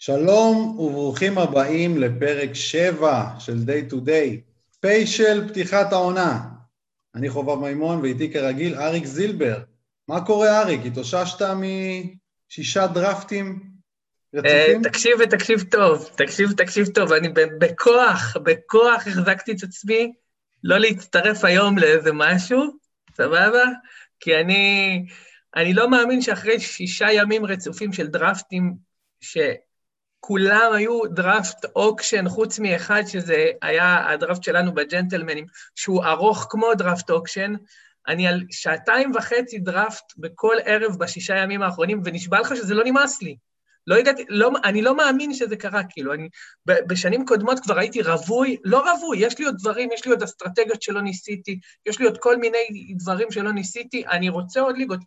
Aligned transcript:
שלום 0.00 0.78
וברוכים 0.78 1.38
הבאים 1.38 1.98
לפרק 1.98 2.54
7 2.54 3.38
של 3.38 3.56
Day 3.66 3.92
to 3.92 3.96
Day, 3.96 4.40
פ' 4.80 4.86
של 5.04 5.48
פתיחת 5.48 5.92
העונה. 5.92 6.40
אני 7.14 7.30
חובב 7.30 7.58
מימון 7.58 8.00
ואיתי 8.00 8.32
כרגיל 8.32 8.74
אריק 8.74 9.04
זילבר. 9.04 9.58
מה 10.08 10.26
קורה 10.26 10.62
אריק? 10.62 10.80
התאוששת 10.86 11.42
משישה 11.42 12.86
דרפטים 12.86 13.62
רצופים? 14.34 14.82
תקשיב 14.82 15.12
ותקשיב 15.20 15.62
טוב, 15.70 16.10
תקשיב 16.16 16.50
ותקשיב 16.50 16.86
טוב, 16.86 17.12
אני 17.12 17.28
בכוח, 17.58 18.36
בכוח 18.42 19.06
החזקתי 19.06 19.52
את 19.52 19.62
עצמי 19.62 20.12
לא 20.64 20.78
להצטרף 20.78 21.44
היום 21.44 21.78
לאיזה 21.78 22.10
משהו, 22.12 22.62
סבבה? 23.16 23.64
כי 24.20 24.36
אני, 24.36 25.04
אני 25.56 25.74
לא 25.74 25.90
מאמין 25.90 26.22
שאחרי 26.22 26.60
שישה 26.60 27.12
ימים 27.12 27.46
רצופים 27.46 27.92
של 27.92 28.06
דראפטים, 28.06 28.74
שכולם 30.18 30.72
היו 30.74 31.00
draft 31.06 31.64
auction, 31.76 32.28
חוץ 32.28 32.58
מאחד 32.58 33.02
שזה 33.06 33.46
היה 33.62 34.10
הדראפט 34.10 34.42
שלנו 34.42 34.74
בג'נטלמנים, 34.74 35.46
שהוא 35.74 36.04
ארוך 36.04 36.46
כמו 36.50 36.74
draft 36.74 37.10
auction, 37.10 37.54
אני 38.08 38.28
על 38.28 38.42
שעתיים 38.50 39.12
וחצי 39.14 39.58
דראפט 39.58 40.04
בכל 40.16 40.56
ערב 40.64 40.98
בשישה 40.98 41.36
ימים 41.36 41.62
האחרונים, 41.62 42.02
ונשבע 42.04 42.40
לך 42.40 42.56
שזה 42.56 42.74
לא 42.74 42.84
נמאס 42.84 43.22
לי. 43.22 43.36
לא 43.86 43.96
הגעתי, 43.96 44.24
לא, 44.28 44.50
אני 44.64 44.82
לא 44.82 44.96
מאמין 44.96 45.34
שזה 45.34 45.56
קרה, 45.56 45.82
כאילו, 45.90 46.14
אני 46.14 46.28
בשנים 46.66 47.26
קודמות 47.26 47.60
כבר 47.60 47.78
הייתי 47.78 48.02
רווי, 48.02 48.56
לא 48.64 48.82
רווי, 48.90 49.18
יש 49.18 49.38
לי 49.38 49.44
עוד 49.44 49.54
דברים, 49.58 49.88
יש 49.94 50.04
לי 50.04 50.10
עוד 50.10 50.22
אסטרטגיות 50.22 50.82
שלא 50.82 51.00
ניסיתי, 51.00 51.58
יש 51.86 51.98
לי 51.98 52.06
עוד 52.06 52.18
כל 52.18 52.36
מיני 52.36 52.94
דברים 52.96 53.30
שלא 53.30 53.52
ניסיתי, 53.52 54.06
אני 54.06 54.28
רוצה 54.28 54.60
עוד 54.60 54.76
ליגות. 54.76 55.00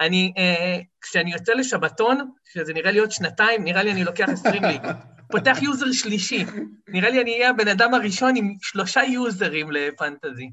אני, 0.00 0.32
אה, 0.38 0.78
כשאני 1.00 1.32
יוצא 1.32 1.52
לשבתון, 1.52 2.30
שזה 2.52 2.72
נראה 2.72 2.90
לי 2.90 2.98
עוד 2.98 3.10
שנתיים, 3.10 3.64
נראה 3.64 3.82
לי 3.82 3.92
אני 3.92 4.04
לוקח 4.04 4.28
20 4.28 4.64
ליגות. 4.64 4.96
פותח 5.30 5.56
user 5.62 5.92
שלישי. 5.92 6.44
נראה 6.88 7.10
לי 7.10 7.22
אני 7.22 7.34
אהיה 7.34 7.50
הבן 7.50 7.68
אדם 7.68 7.94
הראשון 7.94 8.36
עם 8.36 8.54
שלושה 8.60 9.00
יוזרים 9.02 9.70
לפנטזי. 9.70 10.50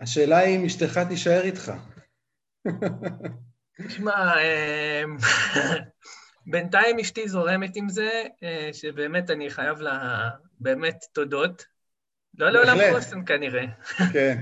השאלה 0.00 0.38
היא 0.38 0.58
אם 0.58 0.64
אשתך 0.64 1.00
תישאר 1.08 1.40
איתך. 1.40 1.72
תשמע, 3.88 4.36
אה, 4.36 5.02
בינתיים 6.46 6.98
אשתי 6.98 7.28
זורמת 7.28 7.76
עם 7.76 7.88
זה, 7.88 8.22
אה, 8.42 8.70
שבאמת 8.72 9.30
אני 9.30 9.50
חייב 9.50 9.80
לה 9.80 10.28
באמת 10.60 11.04
תודות. 11.12 11.64
לא 12.38 12.50
לעולם 12.50 12.78
חוסן 12.92 13.24
כנראה. 13.24 13.64
כן. 14.12 14.38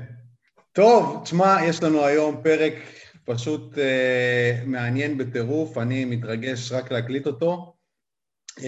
טוב, 0.72 1.20
תשמע, 1.24 1.56
יש 1.64 1.82
לנו 1.82 2.04
היום 2.04 2.42
פרק 2.42 2.72
פשוט 3.34 3.74
uh, 3.74 4.66
מעניין 4.66 5.18
בטירוף, 5.18 5.78
אני 5.78 6.04
מתרגש 6.04 6.72
רק 6.72 6.92
להקליט 6.92 7.26
אותו. 7.26 7.74
Uh, 8.58 8.62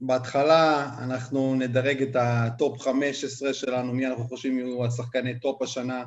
בהתחלה 0.00 0.90
אנחנו 0.98 1.54
נדרג 1.54 2.02
את 2.02 2.16
ה 2.16 2.32
top 2.32 2.80
15 2.80 3.54
שלנו, 3.54 3.92
מי 3.92 4.06
אנחנו 4.06 4.24
חושבים 4.24 4.58
יהיו 4.58 4.84
השחקני 4.84 5.40
top 5.40 5.62
השנה 5.62 6.04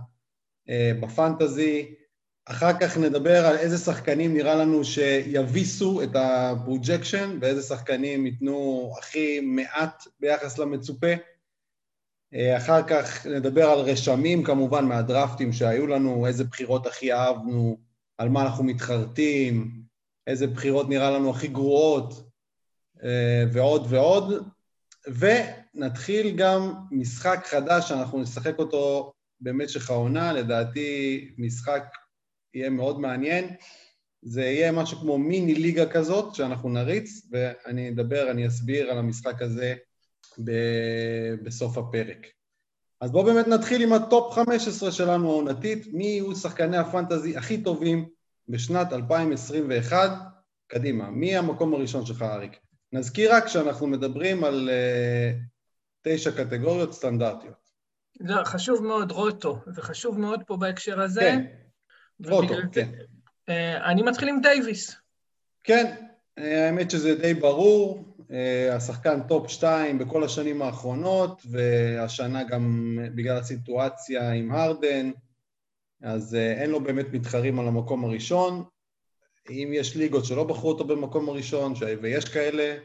uh, 0.69 0.71
ב 1.01 1.11
fantasy. 1.11 1.95
אחר 2.45 2.79
כך 2.79 2.97
נדבר 2.97 3.45
על 3.45 3.57
איזה 3.57 3.77
שחקנים 3.77 4.33
נראה 4.33 4.55
לנו 4.55 4.83
שיביסו 4.83 6.03
את 6.03 6.09
ה 6.15 6.26
projection 6.26 7.37
ואיזה 7.41 7.61
שחקנים 7.61 8.25
ייתנו 8.25 8.91
הכי 8.99 9.39
מעט 9.39 10.03
ביחס 10.19 10.57
למצופה. 10.57 11.13
אה, 12.35 12.57
אחר 12.57 12.83
כך 12.87 13.25
נדבר 13.25 13.65
על 13.65 13.79
רשמים 13.79 14.43
כמובן 14.43 14.85
מהדרפטים 14.85 15.53
שהיו 15.53 15.87
לנו, 15.87 16.27
איזה 16.27 16.43
בחירות 16.43 16.87
הכי 16.87 17.13
אהבנו, 17.13 17.77
על 18.17 18.29
מה 18.29 18.41
אנחנו 18.41 18.63
מתחרטים, 18.63 19.81
איזה 20.27 20.47
בחירות 20.47 20.89
נראה 20.89 21.11
לנו 21.11 21.29
הכי 21.29 21.47
גרועות 21.47 22.29
אה, 23.03 23.43
ועוד 23.51 23.87
ועוד. 23.89 24.49
ונתחיל 25.07 26.35
גם 26.37 26.73
משחק 26.91 27.45
חדש 27.45 27.89
שאנחנו 27.89 28.21
נשחק 28.21 28.59
אותו 28.59 29.13
במשך 29.41 29.89
העונה, 29.89 30.33
לדעתי 30.33 31.29
משחק 31.37 31.83
יהיה 32.53 32.69
מאוד 32.69 32.99
מעניין. 32.99 33.55
זה 34.21 34.41
יהיה 34.41 34.71
משהו 34.71 34.97
כמו 34.97 35.17
מיני 35.17 35.53
ליגה 35.53 35.89
כזאת 35.89 36.35
שאנחנו 36.35 36.69
נריץ, 36.69 37.27
ואני 37.31 37.89
אדבר, 37.89 38.31
אני 38.31 38.47
אסביר 38.47 38.91
על 38.91 38.97
המשחק 38.97 39.41
הזה 39.41 39.75
ב- 40.43 41.35
בסוף 41.43 41.77
הפרק. 41.77 42.27
אז 43.01 43.11
בואו 43.11 43.25
באמת 43.25 43.47
נתחיל 43.47 43.81
עם 43.81 43.93
ה 43.93 44.03
top 44.03 44.33
15 44.33 44.91
שלנו 44.91 45.29
העונתית, 45.29 45.87
מי 45.93 46.05
יהיו 46.05 46.35
שחקני 46.35 46.77
ה 46.77 46.85
fantasy 46.85 47.37
הכי 47.37 47.63
טובים 47.63 48.09
בשנת 48.49 48.93
2021. 48.93 50.09
קדימה, 50.67 51.09
מי 51.09 51.37
המקום 51.37 51.73
הראשון 51.73 52.05
שלך, 52.05 52.21
אריק? 52.21 52.59
נזכיר 52.93 53.35
רק 53.35 53.47
שאנחנו 53.47 53.87
מדברים 53.87 54.43
על 54.43 54.69
uh, 54.69 55.37
תשע 56.01 56.31
קטגוריות 56.31 56.93
סטנדרטיות. 56.93 57.65
לא, 58.19 58.43
חשוב 58.43 58.83
מאוד, 58.83 59.11
roto, 59.11 59.59
זה 59.67 59.81
חשוב 59.81 60.19
מאוד 60.19 60.43
פה 60.47 60.57
בהקשר 60.57 61.01
הזה. 61.01 61.21
כן, 61.21 61.45
roto, 62.29 62.53
כן. 62.71 62.89
אה, 63.49 63.91
אני 63.91 64.01
מתחיל 64.01 64.29
עם 64.29 64.41
דייוויס. 64.41 64.95
כן, 65.63 65.95
אה, 66.37 66.65
האמת 66.65 66.91
שזה 66.91 67.15
די 67.15 67.33
ברור, 67.33 68.14
השחקן 68.71 69.27
top 69.27 69.49
2 69.49 69.97
בכל 69.97 70.23
השנים 70.23 70.61
האחרונות, 70.61 71.41
והשנה 71.51 72.43
גם 72.43 72.97
בגלל 73.15 73.37
הסיטואציה 73.37 74.31
עם 74.31 74.51
הרדן, 74.51 75.11
אז 76.01 76.35
אין 76.35 76.69
לו 76.69 76.83
באמת 76.83 77.05
מתחרים 77.13 77.59
על 77.59 77.67
המקום 77.67 78.05
הראשון. 78.05 78.63
אם 79.49 79.71
יש 79.73 79.95
ליגות 79.95 80.25
שלא 80.25 80.43
בחרו 80.43 80.69
אותו 80.69 80.87
במקום 80.87 81.29
הראשון, 81.29 81.73
ויש 82.01 82.25
כאלה, 82.25 82.77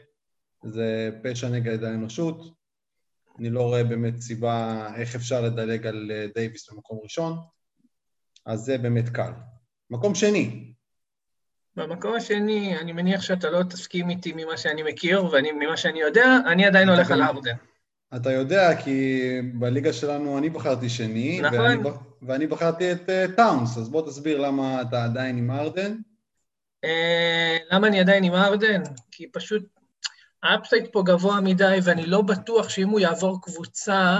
זה 0.63 1.09
פשע 1.23 1.49
נגד 1.49 1.83
האנושות. 1.83 2.61
אני 3.39 3.49
לא 3.49 3.61
רואה 3.61 3.83
באמת 3.83 4.21
סיבה 4.21 4.87
איך 4.95 5.15
אפשר 5.15 5.41
לדלג 5.41 5.87
על 5.87 6.11
דייוויס 6.35 6.71
במקום 6.71 6.99
ראשון. 7.03 7.37
אז 8.45 8.59
זה 8.59 8.77
באמת 8.77 9.09
קל. 9.09 9.31
מקום 9.89 10.15
שני. 10.15 10.70
במקום 11.75 12.13
השני, 12.13 12.77
אני 12.77 12.91
מניח 12.91 13.21
שאתה 13.21 13.49
לא 13.49 13.63
תסכים 13.63 14.09
איתי 14.09 14.33
ממה 14.35 14.57
שאני 14.57 14.83
מכיר 14.83 15.25
וממה 15.25 15.77
שאני 15.77 16.01
יודע, 16.01 16.37
אני 16.45 16.65
עדיין 16.65 16.89
הולך 16.89 17.11
על 17.11 17.21
הרדן. 17.21 17.55
אתה 18.15 18.31
יודע, 18.31 18.81
כי 18.83 19.21
בליגה 19.53 19.93
שלנו 19.93 20.37
אני 20.37 20.49
בחרתי 20.49 20.89
שני, 20.89 21.41
נכון. 21.41 21.59
ואני, 21.59 21.89
ואני 22.21 22.47
בחרתי 22.47 22.91
את 22.91 23.09
uh, 23.09 23.35
טאונס, 23.35 23.77
אז 23.77 23.89
בוא 23.89 24.07
תסביר 24.07 24.39
למה 24.39 24.81
אתה 24.81 25.03
עדיין 25.03 25.37
עם 25.37 25.51
הרדן. 25.51 25.95
Uh, 26.85 26.89
למה 27.71 27.87
אני 27.87 27.99
עדיין 27.99 28.23
עם 28.23 28.33
הרדן? 28.33 28.81
כי 29.11 29.27
פשוט 29.27 29.63
ה 30.43 30.50
upside 30.50 30.93
פה 30.93 31.03
גבוה 31.05 31.41
מדי, 31.41 31.77
ואני 31.83 32.05
לא 32.05 32.21
בטוח 32.21 32.69
שאם 32.69 32.89
הוא 32.89 32.99
יעבור 32.99 33.41
קבוצה, 33.41 34.19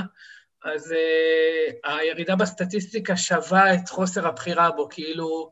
אז 0.64 0.92
uh, 0.92 1.90
הירידה 1.92 2.36
בסטטיסטיקה 2.36 3.18
שווה 3.18 3.74
את 3.74 3.90
חוסר 3.90 4.28
הבחירה 4.28 4.72
בו, 4.72 4.88
כאילו, 4.90 5.52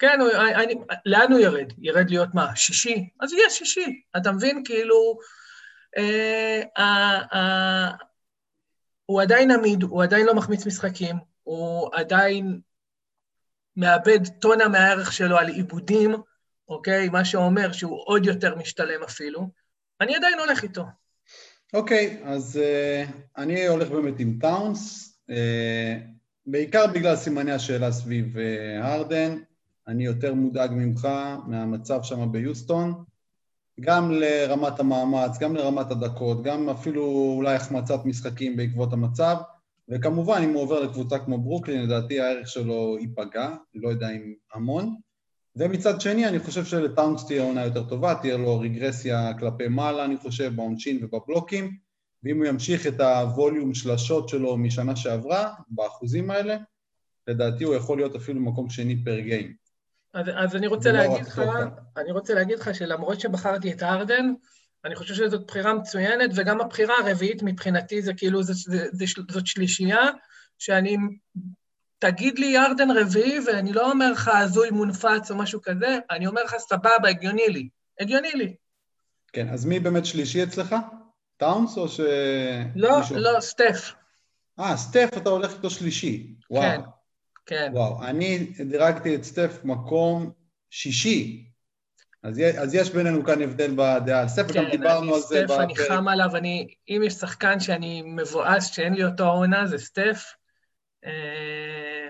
כן, 0.00 0.18
אני, 0.54 0.74
לאן 1.06 1.32
הוא 1.32 1.40
ירד? 1.40 1.72
ירד 1.78 2.10
להיות 2.10 2.34
מה, 2.34 2.56
שישי? 2.56 3.08
אז 3.20 3.32
יהיה 3.32 3.50
שישי, 3.50 4.02
אתה 4.16 4.32
מבין? 4.32 4.62
כאילו, 4.64 5.18
uh, 5.98 6.78
uh, 6.78 8.04
הוא 9.06 9.22
עדיין 9.22 9.50
עמיד, 9.50 9.82
הוא 9.82 10.02
עדיין 10.02 10.26
לא 10.26 10.34
מחמיץ 10.34 10.66
משחקים, 10.66 11.16
הוא 11.42 11.90
עדיין 11.92 12.60
מאבד 13.76 14.28
טונה 14.40 14.68
מהערך 14.68 15.12
שלו 15.12 15.38
על 15.38 15.48
עיבודים, 15.48 16.14
אוקיי? 16.68 17.08
מה 17.08 17.24
שאומר 17.24 17.72
שהוא 17.72 18.02
עוד 18.04 18.26
יותר 18.26 18.54
משתלם 18.54 19.02
אפילו. 19.02 19.50
אני 20.00 20.16
עדיין 20.16 20.38
הולך 20.38 20.62
איתו. 20.62 20.84
אוקיי, 21.72 22.22
אז 22.24 22.60
uh, 22.62 23.12
אני 23.36 23.66
הולך 23.66 23.88
באמת 23.88 24.20
עם 24.20 24.38
טאונס, 24.40 25.14
uh, 25.30 25.34
בעיקר 26.46 26.86
בגלל 26.86 27.16
סימני 27.16 27.52
השאלה 27.52 27.92
סביב 27.92 28.36
uh, 28.36 28.84
הרדן, 28.84 29.38
אני 29.88 30.04
יותר 30.04 30.34
מודאג 30.34 30.70
ממך 30.72 31.08
מהמצב 31.46 32.02
שם 32.02 32.32
ביוסטון, 32.32 33.04
גם 33.80 34.10
לרמת 34.10 34.80
המאמץ, 34.80 35.38
גם 35.38 35.56
לרמת 35.56 35.90
הדקות, 35.90 36.42
גם 36.42 36.68
אפילו 36.68 37.04
אולי 37.36 37.54
החמצת 37.54 38.04
משחקים 38.04 38.56
בעקבות 38.56 38.92
המצב, 38.92 39.36
וכמובן 39.88 40.40
אם 40.44 40.52
הוא 40.52 40.62
עובר 40.62 40.80
לקבוצה 40.80 41.18
כמו 41.18 41.38
ברוקלין, 41.38 41.82
לדעתי 41.82 42.20
הערך 42.20 42.48
שלו 42.48 42.96
ייפגע, 43.00 43.54
לא 43.74 43.88
יודע 43.88 44.10
אם 44.10 44.34
המון. 44.54 44.96
ומצד 45.56 46.00
שני, 46.00 46.28
אני 46.28 46.38
חושב 46.38 46.64
שלטאונס 46.64 47.26
תהיה 47.26 47.42
עונה 47.42 47.64
יותר 47.64 47.84
טובה, 47.84 48.14
תהיה 48.14 48.36
לו 48.36 48.60
רגרסיה 48.60 49.32
כלפי 49.38 49.68
מעלה, 49.68 50.04
אני 50.04 50.16
חושב, 50.16 50.52
בעונשין 50.56 51.04
ובבלוקים, 51.04 51.76
ואם 52.24 52.36
הוא 52.36 52.46
ימשיך 52.46 52.86
את 52.86 53.00
הווליום 53.00 53.74
של 53.74 53.90
השוט 53.90 54.28
שלו 54.28 54.56
משנה 54.56 54.96
שעברה, 54.96 55.54
באחוזים 55.68 56.30
האלה, 56.30 56.56
לדעתי 57.26 57.64
הוא 57.64 57.74
יכול 57.74 57.98
להיות 57.98 58.16
אפילו 58.16 58.40
מקום 58.40 58.70
שני 58.70 59.04
פר 59.04 59.20
גיים. 59.20 59.54
אז, 60.14 60.26
אז 60.36 60.56
אני 60.56 60.66
רוצה 60.66 60.92
להגיד 60.92 61.26
לך, 61.26 61.42
אני 61.96 62.12
רוצה 62.12 62.34
להגיד 62.34 62.58
לך 62.58 62.74
שלמרות 62.74 63.20
שבחרתי 63.20 63.72
את 63.72 63.82
ארדן, 63.82 64.32
אני 64.84 64.94
חושב 64.96 65.14
שזאת 65.14 65.46
בחירה 65.46 65.74
מצוינת, 65.74 66.30
וגם 66.34 66.60
הבחירה 66.60 66.94
הרביעית 67.04 67.42
מבחינתי 67.42 68.02
זה 68.02 68.14
כאילו, 68.14 68.42
זה, 68.42 68.52
זה, 68.52 68.86
זה, 68.92 69.04
זאת 69.30 69.46
שלישייה, 69.46 70.00
שאני 70.58 70.96
תגיד 71.98 72.38
לי 72.38 72.46
ירדן 72.46 72.90
רביעי, 72.90 73.38
ואני 73.46 73.72
לא 73.72 73.90
אומר 73.90 74.12
לך 74.12 74.30
הזוי 74.34 74.70
מונפץ 74.70 75.30
או 75.30 75.36
משהו 75.36 75.60
כזה, 75.62 75.98
אני 76.10 76.26
אומר 76.26 76.44
לך 76.44 76.54
סבבה, 76.58 77.08
הגיוני 77.08 77.48
לי. 77.48 77.68
הגיוני 78.00 78.32
לי. 78.32 78.54
כן, 79.32 79.48
אז 79.48 79.64
מי 79.64 79.80
באמת 79.80 80.06
שלישי 80.06 80.42
אצלך? 80.42 80.74
טאונס 81.36 81.78
או 81.78 81.88
ש... 81.88 82.00
לא, 82.76 82.98
מישהו- 83.00 83.16
לא, 83.16 83.40
סטף. 83.40 83.92
אה, 84.60 84.76
סטף, 84.76 85.08
אתה 85.16 85.30
הולך 85.30 85.52
איתו 85.54 85.70
שלישי. 85.70 86.34
וואו. 86.50 86.62
כן, 86.62 86.80
כן. 87.46 87.70
וואו, 87.74 88.04
אני 88.04 88.38
דירגתי 88.70 89.14
את 89.14 89.24
סטף 89.24 89.58
מקום 89.64 90.30
שישי. 90.70 91.50
אז, 92.22 92.40
אז 92.62 92.74
יש 92.74 92.90
בינינו 92.90 93.24
כאן 93.24 93.42
הבדל 93.42 93.70
בדעה 93.76 94.28
סטף, 94.28 94.52
כן, 94.52 94.70
דיברנו 94.70 95.04
אני 95.04 95.14
על 95.14 95.20
זה 95.20 95.44
סטף, 95.46 95.58
אני. 95.60 95.76
חם 95.76 96.08
עליו, 96.08 96.36
אני, 96.36 96.66
אם 96.88 97.02
יש 97.06 97.12
שחקן 97.12 97.60
שאני 97.60 98.02
מבואס 98.02 98.66
שאין 98.66 98.94
לי 98.94 99.04
אותו 99.04 99.24
העונה, 99.24 99.66
זה 99.66 99.78
סטף. 99.78 100.24
אה, 101.04 102.08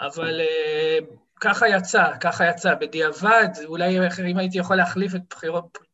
אבל 0.00 0.40
אה, 0.40 0.98
ככה 1.40 1.68
יצא, 1.68 2.04
ככה 2.20 2.48
יצא. 2.48 2.74
בדיעבד, 2.74 3.48
אולי 3.64 3.98
אם 4.30 4.38
הייתי 4.38 4.58
יכול 4.58 4.76
להחליף 4.76 5.14
את 5.14 5.34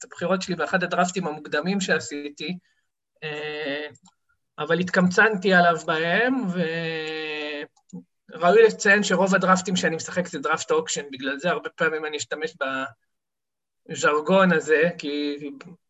הבחירות, 0.05 0.43
שלי 0.43 0.55
באחד 0.55 0.83
הדרפטים 0.83 1.27
המוקדמים 1.27 1.81
שעשיתי, 1.81 2.59
אה, 3.23 3.87
אבל 4.59 4.79
התקמצנתי 4.79 5.55
עליו 5.55 5.77
בהם, 5.87 6.35
וראוי 8.35 8.63
לציין 8.63 9.03
שרוב 9.03 9.35
הדרפטים 9.35 9.77
שאני 9.77 9.97
משחק 9.97 10.27
זה 10.27 10.39
draft 10.39 10.71
auction, 10.71 11.03
בגלל 11.13 11.39
זה 11.39 11.51
הרבה 11.51 11.69
פעמים 11.69 12.05
אני 12.05 12.17
אשתמש 12.17 12.55
בז'רגון 13.91 14.53
הזה, 14.53 14.83
כי 14.99 15.37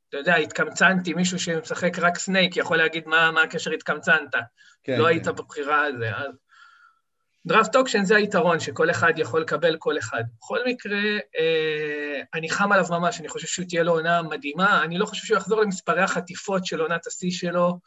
אתה 0.08 0.17
יודע, 0.17 0.35
התקמצנתי, 0.35 1.14
מישהו 1.14 1.38
שמשחק 1.38 1.99
רק 1.99 2.19
snake 2.19 2.56
יכול 2.56 2.76
להגיד 2.76 3.08
מה, 3.08 3.31
מה 3.31 3.43
הקשר 3.43 3.70
התקמצנת. 3.70 4.35
כן, 4.82 4.99
לא 4.99 5.05
כן. 5.05 5.11
היית 5.11 5.26
בבחירה 5.26 5.85
הזו. 5.85 6.05
אז 6.05 6.35
draft 7.47 7.77
auction 7.77 8.05
זה 8.05 8.17
היתרון, 8.17 8.61
שכל 8.61 8.91
אחד 8.91 9.12
יכול 9.17 9.41
לקבל 9.41 9.76
כל 9.79 9.99
אחד. 9.99 10.25
בכל 10.38 10.58
מקרה, 10.67 10.99
אה, 11.38 12.20
אני 12.35 12.50
חם 12.50 12.73
עליו 12.73 12.87
ממש, 12.91 13.20
אני 13.20 13.29
חושב 13.29 13.46
שהוא 13.46 13.67
תהיה 13.69 13.82
לו 13.82 13.93
עונה 13.93 14.23
מדהימה. 14.23 14.85
אני 14.85 14.99
לא 14.99 15.06
חושב 15.06 15.26
שהוא 15.26 15.37
יחזור 15.37 15.61
למספרי 15.61 16.02
החטיפות 16.02 16.67
של 16.67 16.81
עונת 16.81 17.06
השיא 17.06 17.31
שלו, 17.31 17.79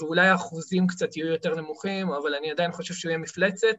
ואולי 0.00 0.28
האחוזים 0.28 0.86
קצת 0.86 1.16
יהיו 1.16 1.26
יותר 1.26 1.54
נמוכים, 1.54 2.08
אבל 2.08 2.34
אני 2.34 2.50
עדיין 2.50 2.72
חושב 2.72 2.94
שהוא 2.94 3.10
יהיה 3.10 3.18
מפלצת, 3.18 3.76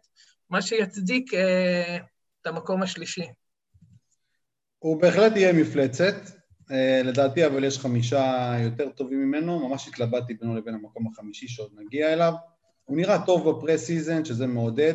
מה 0.50 0.62
שיצדיק 0.62 1.34
אה, 1.34 1.98
את 2.42 2.48
המקום 2.48 2.84
השלישי. 2.84 3.28
הוא 4.80 5.02
בהחלט 5.02 5.36
יהיה 5.36 5.54
מפלצת, 5.54 6.16
אה, 6.72 7.02
לדעתי 7.04 7.46
אבל 7.46 7.64
יש 7.64 7.80
חמישה 7.80 8.54
יותר 8.64 8.90
טובים 8.90 9.20
ממנו, 9.20 9.70
ממש 9.70 9.88
התלבטתי 9.88 10.34
בינו 10.34 10.56
לבין 10.56 10.74
המקום 10.74 11.08
החמישי 11.08 11.48
שעוד 11.48 11.72
נגיע 11.76 12.14
אליו. 12.14 12.34
הוא 12.86 12.98
נראה 12.98 13.26
טוב 13.26 13.50
בפרה-סיזן, 13.50 14.26
שזה 14.26 14.48
מעודד, 14.48 14.94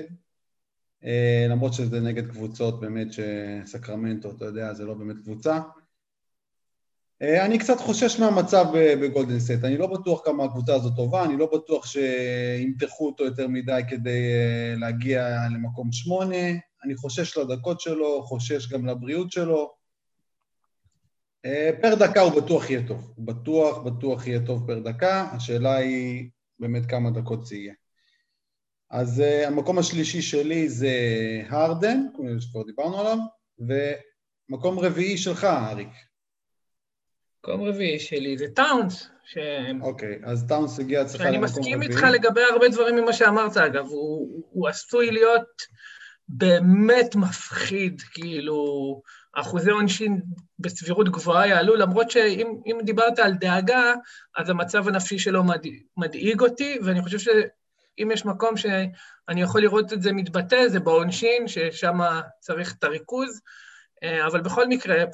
אה, 1.04 1.46
למרות 1.50 1.74
שזה 1.74 2.00
נגד 2.00 2.30
קבוצות 2.30 2.80
באמת 2.80 3.06
שסקרמנטו, 3.12 4.30
אתה 4.30 4.44
יודע, 4.44 4.74
זה 4.74 4.84
לא 4.84 4.94
באמת 4.94 5.16
קבוצה. 5.22 5.60
אה, 7.22 7.44
אני 7.44 7.58
קצת 7.58 7.80
חושש 7.80 8.20
מהמצב 8.20 8.64
ב- 8.74 8.94
בגולדן 8.94 9.40
סט, 9.40 9.64
אני 9.64 9.78
לא 9.78 9.86
בטוח 9.86 10.20
כמה 10.24 10.44
הקבוצה 10.44 10.74
הזאת 10.74 10.92
טובה, 10.96 11.24
אני 11.24 11.36
לא 11.36 11.50
בטוח 11.52 11.86
שימתחו 11.86 13.06
אותו 13.06 13.24
יותר 13.24 13.48
מדי 13.48 13.80
כדי 13.88 14.32
אה, 14.32 14.74
להגיע 14.76 15.36
למקום 15.54 15.92
שמונה, 15.92 16.50
אני 16.84 16.96
חושש 16.96 17.38
לדקות 17.38 17.80
שלו, 17.80 18.22
חושש 18.22 18.72
גם 18.72 18.86
לבריאות 18.86 19.32
שלו. 19.32 19.74
אה, 21.44 21.70
פר 21.82 21.94
דקה 21.94 22.20
הוא 22.20 22.42
בטוח 22.42 22.70
יהיה 22.70 22.86
טוב, 22.88 23.12
הוא 23.16 23.26
בטוח, 23.26 23.78
בטוח 23.78 24.26
יהיה 24.26 24.46
טוב 24.46 24.66
פר 24.66 24.78
דקה, 24.78 25.28
השאלה 25.32 25.76
היא 25.76 26.28
באמת 26.58 26.86
כמה 26.86 27.10
דקות 27.10 27.46
זה 27.46 27.56
יהיה. 27.56 27.74
אז 28.90 29.22
המקום 29.46 29.78
השלישי 29.78 30.22
שלי 30.22 30.68
זה 30.68 30.92
הרדן, 31.48 32.06
שכבר 32.40 32.62
דיברנו 32.62 33.00
עליו, 33.00 33.18
ומקום 33.58 34.78
רביעי 34.78 35.18
שלך, 35.18 35.44
אריק. 35.44 35.88
מקום 37.44 37.62
רביעי 37.62 37.98
שלי 37.98 38.38
זה 38.38 38.46
טאונס, 38.54 39.08
ש... 39.24 39.38
אוקיי, 39.80 40.18
אז 40.24 40.44
טאונס 40.48 40.78
הגיע 40.78 41.02
אצלך 41.02 41.20
למקום 41.20 41.44
מסכים 41.44 41.74
רביעי. 41.74 41.90
איתך 41.90 42.06
לגבי 42.12 42.42
הרבה 42.52 42.68
דברים 42.68 42.96
ממה 42.96 43.12
שאמרת, 43.12 43.56
אגב, 43.56 43.86
הוא, 43.86 44.44
הוא 44.50 44.68
עשוי 44.68 45.10
להיות 45.10 45.62
באמת 46.28 47.16
מפחיד, 47.16 48.02
כאילו, 48.12 48.56
אחוזי 49.34 49.70
עונשין 49.70 50.22
בסבירות 50.58 51.08
גבוהה 51.08 51.46
יעלו, 51.46 51.76
למרות 51.76 52.10
שאם 52.10 52.46
אם 52.66 52.78
דיברת 52.84 53.18
על 53.18 53.32
דאגה, 53.32 53.94
אז 54.36 54.50
המצב 54.50 54.88
הנפשי 54.88 55.18
שלו 55.18 55.44
מד, 55.44 55.66
מדאיג 55.96 56.40
אותי, 56.40 56.78
ואני 56.84 57.02
חושב 57.02 57.18
שאם 57.18 58.10
יש 58.12 58.26
מקום 58.26 58.56
שאני 58.56 59.42
יכול 59.42 59.60
לראות 59.60 59.92
את 59.92 60.02
זה 60.02 60.12
מתבטא, 60.12 60.68
זה 60.68 60.80
בעונשין, 60.80 61.48
ששם 61.48 61.98
צריך 62.40 62.74
את 62.78 62.84
הריכוז. 62.84 63.40
אה, 64.04 64.26
אבל 64.26 64.40
בכל 64.40 64.68
מקרה, 64.68 65.04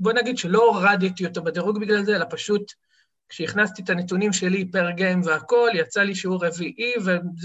בוא 0.00 0.12
נגיד 0.12 0.38
שלא 0.38 0.64
הורדתי 0.64 1.26
אותו 1.26 1.42
בדירוג 1.42 1.80
בגלל 1.80 2.04
זה, 2.04 2.16
אלא 2.16 2.24
פשוט 2.30 2.72
כשהכנסתי 3.28 3.82
את 3.82 3.90
הנתונים 3.90 4.32
שלי 4.32 4.70
פר 4.70 4.90
גיים 4.90 5.20
והכול, 5.24 5.70
יצא 5.74 6.02
לי 6.02 6.14
שהוא 6.14 6.38
רביעי, 6.44 6.94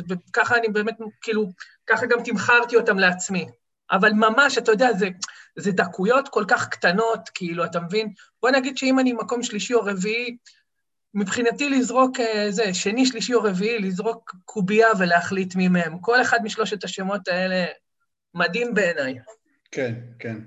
וככה 0.10 0.58
אני 0.58 0.68
באמת, 0.68 0.96
כאילו, 1.22 1.50
ככה 1.88 2.06
גם 2.06 2.24
תמכרתי 2.24 2.76
אותם 2.76 3.00
לעצמי. 3.00 3.46
אבל 3.92 4.12
ממש, 4.14 4.58
אתה 4.58 4.72
יודע, 4.72 4.94
זה, 4.94 5.08
זה 5.56 5.72
דקויות 5.72 6.30
כל 6.30 6.46
כך 6.48 6.70
קטנות, 6.70 7.30
כאילו, 7.34 7.66
אתה 7.66 7.80
מבין? 7.80 8.14
בוא 8.42 8.50
נגיד 8.50 8.78
שאם 8.78 9.00
אני 9.00 9.14
מקום 9.14 9.44
שלישי 9.44 9.74
או 9.74 9.82
רביעי, 9.82 10.38
מבחינתי 11.14 11.70
לזרוק, 11.70 12.18
זה, 12.50 12.74
שני, 12.74 13.06
שלישי 13.06 13.34
או 13.34 13.44
רביעי, 13.44 13.80
לזרוק 13.80 14.36
קובייה 14.46 14.88
ולהחליט 15.00 15.56
מי 15.56 15.68
מהם. 15.68 16.00
כל 16.00 16.22
אחד 16.22 16.40
משלושת 16.44 16.84
השמות 16.84 17.28
האלה 17.28 17.66
מדהים 18.34 18.74
בעיניי. 18.74 19.16
כן, 19.74 19.94
כן. 20.20 20.38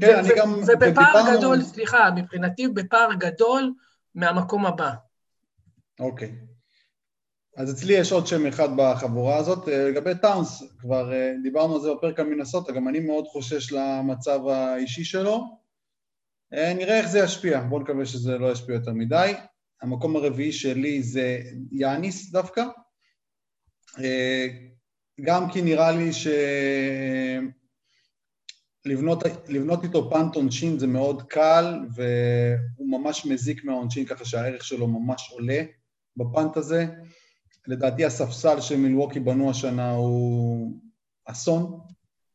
כן, 0.00 0.16
אני 0.18 0.28
גם... 0.36 0.52
ובפער 0.52 0.76
ודיברנו- 0.80 1.38
גדול, 1.38 1.62
סליחה, 1.62 2.10
מבחינתי 2.16 2.68
בפער 2.68 3.14
גדול 3.18 3.74
מהמקום 4.14 4.66
הבא. 4.66 4.90
אוקיי. 6.00 6.32
אז 7.56 7.72
אצלי 7.72 7.94
יש 7.94 8.12
עוד 8.12 8.26
שם 8.26 8.46
אחד 8.46 8.68
בחבורה 8.76 9.36
הזאת. 9.36 9.68
אה, 9.68 9.88
לגבי 9.88 10.10
טאונס, 10.22 10.62
כבר 10.78 11.12
אה, 11.12 11.32
דיברנו 11.42 11.74
על 11.74 11.80
זה 11.80 11.88
בפרק 11.94 12.20
על 12.20 12.26
מינסוטה, 12.26 12.72
גם 12.72 12.88
אני 12.88 13.00
מאוד 13.00 13.26
חושש 13.26 13.72
למצב 13.72 14.46
האישי 14.46 15.04
שלו. 15.04 15.44
אה, 16.54 16.74
נראה 16.74 16.98
איך 16.98 17.08
זה 17.08 17.18
ישפיע, 17.18 17.60
בואו 17.60 17.80
נקווה 17.80 18.06
שזה 18.06 18.38
לא 18.38 18.52
ישפיע 18.52 18.74
יותר 18.74 18.92
מדי. 18.92 19.32
המקום 19.82 20.16
הרביעי 20.16 20.52
שלי 20.52 21.02
זה 21.02 21.38
יאניס 21.72 22.30
דווקא. 22.30 22.64
גם 25.20 25.50
כי 25.50 25.62
נראה 25.62 25.90
לי 25.92 26.12
ש... 26.12 26.26
לבנות, 28.86 29.22
לבנות 29.48 29.84
איתו 29.84 30.10
פאנט 30.10 30.34
עונשין 30.34 30.78
זה 30.78 30.86
מאוד 30.86 31.22
קל, 31.22 31.78
והוא 31.94 32.90
ממש 32.90 33.26
מזיק 33.26 33.64
מהעונשין, 33.64 34.06
ככה 34.06 34.24
שהערך 34.24 34.64
שלו 34.64 34.86
ממש 34.86 35.30
עולה 35.32 35.62
בפאנט 36.16 36.56
הזה. 36.56 36.86
לדעתי 37.66 38.04
הספסל 38.04 38.60
שמילווקי 38.60 39.20
בנו 39.20 39.50
השנה 39.50 39.90
הוא 39.90 40.72
אסון, 41.24 41.80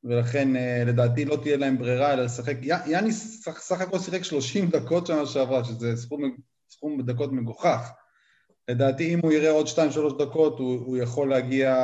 ולכן 0.04 0.56
אה, 0.56 0.84
לדעתי 0.86 1.26
לא 1.26 1.36
תהיה 1.36 1.58
להם 1.58 1.78
ברירה 1.78 2.14
אלא 2.14 2.24
לשחק. 2.24 2.56
י- 2.62 2.90
יאניס 2.92 3.44
סך, 3.44 3.60
סך 3.60 3.82
הכל 3.82 4.00
שיחק 4.00 4.24
30 4.24 4.70
דקות 4.70 5.08
שנה 5.08 5.26
שעברה, 5.26 5.64
שזה 5.64 5.96
סכום, 5.96 6.36
סכום 6.70 7.02
דקות 7.02 7.32
מגוחך. 7.32 7.92
לדעתי 8.70 9.14
אם 9.14 9.20
הוא 9.24 9.32
יראה 9.32 9.52
עוד 9.52 9.68
2-3 9.68 9.70
דקות, 10.20 10.60
הוא, 10.60 10.86
הוא 10.86 10.98
יכול 10.98 11.30
להגיע, 11.30 11.76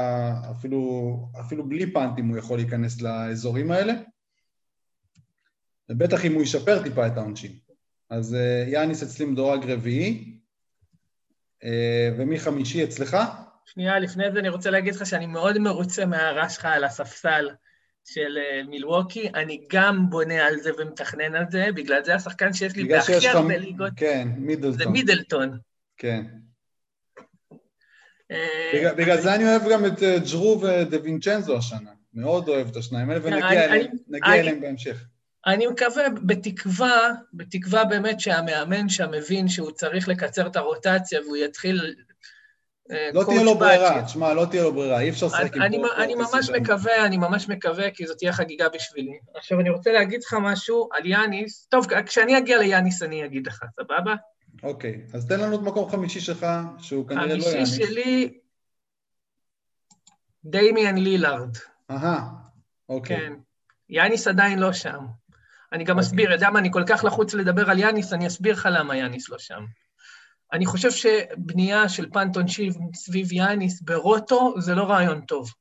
אפילו, 0.51 0.79
אפילו 1.39 1.69
בלי 1.69 1.93
פאנטים 1.93 2.27
הוא 2.27 2.37
יכול 2.37 2.57
להיכנס 2.57 3.01
לאזורים 3.01 3.71
האלה. 3.71 3.93
ובטח 5.89 6.25
אם 6.25 6.33
הוא 6.33 6.43
ישפר 6.43 6.83
טיפה 6.83 7.07
את 7.07 7.17
העונשין. 7.17 7.51
אז 8.09 8.35
אה, 8.35 8.65
יאניס 8.67 9.03
אצלי 9.03 9.25
מדורג 9.25 9.71
רביעי, 9.71 10.39
אה, 11.63 12.09
ומי 12.17 12.39
חמישי 12.39 12.83
אצלך? 12.83 13.17
שנייה, 13.65 13.99
לפני 13.99 14.31
זה 14.31 14.39
אני 14.39 14.49
רוצה 14.49 14.69
להגיד 14.69 14.95
לך 14.95 15.05
שאני 15.05 15.25
מאוד 15.25 15.57
מרוצה 15.57 16.05
מההערה 16.05 16.49
שלך 16.49 16.65
על 16.65 16.83
הספסל 16.83 17.49
של 18.05 18.37
אה, 18.37 18.63
מילווקי. 18.63 19.29
אני 19.35 19.61
גם 19.69 20.09
בונה 20.09 20.45
על 20.45 20.59
זה 20.59 20.71
ומתכנן 20.77 21.35
על 21.35 21.45
זה, 21.49 21.67
בגלל 21.75 22.03
זה 22.03 22.15
השחקן 22.15 22.53
שיש 22.53 22.75
לי 22.75 22.83
בהכי. 22.83 23.27
הרבה 23.27 23.57
ליגות 23.57 23.93
כן, 23.95 24.27
זה 24.31 24.39
מידלטון. 24.39 24.91
מידלטון. 24.91 25.57
כן. 25.97 26.25
בגלל, 28.73 28.95
בגלל 28.95 29.21
זה 29.21 29.35
אני 29.35 29.43
אוהב 29.43 29.61
גם 29.71 29.85
את 29.85 29.99
ג'רו 30.31 30.61
ודה 30.61 30.97
וינצ'נזו 31.03 31.57
השנה. 31.57 31.91
מאוד 32.13 32.49
אוהב 32.49 32.67
את 32.67 32.75
השניים 32.75 33.09
האלה, 33.09 33.21
כן, 33.21 33.27
ונגיע 34.07 34.33
אליהם 34.33 34.61
בהמשך. 34.61 35.05
אני 35.47 35.67
מקווה, 35.67 36.09
בתקווה, 36.09 37.11
בתקווה 37.33 37.85
באמת 37.85 38.19
שהמאמן 38.19 38.89
שם 38.89 39.11
מבין 39.11 39.47
שהוא 39.47 39.71
צריך 39.71 40.07
לקצר 40.07 40.47
את 40.47 40.55
הרוטציה 40.55 41.21
והוא 41.21 41.37
יתחיל... 41.37 41.95
אה, 42.91 43.09
לא 43.13 43.23
תהיה 43.23 43.43
לו 43.43 43.57
ברירה. 43.57 44.03
תשמע, 44.05 44.33
לא 44.33 44.45
תהיה 44.45 44.63
לו 44.63 44.73
ברירה, 44.73 44.99
אי 44.99 45.09
אפשר 45.09 45.25
לשחק 45.25 45.55
עם 45.55 45.61
אני, 45.61 45.77
אני 45.97 46.15
ממש. 46.15 46.49
מקווה, 46.49 47.05
אני 47.05 47.17
ממש 47.17 47.49
מקווה, 47.49 47.91
כי 47.91 48.07
זאת 48.07 48.17
תהיה 48.17 48.33
חגיגה 48.33 48.69
בשבילי. 48.69 49.19
עכשיו, 49.35 49.59
אני 49.59 49.69
רוצה 49.69 49.91
להגיד 49.91 50.23
לך 50.23 50.35
משהו 50.41 50.89
על 50.93 51.05
יאניס. 51.05 51.67
טוב, 51.69 51.87
כשאני 52.05 52.37
אגיע 52.37 52.57
ליאניס 52.57 53.03
אני 53.03 53.25
אגיד 53.25 53.47
לך, 53.47 53.63
סבבה? 53.79 54.15
אוקיי, 54.63 55.01
אז 55.13 55.27
תן 55.27 55.39
לנו 55.39 55.55
את 55.55 55.61
מקום 55.61 55.89
חמישי 55.89 56.19
שלך, 56.19 56.45
שהוא 56.79 57.07
כנראה 57.07 57.25
לא 57.25 57.31
חמישי 57.31 57.55
יאניס. 57.55 57.75
שלי, 57.75 58.39
דיימיאן 60.45 60.97
לילארד. 60.97 61.57
אהה, 61.91 62.29
אוקיי. 62.89 63.17
כן. 63.17 63.33
יאניס 63.89 64.27
עדיין 64.27 64.59
לא 64.59 64.73
שם. 64.73 65.05
אני 65.73 65.83
גם. 65.83 65.99
אסביר, 65.99 66.25
אתה 66.25 66.35
יודע 66.35 66.49
מה, 66.49 66.59
אני 66.59 66.71
כל 66.71 66.83
כך 66.87 67.03
לחוץ 67.03 67.33
לדבר 67.33 67.69
על 67.69 67.79
יאניס, 67.79 68.13
אני 68.13 68.27
אסביר 68.27 68.53
לך 68.53 68.69
למה 68.71 68.97
יאניס 68.97 69.29
לא 69.29 69.37
שם. 69.39 69.65
אני 70.53 70.65
חושב 70.65 70.91
שבנייה 70.91 71.89
של 71.89 72.09
פאנט 72.09 72.35
עונשין 72.35 72.71
סביב 72.93 73.33
יאניס 73.33 73.81
ברוטו 73.81 74.53
זה 74.61 74.75
לא 74.75 74.83
רעיון 74.83 75.21
טוב. 75.21 75.51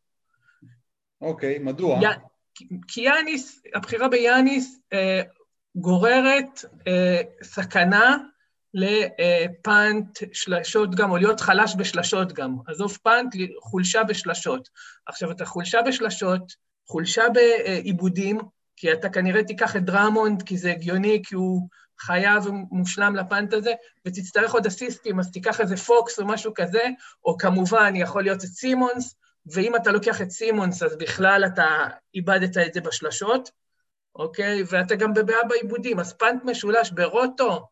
אוקיי, 1.20 1.58
מדוע? 1.58 2.00
י... 2.02 2.06
כי 2.88 3.00
יאניס, 3.00 3.62
הבחירה 3.75 4.08
ביאניס 4.08 4.80
אה, 4.92 5.23
גוררת 5.76 6.64
אה, 6.87 7.20
סכנה 7.42 8.16
ל 8.74 9.03
punt 9.03 10.18
שלשות 10.32 10.94
גם, 10.94 11.11
או 11.11 11.16
להיות 11.16 11.40
חלש 11.40 11.75
בשלשות 11.78 12.32
גם. 12.32 12.56
עזוב 12.66 12.99
punt, 13.02 13.34
חולשה 13.61 14.04
בשלשות. 14.04 14.68
עכשיו, 15.06 15.30
אתה 15.30 15.44
חולשה 15.44 15.82
בשלשות, 15.82 16.52
חולשה 16.87 17.23
באיבודים, 17.34 18.38
כי 18.76 18.92
אתה 18.92 19.08
כנראה 19.08 19.44
תיקח 19.44 19.76
את 19.76 19.84
דרמונד, 19.84 20.42
כי 20.42 20.58
זה 20.58 20.70
הגיוני, 20.70 21.22
כי 21.26 21.34
הוא 21.34 21.68
חייב 22.00 22.46
ומושלם 22.46 23.16
ל 23.16 23.24
punt 23.24 23.52
הזה, 23.52 23.72
ותצטרך 24.06 24.52
עוד 24.52 24.66
אסיסטים, 24.66 25.20
אז 25.20 25.30
תיקח 25.30 25.60
איזה 25.60 25.76
פוקס 25.76 26.18
או 26.18 26.26
משהו 26.26 26.52
כזה, 26.54 26.82
או 27.24 27.38
כמובן 27.38 27.92
יכול 27.96 28.22
להיות 28.22 28.44
את 28.44 28.48
סימונס, 28.48 29.14
ואם 29.46 29.76
אתה 29.76 29.90
לוקח 29.92 30.22
את 30.22 30.30
סימונס, 30.30 30.82
אז 30.82 30.96
בכלל 30.98 31.44
אתה 31.46 31.66
איבדת 32.14 32.56
את 32.58 32.74
זה 32.74 32.80
בשלשות, 32.80 33.50
אוקיי? 34.16 34.62
ואתה 34.70 34.94
גם 34.94 35.14
בבעיה 35.14 35.44
בעיבודים, 35.48 36.00
אז 36.00 36.12
פאנט 36.12 36.44
משולש 36.44 36.90
ברוטו, 36.90 37.66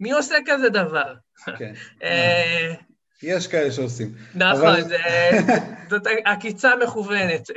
מי 0.00 0.12
עושה 0.12 0.36
כזה 0.46 0.68
דבר? 0.68 1.14
כן. 1.58 1.72
אה, 2.02 2.74
יש 3.22 3.46
כאלה 3.46 3.72
שעושים. 3.72 4.14
נכון, 4.34 4.66
אבל- 4.66 4.82
זאת 5.90 6.02
עקיצה 6.24 6.70
מכוונת. 6.82 7.50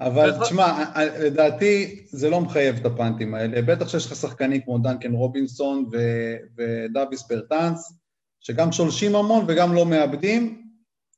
אבל 0.00 0.32
תשמע, 0.42 0.84
לדעתי 1.20 2.06
זה 2.08 2.30
לא 2.30 2.40
מחייב 2.40 2.76
את 2.76 2.86
הפאנטים 2.86 3.34
האלה, 3.34 3.62
בטח 3.62 3.88
שיש 3.88 4.06
לך 4.06 4.14
שחקנים 4.16 4.60
כמו 4.60 4.78
דנקן 4.78 5.12
רובינסון 5.12 5.88
ו- 5.92 6.36
ודוויס 6.58 7.28
ברטנס, 7.28 7.92
שגם 8.40 8.72
שולשים 8.72 9.16
המון 9.16 9.44
וגם 9.48 9.74
לא 9.74 9.86
מאבדים, 9.86 10.62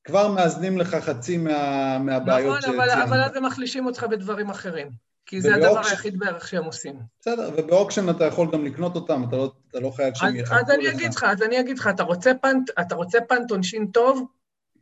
כבר 0.04 0.28
מאזנים 0.32 0.78
לך 0.78 0.94
חצי 0.94 1.36
מה, 1.36 1.98
מהבעיות 1.98 2.58
נכון, 2.58 2.74
אבל- 2.74 2.90
אבל 2.90 3.06
שציינת. 3.06 3.30
אז 3.30 3.36
הם 3.36 3.44
מחלישים 3.44 3.86
אותך 3.86 4.04
בדברים 4.10 4.50
אחרים. 4.50 5.08
כי 5.26 5.40
זה 5.40 5.54
הדבר 5.54 5.78
היחיד 5.78 6.18
בערך 6.18 6.48
שהם 6.48 6.64
עושים. 6.64 6.94
בסדר, 7.20 7.50
וב 7.56 7.68
auction 7.68 8.10
אתה 8.10 8.24
יכול 8.24 8.48
גם 8.52 8.64
לקנות 8.64 8.94
אותם, 8.94 9.24
אתה 9.28 9.36
לא, 9.36 9.52
אתה 9.70 9.80
לא 9.80 9.90
חייב 9.90 10.14
שהם 10.14 10.36
יחכו 10.36 10.54
לך. 10.54 10.60
אז 10.60 10.70
אני 10.70 10.90
אגיד 10.90 11.14
לך, 11.14 11.24
אז 11.24 11.42
אני 11.42 11.60
אגיד 11.60 11.78
לך, 11.78 11.86
אתה 11.94 12.02
רוצה 12.02 12.32
punt, 12.42 12.70
אתה 12.80 12.94
רוצה 12.94 13.18
punt 13.28 13.50
עונשין 13.50 13.86
טוב? 13.86 14.26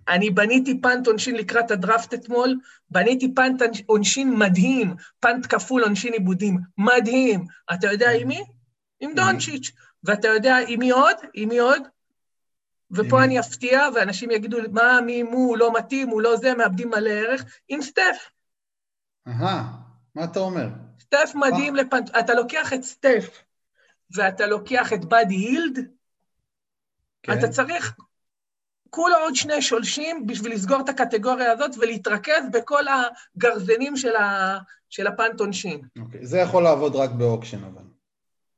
אני 0.08 0.30
בניתי 0.30 0.80
punt 0.80 1.06
עונשין 1.06 1.36
לקראת 1.36 1.70
הדראפט 1.70 2.14
אתמול, 2.14 2.58
בניתי 2.90 3.34
punt 3.34 3.62
עונשין 3.86 4.34
מדהים, 4.34 4.94
punt 5.20 5.46
כפול 5.54 5.82
עונשין 5.82 6.12
איבודים, 6.12 6.58
מדהים. 6.78 7.44
אתה 7.74 7.86
יודע 7.86 8.10
עם 8.10 8.28
מי? 8.28 8.44
עם 9.00 9.14
דונצ'יץ'. 9.14 9.70
ואתה 10.04 10.28
יודע 10.28 10.56
עם 10.68 10.78
מי 10.78 10.90
עוד? 10.90 11.16
עם 11.34 11.48
מי 11.48 11.58
עוד? 11.58 11.82
ופה? 12.90 13.24
אני 13.24 13.40
אפתיע, 13.40 13.88
ואנשים 13.94 14.30
יגידו, 14.30 14.58
מה, 14.72 15.00
מי, 15.06 15.22
מו, 15.22 15.36
הוא 15.36 15.56
לא 15.58 15.72
מתאים, 15.72 16.08
הוא 16.08 16.22
לא 16.22 16.36
זה, 16.36 16.54
מאבדים 16.54 16.90
מלא 16.90 17.10
ערך, 17.10 17.44
עם 17.68 17.82
סטף. 17.82 18.30
אהה, 19.28 19.72
מה 20.14 20.24
אתה 20.24 20.38
אומר? 20.38 20.68
סטף 21.00 21.32
מדהים 21.34 21.76
לפנט... 21.76 22.10
אתה 22.16 22.34
לוקח 22.34 22.72
את 22.72 22.82
סטף, 22.82 23.42
ואתה 24.10 24.46
לוקח 24.46 24.92
את 24.92 25.04
באדי 25.04 25.34
הילד, 25.34 25.78
כן. 27.22 27.38
אתה 27.38 27.48
צריך 27.48 27.96
כולה 28.90 29.16
עוד 29.16 29.34
שני 29.34 29.62
שולשים 29.62 30.26
בשביל 30.26 30.52
לסגור 30.52 30.80
את 30.80 30.88
הקטגוריה 30.88 31.52
הזאת 31.52 31.70
ולהתרכז 31.78 32.44
בכל 32.52 32.82
הגרזנים 32.88 33.96
של, 33.96 34.16
ה... 34.16 34.58
של 34.90 35.06
הפאנט 35.06 35.40
עונשין. 35.40 35.80
אוקיי, 36.02 36.26
זה 36.26 36.38
יכול 36.38 36.62
לעבוד 36.62 36.96
רק 36.96 37.10
באוקשן 37.10 37.64
אבל. 37.64 37.82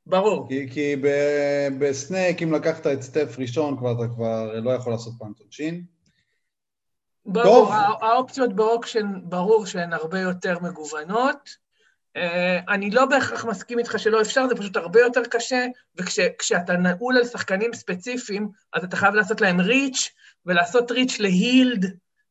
ברור. 0.05 0.47
כי, 0.47 0.69
כי 0.71 0.95
ב- 0.95 1.67
ב 1.79 1.88
snake, 1.88 2.41
אם 2.41 2.53
לקחת 2.53 2.87
את 2.87 3.01
סטף 3.01 3.35
ראשון, 3.39 3.77
כבר 3.77 3.91
אתה 3.91 4.13
כבר 4.15 4.59
לא 4.59 4.71
יכול 4.71 4.93
לעשות 4.93 5.13
punt 5.19 5.39
עונשין. 5.39 5.83
ברור, 7.25 7.65
טוב. 7.65 7.71
האופציות 8.01 8.53
ב 8.53 8.60
auction, 8.60 9.13
ברור 9.23 9.65
שהן 9.65 9.93
הרבה 9.93 10.19
יותר 10.19 10.59
מגוונות. 10.61 11.68
אה, 12.19 12.59
אני 12.69 12.91
לא 12.91 13.05
בהכרח 13.05 13.45
מסכים 13.45 13.79
איתך 13.79 13.99
שלא 13.99 14.21
אפשר, 14.21 14.47
זה 14.47 14.55
פשוט 14.55 14.77
הרבה 14.77 14.99
יותר 14.99 15.21
קשה, 15.23 15.65
וכשאתה 15.97 16.73
נעול 16.73 17.17
על 17.17 17.25
שחקנים 17.25 17.73
ספציפיים, 17.73 18.49
אז 18.73 18.83
אתה 18.83 18.97
חייב 18.97 19.13
לעשות 19.13 19.41
להם 19.41 19.59
reach, 19.61 20.11
ולעשות 20.45 20.91
reach 20.91 21.19
להילד, 21.19 21.85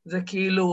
זה 0.04 0.20
כאילו... 0.26 0.68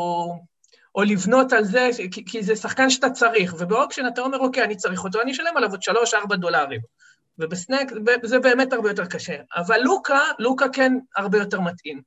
או 0.96 1.04
לבנות 1.04 1.54
על 1.54 1.64
זה, 1.64 1.90
כי, 2.12 2.26
כי 2.26 2.44
זה 2.44 2.56
שחקן 2.56 2.90
שאתה 2.90 3.10
צריך, 3.10 3.56
וב 3.60 3.70
auction 3.70 4.08
אתה 4.08 4.22
אומר, 4.22 4.38
אוקיי, 4.38 4.64
אני 4.64 4.76
צריך 4.76 5.04
אותו, 5.04 5.22
אני 5.22 5.32
אשלם 5.32 5.58
עליו 5.58 5.70
עוד 5.72 5.80
3-4 6.34 6.36
דולרים. 6.36 6.82
ובסנק 7.40 7.92
זה 8.24 8.40
באמת 8.40 8.74
הרבה 8.74 8.90
יותר 8.90 9.06
קשה. 9.06 9.36
אבל 9.56 9.80
לוקה, 9.82 10.20
לוקה 10.40 10.70
כן 10.70 10.94
הרבה 11.18 11.38
יותר 11.38 11.62
מתאים. 11.62 12.02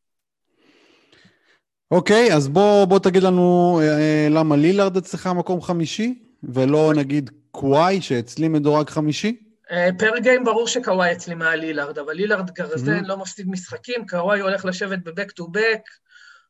אוקיי, 1.90 2.34
אז 2.34 2.48
בוא, 2.48 2.84
בוא 2.84 2.98
תגיד 2.98 3.22
לנו 3.22 3.78
אה, 3.82 3.98
אה, 3.98 4.28
למה 4.30 4.56
לילארד 4.56 4.96
אצלך 4.96 5.26
מקום 5.26 5.60
חמישי, 5.60 6.27
ולא 6.42 6.92
נגיד 6.96 7.30
קוואי, 7.50 8.00
שאצלי 8.00 8.48
מדורג 8.48 8.90
חמישי? 8.90 9.36
אה, 9.70 9.88
פר 9.98 10.18
גיים 10.18 10.44
ברור 10.44 10.68
שקוואי 10.68 11.12
אצלי 11.12 11.34
מעל 11.34 11.60
לילארד, 11.60 11.98
אבל 11.98 12.12
לילארד 12.12 12.50
גרזן, 12.50 12.98
Mhm. 13.04 13.06
לא 13.06 13.16
מפסיד 13.16 13.48
משחקים, 13.48 14.06
קוואי 14.08 14.40
הולך 14.40 14.64
לשבת 14.64 14.98
בבק 15.04 15.30
טו 15.30 15.48
בק, 15.48 15.80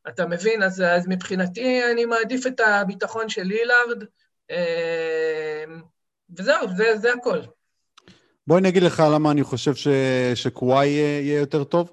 אתה 0.07 0.25
מבין? 0.25 0.63
אז, 0.63 0.81
אז 0.81 1.05
מבחינתי 1.07 1.81
אני 1.91 2.05
מעדיף 2.05 2.47
את 2.47 2.59
הביטחון 2.59 3.29
של 3.29 3.43
לילארד, 3.43 4.03
אה, 4.51 5.63
וזהו, 6.37 6.67
זה, 6.77 6.97
זה 6.97 7.13
הכל. 7.13 7.39
בוא 8.47 8.57
אני 8.57 8.69
אגיד 8.69 8.83
לך 8.83 9.03
למה 9.13 9.31
אני 9.31 9.43
חושב 9.43 9.75
ש, 9.75 9.87
שקוואי 10.35 10.87
יהיה, 10.87 11.19
יהיה 11.21 11.39
יותר 11.39 11.63
טוב. 11.63 11.91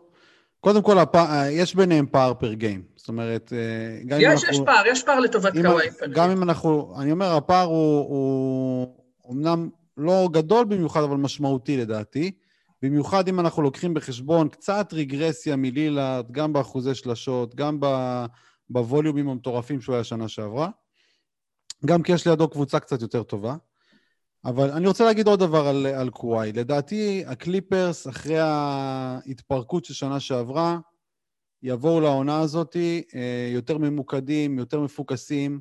קודם 0.67 0.83
כל, 0.83 0.99
הפ... 0.99 1.15
אה, 1.17 1.51
יש 1.51 1.75
ביניהם 1.75 2.07
פער 2.07 2.35
פר 2.35 2.53
גיים. 2.53 2.83
זאת 2.97 3.09
אומרת, 3.09 3.53
אה, 3.53 4.05
גם 4.07 4.21
אם 4.21 4.33
יש, 4.33 4.45
אנחנו... 4.45 4.59
יש 4.59 4.67
פער, 4.67 4.83
יש 4.87 5.03
פער 5.03 5.21
לטובת 5.21 5.57
אם- 5.57 5.63
קוואי. 5.63 5.87
גם. 6.13 6.31
אם 6.31 6.43
אנחנו, 6.43 6.95
אני 7.01 7.13
אומר, 7.13 7.37
הפער 7.37 7.67
הוא, 7.67 7.99
הוא 8.09 8.97
אמנם 9.33 9.69
לא 9.97 10.29
גדול 10.33 10.65
במיוחד, 10.65 11.03
אבל 11.03 11.17
משמעותי 11.17 11.77
לדעתי. 11.77 12.31
במיוחד 12.83 13.29
אם 13.29 13.41
אנחנו 13.41 13.63
לוקחים 13.63 13.95
בחשבון 13.95 14.49
קצת 14.49 14.89
רגרסיה 14.93 15.57
מלילארד, 15.57 16.33
גם 16.33 16.53
באחוזי 16.53 16.95
שלשות, 16.95 17.55
גם 17.55 17.77
ב- 17.81 18.27
בווליומים 18.71 19.29
המטורפים 19.29 19.81
שהוא 19.81 19.95
היה 19.95 20.05
שנה 20.05 20.29
שעברה. 20.29 20.69
גם 21.87 22.03
כי 22.03 22.13
יש 22.13 22.27
לידו 22.27 22.49
קבוצה 22.49 22.81
קצת 22.81 23.03
יותר 23.03 23.23
טובה. 23.23 23.57
אבל 24.47 24.71
אני 24.71 24.87
רוצה 24.87 25.05
להגיד 25.05 25.27
עוד 25.27 25.41
דבר 25.41 25.67
על, 25.67 25.87
על 25.87 26.11
קוואי. 26.11 26.53
לדעתי, 26.53 27.25
הקליפרס, 27.27 28.09
אחרי 28.09 28.39
ההתפרקות 28.39 29.85
של 29.85 29.95
שנה 29.95 30.21
שעברה, 30.21 30.79
יבואו 31.63 32.01
לעונה 32.01 32.41
הזאת 32.41 32.77
אה, 33.15 33.51
יותר 33.53 33.79
ממוקדים, 33.79 34.59
יותר 34.59 34.81
מפוקסים. 34.81 35.61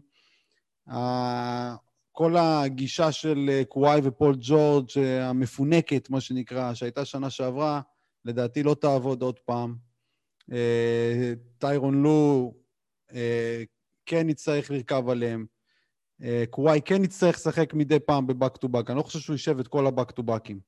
כל 2.12 2.38
הגישה 2.38 3.12
של 3.12 3.46
אה, 3.50 3.66
קוואי 3.66 4.00
ופול 4.04 4.36
ג'ורג' 4.40 4.88
אה, 4.98 5.30
המפונקת, 5.30 6.10
מה 6.10 6.22
שנקרא, 6.22 6.74
שהייתה 6.74 7.06
שנה 7.06 7.30
שעברה, 7.30 7.82
לדעתי 8.26 8.64
לא 8.64 8.74
תעבוד 8.74 9.22
עוד 9.22 9.40
פעם. 9.40 9.76
טיירון 11.58 12.04
לו 12.04 12.54
כן 14.06 14.30
יצטרך 14.30 14.72
לרכב 14.72 15.10
עליהם. 15.10 15.46
אה, 16.24 16.44
קוואי 16.50 16.82
כן 16.86 17.04
יצטרך 17.04 17.36
לשחק 17.36 17.74
מדי 17.74 18.00
פעם 18.00 18.28
ב 18.28 18.34
back 18.34 18.58
to 18.58 18.68
back. 18.68 18.90
אני 18.90 18.98
לא 18.98 19.04
חושב 19.04 19.20
שהוא 19.20 19.34
יישב 19.34 19.60
את 19.60 19.68
כל 19.68 19.88
ה 19.88 19.92
back 19.92 20.12
to 20.12 20.24
back 20.24 20.44
ים. 20.44 20.60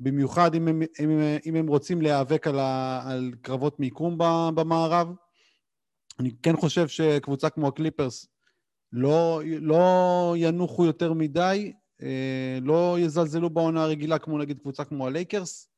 במיוחד 0.00 0.54
אם 0.54 0.68
הם, 0.68 0.82
אם, 0.82 1.20
אם 1.46 1.56
הם 1.56 1.66
רוצים 1.66 2.02
להיאבק 2.02 2.46
על, 2.46 2.58
ה, 2.58 3.02
על 3.06 3.32
קרבות 3.42 3.80
מיקום 3.80 4.18
במערב. 4.54 5.08
אני 6.20 6.30
כן 6.42 6.56
חושב 6.56 6.88
שקבוצה 6.88 7.50
כמו 7.50 7.68
הקליפרס 7.68 8.26
לא, 8.92 9.40
לא 9.44 10.34
ינוחו 10.36 10.86
יותר 10.86 11.12
מדי, 11.12 11.72
אה, 12.02 12.58
לא 12.62 12.96
יזלזלו 13.00 13.50
בעונה 13.50 13.82
הרגילה 13.82 14.18
כמו 14.18 14.38
נגיד 14.38 14.58
קבוצה 14.58 14.84
כמו 14.84 15.06
הלייקרס, 15.06 15.68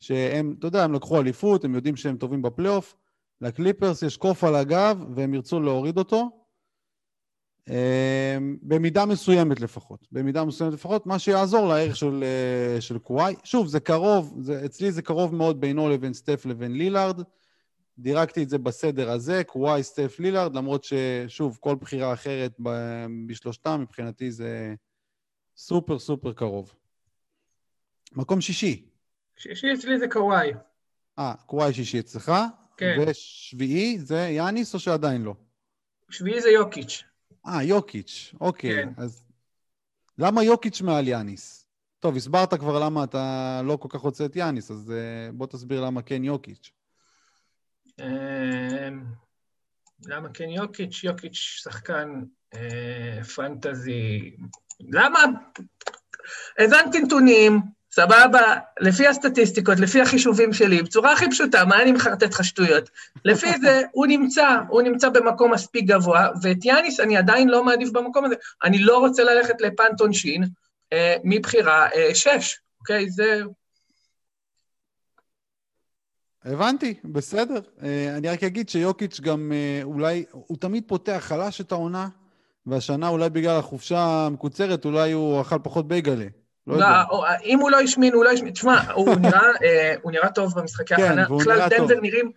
שהם, 0.00 0.54
אתה 0.58 0.66
יודע, 0.66 0.84
הם 0.84 0.92
לקחו 0.92 1.20
אליפות, 1.20 1.64
הם 1.64 1.74
יודעים 1.74 1.96
שהם 1.96 2.16
טובים 2.16 2.42
בפלייאוף. 2.42 2.96
לקליפרס 3.40 4.02
יש 4.02 4.16
קוף 4.16 4.44
על 4.44 4.54
הגב 4.54 5.04
והם 5.14 5.34
ירצו 5.34 5.60
להוריד 5.60 5.98
אותו. 5.98 6.41
אה, 7.68 8.38
במידה 8.62 9.06
מסוימת 9.06 9.60
לפחות, 9.60 10.06
במידה 10.12 10.44
מסוימת 10.44 10.72
לפחות, 10.72 11.06
מה 11.06 11.18
שיעזור 11.18 11.68
לערך 11.68 11.96
של, 11.96 12.24
אה, 12.24 12.80
של 12.80 12.98
קוואי. 12.98 13.34
שוב, 13.44 13.66
זה 13.66 13.80
קרוב, 13.80 14.34
זה, 14.40 14.64
אצלי 14.64 14.92
זה 14.92 15.02
קרוב 15.02 15.34
מאוד 15.34 15.60
בינו 15.60 15.88
לבין 15.88 16.14
סטף 16.14 16.46
לבין 16.46 16.72
לילארד. 16.72 17.22
דירגתי 17.98 18.42
את 18.42 18.48
זה 18.48 18.58
בסדר 18.58 19.10
הזה, 19.10 19.44
קוואי, 19.44 19.82
סטף, 19.82 20.16
לילארד, 20.20 20.54
למרות 20.54 20.84
ששוב, 20.84 21.58
כל 21.60 21.74
בחירה 21.74 22.12
אחרת 22.12 22.52
בשלושתם, 23.26 23.80
מבחינתי 23.80 24.30
זה 24.30 24.74
סופר 25.56 25.98
סופר 25.98 26.32
קרוב. 26.32 26.74
מקום 28.12 28.40
שישי. 28.40 28.88
שישי 29.36 29.66
אצלי 29.74 29.98
זה 29.98 30.08
קוואי. 30.08 30.52
אה, 31.18 31.34
קוואי 31.46 31.74
שישי 31.74 32.00
אצלך. 32.00 32.32
כן. 32.76 32.96
ושביעי 33.06 33.98
זה 33.98 34.28
יאניס 34.30 34.74
או 34.74 34.78
שעדיין 34.78 35.22
לא? 35.22 35.34
שביעי 36.10 36.40
זה 36.40 36.50
יוקיץ'. 36.50 37.04
אה, 37.46 37.62
יוקיץ', 37.62 38.34
אוקיי. 38.40 38.84
כן. 38.84 38.88
אז 38.96 39.24
למה 40.18 40.44
יוקיץ' 40.44 40.80
מעל 40.80 41.08
יאניס? 41.08 41.66
טוב, 42.00 42.16
הסברת 42.16 42.54
כבר 42.54 42.84
למה 42.84 43.04
אתה 43.04 43.60
לא 43.64 43.76
כל 43.76 43.88
כך 43.90 44.00
רוצה 44.00 44.24
את 44.24 44.36
יאניס, 44.36 44.70
אז 44.70 44.92
uh, 44.92 45.32
בוא 45.32 45.46
תסביר 45.46 45.80
למה 45.84 46.02
כן 46.02 46.24
יוקיץ'. 46.24 46.70
אמ, 48.00 49.04
למה 50.06 50.28
כן 50.34 50.48
יוקיץ'? 50.48 51.04
יוקיץ' 51.04 51.34
שחקן 51.34 52.22
אה, 52.54 53.24
פנטזי. 53.24 54.36
למה? 54.80 55.18
הבנתי 56.58 56.98
נתונים, 56.98 57.60
סבבה, 57.94 58.56
לפי 58.80 59.06
הסטטיסטיקות, 59.06 59.80
לפי 59.80 60.00
החישובים 60.00 60.52
שלי, 60.52 60.82
בצורה 60.82 61.12
הכי 61.12 61.30
פשוטה, 61.30 61.64
מה 61.64 61.82
אני 61.82 61.92
מחרטט 61.92 62.34
לך 62.34 62.44
שטויות? 62.44 62.90
לפי 63.24 63.58
זה, 63.60 63.82
הוא 63.92 64.06
נמצא, 64.06 64.58
הוא 64.68 64.82
נמצא 64.82 65.08
במקום 65.08 65.52
מספיק 65.52 65.84
גבוה, 65.84 66.28
ואת 66.42 66.64
יאניס 66.64 67.00
אני 67.00 67.16
עדיין 67.16 67.48
לא 67.48 67.64
מעדיף 67.64 67.90
במקום 67.90 68.24
הזה. 68.24 68.34
אני 68.64 68.78
לא 68.78 68.98
רוצה 68.98 69.24
ללכת 69.24 69.60
לפנט 69.60 70.00
עונשין 70.00 70.44
אה, 70.92 71.16
מבחירה 71.24 71.88
אה, 71.94 72.14
שש, 72.14 72.60
אוקיי? 72.80 73.10
זה... 73.10 73.42
הבנתי, 76.44 76.94
בסדר. 77.04 77.60
אה, 77.82 78.16
אני 78.16 78.28
רק 78.28 78.44
אגיד 78.44 78.68
שיוקיץ' 78.68 79.20
גם 79.20 79.52
אה, 79.54 79.80
אולי, 79.82 80.24
הוא 80.30 80.56
תמיד 80.56 80.84
פותח 80.86 81.18
חלש 81.20 81.60
את 81.60 81.72
העונה, 81.72 82.08
והשנה 82.66 83.08
אולי 83.08 83.30
בגלל 83.30 83.58
החופשה 83.58 84.26
המקוצרת, 84.26 84.84
אולי 84.84 85.12
הוא 85.12 85.40
אכל 85.40 85.58
פחות 85.62 85.88
בייגלה. 85.88 86.26
לא, 86.66 86.78
לא 86.78 87.26
אם 87.44 87.58
הוא 87.58 87.70
לא 87.70 87.80
השמין, 87.80 88.12
הוא 88.12 88.24
לא 88.24 88.30
השמין. 88.30 88.52
תשמע, 88.52 88.92
הוא 88.92 89.16
נראה, 89.22 89.50
אה, 89.64 89.94
הוא 90.02 90.12
נראה 90.12 90.30
טוב 90.30 90.60
במשחקי 90.60 90.94
כן, 90.96 91.02
הכנה. 91.02 91.24
כן, 91.26 91.32
והוא 91.32 91.42
נראה 91.42 91.68
טוב. 91.78 91.90
נראים, 91.92 92.32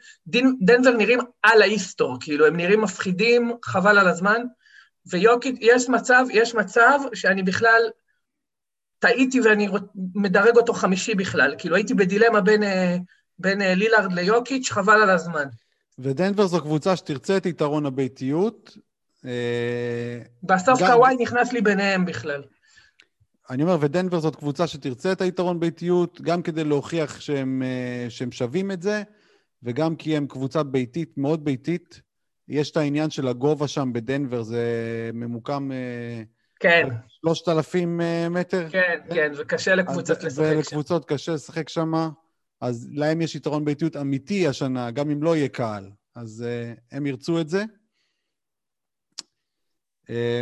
דנבר 0.61 0.91
נראים 0.91 1.19
על 1.43 1.61
ההיסטור, 1.61 2.17
כאילו, 2.19 2.45
הם 2.45 2.57
נראים 2.57 2.81
מפחידים, 2.81 3.51
חבל 3.63 3.97
על 3.97 4.07
הזמן. 4.07 4.41
ויוקיץ', 5.11 5.57
יש 5.61 5.89
מצב, 5.89 6.25
יש 6.31 6.55
מצב 6.55 6.99
שאני 7.13 7.43
בכלל 7.43 7.81
טעיתי 8.99 9.41
ואני 9.41 9.67
מדרג 10.15 10.57
אותו 10.57 10.73
חמישי 10.73 11.15
בכלל. 11.15 11.55
כאילו, 11.57 11.75
הייתי 11.75 11.93
בדילמה 11.93 12.41
בין, 12.41 12.63
אה, 12.63 12.97
בין 13.39 13.61
אה, 13.61 13.75
לילארד 13.75 14.13
ליוקיץ', 14.13 14.71
חבל 14.71 15.01
על 15.01 15.09
הזמן. 15.09 15.45
ודנבר 15.99 16.47
זו 16.47 16.61
קבוצה 16.61 16.95
שתרצה 16.95 17.37
את 17.37 17.45
יתרון 17.45 17.85
הביתיות. 17.85 18.77
בסוף 20.43 20.81
גם... 20.81 20.87
קוואי 20.87 21.15
נכנס 21.19 21.53
לי 21.53 21.61
ביניהם 21.61 22.05
בכלל. 22.05 22.43
אני 23.49 23.63
אומר, 23.63 23.77
ודנבר 23.81 24.19
זאת 24.19 24.35
קבוצה 24.35 24.67
שתרצה 24.67 25.11
את 25.11 25.21
היתרון 25.21 25.59
ביתיות, 25.59 26.21
גם 26.21 26.41
כדי 26.41 26.63
להוכיח 26.63 27.19
שהם, 27.21 27.63
אה, 27.65 28.09
שהם 28.09 28.31
שווים 28.31 28.71
את 28.71 28.81
זה, 28.81 29.03
וגם 29.63 29.95
כי 29.95 30.17
הם 30.17 30.27
קבוצה 30.27 30.63
ביתית, 30.63 31.17
מאוד 31.17 31.45
ביתית. 31.45 32.01
יש 32.47 32.71
את 32.71 32.77
העניין 32.77 33.09
של 33.09 33.27
הגובה 33.27 33.67
שם 33.67 33.93
בדנבר, 33.93 34.41
זה 34.43 34.63
ממוקם... 35.13 35.71
אה, 35.71 36.23
כן. 36.59 36.87
3,000 37.07 38.01
אה, 38.01 38.29
מטר. 38.29 38.69
כן, 38.69 38.99
כן, 39.09 39.31
וקשה 39.37 39.75
לקבוצות 39.75 40.23
לשחק 40.23 40.45
שם. 40.45 40.55
ולקבוצות 40.55 41.05
קשה 41.05 41.33
לשחק 41.33 41.69
שם, 41.69 41.91
אז 42.61 42.89
להם 42.93 43.21
יש 43.21 43.35
יתרון 43.35 43.65
ביתיות 43.65 43.95
אמיתי 43.95 44.47
השנה, 44.47 44.91
גם 44.91 45.09
אם 45.09 45.23
לא 45.23 45.35
יהיה 45.35 45.47
קהל. 45.47 45.91
אז 46.15 46.45
הם 46.91 47.05
ירצו 47.05 47.41
את 47.41 47.49
זה. 47.49 47.63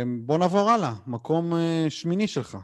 בוא 0.06 0.38
נעבור 0.38 0.70
הלאה, 0.70 0.92
מקום 1.06 1.52
שמיני 1.88 2.26
שלך. 2.26 2.58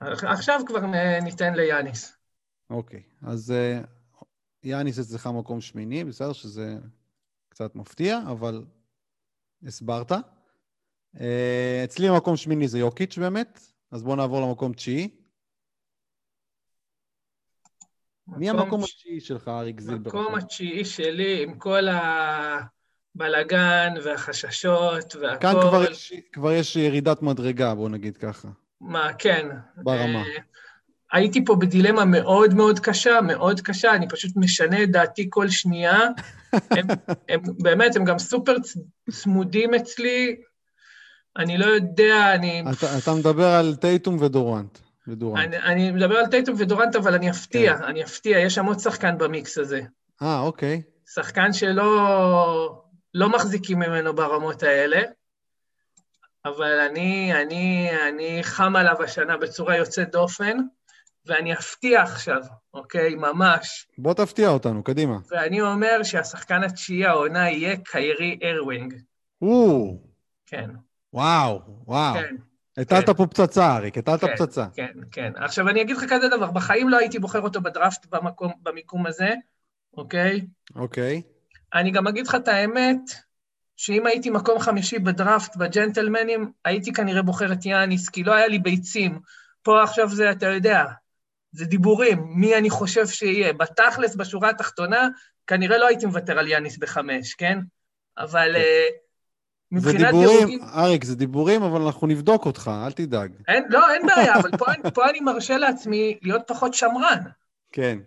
עכשיו 0.00 0.60
כבר 0.66 0.80
ניתן 1.22 1.54
ליאניס. 1.54 2.16
אוקיי, 2.70 3.02
אז 3.22 3.50
אה, 3.50 3.80
יאניס 4.62 4.98
אצלך 4.98 5.26
מקום 5.26 5.60
שמיני, 5.60 6.04
בסדר 6.04 6.32
שזה 6.32 6.76
קצת 7.48 7.74
מפתיע, 7.74 8.20
אבל 8.30 8.64
הסברת. 9.66 10.12
אה, 11.20 11.80
אצלי 11.84 12.16
מקום 12.16 12.36
שמיני 12.36 12.68
זה 12.68 12.78
יוקיץ' 12.78 13.18
באמת, 13.18 13.60
אז 13.90 14.02
בואו 14.02 14.16
נעבור 14.16 14.40
למקום 14.40 14.72
תשיעי. 14.72 15.08
מי 18.26 18.50
המקום 18.50 18.80
התשיעי 18.80 19.20
שלך, 19.20 19.48
אריק 19.48 19.80
זילבר? 19.80 20.18
המקום 20.18 20.34
התשיעי 20.34 20.84
שלי, 20.84 21.42
עם 21.42 21.58
כל 21.58 21.84
הבלגן 23.14 23.94
והחששות 24.04 25.16
והכל... 25.16 25.40
כאן 25.42 25.52
כבר 25.52 25.84
יש, 25.90 26.12
כבר 26.32 26.52
יש 26.52 26.76
ירידת 26.76 27.22
מדרגה, 27.22 27.74
בואו 27.74 27.88
נגיד 27.88 28.16
ככה. 28.16 28.48
מה, 28.88 29.10
כן. 29.18 29.48
ברמה. 29.76 30.22
Uh, 30.22 30.26
הייתי 31.12 31.44
פה 31.44 31.54
בדילמה 31.54 32.04
מאוד 32.04 32.54
מאוד 32.54 32.80
קשה, 32.80 33.20
מאוד 33.20 33.60
קשה, 33.60 33.94
אני 33.94 34.08
פשוט 34.08 34.32
משנה 34.36 34.82
את 34.82 34.90
דעתי 34.90 35.26
כל 35.30 35.48
שנייה. 35.48 36.00
הם, 36.52 36.86
הם 37.28 37.40
באמת, 37.58 37.96
הם 37.96 38.04
גם 38.04 38.18
סופר 38.18 38.56
צמודים 39.10 39.74
אצלי. 39.74 40.36
אני 41.36 41.58
לא 41.58 41.66
יודע, 41.66 42.34
אני... 42.34 42.64
אתה, 42.72 42.98
אתה 42.98 43.14
מדבר 43.14 43.46
על 43.46 43.74
טייטום 43.74 44.16
ודורנט. 44.20 44.78
ודורנט. 45.08 45.54
אני, 45.54 45.56
אני 45.58 45.90
מדבר 45.90 46.16
על 46.16 46.26
טייטום 46.26 46.54
ודורנט, 46.58 46.96
אבל 46.96 47.14
אני 47.14 47.30
אפתיע, 47.30 47.78
כן. 47.78 47.84
אני 47.84 48.04
אפתיע, 48.04 48.38
יש 48.38 48.54
שם 48.54 48.66
עוד 48.66 48.78
שחקן 48.78 49.18
במיקס 49.18 49.58
הזה. 49.58 49.80
אה, 50.22 50.40
אוקיי. 50.40 50.82
שחקן 51.14 51.52
שלא 51.52 52.80
לא 53.14 53.28
מחזיקים 53.28 53.78
ממנו 53.78 54.14
ברמות 54.14 54.62
האלה. 54.62 55.02
אבל 56.44 56.80
אני, 56.90 57.42
אני, 57.42 57.90
אני 58.08 58.38
חם 58.42 58.76
עליו 58.76 59.02
השנה 59.02 59.36
בצורה 59.36 59.76
יוצאת 59.76 60.10
דופן, 60.10 60.58
ואני 61.26 61.52
אפתיע 61.52 62.02
עכשיו, 62.02 62.40
אוקיי? 62.74 63.14
ממש. 63.14 63.86
בוא 63.98 64.14
תפתיע 64.14 64.48
אותנו, 64.48 64.82
קדימה. 64.82 65.18
ואני 65.30 65.60
אומר 65.60 66.02
שהשחקן 66.02 66.62
התשיעי 66.62 67.06
העונה 67.06 67.50
יהיה 67.50 67.76
קיירי 67.76 68.38
ארווינג. 68.42 68.94
או. 69.42 69.98
כן. 70.46 70.70
וואו, 71.12 71.60
וואו. 71.86 72.14
כן. 72.14 72.34
הטלת 72.76 73.06
כן. 73.06 73.14
פה 73.14 73.26
פצצה, 73.26 73.76
אריק, 73.76 73.98
הטלת 73.98 74.20
כן, 74.20 74.36
פצצה. 74.36 74.66
כן, 74.74 74.92
כן. 75.12 75.32
עכשיו, 75.36 75.68
אני 75.68 75.82
אגיד 75.82 75.96
לך 75.96 76.04
כזה 76.10 76.28
דבר, 76.28 76.50
בחיים 76.50 76.88
לא 76.88 76.98
הייתי 76.98 77.18
בוחר 77.18 77.40
אותו 77.40 77.60
בדראפט 77.60 78.06
במקום, 78.06 78.52
במיקום 78.62 79.06
הזה, 79.06 79.34
אוקיי? 79.96 80.46
אוקיי. 80.76 81.22
אני 81.74 81.90
גם 81.90 82.06
אגיד 82.06 82.26
לך 82.26 82.34
את 82.34 82.48
האמת, 82.48 83.00
שאם 83.76 84.06
הייתי 84.06 84.30
מקום 84.30 84.58
חמישי 84.58 84.98
בדראפט, 84.98 85.56
בג'נטלמנים, 85.56 86.52
הייתי 86.64 86.92
כנראה 86.92 87.22
בוחר 87.22 87.52
את 87.52 87.66
יאניס, 87.66 88.08
כי 88.08 88.24
לא 88.24 88.32
היה 88.34 88.46
לי 88.46 88.58
ביצים. 88.58 89.20
פה 89.62 89.82
עכשיו 89.82 90.08
זה, 90.08 90.30
אתה 90.30 90.46
יודע, 90.46 90.84
זה 91.52 91.64
דיבורים, 91.64 92.24
מי 92.28 92.56
אני 92.56 92.70
חושב 92.70 93.06
שיהיה. 93.06 93.52
בתכלס, 93.52 94.16
בשורה 94.16 94.50
התחתונה, 94.50 95.08
כנראה 95.46 95.78
לא 95.78 95.86
הייתי 95.86 96.06
מוותר 96.06 96.38
על 96.38 96.48
יאניס 96.48 96.76
בחמש, 96.76 97.34
כן? 97.34 97.58
אבל 98.18 98.52
כן. 98.52 98.60
Uh, 98.60 99.04
מבחינת 99.72 100.06
דיבורים, 100.06 100.38
דירוגים... 100.38 100.60
אריק, 100.62 101.04
זה 101.04 101.16
דיבורים, 101.16 101.62
אבל 101.62 101.82
אנחנו 101.82 102.06
נבדוק 102.06 102.46
אותך, 102.46 102.70
אל 102.86 102.92
תדאג. 102.92 103.32
אין, 103.48 103.64
לא, 103.68 103.92
אין 103.92 104.06
בעיה, 104.16 104.34
אבל 104.34 104.50
פה, 104.58 104.66
פה 104.94 105.10
אני 105.10 105.20
מרשה 105.20 105.58
לעצמי 105.58 106.18
להיות 106.22 106.42
פחות 106.46 106.74
שמרן. 106.74 107.20
כן. 107.72 107.98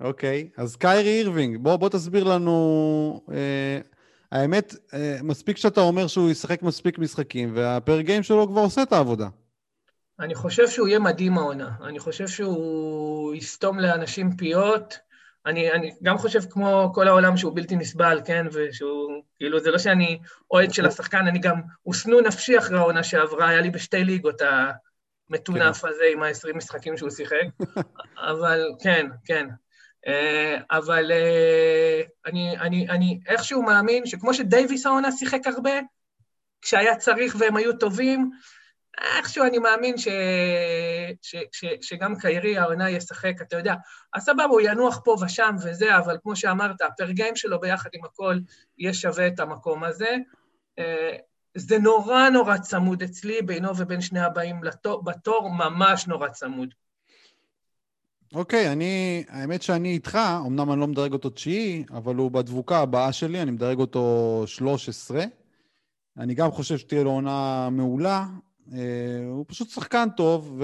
אוקיי, 0.00 0.48
אז 0.56 0.76
קיירי 0.76 1.18
אירווינג, 1.18 1.58
בוא, 1.58 1.76
בוא 1.76 1.88
תסביר 1.88 2.24
לנו... 2.24 3.20
אה, 3.32 3.95
האמת, 4.32 4.74
אה, 4.94 5.18
מספיק 5.22 5.56
שאתה 5.56 5.80
אומר 5.80 6.06
שהוא 6.06 6.30
ישחק 6.30 6.62
מספיק 6.62 6.98
משחקים, 6.98 7.52
וה 7.54 7.72
per 7.72 8.00
game 8.00 8.22
שלו 8.22 8.48
כבר 8.48 8.60
עושה 8.60 8.82
את 8.82 8.92
העבודה. 8.92 9.28
אני 10.20 10.34
חושב 10.34 10.68
שהוא 10.68 10.88
יהיה 10.88 10.98
מדהים 10.98 11.38
העונה. 11.38 11.70
אני 11.84 11.98
חושב 11.98 12.28
שהוא 12.28 13.34
יסתום 13.34 13.78
לאנשים 13.78 14.36
פיות. 14.36 14.98
אני, 15.46 15.72
אני 15.72 15.94
גם 16.02 16.18
חושב 16.18 16.40
כמו 16.50 16.90
כל 16.94 17.08
העולם 17.08 17.36
שהוא 17.36 17.56
בלתי 17.56 17.76
נסבל, 17.76 18.20
כן? 18.24 18.46
ושהוא, 18.52 19.22
כאילו, 19.36 19.60
זה 19.60 19.70
לא 19.70 19.78
שאני 19.78 20.18
אוהד 20.50 20.72
של 20.72 20.86
השחקן, 20.86 21.26
אני 21.26 21.38
גם, 21.38 21.60
הוא 21.82 21.94
שנוא 21.94 22.22
נפשי 22.22 22.58
אחרי 22.58 22.78
העונה 22.78 23.02
שעברה, 23.02 23.48
היה 23.48 23.60
לי 23.60 23.70
בשתי 23.70 24.04
ליגות 24.04 24.42
המטונף 25.30 25.82
כן. 25.82 25.88
הזה 25.88 26.04
עם 26.12 26.22
ה-20 26.22 26.56
משחקים 26.56 26.96
שהוא 26.96 27.10
שיחק. 27.10 27.46
אבל 28.30 28.60
כן, 28.82 29.06
כן. 29.24 29.46
אה, 30.06 30.56
אבל 30.70 31.12
אה, 31.12 32.02
אני, 32.26 32.58
אני, 32.58 32.88
אני 32.88 33.20
איכשהו 33.26 33.62
מאמין 33.62 34.06
שכמו 34.06 34.34
שדייוויס 34.34 34.86
העונה 34.86 35.12
שיחק 35.12 35.46
הרבה, 35.46 35.80
כשהיה 36.62 36.96
צריך 36.96 37.36
והם 37.38 37.56
היו 37.56 37.72
טובים, 37.72 38.30
איכשהו 39.18 39.44
אני 39.44 39.58
מאמין 39.58 39.98
ש, 39.98 40.08
ש, 41.22 41.36
ש, 41.52 41.64
שגם 41.80 42.16
קיירי 42.18 42.58
העונה 42.58 42.90
ישחק, 42.90 43.34
אתה 43.42 43.56
יודע, 43.56 43.74
אז 44.14 44.22
סבבה, 44.22 44.44
הוא 44.44 44.60
ינוח 44.64 45.00
פה 45.04 45.16
ושם 45.22 45.56
וזה, 45.62 45.98
אבל 45.98 46.18
כמו 46.22 46.36
שאמרת, 46.36 46.80
הפרגיים 46.80 47.36
שלו 47.36 47.60
ביחד 47.60 47.90
עם 47.92 48.04
הכל 48.04 48.38
יהיה 48.78 48.94
שווה 48.94 49.26
את 49.26 49.40
המקום 49.40 49.84
הזה. 49.84 50.16
אה, 50.78 51.16
זה 51.54 51.78
נורא 51.78 52.28
נורא 52.28 52.58
צמוד 52.58 53.02
אצלי, 53.02 53.42
בינו 53.42 53.76
ובין 53.76 54.00
שני 54.00 54.20
הבאים 54.20 54.64
לתור, 54.64 55.04
בתור, 55.04 55.50
ממש 55.50 56.06
נורא 56.06 56.28
צמוד. 56.28 56.74
אוקיי, 58.36 58.72
אני, 58.72 59.24
האמת 59.28 59.62
שאני 59.62 59.92
איתך, 59.92 60.18
אמנם 60.46 60.72
אני 60.72 60.80
לא 60.80 60.86
מדרג 60.86 61.12
אותו 61.12 61.30
תשיעי, 61.30 61.84
אבל 61.90 62.14
הוא 62.14 62.30
בדבוקה 62.30 62.78
הבאה 62.78 63.12
שלי, 63.12 63.42
אני 63.42 63.50
מדרג 63.50 63.78
אותו 63.78 64.42
13. 64.46 65.24
אני 66.16 66.34
גם 66.34 66.50
חושב 66.50 66.78
שתהיה 66.78 67.02
לו 67.02 67.10
עונה 67.10 67.68
מעולה. 67.70 68.26
אה, 68.72 68.78
הוא 69.28 69.44
פשוט 69.48 69.68
שחקן 69.68 70.08
טוב, 70.16 70.60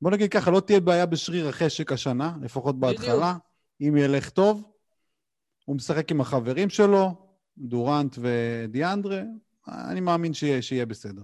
ובוא 0.00 0.10
נגיד 0.10 0.30
ככה, 0.30 0.50
לא 0.50 0.60
תהיה 0.60 0.80
בעיה 0.80 1.06
בשריר 1.06 1.48
החשק 1.48 1.92
השנה, 1.92 2.36
לפחות 2.42 2.80
בהתחלה, 2.80 3.36
אם 3.80 3.96
ילך 3.96 4.30
טוב. 4.30 4.62
הוא 5.64 5.76
משחק 5.76 6.10
עם 6.10 6.20
החברים 6.20 6.70
שלו, 6.70 7.14
דורנט 7.58 8.18
ודיאנדרה, 8.18 9.22
אני 9.68 10.00
מאמין 10.00 10.34
שיהיה, 10.34 10.62
שיהיה 10.62 10.86
בסדר. 10.86 11.22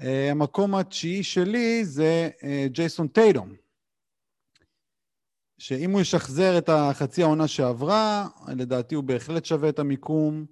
אה, 0.00 0.30
המקום 0.30 0.74
התשיעי 0.74 1.22
שלי 1.22 1.84
זה 1.84 2.30
אה, 2.44 2.66
ג'ייסון 2.70 3.08
טיידום, 3.08 3.63
שאם 5.58 5.90
הוא 5.90 6.00
ישחזר 6.00 6.58
את 6.58 6.68
החצי 6.68 7.22
העונה 7.22 7.48
שעברה, 7.48 8.26
לדעתי 8.48 8.94
הוא 8.94 9.04
בהחלט 9.04 9.44
שווה 9.44 9.68
את 9.68 9.78
המיקום. 9.78 10.46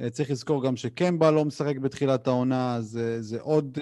אה, 0.00 0.10
צריך 0.10 0.30
לזכור 0.30 0.64
גם 0.64 0.76
שקמבה 0.76 1.30
לא 1.30 1.44
משחק 1.44 1.76
בתחילת 1.76 2.26
העונה, 2.26 2.76
אז 2.76 3.00
זה 3.20 3.40
עוד, 3.40 3.78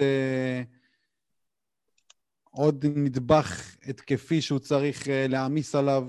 עוד 2.49 2.85
נדבך 2.95 3.75
התקפי 3.85 4.41
שהוא 4.41 4.59
צריך 4.59 5.03
להעמיס 5.29 5.75
עליו. 5.75 6.07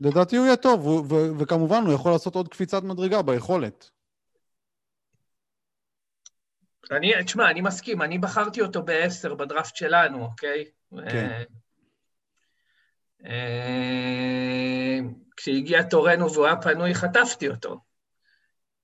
לדעתי 0.00 0.36
הוא 0.36 0.46
יהיה 0.46 0.56
טוב, 0.56 1.12
וכמובן 1.38 1.82
הוא 1.86 1.94
יכול 1.94 2.12
לעשות 2.12 2.34
עוד 2.34 2.48
קפיצת 2.48 2.82
מדרגה 2.82 3.22
ביכולת. 3.22 3.90
אני, 6.90 7.12
תשמע, 7.24 7.50
אני 7.50 7.60
מסכים, 7.60 8.02
אני 8.02 8.18
בחרתי 8.18 8.60
אותו 8.60 8.82
בעשר 8.82 9.34
בדראפט 9.34 9.76
שלנו, 9.76 10.24
אוקיי? 10.24 10.64
כן. 10.90 11.28
אה, 11.30 11.42
כשהגיע 15.36 15.82
תורנו 15.82 16.32
והוא 16.32 16.46
היה 16.46 16.56
פנוי, 16.56 16.94
חטפתי 16.94 17.48
אותו. 17.48 17.80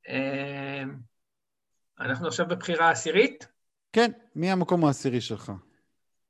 אה, 0.09 0.83
אנחנו 2.01 2.29
עכשיו 2.29 2.49
בבחירה 2.49 2.91
עשירית? 2.91 3.49
כן, 3.93 4.11
מי 4.35 4.51
המקום 4.51 4.85
העשירי 4.85 5.21
שלך? 5.21 5.53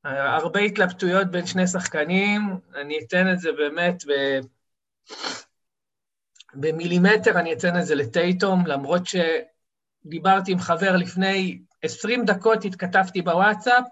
הרבה 0.05 0.61
התלבטויות 0.61 1.31
בין 1.31 1.47
שני 1.47 1.67
שחקנים, 1.67 2.41
אני 2.75 2.99
אתן 3.07 3.33
את 3.33 3.39
זה 3.39 3.53
באמת 3.53 4.05
ב... 4.07 4.41
במילימטר, 6.55 7.39
אני 7.39 7.53
אתן 7.53 7.79
את 7.81 7.87
זה 7.87 7.95
לטייטום, 7.95 8.67
למרות 8.67 9.03
שדיברתי 9.07 10.53
עם 10.53 10.59
חבר 10.59 10.97
לפני 10.97 11.63
20 11.83 12.25
דקות, 12.25 12.65
התכתבתי 12.65 13.23
בוואטסאפ, 13.23 13.85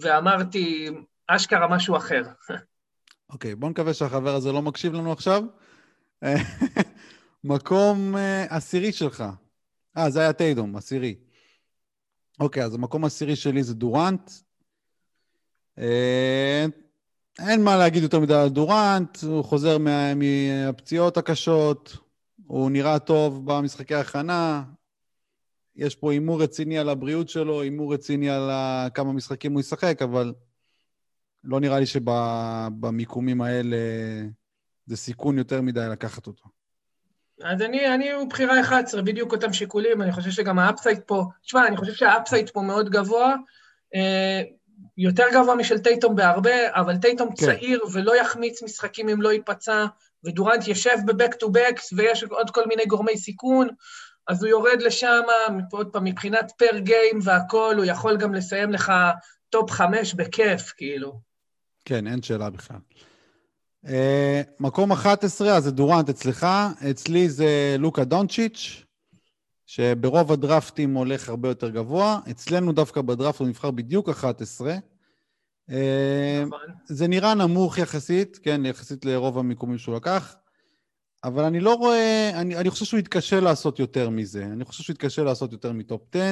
ואמרתי, 0.00 0.88
אשכרה 1.26 1.68
משהו 1.68 1.96
אחר. 1.96 2.22
אוקיי, 3.32 3.52
okay, 3.52 3.56
בוא 3.56 3.70
נקווה 3.70 3.94
שהחבר 3.94 4.34
הזה 4.34 4.52
לא 4.52 4.62
מקשיב 4.62 4.92
לנו 4.92 5.12
עכשיו. 5.12 5.42
מקום 7.44 8.14
uh, 8.14 8.18
עשירי 8.54 8.92
שלך. 8.92 9.24
אה, 9.96 10.10
זה 10.10 10.20
היה 10.20 10.32
טיידום, 10.32 10.76
עשירי. 10.76 11.14
אוקיי, 12.40 12.64
אז 12.64 12.74
המקום 12.74 13.04
העשירי 13.04 13.36
שלי 13.36 13.62
זה 13.62 13.74
דורנט. 13.74 14.30
Uh, 15.78 15.82
אין 17.38 17.64
מה 17.64 17.76
להגיד 17.76 18.02
יותר 18.02 18.20
מדי 18.20 18.34
על 18.34 18.48
דורנט, 18.48 19.18
הוא 19.22 19.44
חוזר 19.44 19.78
מה, 19.78 20.12
מהפציעות 20.14 21.16
הקשות, 21.16 21.96
הוא 22.46 22.70
נראה 22.70 22.98
טוב 22.98 23.42
במשחקי 23.44 23.94
הכנה, 23.94 24.62
יש 25.76 25.96
פה 25.96 26.12
הימור 26.12 26.42
רציני 26.42 26.78
על 26.78 26.88
הבריאות 26.88 27.28
שלו, 27.28 27.60
הימור 27.60 27.94
רציני 27.94 28.30
על 28.30 28.50
כמה 28.94 29.12
משחקים 29.12 29.52
הוא 29.52 29.60
ישחק, 29.60 30.02
אבל 30.02 30.34
לא 31.44 31.60
נראה 31.60 31.80
לי 31.80 31.86
שבמיקומים 31.86 33.40
האלה 33.40 33.76
זה 34.86 34.96
סיכון 34.96 35.38
יותר 35.38 35.60
מדי 35.60 35.86
לקחת 35.90 36.26
אותו. 36.26 36.44
אז 37.42 37.62
אני, 37.62 37.94
אני 37.94 38.12
הוא 38.12 38.28
בחירה 38.28 38.60
11, 38.60 39.02
בדיוק 39.02 39.32
אותם 39.32 39.52
שיקולים, 39.52 40.02
אני 40.02 40.12
חושב 40.12 40.30
שגם 40.30 40.58
ה 40.58 40.64
upside 40.64 41.00
פה, 41.06 41.24
תשמע, 41.44 41.66
אני 41.66 41.76
חושב 41.76 41.92
שה 41.92 42.11
upside 42.11 42.50
פה 42.50 42.60
מאוד 42.60 42.90
גבוה, 42.90 43.34
אה, 43.94 44.42
יותר 44.96 45.24
גבוה 45.32 45.54
משל 45.54 45.78
טייטום 45.78 46.16
בהרבה, 46.16 46.74
אבל 46.74 46.96
טייטום 46.96 47.28
כן. 47.28 47.46
צעיר 47.46 47.80
ולא 47.92 48.20
יחמיץ 48.20 48.62
משחקים 48.62 49.08
אם 49.08 49.22
לא 49.22 49.32
ייפצע, 49.32 49.86
ודורנט 50.24 50.68
יושב 50.68 50.96
ב 51.06 51.12
back 51.12 51.34
to 51.34 51.50
backs 51.50 51.92
ויש 51.96 52.22
עוד 52.22 52.50
כל 52.50 52.62
מיני 52.66 52.86
גורמי 52.86 53.18
סיכון, 53.18 53.68
אז 54.28 54.42
הוא 54.42 54.50
יורד 54.50 54.82
לשם, 54.82 55.22
עוד 55.72 55.92
פעם, 55.92 56.04
מבחינת 56.04 56.52
per 56.58 56.78
game 56.78 57.18
והכול, 57.22 57.76
הוא 57.76 57.84
יכול 57.84 58.16
גם 58.16 58.34
לסיים 58.34 58.72
לך 58.72 58.92
top 59.50 59.70
חמש 59.70 60.14
בכיף, 60.14 60.72
כאילו. 60.76 61.31
כן, 61.84 62.06
אין 62.06 62.22
שאלה 62.22 62.50
בכלל. 62.50 62.78
אה, 63.86 63.88
מקום 64.60 64.92
11, 64.92 65.56
אז 65.56 65.64
זה 65.64 65.70
דורנט 65.70 66.08
אצלך, 66.08 66.46
אצלי 66.90 67.28
זה 67.28 67.76
לוקה 67.78 68.04
דונצ'יץ', 68.04 68.84
שברוב 69.66 70.32
הדרפטים 70.32 70.94
הולך 70.94 71.28
הרבה 71.28 71.48
יותר 71.48 71.70
גבוה. 71.70 72.20
אצלנו 72.30 72.72
דווקא 72.72 73.00
בדרפט 73.00 73.40
הוא 73.40 73.48
נבחר 73.48 73.70
בדיוק 73.70 74.08
11. 74.08 74.76
אה, 75.70 76.44
נכון. 76.46 76.60
זה 76.84 77.08
נראה 77.08 77.34
נמוך 77.34 77.78
יחסית, 77.78 78.38
כן, 78.42 78.66
יחסית 78.66 79.04
לרוב 79.04 79.38
המיקומים 79.38 79.78
שהוא 79.78 79.96
לקח. 79.96 80.36
אבל 81.24 81.44
אני 81.44 81.60
לא 81.60 81.74
רואה, 81.74 82.30
אני, 82.34 82.56
אני 82.56 82.70
חושב 82.70 82.84
שהוא 82.84 83.00
יתקשה 83.00 83.40
לעשות 83.40 83.78
יותר 83.78 84.10
מזה. 84.10 84.44
אני 84.44 84.64
חושב 84.64 84.82
שהוא 84.82 84.94
יתקשה 84.94 85.22
לעשות 85.22 85.52
יותר 85.52 85.72
מ 85.72 85.83
top 85.83 86.16
10, 86.16 86.30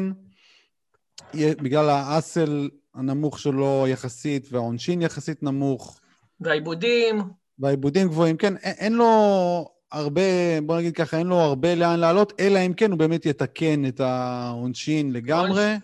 בגלל 1.35 1.89
ה 1.89 2.03
steal 2.03 2.71
הנמוך 2.95 3.39
שלו 3.39 3.85
יחסית, 3.89 4.49
והעונשין 4.53 5.03
יחסית 5.03 5.43
נמוך. 5.43 6.01
והאיבודים. 6.41 7.23
והאיבודים 7.59 8.09
גבוהים, 8.09 8.37
כן, 8.37 8.57
אין, 8.57 8.75
אין 8.79 8.93
לו 8.93 9.69
הרבה, 9.93 10.21
בוא 10.63 10.77
נגיד 10.79 10.95
ככה, 10.95 11.19
אין 11.19 11.27
לו 11.27 11.37
הרבה 11.37 11.75
לאן 11.75 12.01
לעלות, 12.01 12.33
אלא 12.41 12.59
אם 12.59 12.73
כן 12.73 12.91
הוא 12.91 12.99
באמת 12.99 13.27
יתקן 13.27 13.87
את 13.89 14.01
העונשין 14.01 15.13
לגמרי. 15.13 15.75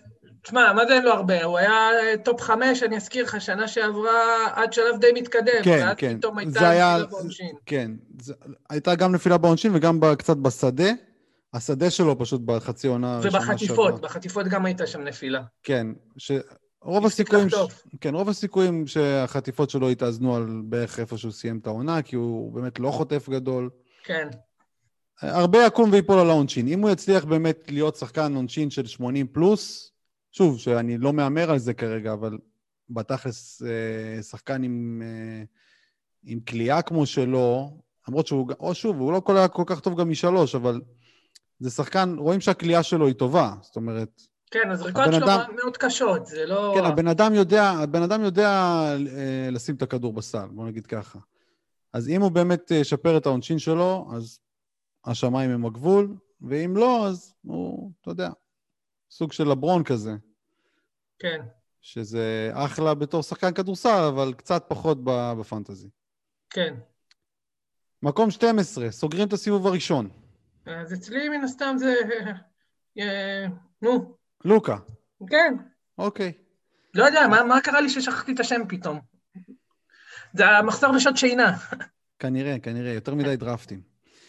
תשמע, 0.41 0.73
מה 0.73 0.85
זה 0.85 0.93
אין 0.93 1.03
לו 1.03 1.11
הרבה? 1.11 1.43
הוא 1.43 1.57
היה 1.57 1.89
top 2.23 2.41
חמש, 2.41 2.83
אני 2.83 2.97
אזכיר 2.97 3.23
לך, 3.23 3.41
שנה 3.41 3.67
שעברה 3.67 4.47
עד 4.53 4.73
שלב 4.73 4.99
די 4.99 5.07
מתקדם. 5.13 5.63
כן, 5.63 5.79
ואז 5.85 5.95
כן. 5.97 6.17
פתאום 6.17 6.37
הייתה 6.37 6.59
נפילה 6.59 7.05
בעונשין. 7.09 7.55
כן, 7.65 7.91
זה, 8.21 8.33
הייתה 8.69 8.95
גם 8.95 9.11
נפילה 9.11 9.37
בעונשין 9.37 9.71
וגם 9.75 9.99
קצת 10.17 10.37
בשדה. 10.37 10.91
השדה 11.53 11.89
שלו 11.89 12.19
פשוט 12.19 12.41
בחצי 12.45 12.87
עונה. 12.87 13.19
ובחטיפות, 13.23 14.01
בחטיפות 14.01 14.47
גם 14.47 14.65
הייתה 14.65 14.87
שם 14.87 15.01
נפילה. 15.01 15.41
כן, 15.63 15.87
ש... 16.17 16.31
רוב 16.87 17.05
הסיכויים, 17.05 17.49
ש... 17.49 17.53
כן, 18.01 18.15
רוב 18.15 18.29
הסיכויים 18.29 18.87
שהחטיפות 18.87 19.69
שלו 19.69 19.91
יתאזנו 19.91 20.35
על 20.35 20.61
בערך 20.65 20.99
איפה 20.99 21.17
שהוא 21.17 21.31
סיים 21.31 21.57
את 21.57 21.67
העונה, 21.67 22.01
כי 22.01 22.15
הוא 22.15 22.53
באמת 22.53 22.79
לא 22.79 22.91
חוטף 22.91 23.29
גדול. 23.29 23.69
כן. 24.03 24.27
הרבה 25.21 25.65
יקום 25.65 25.89
ויפול 25.91 26.19
על 26.19 26.29
העונשין. 26.29 26.67
אם 26.67 26.81
הוא 26.81 26.89
יצליח 26.89 27.25
באמת 27.25 27.71
להיות 27.71 27.95
שחקן 27.95 28.35
עונשין 28.35 28.69
של 28.69 28.87
80 28.87 29.27
פלוס, 29.27 29.91
שוב, 30.31 30.59
שאני 30.59 30.97
לא 30.97 31.13
מהמר 31.13 31.51
על 31.51 31.59
זה 31.59 31.73
כרגע, 31.73 32.13
אבל 32.13 32.37
בתכלס 32.89 33.61
אה, 33.61 34.23
שחקן 34.23 34.63
עם, 34.63 35.01
אה, 35.05 35.43
עם 36.23 36.39
כליאה 36.39 36.81
כמו 36.81 37.05
שלו, 37.05 37.77
למרות 38.07 38.27
שהוא, 38.27 38.47
או 38.59 38.75
שוב, 38.75 38.99
הוא 38.99 39.11
לא 39.11 39.19
כל, 39.19 39.47
כל 39.53 39.63
כך 39.65 39.79
טוב 39.79 39.99
גם 39.99 40.09
משלוש, 40.09 40.55
אבל 40.55 40.81
זה 41.59 41.69
שחקן, 41.69 42.15
רואים 42.17 42.41
שהכליאה 42.41 42.83
שלו 42.83 43.07
היא 43.07 43.15
טובה, 43.15 43.53
זאת 43.61 43.75
אומרת... 43.75 44.21
כן, 44.51 44.71
הזריקות 44.71 45.03
שלו 45.11 45.25
אדם, 45.25 45.55
מאוד 45.55 45.77
קשות, 45.77 46.25
זה 46.25 46.45
לא... 46.45 46.73
כן, 46.77 46.85
הבן 46.85 47.07
אדם 47.07 47.33
יודע, 47.33 47.63
הבן 47.63 48.01
אדם 48.01 48.23
יודע 48.23 48.49
אה, 49.15 49.49
לשים 49.51 49.75
את 49.75 49.81
הכדור 49.81 50.13
בסל, 50.13 50.47
בוא 50.51 50.65
נגיד 50.65 50.87
ככה. 50.87 51.19
אז 51.93 52.09
אם 52.09 52.21
הוא 52.21 52.31
באמת 52.31 52.71
ישפר 52.71 53.17
את 53.17 53.25
העונשין 53.25 53.59
שלו, 53.59 54.09
אז 54.15 54.39
השמיים 55.05 55.51
הם 55.51 55.65
הגבול, 55.65 56.15
ואם 56.41 56.77
לא, 56.77 57.07
אז 57.07 57.33
הוא, 57.41 57.91
אתה 58.01 58.11
יודע, 58.11 58.29
סוג 59.11 59.31
של 59.31 59.47
לברון 59.47 59.83
כזה. 59.83 60.15
כן. 61.19 61.41
שזה 61.81 62.51
אחלה 62.53 62.93
בתור 62.93 63.23
שחקן 63.23 63.53
כדורסל, 63.53 64.03
אבל 64.07 64.33
קצת 64.33 64.65
פחות 64.67 64.97
בפנטזי. 65.39 65.89
כן. 66.49 66.75
מקום 68.03 68.31
12, 68.31 68.91
סוגרים 68.91 69.27
את 69.27 69.33
הסיבוב 69.33 69.67
הראשון. 69.67 70.09
אז 70.65 70.93
אצלי 70.93 71.29
מן 71.29 71.43
הסתם 71.43 71.75
זה... 71.77 71.93
אה, 72.99 73.45
נו. 73.81 74.16
לוקה. 74.47 74.75
כן. 75.29 75.53
אוקיי. 75.97 76.31
לא 76.93 77.03
יודע, 77.03 77.27
מה, 77.27 77.43
מה 77.43 77.61
קרה 77.61 77.81
לי 77.81 77.89
ששכחתי 77.89 78.31
את 78.31 78.39
השם 78.39 78.61
פתאום? 78.69 78.99
זה 80.33 80.49
המחסור 80.49 80.95
בשעות 80.95 81.17
שינה. 81.17 81.57
כנראה, 82.19 82.59
כנראה, 82.59 82.91
יותר 82.91 83.15
מדי 83.15 83.35
דרפטים. 83.35 83.81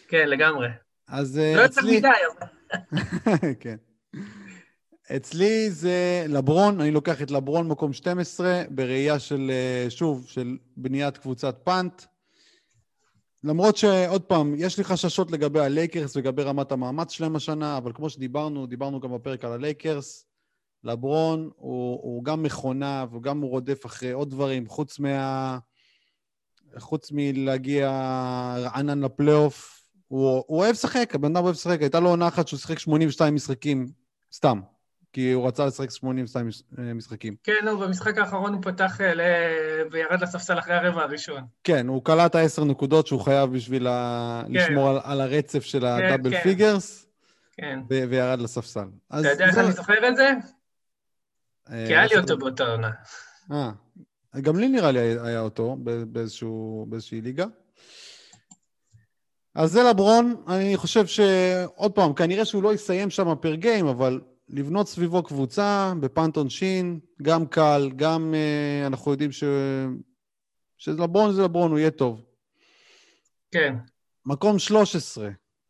כן, 0.07 0.27
לגמרי. 0.27 0.67
אז 1.07 1.39
אה, 1.39 1.53
לא 1.55 1.65
אצלי... 1.65 1.93
יותר 1.93 2.07
מדי, 2.09 2.17
אבל... 2.37 3.53
כן. 3.59 3.75
אצלי 5.15 5.71
זה 5.71 6.25
לברון, 6.27 6.81
אני 6.81 6.91
לוקח 6.91 7.21
את 7.21 7.31
לברון 7.31 7.67
מקום 7.67 7.93
12, 7.93 8.63
בראייה 8.69 9.19
של, 9.19 9.51
אה, 9.53 9.89
שוב, 9.89 10.25
של 10.27 10.57
בניית 10.77 11.17
קבוצת 11.17 11.55
punt. 11.63 12.01
למרות 13.43 13.77
שעוד 13.77 14.21
פעם, 14.21 14.53
יש 14.57 14.77
לי 14.77 14.83
חששות 14.83 15.31
לגבי 15.31 15.59
הלייקרס, 15.59 16.15
לגבי 16.15 16.43
רמת 16.43 16.71
המאמץ 16.71 17.11
שלהם 17.11 17.35
השנה, 17.35 17.77
אבל 17.77 17.91
כמו 17.93 18.09
שדיברנו, 18.09 18.65
דיברנו 18.65 18.99
גם 18.99 19.13
בפרק 19.13 19.45
על 19.45 19.51
הלייקרס, 19.51 20.25
לברון 20.83 21.49
הוא, 21.55 21.99
הוא 22.01 22.23
גם 22.23 22.43
מכונה 22.43 23.05
וגם 23.13 23.41
הוא 23.41 23.49
רודף 23.49 23.85
אחרי 23.85 24.11
עוד 24.11 24.29
דברים, 24.29 24.67
חוץ 24.67 24.99
מה... 24.99 25.57
חוץ 26.77 27.11
מלהגיע 27.11 27.89
רענן 28.57 29.03
לפלייאוף, 29.03 29.79
הוא, 30.07 30.43
הוא 30.47 30.59
אוהב 30.59 30.71
לשחק, 30.71 31.15
הבן 31.15 31.35
אדם 31.35 31.43
אוהב 31.43 31.55
לשחק. 31.55 31.81
הייתה 31.81 31.99
לו 31.99 32.09
עונה 32.09 32.27
אחת 32.27 32.47
שהוא 32.47 32.59
שיחק 32.59 32.79
82 32.79 33.35
משחקים, 33.35 33.87
סתם, 34.33 34.61
כי 35.13 35.31
הוא 35.31 35.47
רצה 35.47 35.65
לשחק 35.65 35.89
82 35.91 36.49
אה, 36.79 36.93
משחקים. 36.93 37.35
כן, 37.43 37.53
נו, 37.65 37.77
במשחק 37.79 38.17
האחרון 38.17 38.53
הוא 38.53 38.61
פתח 38.61 39.01
אה, 39.01 39.13
ל... 39.13 39.21
וירד 39.91 40.21
לספסל 40.21 40.59
אחרי 40.59 40.73
הרבע 40.75 41.01
הראשון. 41.03 41.43
כן, 41.63 41.87
הוא 41.87 42.03
קלע 42.05 42.35
העשר 42.35 42.63
נקודות 42.63 43.07
שהוא 43.07 43.21
חייב 43.21 43.53
בשביל 43.53 43.87
ה... 43.87 44.43
כן. 44.47 44.51
לשמור 44.53 44.89
על, 44.89 44.99
על 45.03 45.21
הרצף 45.21 45.63
של 45.63 45.85
ה 45.85 45.92
double 45.92 46.31
כן, 46.31 46.37
כן. 46.37 46.43
figures. 46.43 47.05
כן. 47.53 47.79
ו- 47.89 48.03
וירד 48.09 48.39
לספסל. 48.39 48.85
אתה 49.07 49.17
יודע 49.17 49.45
איך 49.45 49.55
זה- 49.55 49.61
אני 49.61 49.71
זוכר 49.71 50.07
את 50.07 50.15
זה? 50.15 50.29
אה, 51.71 51.85
כי 51.87 51.95
היה 51.95 52.05
לי 52.05 52.17
אותו 52.17 52.37
באותה 52.37 52.63
עונה. 52.63 52.91
אה, 53.51 53.71
גם 54.41 54.59
לי 54.59 54.67
נראה 54.67 54.91
לי 54.91 54.99
היה 54.99 55.39
אותו 55.39 55.77
באיזשהו, 56.07 56.85
באיזושהי 56.89 57.21
ליגה. 57.21 57.45
אז 59.55 59.71
זה 59.71 59.83
לברון, 59.83 60.43
אני 60.47 60.77
חושב 60.77 61.05
שעוד 61.07 61.91
פעם, 61.91 62.13
כנראה 62.13 62.45
שהוא 62.45 62.63
לא 62.63 62.73
יסיים 62.73 63.09
שם 63.09 63.35
פר 63.41 63.55
גיים, 63.55 63.87
אבל 63.87 64.21
לבנות 64.49 64.87
סביבו 64.87 65.23
קבוצה 65.23 65.93
בפאנט 65.99 66.35
עונשין, 66.37 66.99
גם 67.21 67.47
קל, 67.47 67.91
גם 67.95 68.33
אה, 68.33 68.87
אנחנו 68.87 69.11
יודעים 69.11 69.31
ש... 69.31 69.43
שלברון 70.77 71.33
זה 71.33 71.41
לברון, 71.43 71.71
הוא 71.71 71.79
יהיה 71.79 71.91
טוב. 71.91 72.21
כן. 73.51 73.75
מקום 74.25 74.59
13, 74.59 75.29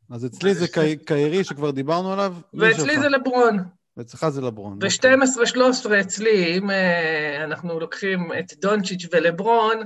אז 0.10 0.26
אצלי 0.26 0.56
זה 0.56 0.68
קי- 0.68 0.98
קיירי 1.06 1.44
שכבר 1.44 1.72
דיברנו 1.72 2.14
עליו. 2.14 2.36
ואצלי? 2.54 3.00
זה 3.00 3.10
לברון. 3.10 3.58
ואצלך 3.98 4.30
זה 4.30 4.42
לברון. 4.42 4.74
אוקיי. 4.74 5.16
ו-12-13 5.16 6.02
אצלי, 6.02 6.58
אם 6.58 6.72
אה, 6.72 7.44
אנחנו 7.44 7.80
לוקחים 7.80 8.32
את 8.40 8.54
דונצ'יץ' 8.62 9.06
ולברון, 9.12 9.78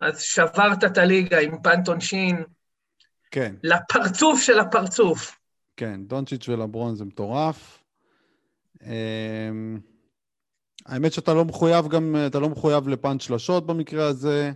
אז 0.00 0.20
שברת 0.20 0.84
את 0.84 0.98
הליגה 0.98 1.40
עם 1.40 1.62
פנטון 1.62 2.00
שין, 2.00 2.44
כן, 3.30 3.54
לפרצוף 3.62 4.42
של 4.42 4.58
הפרצוף. 4.58 5.38
כן, 5.76 6.00
דונצ'יץ' 6.06 6.48
ולברון 6.48 6.94
זה 6.96 7.04
מטורף. 7.04 7.79
אמ, 8.86 9.78
האמת 10.86 11.12
שאתה 11.12 11.34
לא 11.34 11.44
מחויב 11.44 11.88
גם, 11.88 12.16
אתה 12.26 12.38
לא 12.38 12.48
מחויב 12.48 12.88
לפאנט 12.88 13.20
שלשות 13.20 13.66
במקרה 13.66 14.06
הזה. 14.06 14.52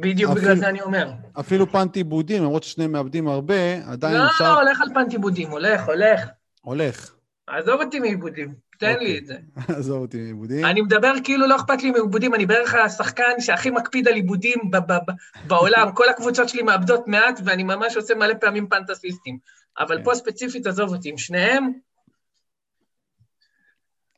בדיוק 0.00 0.30
אפילו- 0.30 0.34
בגלל 0.44 0.56
זה 0.56 0.68
אני 0.68 0.82
אומר. 0.82 1.10
אפילו 1.40 1.72
פאנט 1.72 1.96
עיבודים, 1.96 2.42
למרות 2.42 2.62
ששניהם 2.62 2.92
מאבדים 2.92 3.28
הרבה, 3.28 3.54
עדיין 3.86 4.16
לא, 4.16 4.26
אפשר... 4.26 4.44
לא, 4.54 4.60
הולך 4.60 4.80
על 4.80 4.88
punt 4.94 5.12
איבודים, 5.12 5.50
הולך, 5.50 5.86
הולך. 5.86 6.28
הולך. 6.62 7.14
עזוב 7.46 7.80
אותי 7.80 8.00
מאיבודים, 8.00 8.54
תן 8.78 8.92
אוקיי. 8.92 9.06
לי 9.06 9.18
את 9.18 9.26
זה. 9.26 9.34
עזוב 9.78 10.02
אותי 10.02 10.16
מאיבודים. 10.22 10.64
אני 10.64 10.80
מדבר 10.82 11.12
כאילו 11.24 11.46
לא 11.46 11.56
אכפת 11.56 11.82
לי 11.82 11.90
מאיבודים, 11.90 12.34
אני 12.34 12.46
בערך 12.46 12.74
השחקן 12.74 13.32
שהכי 13.40 13.70
מקפיד 13.70 14.08
על 14.08 14.14
איבודים 14.14 14.58
ב- 14.70 14.76
ב- 14.76 14.92
ב- 14.92 15.12
בעולם. 15.48 15.90
כל 15.94 16.08
הקבוצות 16.08 16.48
שלי 16.48 16.62
מאבדות 16.62 17.08
מעט, 17.08 17.40
ואני 17.44 17.62
ממש 17.62 17.96
עושה 17.96 18.14
מלא 18.14 18.34
פעמים 18.40 18.68
punt 18.68 18.91
אסיסטים. 18.91 19.38
אבל 19.78 19.96
כן. 19.98 20.04
פה 20.04 20.14
ספציפית, 20.14 20.66
עזוב 20.66 20.94
אותי, 20.94 21.08
עם 21.10 21.18
שניהם, 21.18 21.72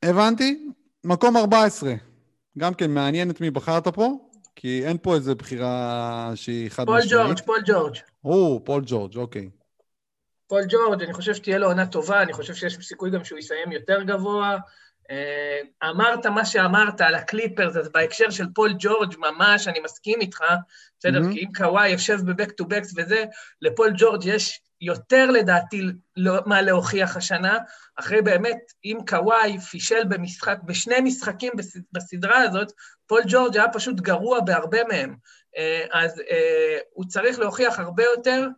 הבנתי. 0.02 0.68
מקום 1.04 1.36
14. 1.36 1.92
גם 2.58 2.74
כן 2.74 2.90
מעניין 2.90 3.30
את 3.30 3.40
מי 3.40 3.50
בחרת 3.50 3.88
פה, 3.88 4.18
כי 4.56 4.86
אין 4.86 4.96
פה 5.02 5.14
איזה 5.14 5.34
בחירה 5.34 6.32
שהיא 6.34 6.70
חד 6.70 6.86
פול 6.86 6.98
משמעית. 6.98 7.26
ג'ורג', 7.26 7.40
פול 7.40 7.60
ג'ורג'. 7.66 7.96
או, 8.24 8.64
פול 8.64 8.82
ג'ורג', 8.86 9.16
אוקיי. 9.16 9.50
פול 10.46 10.62
ג'ורג', 10.68 11.02
אני 11.02 11.12
חושב 11.12 11.34
שתהיה 11.34 11.58
לו 11.58 11.66
עונה 11.66 11.86
טובה, 11.86 12.22
אני 12.22 12.32
חושב 12.32 12.54
שיש 12.54 12.78
סיכוי 12.82 13.10
גם 13.10 13.24
שהוא 13.24 13.38
יסיים 13.38 13.72
יותר 13.72 14.02
גבוה. 14.02 14.58
אה, 15.10 15.88
אמרת 15.90 16.26
מה 16.26 16.44
שאמרת 16.44 17.00
על 17.00 17.14
הקליפרס, 17.14 17.76
אז 17.76 17.88
בהקשר 17.88 18.30
של 18.30 18.44
פול 18.54 18.74
ג'ורג', 18.78 19.14
ממש, 19.18 19.68
אני 19.68 19.80
מסכים 19.84 20.20
איתך, 20.20 20.40
בסדר? 20.98 21.20
מהמם. 21.20 21.34
כי 21.34 21.40
אם 21.40 21.52
קוואי 21.56 21.88
יושב 21.88 22.18
ב 22.26 22.31
back 22.31 22.52
to 22.52 22.64
backs 22.64 22.94
וזה, 22.96 23.24
לפול 23.62 23.92
ג'ורג' 23.98 24.24
יש 24.24 24.60
יותר 24.80 25.30
לדעתי 25.30 25.82
לא- 26.16 26.40
מה 26.46 26.62
להוכיח 26.62 27.16
השנה, 27.16 27.58
אחרי 27.96 28.22
באמת, 28.22 28.58
אם 28.84 28.98
קוואי 29.08 29.58
פישל 29.58 30.04
במשחק, 30.08 30.58
בשני 30.64 31.00
משחקים 31.00 31.52
בס- 31.56 31.76
בסדרה 31.92 32.38
הזאת, 32.38 32.72
פול 33.06 33.22
ג'ורג' 33.28 33.56
היה 33.56 33.68
פשוט 33.72 34.00
גרוע 34.00 34.40
בהרבה 34.40 34.84
מהם. 34.84 35.16
אה, 35.56 35.84
אז 35.92 36.20
אה, 36.30 36.78
הוא 36.92 37.04
צריך 37.04 37.38
להוכיח 37.38 37.78
הרבה 37.78 38.02
יותר, 38.04 38.48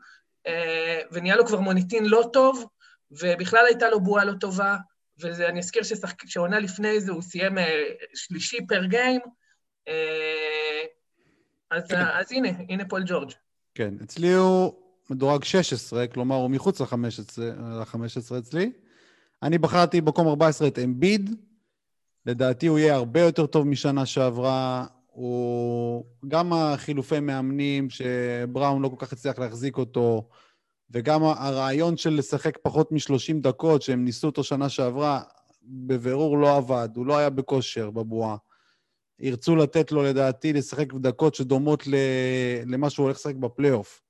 אה, 0.46 1.00
ונהיה 1.12 1.36
לו 1.36 1.46
כבר 1.46 1.60
מוניטין 1.60 2.04
לא 2.04 2.30
טוב, 2.32 2.66
ובכלל 3.10 3.66
הייתה 3.66 3.90
לו 3.90 4.00
בועה 4.00 4.24
לא 4.24 4.32
טובה, 4.40 4.76
ואני 5.18 5.58
אזכיר 5.60 5.82
שעונה 6.26 6.58
לפני 6.58 7.00
זה 7.00 7.12
הוא 7.12 7.22
סיים 7.22 7.58
שלישי 8.14 8.66
פר 8.66 8.84
גיים, 8.84 9.20
אז. 11.70 11.82
אז 12.12 12.32
הנה, 12.32 12.48
הנה 12.68 12.84
פול 12.88 13.02
ג'ורג'. 13.06 13.30
כן, 13.74 13.94
אצלי 14.04 14.32
הוא 14.32 14.72
מדורג 15.10 15.44
16, 15.44 16.06
כלומר 16.06 16.36
הוא 16.36 16.50
מחוץ 16.50 16.80
ל-15 16.80 17.40
ל-15 17.40 18.38
אצלי. 18.38 18.72
אני 19.42 19.58
בחרתי 19.58 20.00
במקום 20.00 20.28
14 20.28 20.68
את 20.68 20.78
אמביד. 20.78 21.30
לדעתי 22.26 22.66
הוא 22.66 22.78
יהיה 22.78 22.94
הרבה 22.94 23.20
יותר 23.20 23.46
טוב 23.46 23.66
משנה 23.66 24.06
שעברה. 24.06 24.86
הוא... 25.06 26.04
גם 26.28 26.52
החילופי 26.52 27.20
מאמנים, 27.20 27.90
שבראון 27.90 28.82
לא 28.82 28.88
כל 28.88 28.96
כך 28.98 29.12
הצליח 29.12 29.38
להחזיק 29.38 29.76
אותו, 29.76 30.28
וגם 30.90 31.22
הרעיון 31.22 31.96
של 31.96 32.14
לשחק 32.14 32.58
פחות 32.62 32.92
מ-30 32.92 33.40
דקות, 33.40 33.82
שהם 33.82 34.04
ניסו 34.04 34.26
אותו 34.26 34.44
שנה 34.44 34.68
שעברה, 34.68 35.22
בבירור 35.62 36.38
לא 36.38 36.56
עבד, 36.56 36.88
הוא 36.96 37.06
לא 37.06 37.18
היה 37.18 37.30
בכושר 37.30 37.90
בבועה. 37.90 38.36
ירצו 39.18 39.56
לתת 39.56 39.92
לו, 39.92 40.02
לדעתי, 40.02 40.52
לשחק 40.52 40.92
דקות 40.94 41.34
שדומות. 41.34 41.82
למה 42.66 42.90
שהוא 42.90 43.04
הולך 43.04 43.16
לשחק 43.16 43.34
בפלייאוף. 43.34 44.02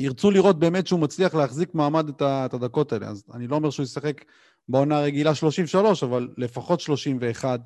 ירצו 0.00 0.30
לראות 0.30 0.58
באמת 0.58 0.86
שהוא 0.86 1.00
מצליח 1.00 1.34
להחזיק 1.34 1.74
מעמד 1.74 2.08
את, 2.08 2.54
הדקות 2.54 2.92
האלה. 2.92 3.08
אז 3.08 3.24
אני 3.34 3.46
לא 3.46 3.56
אומר 3.56 3.70
שהוא 3.70 3.84
ישחק 3.84 4.24
בעונה 4.68 4.98
הרגילה 4.98 5.34
33, 5.34 6.02
אבל 6.02 6.28
לפחות 6.36 6.80
31, 6.80 7.60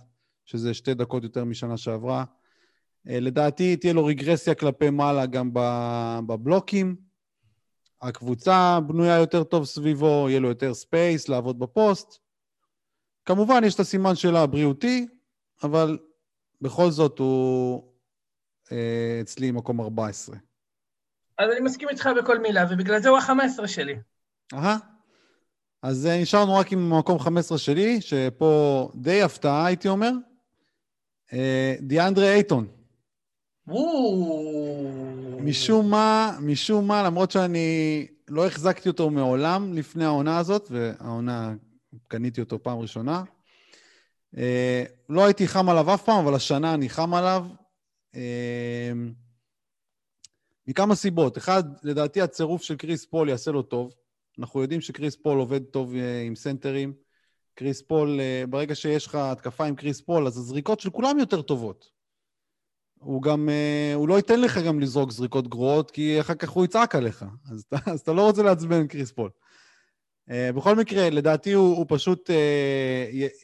שזה 0.45 0.75
שתי 0.75 0.95
דקות 0.95 1.23
יותר 1.23 1.45
משנה 1.45 1.77
שעברה. 1.77 2.25
אה, 3.09 3.21
לדעתי 3.21 3.77
תהיה 3.77 3.93
לו 3.93 4.05
רגרסיה 4.05 4.55
כלפי 4.55 4.91
מעלה 4.91 5.27
גם 5.27 5.51
בבלוקים. 6.27 6.97
הקבוצה 8.03 8.79
בנויה 8.87 9.19
יותר 9.19 9.45
טוב 9.45 9.65
סביבו, 9.65 10.27
יהיה 10.29 10.41
לו 10.41 10.49
יותר 10.49 10.75
space 10.75 11.29
לעבוד 11.29 11.59
בפוסט. 11.59 12.19
כמובן, 13.25 13.65
יש 13.65 13.75
את 13.75 13.81
הסימן 13.81 14.15
שאלה 14.15 14.43
הבריאותי, 14.43 15.07
אבל 15.63 15.99
בכל 16.61 16.91
זאת 16.91 17.19
הוא 17.19 17.83
אה, 18.73 19.19
אצלי 19.21 19.51
מקום 19.51 19.81
14. 19.81 20.37
אז 21.39 21.51
אני 21.51 21.61
מסכים 21.61 21.89
איתך 21.89 22.09
בכל 22.17 22.39
מילה, 22.39 22.65
ובגלל 22.71 23.01
זה 23.03 23.09
הוא 23.09 23.19
ה-15 23.19 23.67
שלי. 23.67 23.97
אהה. 24.55 24.77
אז 25.83 26.07
אה, 26.07 26.23
נשארנו 26.23 26.55
רק 26.55 26.73
עם 26.73 26.99
מקום 26.99 27.19
15 27.19 27.59
שלי, 27.59 28.01
שפה 28.01 28.89
די 28.95 29.23
הפתעה, 29.23 29.67
הייתי 29.67 29.89
אומר. 29.89 30.11
אה, 31.33 31.75
דיאנדרה 31.81 32.33
אייטון. 32.33 32.67
משום 35.41 35.91
מה, 35.91 36.37
משום 36.41 36.89
מה, 36.89 37.03
למרות 37.03 37.31
שאני 37.31 38.07
לא 38.29 38.47
החזקתי 38.47 38.89
אותו 38.89 39.11
מעולם 39.11 39.73
לפני 39.73 40.05
העונה 40.05 40.39
הזאת, 40.39 40.69
והעונה, 40.71 41.55
קניתי 42.09 42.41
אותו 42.41 42.63
פעם 42.63 42.79
ראשונה. 42.79 43.23
אה, 44.37 44.85
לא 45.09 45.25
הייתי 45.25 45.49
חם 45.49 45.69
עליו 45.69 45.95
אף 45.95 46.03
פעם, 46.03 46.25
אבל 46.25 46.35
השנה 46.35 46.75
אני 46.75 46.89
חם 46.89 47.15
עליו. 47.15 47.47
מכמה 50.67 50.95
סיבות. 50.95 51.39
אחד, 51.39 51.65
לדעתי 51.83 52.21
הצירוף 52.21 52.63
של 52.63 52.77
קריס 52.77 53.07
פול 53.07 53.29
יעשה 53.29 53.51
לו 53.51 53.63
טוב. 53.63 53.95
אנחנו 54.39 54.63
יודעים 54.63 54.81
שקריס 54.81 55.17
פול 55.17 55.39
עובד 55.39 55.65
טוב 55.65 55.95
אה, 55.95 56.23
עם 56.23 56.37
סנטרים. 56.37 56.93
קריס 57.55 57.83
פול, 57.83 58.21
אה, 58.21 58.45
ברגע 58.51 58.75
שיש 58.75 59.07
לך 59.07 59.15
התקפה 59.15 59.65
עם 59.65 59.77
קריס 59.77 60.01
פול, 60.01 60.27
אז 60.27 60.39
הזריקות 60.39 60.81
של 60.81 60.91
כולם 60.91 61.19
יותר 61.19 61.43
טובות. 61.43 61.91
הוא 62.99 63.23
גם, 63.23 63.49
אה, 63.49 63.93
הוא 63.95 64.09
לא 64.09 64.15
ייתן 64.15 64.41
לך 64.41 64.59
גם 64.59 64.81
לזרוק 64.81 65.11
זריקות 65.11 65.49
גרועות, 65.49 65.91
כי 65.91 66.21
אחר 66.21 66.35
כך 66.35 66.51
הוא 66.51 66.65
יצעק 66.65 66.95
עליך. 66.95 67.25
אז 67.51 67.67
אז 67.87 68.01
אתה 68.01 68.13
לא 68.13 68.23
רוצה 68.27 68.43
לעצבן 68.43 68.87
קריס 68.87 69.13
פול. 69.13 69.31
בכל 70.29 70.77
מקרה, 70.77 71.11
לדעתי 71.11 71.53
הוא, 71.53 71.77
הוא 71.77 71.87
פשוט 71.89 72.31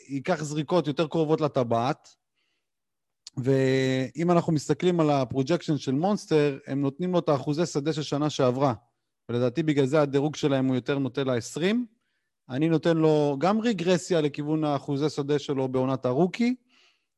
ייקח 0.08 0.42
זריקות 0.42 0.86
יותר 0.86 1.06
קרובות 1.06 1.40
לטבעת, 1.40 2.08
ואם 3.42 4.30
אנחנו 4.30 4.52
מסתכלים 4.52 5.00
על 5.00 5.10
ה 5.10 5.16
projection 5.16 5.78
של 5.78 5.92
מונסטר, 5.92 6.58
הם 6.66 6.80
נותנים 6.80 7.12
לו 7.12 7.18
את 7.18 7.28
האחוזי 7.28 7.66
שדה 7.66 7.92
של 7.92 8.02
שנה 8.02 8.30
שעברה, 8.30 8.74
ולדעתי 9.28 9.62
בגלל 9.62 9.86
זה 9.86 10.00
הדירוג 10.00 10.36
שלהם 10.36 10.66
הוא 10.66 10.74
יותר 10.74 10.98
נוטה 10.98 11.24
ל-20. 11.24 11.76
אני 12.50 12.68
נותן 12.68 12.96
לו 12.96 13.36
גם 13.40 13.60
רגרסיה 13.60 14.20
לכיוון 14.20 14.64
האחוזי 14.64 15.08
שדה 15.08 15.38
שלו 15.38 15.68
בעונת 15.68 16.04
ה 16.04 16.10
rookie, 16.10 16.54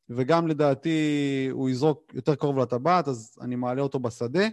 וגם 0.09 0.47
לדעתי 0.47 1.47
הוא 1.51 1.69
יזרוק 1.69 2.11
יותר 2.13 2.35
קרוב 2.35 2.59
לטבעת, 2.59 3.07
אז 3.07 3.37
אני 3.41 3.55
מעלה 3.55 3.81
אותו 3.81 3.99
בשדה. 3.99 4.47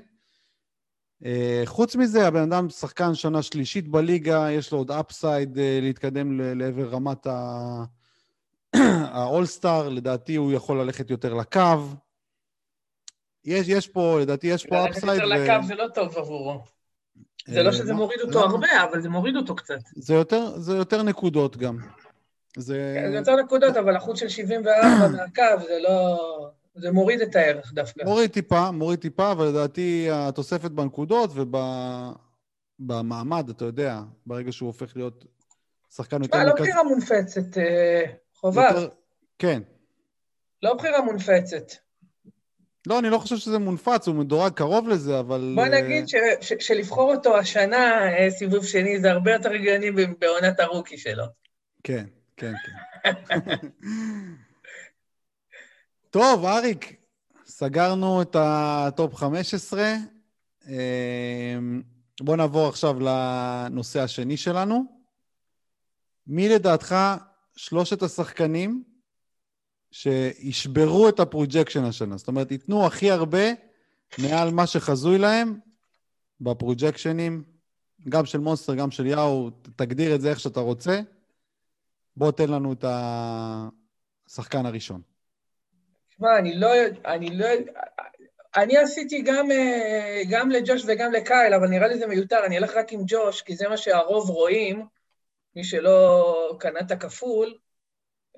אה, 1.23 1.27
חוץ 1.65 1.97
מזה, 1.97 2.27
הבן 2.27 2.53
אדם 2.53 2.69
שחקן 2.69 3.15
שנה 3.15 3.43
שלישית 3.43 3.89
בליגה, 3.89 4.51
יש 4.51 4.73
לו 4.73 4.79
עוד 4.79 4.91
upside 4.91 5.57
אה, 5.57 5.61
להתקדם 5.83 6.41
לעבר 6.41 6.89
רמת 6.89 7.27
ה- 7.27 7.85
האולסטאר, 9.13 9.89
לדעתי 9.89 10.35
הוא 10.35 10.53
יכול 10.53 10.81
ללכת 10.81 11.11
יותר 11.11 11.35
לקו. 11.35 11.61
יש, 13.45 13.69
יש 13.69 13.89
פה, 13.89 14.21
לדעתי 14.21 14.47
יש 14.47 14.67
פה 14.67 14.77
ללכת 14.77 14.97
אפסייד. 14.97 15.23
יותר 15.23 15.27
לקו 15.27 15.67
זה 15.67 15.75
לא 15.75 15.87
טוב 15.95 16.19
עבורו. 16.19 16.61
זה 17.47 17.63
לא 17.63 17.73
שזה 17.73 17.95
מוריד 17.95 18.21
אותו 18.21 18.43
למה? 18.43 18.51
הרבה, 18.51 18.85
אבל 18.91 19.01
זה 19.01 19.09
מוריד 19.09 19.37
אותו 19.37 19.57
קצת. 19.57 19.79
זה 19.97 20.15
יותר, 20.15 20.59
זה 20.59 20.77
יותר 20.77 21.03
נקודות 21.03 21.57
גם. 21.57 21.79
זה... 22.57 23.07
זה 23.11 23.17
יותר 23.17 23.37
נקודות, 23.37 23.77
אבל 23.77 23.97
אחוז 23.97 24.19
של 24.19 24.29
74 24.29 25.09
מהקו 25.17 25.65
זה 25.67 25.79
לא... 25.89 26.19
זה 26.75 26.93
מוריד 26.93 27.21
את 27.21 27.37
הערך 27.37 27.73
דווקא. 27.73 28.05
מוריד 28.05 28.31
טיפה, 28.31 28.71
מוריד 28.71 28.99
טיפה, 28.99 29.33
אבל 29.33 29.47
לדעתי 29.47 30.09
התוספת 30.13 30.71
בנקודות 30.71 31.31
ובמעמד, 32.81 33.49
אתה 33.49 33.65
יודע, 33.65 34.01
ברגע 34.27 34.53
שהוא 34.53 34.67
הופך 34.67 34.97
להיות 34.97 35.25
שחקן 35.95 36.23
יותר... 36.23 36.39
מה, 36.39 36.45
לא 36.45 36.55
בחירה 36.55 36.85
מונפצת, 36.85 37.59
אה, 37.59 38.05
חובב. 38.41 38.59
יותר- 38.59 38.89
כן. 39.39 39.63
לא 40.63 40.75
בחירה 40.75 41.01
מונפצת. 41.03 41.73
לא, 42.87 42.99
אני 42.99 43.11
לא 43.11 43.19
חושב 43.19 43.37
שזה 43.37 43.59
מונפץ, 43.59 44.09
הוא 44.09 44.15
מדורג 44.17 44.53
קרוב 44.53 44.89
לזה, 44.89 45.21
אבל... 45.21 45.53
בוא 45.55 45.65
אה, 45.65 45.69
נגיד 45.83 46.09
ש- 46.09 46.15
ש- 46.41 46.53
שלבחור 46.67 47.15
אותו 47.15 47.37
השנה, 47.39 48.09
אה, 48.19 48.31
סיבוב 48.31 48.65
שני, 48.65 49.01
זה 49.01 49.11
הרבה 49.11 49.33
יותר 49.33 49.53
הגיוני 49.53 49.91
מבעונת 49.91 50.61
ה 50.61 50.66
rookie 50.66 50.99
שלו. 50.99 51.25
כן, 51.85 52.05
כן, 52.37 52.53
כן. 53.27 53.57
טוב, 56.11 56.45
אריק, 56.45 56.97
סגרנו 57.47 58.23
את 58.23 58.37
ה 58.39 58.58
top 58.58 59.15
15. 59.15 59.93
אמ, 60.69 61.83
בוא 62.21 62.37
נעבור 62.37 62.69
עכשיו 62.69 62.97
לנושא 63.01 64.01
השני 64.01 64.37
שלנו. 64.37 64.85
מי 66.27 66.49
לדעתך 66.49 66.95
שלושת 67.61 68.03
השחקנים 68.03 68.83
שישברו 69.91 71.09
את 71.09 71.21
ה 71.21 71.27
projection 71.27 71.85
השנה? 71.85 72.17
זאת 72.17 72.29
אומרת, 72.29 72.51
ייתנו 72.51 72.87
הכי 72.87 73.11
הרבה 73.11 73.45
מעל 74.19 74.51
מה 74.51 74.67
שחזוי 74.67 75.19
להם 75.19 75.59
בפרוג'קשנים, 76.41 77.45
גם 78.09 78.27
של 78.27 78.39
מונסטר, 78.39 78.75
גם 78.75 78.91
של 78.91 79.07
יאהו, 79.07 79.51
תגדיר 79.77 80.15
את 80.15 80.21
זה 80.21 80.31
איך 80.31 80.41
שאתה 80.41 80.61
רוצה. 80.61 81.01
בוא 82.17 82.33
תן 82.33 82.49
לנו 82.49 82.73
את 82.73 82.85
השחקן 84.29 84.67
הראשון. 84.67 85.01
שמע, 86.17 86.39
אני 86.39 86.55
לא... 86.55 86.69
אני 87.05 87.37
לא... 87.37 87.47
אני 88.57 88.77
עשיתי 88.79 89.23
גם, 89.23 89.51
אה, 89.51 90.23
גם 90.31 90.51
לג'וש 90.51 90.83
וגם 90.87 91.13
לקייל, 91.13 91.55
אבל 91.55 91.69
נראה 91.69 91.89
לי 91.89 91.99
זה 91.99 92.07
מיותר, 92.07 92.47
אני 92.47 92.59
אלך 92.59 92.77
רק 92.77 92.93
עם 92.93 93.01
ג'וש, 93.07 93.43
כי 93.43 93.57
זה 93.57 93.69
מה 93.69 93.77
שהרוב 93.77 94.31
רואים, 94.31 94.87
מי 95.57 95.65
שלא 95.65 96.57
קנה 96.61 96.81
את 96.81 96.91
הכפול, 96.91 97.55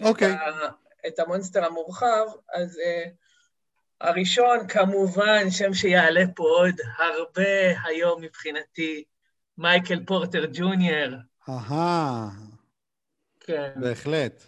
אוקיי. 0.01 0.35
את, 0.35 0.39
ה, 0.41 1.09
את 1.09 1.19
המונסטר 1.19 1.65
המורחב, 1.65 2.27
אז 2.55 2.77
uh, 2.79 3.09
הראשון, 4.01 4.69
כמובן, 4.69 5.51
שם 5.51 5.75
שיעלה 5.75 6.25
פה 6.37 6.43
עוד 6.43 6.75
הרבה 6.99 7.81
היום 7.85 8.23
מבחינתי, 8.23 9.05
מייקל 9.59 10.05
פורטר 10.07 10.45
ג'וניור. 10.53 11.15
אהה, 11.49 12.29
כן, 13.41 13.71
בהחלט. 13.77 14.43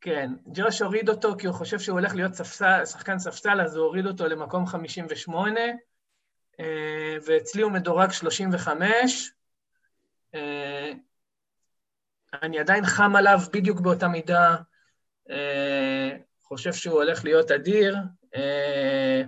כן. 0.00 0.30
ג'וש 0.46 0.82
הוריד 0.82 1.08
אותו 1.08 1.36
כי 1.38 1.46
הוא 1.46 1.54
חושב 1.54 1.78
שהוא 1.78 1.98
הולך 1.98 2.14
להיות 2.14 2.34
ספסל, 2.34 2.84
שחקן 2.84 3.18
ספסל, 3.18 3.60
אז 3.60 3.76
הוא 3.76 3.84
הוריד 3.84 4.06
אותו 4.06 4.26
למקום 4.26 4.66
58, 4.66 5.60
אה, 6.60 7.16
ואצלי 7.26 7.62
הוא 7.62 7.72
מדורג 7.72 8.10
35. 8.10 9.32
אני 12.42 12.58
עדיין 12.58 12.86
חם 12.86 13.16
עליו 13.16 13.38
בדיוק 13.52 13.80
באותה 13.80 14.08
מידה, 14.08 14.56
אה, 15.30 16.16
חושב 16.42 16.72
שהוא 16.72 16.94
הולך 16.94 17.24
להיות 17.24 17.50
אדיר. 17.50 17.96
אה, 18.36 19.22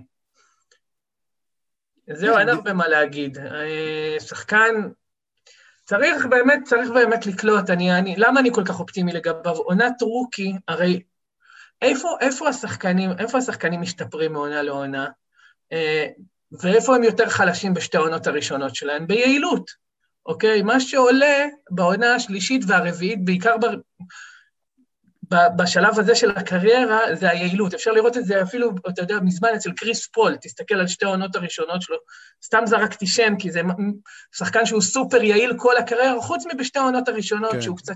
זהו, 2.12 2.38
אין 2.38 2.48
הרבה 2.48 2.72
מה 2.72 2.88
להגיד. 2.88 3.38
אה, 3.38 4.16
שחקן, 4.20 4.74
צריך 5.84 6.26
באמת, 6.26 6.58
צריך 6.64 6.90
באמת 6.90 7.26
לקלוט. 7.26 7.70
אני, 7.70 7.98
אני, 7.98 8.14
למה 8.18 8.40
אני 8.40 8.50
כל 8.52 8.64
כך 8.64 8.80
אופטימי 8.80 9.12
לגביו? 9.12 9.56
עונת 9.56 10.02
רוקי, 10.02 10.52
הרי 10.68 11.02
איפה, 11.82 12.16
איפה 12.20 12.48
השחקנים, 12.48 13.10
איפה 13.18 13.38
השחקנים 13.38 13.80
משתפרים 13.80 14.32
מעונה 14.32 14.62
לעונה? 14.62 15.06
אה, 15.72 16.06
ואיפה 16.62 16.96
הם 16.96 17.04
יותר 17.04 17.28
חלשים 17.28 17.74
בשתי 17.74 17.96
העונות 17.96 18.26
הראשונות 18.26 18.74
שלהם? 18.74 19.06
ביעילות, 19.06 19.70
אוקיי? 20.28 20.62
מה 20.62 20.80
שעולה 20.80 21.46
בעונה 21.70 22.14
השלישית 22.14 22.62
והרביעית, 22.66 23.24
בעיקר 23.24 23.56
ב, 23.56 23.66
ב, 25.34 25.36
בשלב 25.56 25.98
הזה 25.98 26.14
של 26.14 26.30
הקריירה, 26.30 26.98
זה 27.14 27.30
היעילות. 27.30 27.74
אפשר 27.74 27.92
לראות 27.92 28.16
את 28.16 28.24
זה 28.24 28.42
אפילו, 28.42 28.70
אתה 28.88 29.02
יודע, 29.02 29.20
מזמן 29.22 29.48
אצל 29.56 29.72
קריס 29.72 30.06
פול, 30.06 30.36
תסתכל 30.36 30.74
על 30.74 30.86
שתי 30.86 31.04
העונות 31.04 31.36
הראשונות 31.36 31.82
שלו. 31.82 31.96
סתם 32.44 32.62
זרקתי 32.66 33.06
שם, 33.06 33.34
כי 33.38 33.50
זה 33.50 33.60
שחקן 34.36 34.66
שהוא 34.66 34.80
סופר 34.80 35.22
יעיל 35.22 35.52
כל 35.56 35.76
הקריירה, 35.76 36.20
חוץ 36.20 36.44
מבשתי 36.54 36.78
העונות 36.78 37.08
הראשונות, 37.08 37.52
כן. 37.52 37.60
שהוא 37.60 37.76
קצת 37.76 37.94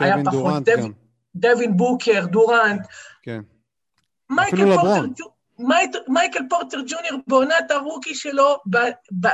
היה 0.00 0.16
פחות. 0.24 0.32
דורנט 0.32 0.68
דב- 0.68 0.78
גם, 0.78 0.92
דווין 1.34 1.76
בוקר, 1.76 2.26
דורנט, 2.26 2.86
כן. 3.22 3.40
מייקל 4.30 4.76
פורטר, 4.76 5.06
מייקל 6.08 6.42
פורטר 6.50 6.78
ג'וניור 6.86 7.20
בעונת 7.26 7.70
ה 7.70 7.76
rookie 7.76 8.14
שלו 8.14 8.56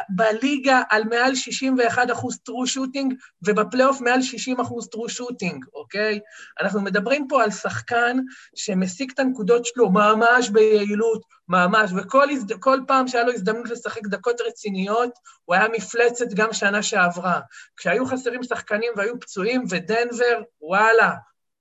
בליגה 0.09 0.83
על 0.91 1.05
מעל 1.05 1.35
61 1.35 2.11
אחוז 2.11 2.39
true 2.45 2.67
shooting, 2.67 3.15
ובפלייאוף 3.43 4.01
מעל 4.01 4.23
60 4.23 4.61
אחוז 4.61 4.89
true 4.89 5.09
shooting, 5.09 5.65
אוקיי? 5.75 6.21
אנחנו 6.61 6.81
מדברים 6.81 7.29
פה 7.29 7.43
על 7.43 7.51
שחקן 7.51 8.19
שמשיג 8.55 9.11
את 9.15 9.19
הנקודות 9.19 9.65
שלו 9.65 9.91
ממש 9.91 10.49
ביעילות, 10.49 11.23
ממש, 11.49 11.91
וכל 11.97 12.31
הזד... 12.31 12.53
פעם 12.87 13.09
שהיה 13.09 13.25
לו 13.25 13.33
הזדמנות 13.33 13.71
לשחק 13.71 14.07
דקות 14.07 14.41
רציניות, 14.41 15.11
הוא 15.45 15.55
היה 15.55 15.69
מפלצת 15.69 16.27
גם 16.35 16.53
שנה 16.53 16.83
שעברה. 16.83 17.41
כשהיו 17.77 18.07
חסרים 18.07 18.43
שחקנים 18.43 18.93
והיו 18.97 19.21
פצועים, 19.21 19.65
ודנבר, 19.71 20.43
וואלה, 20.61 21.15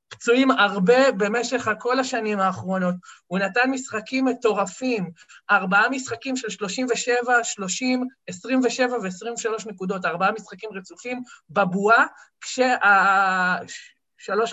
פצועים 0.09 0.51
הרבה 0.51 1.11
במשך 1.11 1.67
כל 1.79 1.99
השנים 1.99 2.39
האחרונות. 2.39 2.95
הוא 3.27 3.39
נתן 3.39 3.71
משחקים 3.71 4.25
מטורפים, 4.25 5.11
ארבעה 5.51 5.89
משחקים 5.89 6.35
של 6.35 6.49
37, 6.49 7.43
30, 7.43 8.07
27 8.27 8.97
ו-23 8.97 9.69
נקודות, 9.69 10.05
ארבעה 10.05 10.31
משחקים 10.31 10.69
רצופים 10.73 11.23
בבועה, 11.49 12.05
כששלוש 12.41 12.73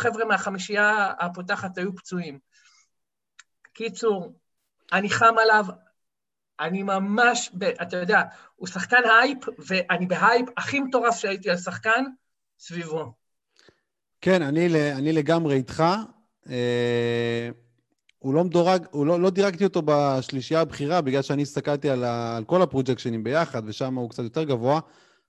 חבר'ה 0.00 0.24
מהחמישייה 0.24 1.12
הפותחת 1.20 1.78
היו 1.78 1.96
פצועים. 1.96 2.38
קיצור, 3.72 4.34
אני 4.92 5.10
חם 5.10 5.34
עליו, 5.38 5.64
אני 6.60 6.82
ממש, 6.82 7.50
ב, 7.58 7.64
אתה 7.64 7.96
יודע, 7.96 8.22
הוא 8.54 8.68
שחקן 8.68 9.02
הייפ, 9.20 9.38
ואני 9.66 10.06
בהייפ 10.06 10.46
הכי 10.56 10.80
מטורף 10.80 11.18
שהייתי 11.18 11.50
על 11.50 11.56
שחקן 11.56 12.04
סביבו. 12.58 13.21
כן, 14.22 14.42
אני, 14.42 14.92
אני 14.92 15.12
לגמרי 15.12 15.54
איתך. 15.54 15.84
אה, 16.48 17.50
הוא 18.18 18.34
לא 18.34 18.44
מדורג, 18.44 18.86
הוא 18.90 19.06
לא, 19.06 19.20
לא 19.20 19.30
דירגתי 19.30 19.64
אותו 19.64 19.82
בשלישייה 19.84 20.60
הבכירה, 20.60 21.00
בגלל 21.00 21.22
שאני 21.22 21.42
הסתכלתי 21.42 21.90
על, 21.90 22.04
ה, 22.04 22.36
על 22.36 22.44
כל 22.44 22.62
ה 22.62 22.67
projection 22.67 23.15
ים 23.15 23.24
ביחד, 23.24 23.62
ושם 23.66 23.94
הוא 23.94 24.10
קצת 24.10 24.22
יותר 24.22 24.44
גבוה, 24.44 24.80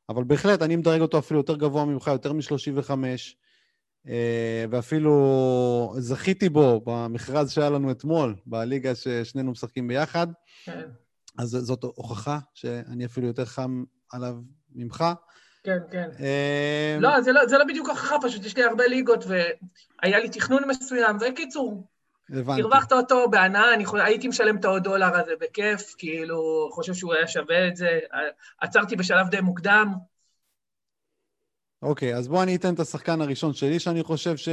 אבל 0.10 0.24
בהחלט, 0.24 0.62
אני 0.62 0.76
מדרג 0.76 1.02
אותו 1.02 1.20
אפילו 1.20 1.40
יותר 1.40 1.56
גבוה 1.56 1.86
ממך, 1.86 2.08
יותר 2.08 2.34
מ-35, 2.34 2.92
אה, 4.08 4.66
ואפילו 4.70 5.96
זכיתי 5.98 6.50
בו 6.50 6.82
במכרז 6.86 7.52
שהיה 7.52 7.70
לנו 7.70 7.92
אתמול, 7.92 8.36
בליגה 8.46 8.96
ששנינו 8.96 9.52
משחקים 9.52 9.88
ביחד, 9.88 10.28
כן, 10.66 10.82
אז 11.38 11.50
זאת 11.50 11.84
הוכחה 11.84 12.40
שאני 12.54 13.06
אפילו 13.06 13.28
יותר 13.28 13.46
חם 13.46 13.84
עליו 14.12 14.36
ממך. 14.76 15.06
כן, 15.64 15.78
כן. 15.92 16.10
אה, 16.20 16.98
לא, 17.00 17.22
זה 17.22 17.32
לא, 17.32 17.48
זה 17.48 17.58
לא 17.58 17.66
בדיוק 17.66 17.90
הוכחה, 17.90 18.16
פשוט 18.22 18.46
יש 18.46 18.58
לי 18.58 18.64
הרבה 18.64 18.88
ליגות 18.88 19.24
והיה 19.28 20.20
לי 20.20 20.30
תכנון 20.30 20.64
מסוים, 20.68 21.18
וקיצור, 21.22 21.88
הבנתי. 22.30 22.62
הרווחת 22.62 22.92
אותו 22.92 23.30
בהנאה, 23.30 23.74
אני 23.74 23.86
הייתי 23.94 24.28
משלם 24.28 24.58
את 24.58 24.66
העוד 24.66 24.84
דולר 24.84 25.20
הזה 25.20 25.34
בכיף, 25.40 25.96
כאילו, 25.98 26.70
חושב 26.72 26.94
שהוא 26.94 27.14
היה 27.14 27.28
שווה 27.28 27.68
את 27.68 27.76
זה. 27.76 28.00
עצרתי 28.62 28.96
בשלב 28.96 29.30
די 29.30 29.42
מוקדם, 29.42 29.94
אוקיי, 31.84 32.16
אז 32.16 32.28
בוא 32.28 32.44
אני 32.44 32.56
אתן 32.56 32.74
את 32.74 32.80
השחקן 32.80 33.22
הראשון 33.22 33.54
שלי, 33.54 33.80
שאני 33.80 34.04
חושב 34.04 34.38
ש... 34.38 34.50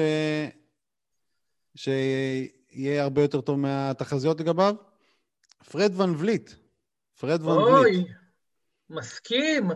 שיהיה 1.74 3.02
הרבה 3.02 3.22
יותר 3.22 3.40
טוב 3.40 3.58
מהתחזיות 3.58 4.40
לגביו. 4.40 4.74
פרד 5.70 6.00
ון 6.00 6.14
וליט. 6.18 6.50
פרד 7.20 7.42
ון 7.42 7.58
וליט. 7.58 7.78
אוי, 7.78 8.04
מסכים. 8.90 9.70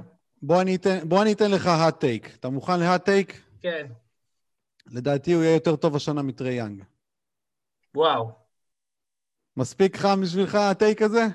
בוא 0.47 0.63
אני 0.63 0.77
אתן, 0.77 0.99
בוא 1.09 1.23
אני 1.23 1.33
אתן 1.33 1.51
לך 1.51 1.67
hot 1.67 1.93
take. 2.05 2.29
אתה 2.41 2.49
מוכן 2.49 2.81
ל-hot 2.81 3.09
take? 3.09 3.33
כן, 3.61 3.87
לדעתי 4.87 5.33
הוא 5.33 5.43
יהיה 5.43 5.55
יותר 5.55 5.77
טוב 5.77 5.97
השנה 5.97 6.23
מטרי 6.23 6.53
יאנג. 6.55 6.83
וואו. 7.95 8.31
מספיק 9.57 9.97
חם 9.97 10.21
בשבילך 10.23 10.55
הטייק 10.55 11.03
הזה? 11.03 11.27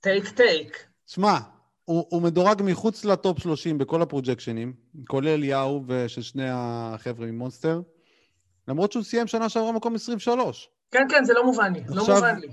take 0.00 0.28
take. 0.28 0.86
שמע, 1.06 1.38
הוא, 1.84 2.06
הוא 2.10 2.22
מדורג 2.22 2.62
מחוץ 2.64 3.04
ל 3.04 3.12
top 3.12 3.38
30 3.38 3.78
בכל 3.78 4.02
ה 4.02 4.07
projection 4.07 4.57
ים, 4.57 4.72
כולל 5.08 5.44
יאהו 5.44 5.82
ושל 5.86 6.22
שני 6.22 6.48
החבר'ה 6.50 7.26
ממונסטר, 7.26 7.80
למרות 8.68 8.92
שהוא 8.92 9.04
סיים 9.04 9.26
שנה 9.26 9.48
שעברה 9.48 9.72
מקום 9.72 9.94
23. 9.94 10.70
כן, 10.90 11.06
כן, 11.10 11.24
זה 11.24 11.32
לא 11.32 11.44
מובן 11.44 11.72
לי, 11.72 11.80
לא 11.88 12.00
עכשיו- 12.00 12.14
מובן 12.14 12.38
לי. 12.40 12.48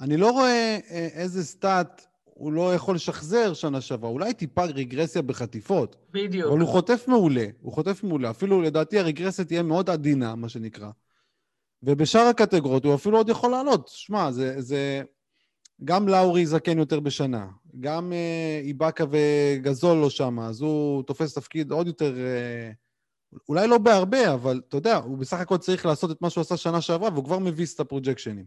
אני 0.00 0.16
לא 0.16 0.30
רואה 0.30 0.78
אה, 0.90 1.08
איזה 1.12 1.44
stat 1.44 2.06
הוא 2.42 2.52
לא 2.52 2.74
יכול 2.74 2.94
לשחזר 2.94 3.54
שנה 3.54 3.80
שעברה, 3.80 4.10
אולי 4.10 4.34
טיפה 4.34 4.64
רגרסיה 4.64 5.22
בחטיפות, 5.22 5.96
בדיוק. 6.12 6.50
אבל 6.50 6.60
הוא 6.60 6.68
חוטף 6.68 7.04
מעולה, 7.08 7.46
הוא 7.60 7.72
חוטף 7.72 8.04
מעולה. 8.04 8.30
אפילו 8.30 8.62
לדעתי 8.62 8.98
הרגרסיה 8.98 9.44
תהיה 9.44 9.62
מאוד 9.62 9.90
עדינה, 9.90 10.34
מה 10.34 10.48
שנקרא. 10.48 10.90
ובשאר 11.82 12.20
הקטגוריות 12.20 12.84
הוא 12.84 12.94
אפילו 12.94 13.16
עוד 13.18 13.28
יכול 13.28 13.50
לעלות. 13.50 13.88
שמע, 13.88 14.32
זה, 14.32 14.60
זה... 14.60 15.02
גם 15.84 16.08
לאורי 16.08 16.46
זקן 16.46 16.78
יותר 16.78 17.00
בשנה, 17.00 17.46
גם 17.80 18.12
אה, 18.12 18.60
איבאקה 18.64 19.04
וגזול 19.10 19.98
לא 19.98 20.10
שמה, 20.10 20.46
אז 20.46 20.60
הוא 20.60 21.02
תופס 21.02 21.34
תפקיד 21.34 21.70
עוד 21.70 21.86
יותר, 21.86 22.14
אה, 22.18 22.70
אולי 23.48 23.68
לא 23.68 23.78
בהרבה, 23.78 24.34
אבל 24.34 24.60
אתה 24.68 24.76
יודע, 24.76 24.96
הוא 24.96 25.18
בסך 25.18 25.40
הכל 25.40 25.56
צריך 25.56 25.86
לעשות 25.86 26.10
את 26.10 26.22
מה 26.22 26.30
שהוא 26.30 26.42
עשה 26.42 26.56
שנה 26.56 26.80
שעברה, 26.80 27.10
והוא 27.12 27.24
כבר 27.24 27.38
מביס 27.38 27.74
את 27.74 27.80
הפרוג'קשנים. 27.80 28.44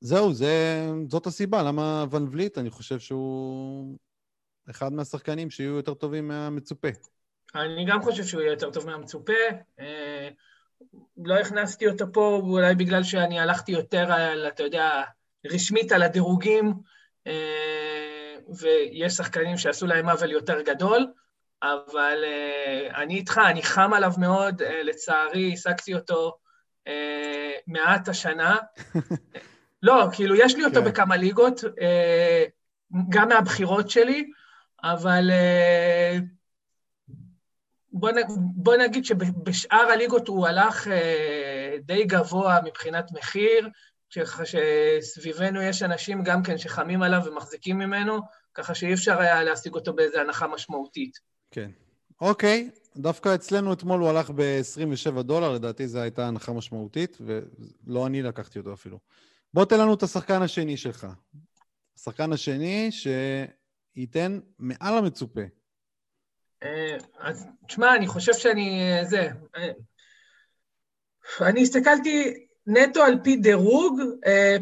זהו, 0.00 0.32
זה, 0.32 0.86
זאת 1.08 1.26
הסיבה, 1.26 1.62
למה 1.62 2.04
ון 2.10 2.28
וליט, 2.32 2.58
אני 2.58 2.70
חושב 2.70 2.98
שהוא 2.98 3.96
אחד 4.70 4.92
מהשחקנים 4.92 5.50
שיהיו 5.50 5.76
יותר 5.76 5.94
טובים 5.94 6.28
מהמצופה. 6.28 6.88
אני 7.54 7.84
גם 7.88 8.02
חושב 8.02 8.24
שהוא 8.24 8.40
יהיה 8.40 8.50
יותר 8.50 8.70
טוב 8.70 8.86
מהמצופה. 8.86 9.32
אה, 9.80 10.28
לא 11.16 11.34
הכנסתי 11.34 11.86
אותו 11.86 12.04
פה, 12.12 12.40
אולי 12.42 12.74
בגלל 12.74 13.02
שאני 13.02 13.40
הלכתי 13.40 13.72
יותר 13.72 14.12
על, 14.12 14.48
אתה 14.48 14.62
יודע, 14.62 15.02
רשמית 15.46 15.92
על 15.92 16.02
הדירוגים, 16.02 16.74
אה, 17.26 18.34
ויש 18.60 19.12
שחקנים 19.12 19.56
שעשו 19.56 19.86
להם 19.86 20.08
עוול 20.08 20.30
יותר 20.30 20.60
גדול, 20.62 21.06
אבל 21.62 22.24
אה, 22.24 23.02
אני 23.02 23.14
איתך, 23.14 23.40
אני 23.46 23.62
חם 23.62 23.92
עליו 23.92 24.12
מאוד, 24.18 24.62
לצערי, 24.62 25.50
העסקתי 25.50 25.94
אותו 25.94 26.36
מעט 27.66 28.08
השנה. 28.08 28.56
לא, 29.82 30.08
כאילו, 30.12 30.34
יש 30.34 30.56
לי 30.56 30.64
אותו 30.64 30.80
כן. 30.80 30.84
בכמה 30.84 31.16
ליגות, 31.16 31.64
גם 33.08 33.28
מהבחירות 33.28 33.90
שלי, 33.90 34.30
אבל 34.82 35.30
בוא, 37.98 38.10
נ, 38.10 38.16
בוא 38.54 38.76
נגיד 38.76 39.04
שבשאר 39.04 39.86
הליגות 39.92 40.28
הוא 40.28 40.46
הלך 40.46 40.88
אה, 40.88 41.76
די 41.82 42.04
גבוה 42.04 42.58
מבחינת 42.64 43.12
מחיר, 43.12 43.68
שסביבנו 44.44 45.62
יש 45.62 45.82
אנשים 45.82 46.24
גם 46.24 46.42
כן 46.42 46.58
שחמים 46.58 47.02
עליו 47.02 47.22
ומחזיקים 47.24 47.78
ממנו, 47.78 48.20
ככה 48.54 48.74
שאי 48.74 48.94
אפשר 48.94 49.18
היה 49.20 49.42
להשיג 49.42 49.74
אותו 49.74 49.92
באיזו 49.92 50.18
הנחה 50.18 50.46
משמעותית. 50.46 51.18
כן. 51.50 51.70
אוקיי, 52.20 52.70
דווקא 52.96 53.34
אצלנו 53.34 53.72
אתמול 53.72 54.00
הוא 54.00 54.08
הלך 54.08 54.30
ב-27 54.30 55.22
דולר, 55.22 55.52
לדעתי 55.52 55.88
זו 55.88 55.98
הייתה 55.98 56.26
הנחה 56.26 56.52
משמעותית, 56.52 57.18
ולא 57.20 58.06
אני 58.06 58.22
לקחתי 58.22 58.58
אותו 58.58 58.72
אפילו. 58.72 58.98
בוא 59.56 59.64
תן 59.64 59.80
לנו 59.80 59.94
את 59.94 60.02
השחקן 60.02 60.42
השני 60.42 60.76
שלך. 60.76 61.06
השחקן 61.98 62.32
השני 62.32 62.88
שייתן 62.90 64.38
מעל 64.58 64.98
המצופה. 64.98 65.40
אה, 66.62 66.96
אז 67.18 67.46
תשמע, 67.66 67.96
אני 67.96 68.06
חושב 68.06 68.32
שאני... 68.32 68.80
אה, 68.82 69.04
זה... 69.04 69.28
אה, 69.56 69.70
אני 71.48 71.62
הסתכלתי 71.62 72.46
נטו 72.66 73.02
על 73.02 73.14
פי 73.24 73.36
דירוג, 73.36 74.00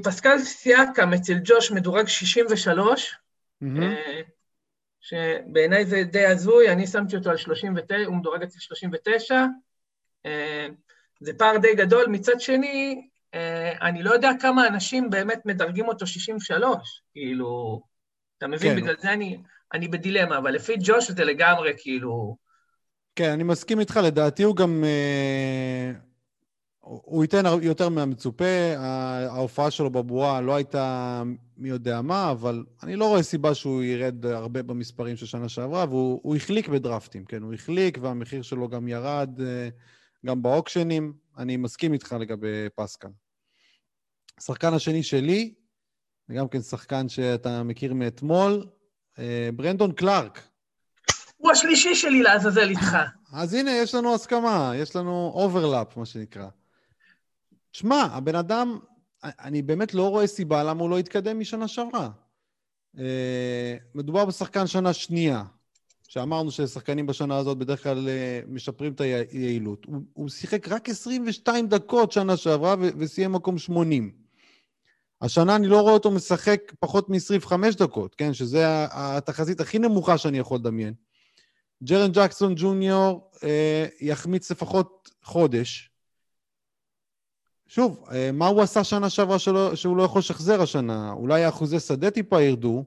פסקל 0.04 0.38
סיאקם 0.38 1.12
אצל 1.12 1.34
ג'וש 1.44 1.70
מדורג 1.72 2.06
63, 2.06 3.14
mm-hmm. 3.62 3.66
שבעיניי 5.00 5.86
זה 5.86 6.02
די 6.04 6.26
הזוי, 6.26 6.72
אני 6.72 6.86
שמתי 6.86 7.16
אותו 7.16 7.30
על 7.30 7.36
39, 7.36 7.96
הוא 8.06 8.16
מדורג 8.16 8.42
אצל 8.42 8.58
39. 8.58 9.44
זה 11.20 11.32
פער 11.38 11.56
די 11.58 11.74
גדול. 11.74 12.06
מצד 12.08 12.40
שני, 12.40 13.08
אני 13.82 14.02
לא 14.02 14.10
יודע 14.10 14.30
כמה 14.40 14.66
אנשים 14.66 15.10
באמת 15.10 15.46
מדרגים 15.46 15.88
אותו 15.88 16.06
63, 16.06 17.02
כאילו, 17.12 17.82
אתה 18.38 18.46
מבין? 18.46 18.74
כן. 18.74 18.82
בגלל 18.82 18.94
זה 19.00 19.12
אני... 19.12 19.38
אני 19.74 19.88
בדילמה, 19.88 20.38
אבל 20.38 20.50
לפי 20.50 20.74
ג'וש 20.80 21.10
זה 21.10 21.24
לגמרי 21.24 21.72
כאילו... 21.76 22.36
כן, 23.16 23.30
אני 23.30 23.42
מסכים 23.42 23.80
איתך, 23.80 24.00
לדעתי 24.04 24.42
הוא 24.42 24.56
גם... 24.56 24.84
אה, 24.84 25.92
הוא 26.80 27.24
ייתן 27.24 27.42
יותר 27.62 27.88
מהמצופה, 27.88 28.74
ההופעה 28.76 29.70
שלו 29.70 29.90
בבועה 29.90 30.40
לא 30.40 30.54
הייתה 30.56 31.22
מי 31.56 31.68
יודע 31.68 32.02
מה, 32.02 32.30
אבל 32.30 32.64
אני 32.82 32.96
לא 32.96 33.08
רואה 33.08 33.22
סיבה 33.22 33.54
שהוא 33.54 33.82
ירד 33.82 34.26
הרבה 34.26 34.62
במספרים 34.62 35.16
של 35.16 35.26
שנה 35.26 35.48
שעברה, 35.48 35.84
והוא 35.88 36.36
החליק 36.36 36.68
בדרפטים, 36.68 37.24
כן? 37.24 37.42
הוא 37.42 37.54
החליק 37.54 37.98
והמחיר 38.00 38.42
שלו 38.42 38.68
גם 38.68 38.88
ירד 38.88 39.40
אה, 39.40 39.68
גם 40.26 40.42
ב 40.42 40.49
auction 40.49 40.93
ים. 40.93 41.12
אני 41.38 41.56
מסכים 41.56 41.92
איתך 41.92 42.16
לגבי 42.20 42.66
פסקל. 42.74 43.08
השחקן 44.38 44.74
השני 44.74 45.02
שלי, 45.02 45.54
וגם 46.28 46.48
כן 46.48 46.62
שחקן 46.62 47.08
שאתה 47.08 47.62
מכיר 47.62 47.94
מאתמול, 47.94 48.66
אה, 49.18 49.48
ברנדון 49.56 49.92
קלארק. 49.92 50.48
הוא 51.36 51.52
השלישי 51.52 51.94
שלי 51.94 52.22
לעזאזל 52.22 52.68
איתך. 52.68 52.96
אז 53.32 53.54
הנה, 53.54 53.70
יש 53.70 53.94
לנו 53.94 54.14
הסכמה, 54.14 54.72
יש 54.76 54.96
לנו 54.96 55.32
overlap, 55.34 55.96
מה 55.96 56.06
שנקרא. 56.06 56.48
שמע, 57.72 58.02
הבן 58.12 58.34
אדם, 58.34 58.78
אני 59.24 59.62
באמת 59.62 59.94
לא 59.94 60.08
רואה 60.08 60.26
סיבה 60.26 60.62
למה 60.62 60.82
הוא 60.82 60.90
לא 60.90 60.98
יתקדם 60.98 61.38
משנה 61.38 61.68
שעברה. 61.68 62.10
אה, 62.98 63.76
מדובר 63.94 64.24
בשחקן 64.24 64.66
שנה 64.66 64.92
שנייה, 64.92 65.44
שאמרנו 66.08 66.50
ששחקנים 66.50 67.06
בשנה 67.06 67.36
הזאת 67.36 67.58
בדרך 67.58 67.82
כלל 67.82 68.08
אה, 68.08 68.40
משפרים 68.48 68.92
את 68.92 69.00
היעילות. 69.00 69.84
הוא, 69.84 70.02
הוא 70.12 70.28
שיחק 70.28 70.68
רק 70.68 70.88
22 70.88 71.68
דקות 71.68 72.12
שנה 72.12 72.36
שעברה 72.36 72.74
וסיים 72.98 73.32
מקום 73.32 73.58
80. 73.58 74.23
השנה 75.24 75.56
אני 75.56 75.66
לא 75.66 75.80
רואה 75.80 75.92
אותו 75.92 76.10
משחק 76.10 76.72
פחות 76.80 77.10
מ-25 77.10 77.52
דקות, 77.78 78.14
כן? 78.14 78.34
שזה 78.34 78.64
התחזית 78.90 79.60
הכי 79.60 79.78
נמוכה 79.78 80.18
שאני 80.18 80.38
יכול 80.38 80.58
לדמיין. 80.58 80.94
ג'רן 81.82 82.12
ג'קסון 82.12 82.54
ג'וניור 82.56 83.30
אה, 83.44 83.86
יחמיץ 84.00 84.50
לפחות 84.50 85.10
חודש. 85.22 85.90
שוב, 87.66 88.04
אה, 88.12 88.30
מה 88.32 88.46
הוא 88.46 88.62
עשה 88.62 88.84
שנה 88.84 89.10
שעברה 89.10 89.38
שלא, 89.38 89.74
שהוא 89.74 89.96
לא 89.96 90.02
יכול 90.02 90.18
לשחזר 90.18 90.62
השנה? 90.62 91.12
אולי 91.12 91.44
האחוזי 91.44 91.80
שדה 91.80 92.10
טיפה 92.10 92.42
ירדו, 92.42 92.84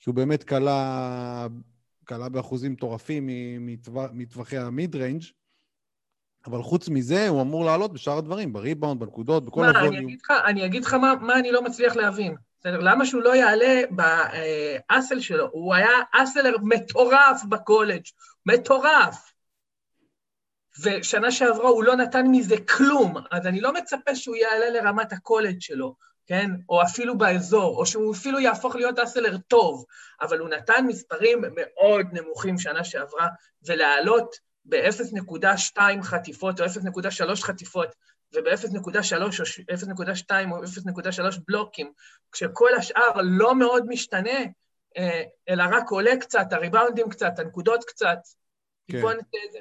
כי 0.00 0.10
הוא 0.10 0.16
באמת 0.16 0.44
קלה, 0.44 1.46
קלה 2.04 2.28
באחוזים 2.28 2.72
מטורפים 2.72 3.28
מטווחי 4.12 4.58
ה 4.58 4.68
mid 4.68 4.96
range, 4.96 5.22
אבל 6.46 6.62
חוץ 6.62 6.88
מזה, 6.88 7.28
הוא 7.28 7.42
אמור 7.42 7.64
לעלות 7.64 7.92
בשאר 7.92 8.18
הדברים, 8.18 8.52
בריבאונד, 8.52 9.00
בנקודות, 9.00 9.44
בכל 9.44 9.64
ה 9.64 9.68
volume. 9.68 9.94
אני 9.94 10.04
אגיד 10.04 10.20
לך, 10.22 10.30
אני 10.46 10.66
אגיד 10.66 10.84
לך 10.84 10.94
מה, 10.94 11.14
מה 11.20 11.38
אני 11.38 11.52
לא 11.52 11.62
מצליח 11.62 11.96
להבין. 11.96 12.36
למה 12.64 13.06
שהוא 13.06 13.22
לא 13.22 13.36
יעלה 13.36 13.82
ב 13.90 14.09
hustle 14.09 15.20
שלו? 15.20 15.48
הוא 15.52 15.74
היה 15.74 15.90
hustler 16.12 16.56
מטורף 16.62 17.44
בקולג', 17.48 18.02
מטורף. 18.46 19.32
ושנה 20.82 21.30
שעברה 21.30 21.68
הוא 21.68 21.84
לא 21.84 21.96
נתן 21.96 22.26
מזה 22.26 22.56
כלום, 22.76 23.14
אז 23.30 23.46
אני 23.46 23.60
לא 23.60 23.72
מצפה 23.72 24.14
שהוא 24.14 24.36
יעלה 24.36 24.70
לרמת 24.70 25.12
הקולג' 25.12 25.60
שלו, 25.60 25.94
כן? 26.26 26.50
או 26.68 26.82
אפילו 26.82 27.18
באזור, 27.18 27.76
או 27.76 27.86
שהוא 27.86 28.14
אפילו 28.14 28.40
יהפוך 28.40 28.76
להיות 28.76 28.98
אסלר 28.98 29.36
טוב, 29.38 29.84
אבל 30.20 30.38
הוא 30.38 30.48
נתן 30.48 30.84
מספרים 30.86 31.42
מאוד 31.56 32.06
נמוכים 32.12 32.58
שנה 32.58 32.84
שעברה, 32.84 33.28
ולעלות 33.66 34.36
ב-0.2 34.68 35.78
חטיפות 36.02 36.60
או 36.60 36.66
0.3 36.66 37.42
חטיפות 37.42 37.88
וב-0.3 38.34 39.16
או 39.16 39.28
0.2 39.28 40.30
או 40.50 40.64
0.3 40.64 41.38
בלוקים, 41.48 41.92
כשכל 42.32 42.74
השאר 42.78 43.20
לא 43.22 43.54
מאוד 43.54 43.84
משתנה, 43.88 44.38
אה, 44.96 45.22
אלא 45.48 45.64
רק 45.72 45.90
עולה 45.90 46.16
קצת, 46.20 46.52
הריבאונדים 46.52 47.08
קצת, 47.08 47.38
הנקודות 47.38 47.84
קצת, 47.84 48.18
כן. 48.88 48.96
טיפונת 48.96 49.24
איזה, 49.46 49.58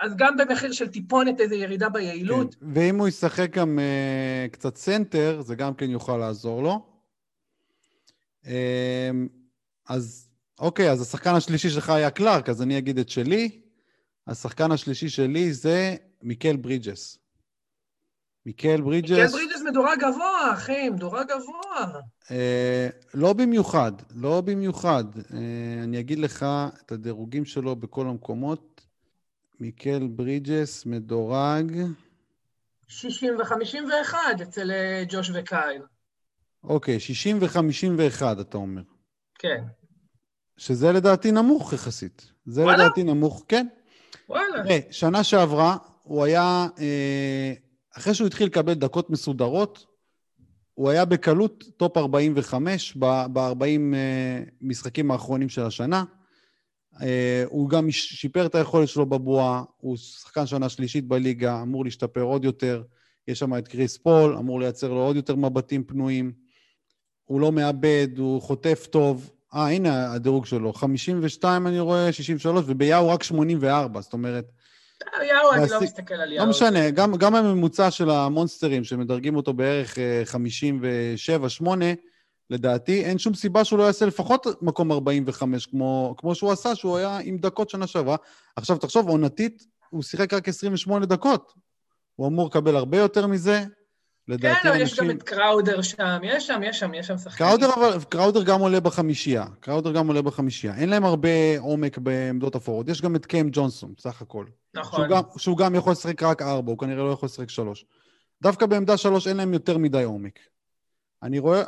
אז 0.00 0.16
גם 0.16 0.36
במחיר 0.36 0.72
של 0.72 0.88
טיפונת 0.88 1.40
איזה 1.40 1.54
ירידה 1.54 1.88
ביעילות. 1.88 2.54
כן. 2.54 2.66
ואם 2.74 2.98
הוא 2.98 3.08
ישחק 3.08 3.50
גם 3.50 3.78
אה, 3.78 4.52
קצת 4.52 4.76
סנטר, 4.76 5.40
זה 5.40 5.54
גם 5.54 5.74
כן 5.74 5.90
יוכל 5.90 6.16
לעזור 6.16 6.62
לו. 6.62 6.86
אה, 8.44 8.48
אז 9.88 10.28
אוקיי, 10.58 10.90
אז 10.90 11.02
השחקן 11.02 11.34
השלישי 11.34 11.70
שלך 11.70 11.90
היה 11.90 12.10
קלארק, 12.10 12.48
אז 12.48 12.62
אני 12.62 12.78
אגיד 12.78 12.98
את 12.98 13.08
שלי. 13.08 13.65
השחקן 14.26 14.72
השלישי 14.72 15.08
שלי 15.08 15.52
זה 15.52 15.96
מיקל 16.22 16.56
ברידג'ס. 16.56 17.18
מיקל 18.46 18.80
ברידג'ס... 18.80 19.10
מיקל 19.10 19.26
ברידג'ס 19.26 19.62
מדורג 19.70 19.98
גבוה, 20.00 20.52
אחי, 20.54 20.90
מדורג 20.90 21.26
גבוה. 21.26 22.00
אה, 22.30 22.88
לא 23.14 23.32
במיוחד, 23.32 23.92
לא 24.14 24.40
במיוחד. 24.40 25.04
אה, 25.16 25.84
אני 25.84 26.00
אגיד 26.00 26.18
לך 26.18 26.46
את 26.86 26.92
הדירוגים 26.92 27.44
שלו 27.44 27.76
בכל 27.76 28.06
המקומות. 28.06 28.86
מיקל 29.60 30.06
ברידג'ס 30.10 30.86
מדורג... 30.86 31.72
60 32.88 33.36
ו-51 33.38 34.14
אצל 34.42 34.70
אה, 34.70 35.04
ג'וש 35.08 35.30
וקייל. 35.34 35.82
אוקיי, 36.64 37.00
60 37.00 37.38
ו-51, 37.42 38.40
אתה 38.40 38.56
אומר. 38.56 38.82
כן. 39.38 39.64
שזה 40.56 40.92
לדעתי 40.92 41.32
נמוך 41.32 41.72
יחסית. 41.72 42.32
זה 42.46 42.62
וואלה? 42.62 42.84
לדעתי 42.84 43.02
נמוך, 43.02 43.44
כן. 43.48 43.66
וואלה. 44.28 44.62
שנה 44.90 45.24
שעברה, 45.24 45.76
הוא 46.02 46.24
היה, 46.24 46.66
אה, 46.78 47.52
אחרי 47.96 48.14
שהוא 48.14 48.26
התחיל 48.26 48.46
לקבל 48.46 48.74
דקות 48.74 49.10
מסודרות, 49.10 49.86
הוא 50.74 50.90
היה 50.90 51.04
בקלות 51.04 51.64
top 51.76 51.96
45 51.96 52.96
ב-40 52.96 53.94
אה, 53.94 54.42
משחקים 54.60 55.10
האחרונים 55.10 55.48
של 55.48 55.62
השנה. 55.62 56.04
אה, 57.02 57.44
הוא 57.48 57.70
גם 57.70 57.90
שיפר 57.90 58.46
את 58.46 58.54
היכולת 58.54 58.88
שלו 58.88 59.06
בבועה, 59.06 59.62
הוא 59.76 59.96
שחקן 59.96 60.46
שנה 60.46 60.68
שלישית 60.68 61.08
בליגה, 61.08 61.62
אמור 61.62 61.84
להשתפר 61.84 62.20
עוד 62.22 62.44
יותר. 62.44 62.82
יש 63.28 63.38
שם 63.38 63.58
את 63.58 63.68
קריס 63.68 63.96
פול, 63.96 64.36
אמור 64.36 64.60
לייצר 64.60 64.88
לו 64.88 65.00
עוד 65.00 65.16
יותר 65.16 65.36
מבטים 65.36 65.84
פנויים. 65.84 66.32
הוא 67.24 67.40
לא 67.40 67.52
מאבד, 67.52 68.08
הוא 68.18 68.42
חוטף 68.42 68.86
טוב. 68.90 69.30
אה, 69.56 69.70
הנה 69.70 70.12
הדירוג 70.12 70.46
שלו, 70.46 70.72
52 70.72 71.66
אני 71.66 71.80
רואה, 71.80 72.12
63, 72.12 72.64
וביהו 72.66 73.08
רק 73.08 73.22
84, 73.22 74.00
זאת 74.00 74.12
אומרת, 74.12 74.44
יאו, 75.16 75.52
אני 75.52 75.70
לא 75.70 75.80
מסתכל 75.80 76.14
על 76.14 76.32
יאו. 76.32 76.44
לא 76.44 76.50
משנה, 76.50 76.90
גם, 76.90 77.16
גם 77.16 77.34
הממוצע 77.34 77.90
של 77.90 78.10
המונסטרים, 78.10 78.84
שמדרגים 78.84 79.36
אותו 79.36 79.52
בערך 79.52 79.98
57-8, 81.62 81.66
לדעתי, 82.50 83.04
אין 83.04 83.18
שום 83.18 83.34
סיבה 83.34 83.64
שהוא 83.64 83.78
לא 83.78 83.84
יעשה 83.84 84.06
לפחות 84.06 84.46
מקום 84.62 84.92
45, 84.92 85.66
כמו, 85.66 86.14
כמו 86.18 86.34
שהוא 86.34 86.52
עשה, 86.52 86.74
שהוא 86.74 86.96
היה 86.96 87.18
עם 87.22 87.38
דקות 87.38 87.70
שנה 87.70 87.86
שעברה. 87.86 88.16
עכשיו, 88.56 88.78
תחשוב, 88.78 89.08
עונתית, 89.08 89.66
הוא 89.90 90.02
שיחק 90.02 90.34
רק 90.34 90.48
28 90.48 91.06
דקות. 91.06 91.52
הוא 92.16 92.28
אמור 92.28 92.46
לקבל 92.46 92.76
הרבה 92.76 92.98
יותר 92.98 93.26
מזה. 93.26 93.64
לדעתי, 94.28 94.60
כן, 94.62 94.68
אבל 94.68 94.80
יש 94.80 94.90
אנשים... 94.92 95.04
גם 95.04 95.16
את 95.16 95.22
קראודר 95.22 95.82
שם, 95.82 96.18
יש 96.22 96.46
שם, 96.46 96.60
יש 96.64 96.78
שם, 96.78 96.94
יש 96.94 97.06
שם 97.06 97.18
שחקנים. 97.18 97.48
קראודר, 97.48 97.74
אבל, 97.74 98.04
קראודר 98.08 98.42
גם 98.42 98.60
עולה 98.60 98.80
בחמישייה. 98.80 99.44
קראודר 99.60 99.92
גם 99.92 100.06
עולה 100.06 100.22
בחמישייה. 100.22 100.74
אין 100.76 100.88
להם 100.88 101.04
הרבה 101.04 101.58
עומק 101.58 101.98
בעמדות 101.98 102.54
הפורוד. 102.54 102.88
יש 102.88 103.02
גם 103.02 103.16
את 103.16 103.26
קיים 103.26 103.48
ג'ונסון, 103.52 103.94
בסך 103.96 104.22
הכל. 104.22 104.44
נכון. 104.74 105.00
שהוא 105.00 105.16
גם, 105.16 105.22
שהוא 105.36 105.58
גם 105.58 105.74
יכול 105.74 105.92
לשחק 105.92 106.22
רק 106.22 106.42
ארבע, 106.42 106.70
הוא 106.70 106.78
כנראה 106.78 107.04
לא 107.04 107.12
יכול 107.12 107.26
לשחק 107.26 107.50
שלוש. 107.50 107.84
דווקא 108.42 108.66
בעמדה 108.66 108.96
שלוש 108.96 109.26
אין 109.26 109.36
להם 109.36 109.52
יותר 109.52 109.78
מדי 109.78 110.02
עומק. 110.02 110.38
אני 111.22 111.38
רואה, 111.38 111.62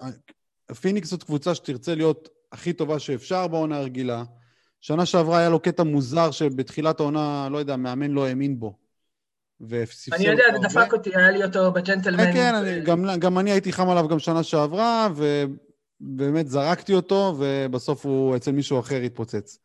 פיניקס 0.81 1.11
זאת 1.11 1.23
קבוצה 1.23 1.55
שתרצה 1.55 1.95
להיות 1.95 2.29
הכי 2.53 2.73
טובה 2.73 2.99
שאפשר 2.99 3.49
בעונה 3.49 3.79
הרגילה. 3.79 4.25
שנה 4.81 5.07
שעברה 5.07 5.39
היה 5.39 5.49
לו 5.49 5.61
קטע 5.61 5.83
מוזר 5.83 6.31
שבתחילת 6.31 7.01
העונה, 7.01 7.49
לא 7.51 7.59
יודע, 7.59 7.77
מאמן 7.77 8.11
לא 8.11 8.27
האמין 8.27 8.61
בו. 8.61 8.88
וספסל 9.61 10.15
אני 10.15 10.27
יודע, 10.27 10.45
זה. 10.53 10.69
דפק 10.69 10.93
אותי, 10.93 11.11
היה 11.15 11.31
לי 11.31 11.45
אותו 11.45 11.73
בג'נטלמן. 11.73 12.25
כן, 12.25 12.33
כן, 12.33 12.55
אני, 12.55 12.81
גם, 12.81 13.07
גם 13.19 13.39
אני 13.39 13.51
הייתי 13.51 13.73
חם 13.73 13.89
עליו 13.89 14.09
גם 14.09 14.19
שנה 14.19 14.43
שעברה, 14.43 15.09
ובאמת 16.01 16.49
זרקתי 16.49 16.95
אותו, 16.95 17.37
ובסוף 17.39 18.07
הוא 18.07 18.37
אצל 18.37 18.53
מישהו 18.53 18.81
אחר 18.81 18.97
התפוצץ. 18.97 19.59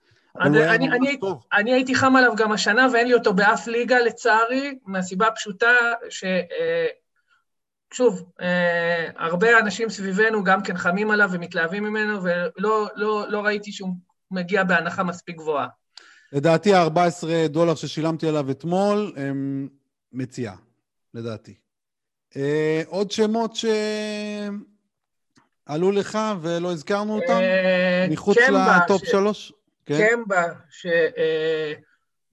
אני 1.54 1.74
הייתי 1.74 1.96
חם 1.96 2.16
עליו 2.16 2.36
גם 2.36 2.52
השנה, 2.52 2.88
ואין 2.94 3.08
לי 3.08 3.14
אותו 3.14 3.34
באף 3.34 3.68
ליגה, 3.68 4.00
לצערי, 4.00 4.78
מהסיבה 4.86 5.28
הפשוטה 5.28 5.74
ש... 6.10 6.24
אה, 6.24 6.88
שוב, 7.94 8.24
אה, 8.42 9.08
הרבה 9.18 9.60
אנשים 9.60 9.90
סביבנו 9.90 10.44
גם 10.44 10.64
כן 10.64 10.78
חמים 10.78 11.12
עליו 11.12 11.30
ומתלהבים 11.32 11.84
ממנו, 11.84 12.24
ולא 12.24 12.88
לא, 12.96 13.26
לא 13.30 13.40
ראיתי 13.40 13.72
שהוא 13.72 13.90
מגיע 14.32 14.64
בהנחה 14.64 15.04
מספיק 15.04 15.36
גבוהה. 15.36 15.68
לדעתי 16.34 16.74
ה-14 16.74 17.28
דולר 17.50 17.76
ששילמתי 17.76 18.28
עליו 18.28 18.52
אתמול 18.52 19.14
הם 19.16 19.68
מציאה, 20.14 20.54
לדעתי. 21.14 21.56
אה, 22.36 22.82
עוד 22.88 23.12
שמות 23.12 23.56
שעלו 23.56 23.72
לך 25.92 26.20
ולא 26.42 26.72
הזכרנו 26.72 27.16
אותם? 27.16 27.34
אה, 27.34 28.06
מחוץ 28.10 28.38
קמבה, 28.38 28.78
לטופ 28.84 29.06
ש- 29.06 29.10
שלוש? 29.12 29.54
כן. 29.86 30.08
קמבה, 30.10 30.44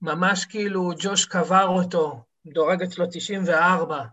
שממש 0.01 0.45
כאילו 0.45 0.91
ג'וש 0.99 1.25
קבר 1.25 1.65
אותו, 1.67 2.23
מדורג 2.45 2.81
אצלו 2.83 3.05
94. 3.11 4.03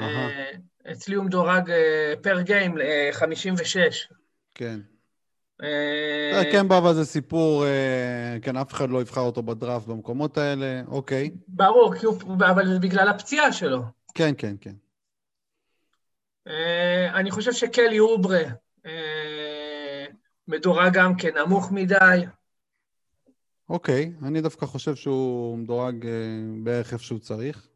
אהה. 0.00 0.08
אה, 0.08 0.50
אצלי 0.92 1.14
הוא 1.14 1.24
מדורג 1.24 1.70
אה, 1.70 2.14
פר 2.22 2.40
גיים 2.40 2.80
אה, 2.80 3.08
56. 3.12 4.08
כן. 5.60 5.66
אה, 5.66 6.38
אה, 6.38 6.52
קמבה 6.52 6.78
אבל 6.78 6.94
זה 6.94 7.04
סיפור, 7.04 7.64
אה, 7.64 8.36
כן, 8.42 8.56
אף 8.56 8.72
אחד 8.72 8.90
לא 8.90 9.00
יבחר 9.00 9.20
אותו 9.20 9.42
בדראפט 9.42 9.86
במקומות 9.86 10.38
האלה, 10.38 10.82
אוקיי. 10.88 11.30
ברור, 11.48 11.94
אבל 12.50 12.66
זה 12.72 12.78
בגלל 12.78 13.08
הפציעה 13.08 13.52
שלו. 13.52 13.82
כן, 14.14 14.34
כן, 14.38 14.54
כן. 14.60 14.74
אני 17.14 17.30
חושב 17.30 17.52
שקלי 17.52 17.98
אוברה 17.98 18.42
מדורג 20.48 20.92
גם 20.92 21.16
כן 21.16 21.38
נמוך 21.38 21.72
מדי. 21.72 22.24
אוקיי, 23.68 24.12
אני 24.22 24.40
דווקא 24.40 24.66
חושב 24.66 24.94
שהוא 24.94 25.58
מדורג 25.58 26.06
בערך 26.62 26.92
איפה 26.92 27.04
שהוא 27.04 27.18
צריך. 27.18 27.68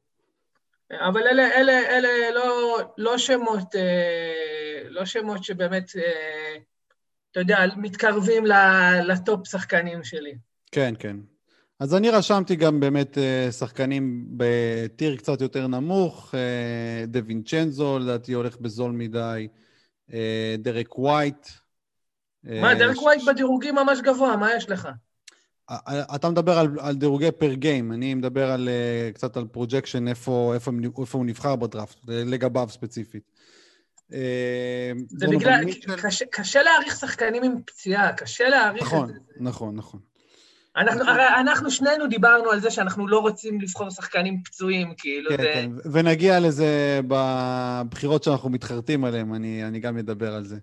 אבל 0.90 1.22
אלה, 1.22 1.46
אלה, 1.54 1.72
אלה 1.72 2.30
לא, 2.34 2.78
לא 2.98 3.18
שמות, 3.18 3.74
לא 4.88 5.04
שמות 5.04 5.44
שבאמת, 5.44 5.90
אתה 7.34 7.42
יודע, 7.42 7.58
מתקרבים 7.76 8.44
לטופ 9.04 9.48
שחקנים 9.48 10.04
שלי. 10.04 10.34
כן, 10.72 10.94
כן. 10.98 11.16
אז 11.80 11.94
אני 11.94 12.10
רשמתי 12.10 12.56
גם 12.56 12.80
באמת 12.80 13.18
אה, 13.18 13.52
שחקנים 13.52 14.26
בטיר 14.30 15.16
קצת 15.16 15.40
יותר 15.40 15.66
נמוך, 15.66 16.34
אה, 16.34 17.06
דה 17.06 17.20
וינצ'נזו, 17.26 17.98
לדעתי 17.98 18.32
הולך 18.32 18.56
בזול 18.60 18.92
מדי, 18.92 19.48
אה, 20.12 20.54
דרק 20.58 20.98
ווייט. 20.98 21.48
מה, 22.44 22.74
דרק 22.74 23.02
ווייט 23.02 23.22
בדירוגים 23.26 23.74
ממש 23.74 23.98
גבוה, 24.00 24.36
מה 24.36 24.54
יש 24.56 24.70
לך? 24.70 24.88
אתה 26.14 26.30
מדבר 26.30 26.58
על, 26.58 26.68
על 26.80 26.94
דירוגי 26.94 27.32
per 27.32 27.54
game, 27.54 27.92
אני 27.92 28.14
מדבר 28.14 28.50
על, 28.50 28.68
קצת 29.14 29.36
על 29.36 29.44
projection, 29.46 30.08
איפה, 30.08 30.52
איפה, 30.54 30.70
איפה 31.00 31.18
הוא 31.18 31.26
נבחר 31.26 31.56
בדראפט, 31.56 31.98
לגביו 32.06 32.68
ספציפית. 32.70 33.33
אה, 34.14 34.92
זה 35.08 35.26
בגלל, 35.26 35.64
קשה, 36.02 36.24
קשה 36.30 36.62
להעריך 36.62 36.96
שחקנים 36.96 37.42
עם 37.42 37.54
פציעה, 37.66 38.12
קשה 38.12 38.48
להעריך 38.48 38.82
נכון, 38.82 39.10
את 39.10 39.14
זה. 39.14 39.20
נכון, 39.40 39.76
נכון. 39.76 40.00
אנחנו, 40.76 41.10
הרי 41.10 41.22
אנחנו 41.40 41.70
שנינו 41.70 42.06
דיברנו 42.06 42.50
על 42.50 42.60
זה 42.60 42.70
שאנחנו 42.70 43.08
לא 43.08 43.18
רוצים 43.18 43.60
לבחור 43.60 43.90
שחקנים 43.90 44.42
פצועים, 44.42 44.94
כאילו, 44.96 45.30
כן, 45.30 45.36
זה... 45.36 45.50
כן, 45.54 45.70
ונגיע 45.92 46.40
לזה 46.40 47.00
בבחירות 47.08 48.22
שאנחנו 48.22 48.50
מתחרטים 48.50 49.04
עליהן, 49.04 49.34
אני, 49.34 49.64
אני 49.64 49.80
גם 49.80 49.98
אדבר 49.98 50.34
על 50.34 50.44
זה. 50.44 50.56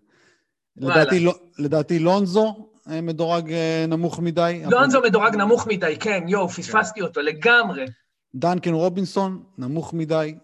לדעתי, 0.77 1.19
לא, 1.19 1.35
לדעתי 1.59 1.99
לונזו 1.99 2.69
אה, 2.89 3.01
מדורג 3.01 3.51
אה, 3.51 3.85
נמוך 3.87 4.19
מדי. 4.19 4.61
לונזו 4.69 5.01
מדורג 5.01 5.35
נמוך 5.35 5.67
מדי, 5.67 5.97
כן, 5.99 6.23
יואו, 6.27 6.49
פספסתי 6.49 7.01
אותו 7.01 7.21
לגמרי. 7.21 7.85
דנקן 8.35 8.73
רובינסון, 8.73 9.43
נמוך 9.57 9.93
מדי. 9.93 10.35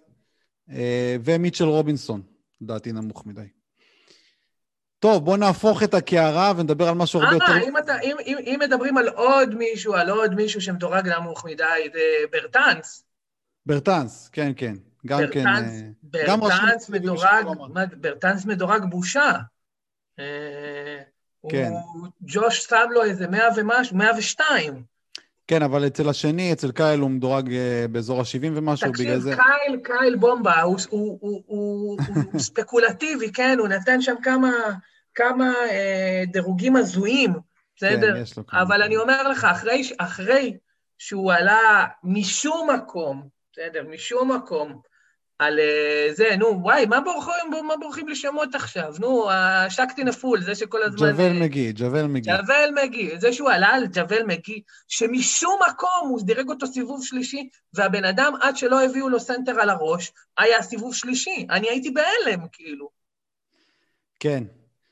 ומיטשל 1.24 1.66
רובינסון, 1.66 2.22
לדעתי 2.62 2.92
נמוך 2.92 3.26
מדי. 3.26 3.48
טוב, 5.00 5.26
בואו 5.26 5.38
נהפוך 5.38 5.84
את 5.84 5.94
הקערה 5.94 6.54
ונדבר 6.58 6.88
על 6.88 6.96
משהו 6.96 7.22
הרבה 7.22 7.34
יותר... 7.34 7.52
אה, 7.52 7.64
אם, 7.68 7.78
אתה, 7.78 8.00
אם, 8.00 8.16
אם, 8.26 8.38
אם 8.46 8.60
מדברים 8.60 8.98
על 8.98 9.08
עוד 9.08 9.56
מישהו, 9.56 9.94
על 9.94 10.10
עוד 10.10 10.36
מישהו 10.36 10.62
שמדורג 10.62 11.08
נמוך 11.10 11.46
מדי, 11.46 11.90
זה 11.94 12.00
ברטנס. 12.32 13.04
ברטנס, 13.66 14.30
כן, 14.32 14.52
כן. 14.56 14.76
גם 15.06 15.20
כן... 15.32 15.44
ברטנס, 15.44 15.82
אה, 16.16 16.28
גם 16.28 16.40
ברטנס 16.40 16.90
מדורג, 16.90 17.46
ברטנס 17.98 18.46
מדורג 18.46 18.84
בושה. 18.90 19.32
אה, 20.20 21.02
כן. 21.50 21.72
הוא, 21.72 22.08
ג'וש 22.22 22.66
שם 22.66 22.86
לו 22.92 23.04
איזה 23.04 23.28
100 23.28 23.48
ומשהו, 23.56 23.98
102. 23.98 24.84
כן, 25.48 25.64
אבל 25.64 25.88
אצל 25.88 26.10
השני, 26.10 26.54
אצל 26.54 26.72
קייל 26.72 27.00
הוא 27.00 27.10
מדורג 27.10 27.54
אה, 27.54 27.86
באזור 27.92 28.20
ה-70 28.20 28.48
ומשהו, 28.56 28.92
בגלל 28.92 29.06
תקשיב, 29.06 29.20
זה... 29.20 29.36
קייל, 29.36 29.80
קייל 29.84 30.16
בומבה, 30.16 30.62
הוא, 30.62 30.78
הוא, 30.90 31.18
הוא, 31.22 31.44
הוא, 31.48 31.98
הוא 32.32 32.40
ספקולטיבי, 32.48 33.32
כן? 33.32 33.58
הוא 33.60 33.68
נתן 33.68 34.02
שם 34.02 34.16
כמה, 34.24 34.52
כמה 35.16 35.54
אה, 35.70 36.24
דירוגים 36.32 36.76
הזויים, 36.76 37.34
בסדר? 37.76 38.16
כן, 38.16 38.22
יש 38.22 38.38
לו 38.38 38.48
כמה. 38.48 38.62
אבל 38.62 38.82
אני 38.82 38.98
אומר 38.98 39.28
לך, 39.28 39.46
אחרי, 39.46 39.90
אחרי 39.98 40.58
שהוא 40.98 41.34
עלה 41.34 41.86
משום 42.04 42.70
מקום, 42.76 43.28
בסדר, 43.54 43.84
משום 43.90 44.32
מקום, 44.32 44.82
על 45.40 45.60
אה, 45.60 46.08
זה, 46.14 46.36
נו, 46.38 46.60
וואי, 46.62 46.86
מה 46.86 47.02
בורחים, 47.02 47.68
מה 47.68 47.78
בורחים 47.78 48.08
לשמות 48.08 48.56
עכשיו? 48.56 48.94
נו, 49.00 49.32
ה 49.32 49.40
Shaqtin' 49.40 50.04
a 50.04 50.10
Fool, 50.10 50.42
זה 50.42 50.56
שכל 50.56 50.84
הזמן... 50.84 51.12
ג'וול 51.12 51.26
אה, 51.26 51.40
מגי, 51.40 51.72
ג'וול 51.76 52.08
מגי. 52.08 52.30
ג'וול 52.30 52.84
מגי, 52.84 53.20
זה 53.20 53.34
שהוא 53.34 53.50
עלה 53.50 53.68
על 53.68 53.84
ג'וול 53.94 54.24
מגי, 54.24 54.62
שמשום 54.88 55.60
מקום 55.70 56.10
הוא 56.10 56.22
דירג 56.22 56.50
אותו 56.50 56.68
סיבוב 56.68 57.06
שלישי, 57.06 57.50
והבן 57.74 58.06
אדם, 58.06 58.34
עד 58.42 58.58
שלא 58.58 58.84
הביאו 58.84 59.10
לו 59.10 59.20
סנטר 59.20 59.62
על 59.62 59.70
הראש, 59.70 60.12
היה 60.38 60.62
סיבוב 60.62 60.96
שלישי. 60.96 61.48
אני 61.50 61.70
הייתי 61.70 61.92
בהלם, 61.92 62.48
כאילו. 62.52 62.90
כן. 64.20 64.44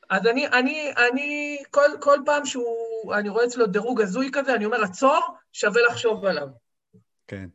אז 0.09 0.27
אני, 0.27 0.47
אני, 0.47 0.91
אני, 0.97 1.57
כל, 1.71 1.89
כל 1.99 2.19
פעם 2.25 2.45
שהוא, 2.45 3.13
אני 3.13 3.29
רואה 3.29 3.45
אצלו 3.45 3.65
דירוג 3.65 4.01
הזוי 4.01 4.29
כזה, 4.33 4.55
אני 4.55 4.65
אומר, 4.65 4.83
עצור, 4.83 5.21
שווה 5.53 5.81
לחשוב 5.89 6.25
עליו. 6.25 6.47
כן. 7.27 7.45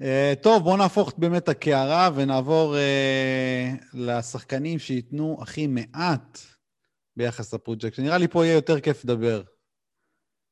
Uh, 0.00 0.42
טוב, 0.42 0.62
בואו 0.62 0.76
נהפוך 0.76 1.12
באמת 1.18 1.42
את 1.42 1.48
הקערה 1.48 2.10
ונעבור 2.14 2.74
uh, 2.74 3.86
לשחקנים 3.94 4.78
שייתנו 4.78 5.38
הכי 5.42 5.66
מעט 5.66 6.38
ביחס 7.16 7.54
לפרוג'קט. 7.54 7.98
נראה 7.98 8.18
לי 8.18 8.28
פה 8.28 8.44
יהיה 8.44 8.54
יותר 8.54 8.80
כיף 8.80 9.04
לדבר. 9.04 9.42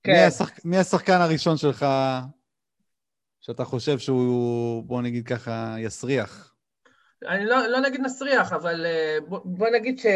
כן. 0.02 0.12
מי, 0.12 0.18
השחק... 0.18 0.64
מי 0.64 0.78
השחקן 0.78 1.20
הראשון 1.20 1.56
שלך 1.56 1.86
שאתה 3.40 3.64
חושב 3.64 3.98
שהוא, 3.98 4.84
בוא 4.84 5.02
נגיד 5.02 5.26
ככה, 5.26 5.74
יסריח? 5.78 6.54
אני 7.28 7.44
לא, 7.46 7.66
לא 7.66 7.80
נגיד 7.80 8.00
נסריח, 8.00 8.52
אבל 8.52 8.86
אה, 8.86 9.18
בוא, 9.28 9.40
בוא 9.44 9.68
נגיד 9.68 9.98
ש, 9.98 10.06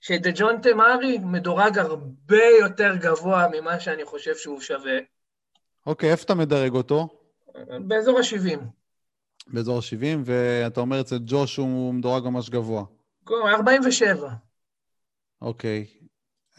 שדג'ון 0.00 0.60
תמרי 0.62 1.18
מדורג 1.18 1.78
הרבה 1.78 2.44
יותר 2.60 2.96
גבוה 2.96 3.46
ממה 3.52 3.80
שאני 3.80 4.04
חושב 4.04 4.36
שהוא 4.36 4.60
שווה, 4.60 4.98
אוקיי, 5.86 6.10
איפה 6.10 6.24
אתה 6.24 6.34
מדרג 6.34 6.72
אותו? 6.72 7.21
באזור 7.80 8.18
ה-70. 8.18 8.58
באזור 9.46 9.78
ה-70, 9.78 10.18
ואתה 10.24 10.80
אומר 10.80 11.00
אצל 11.00 11.18
ג'וש 11.24 11.56
הוא 11.56 11.94
מדורג 11.94 12.24
ממש 12.24 12.50
גבוה. 12.50 12.84
47. 13.30 14.30
אוקיי. 15.42 15.86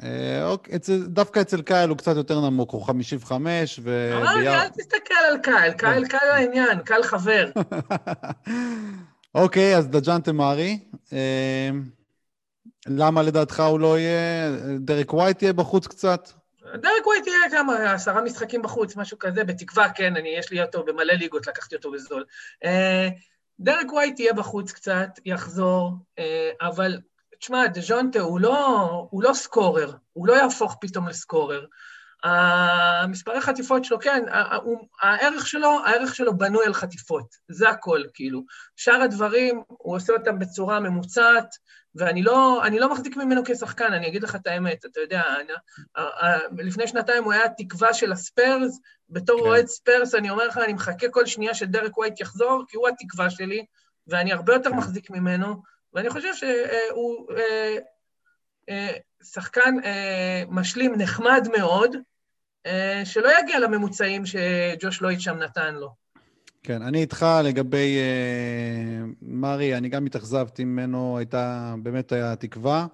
אה, 0.04 0.48
אוקיי, 0.50 0.76
אצל, 0.76 1.04
דוקיי 1.06 1.42
אצל 1.42 1.62
קייל 1.62 1.90
הוא 1.90 1.98
קצת 1.98 2.16
יותר 2.16 2.42
נמוך, 2.42 2.72
הוא 2.72 2.86
55, 2.86 3.80
ו... 3.84 4.14
אמרתי, 4.18 4.48
אל 4.48 4.70
תסתכל 4.70 5.14
על 5.32 5.38
קייל, 5.38 5.74
קייל 5.74 6.08
קל 6.08 6.28
העניין, 6.32 6.80
קל 6.80 7.04
חבר. 7.04 7.52
אוקיי, 9.36 9.78
אז 9.78 9.88
דז'ונטה 9.88 10.22
מארי. 10.22 10.80
אה, 11.14 11.70
למה 12.88 13.22
לדעתך 13.22 13.60
הוא 13.60 13.80
לא 13.80 14.00
יהיה? 14.00 14.52
דרק 14.80 15.14
ווייט 15.14 15.42
יהיה 15.42 15.54
בחוץ 15.54 15.88
קצת? 15.88 16.30
דרק 16.76 17.08
ווייט 17.08 17.28
יהיה 17.28 17.50
כמה, 17.52 17.94
עשרה 17.94 18.22
משחקים 18.22 18.62
בחוץ, 18.62 18.96
משהו 18.96 19.20
כזה, 19.20 19.44
בתקווה, 19.44 19.90
כן, 19.90 20.16
אני, 20.16 20.30
יש 20.30 20.52
לי 20.52 20.62
אותו 20.62 20.84
במלא 20.84 21.14
ליגות, 21.14 21.48
לקחתי 21.48 21.76
אותו 21.76 21.92
בזול. 21.92 22.26
אה, 22.64 23.10
דרק 23.60 23.94
ווייט 23.94 24.20
יהיה 24.20 24.34
בחוץ 24.34 24.72
קצת, 24.72 25.10
יחזור, 25.26 25.92
אבל 26.62 26.98
תשמע, 27.40 27.68
דז'ונטה 27.68 28.20
הוא 28.20 28.40
לא, 28.40 28.88
הוא 29.12 29.24
לא 29.24 29.34
scorer, 29.34 29.92
הוא 30.14 30.28
לא 30.28 30.34
יהפוך 30.34 30.78
פתאום 30.82 31.08
ל 31.08 31.15
scorer. 31.15 31.66
המספרי 32.24 33.42
חטיפות 33.42 33.86
שלו, 33.86 34.00
כן, 34.00 34.24
הערך 35.02 35.48
שלו, 35.48 35.80
הערך 35.86 36.16
שלו 36.16 36.38
בנוי 36.38 36.66
על 36.66 36.74
חטיפות, 36.74 37.36
זה 37.48 37.70
הכל, 37.70 38.02
כאילו. 38.14 38.44
שאר 38.76 39.02
הדברים, 39.02 39.64
הוא 39.68 39.96
עושה 39.96 40.14
אותם 40.14 40.40
בצורה 40.40 40.80
ממוצעת, 40.80 41.56
ואני 41.96 42.24
לא, 42.24 42.62
לא 42.80 42.92
מחזיק 42.92 43.18
ממנו 43.18 43.42
כשחקן, 43.46 43.94
אני 43.94 44.08
אגיד 44.08 44.24
לך 44.24 44.36
את 44.36 44.48
האמת, 44.48 44.86
אתה 44.86 45.00
יודע, 45.00 45.22
אני, 45.40 45.54
לפני 46.64 46.88
שנתיים 46.88 47.24
הוא 47.24 47.34
היה 47.34 47.46
התקווה 47.46 47.94
של 47.94 48.12
הספרס, 48.12 48.80
בתור 49.10 49.40
כן. 49.40 49.46
אוהד 49.48 49.66
ספרס, 49.66 50.16
אני 50.16 50.30
אומר 50.30 50.48
לך, 50.48 50.58
אני 50.58 50.74
מחכה 50.74 51.10
כל 51.10 51.26
שנייה 51.26 51.54
שדרק 51.54 51.98
ווייט 51.98 52.20
יחזור, 52.20 52.64
כי 52.68 52.78
הוא 52.78 52.88
התקווה 52.88 53.30
שלי, 53.30 53.66
ואני 54.08 54.34
הרבה 54.34 54.54
יותר 54.54 54.70
כן. 54.70 54.76
מחזיק 54.76 55.10
ממנו, 55.10 55.62
ואני 55.94 56.10
חושב 56.10 56.34
שהוא 56.34 57.28
אה, 57.38 57.78
אה, 58.70 58.98
שחקן 59.24 59.76
אה, 59.86 60.44
משלים 60.50 60.96
נחמד 60.98 61.48
מאוד, 61.58 61.96
שלא 63.04 63.40
יגיע 63.40 63.60
לממוצעים 63.60 64.26
שג'וש 64.26 65.02
לויד 65.02 65.20
שם 65.20 65.38
נתן 65.38 65.76
לו. 65.76 66.03
כן, 66.64 66.82
אני 66.82 67.02
איתך 67.02 67.26
לגבי 67.44 67.98
uh, 67.98 69.16
מרי, 69.22 69.78
אני 69.78 69.90
גם 69.90 70.06
התאכזבתי 70.06 70.64
ממנו, 70.64 71.18
הייתה, 71.18 71.76
באמת 71.84 72.12
היה 72.12 72.36
תקווה. 72.36 72.88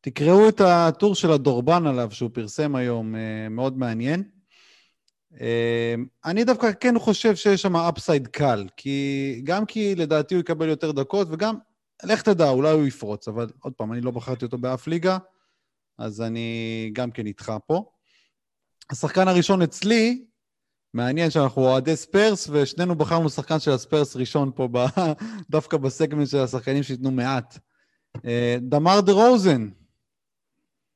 תקראו 0.00 0.48
את 0.48 0.60
הטור 0.60 1.14
של 1.14 1.32
הדורבן 1.32 1.86
עליו 1.86 2.10
שהוא 2.10 2.30
פרסם 2.32 2.74
היום, 2.74 3.14
uh, 3.14 3.18
מאוד 3.50 3.78
מעניין. 3.78 4.22
Uh, 5.32 5.36
אני 6.24 6.44
דווקא 6.44 6.72
כן 6.80 6.98
חושב 6.98 7.36
שיש 7.36 7.62
שם 7.62 7.76
אפסייד 7.76 8.26
קל, 8.26 8.66
כי 8.76 9.40
גם 9.44 9.66
כי 9.66 9.94
לדעתי 9.94 10.34
הוא 10.34 10.40
יקבל 10.40 10.68
יותר 10.68 10.92
דקות, 10.92 11.28
וגם 11.30 11.54
לך 12.04 12.22
תדע, 12.22 12.48
אולי 12.48 12.70
הוא 12.70 12.86
יפרוץ, 12.86 13.28
אבל 13.28 13.46
עוד 13.60 13.72
פעם, 13.72 13.92
אני 13.92 14.00
לא 14.00 14.10
בחרתי 14.10 14.44
אותו 14.44 14.58
באף 14.58 14.86
ליגה, 14.86 15.18
אז 15.98 16.20
אני 16.20 16.90
גם 16.92 17.10
כן 17.10 17.26
איתך 17.26 17.52
פה. 17.66 17.84
השחקן 18.90 19.28
הראשון 19.28 19.62
אצלי, 19.62 20.24
מעניין 20.94 21.30
שאנחנו 21.30 21.62
אוהדי 21.62 21.96
ספרס, 21.96 22.48
ושנינו 22.52 22.94
בחרנו 22.94 23.30
שחקן 23.30 23.60
של 23.60 23.70
הספרס 23.70 24.16
ראשון 24.16 24.50
פה, 24.54 24.68
ב... 24.72 24.78
דווקא 25.50 25.76
בסגמנט 25.76 26.28
של 26.28 26.38
השחקנים 26.38 26.82
שייתנו 26.82 27.10
מעט. 27.10 27.58
אה, 28.26 28.56
דמר 28.60 29.00
דה 29.00 29.12
רוזן. 29.12 29.68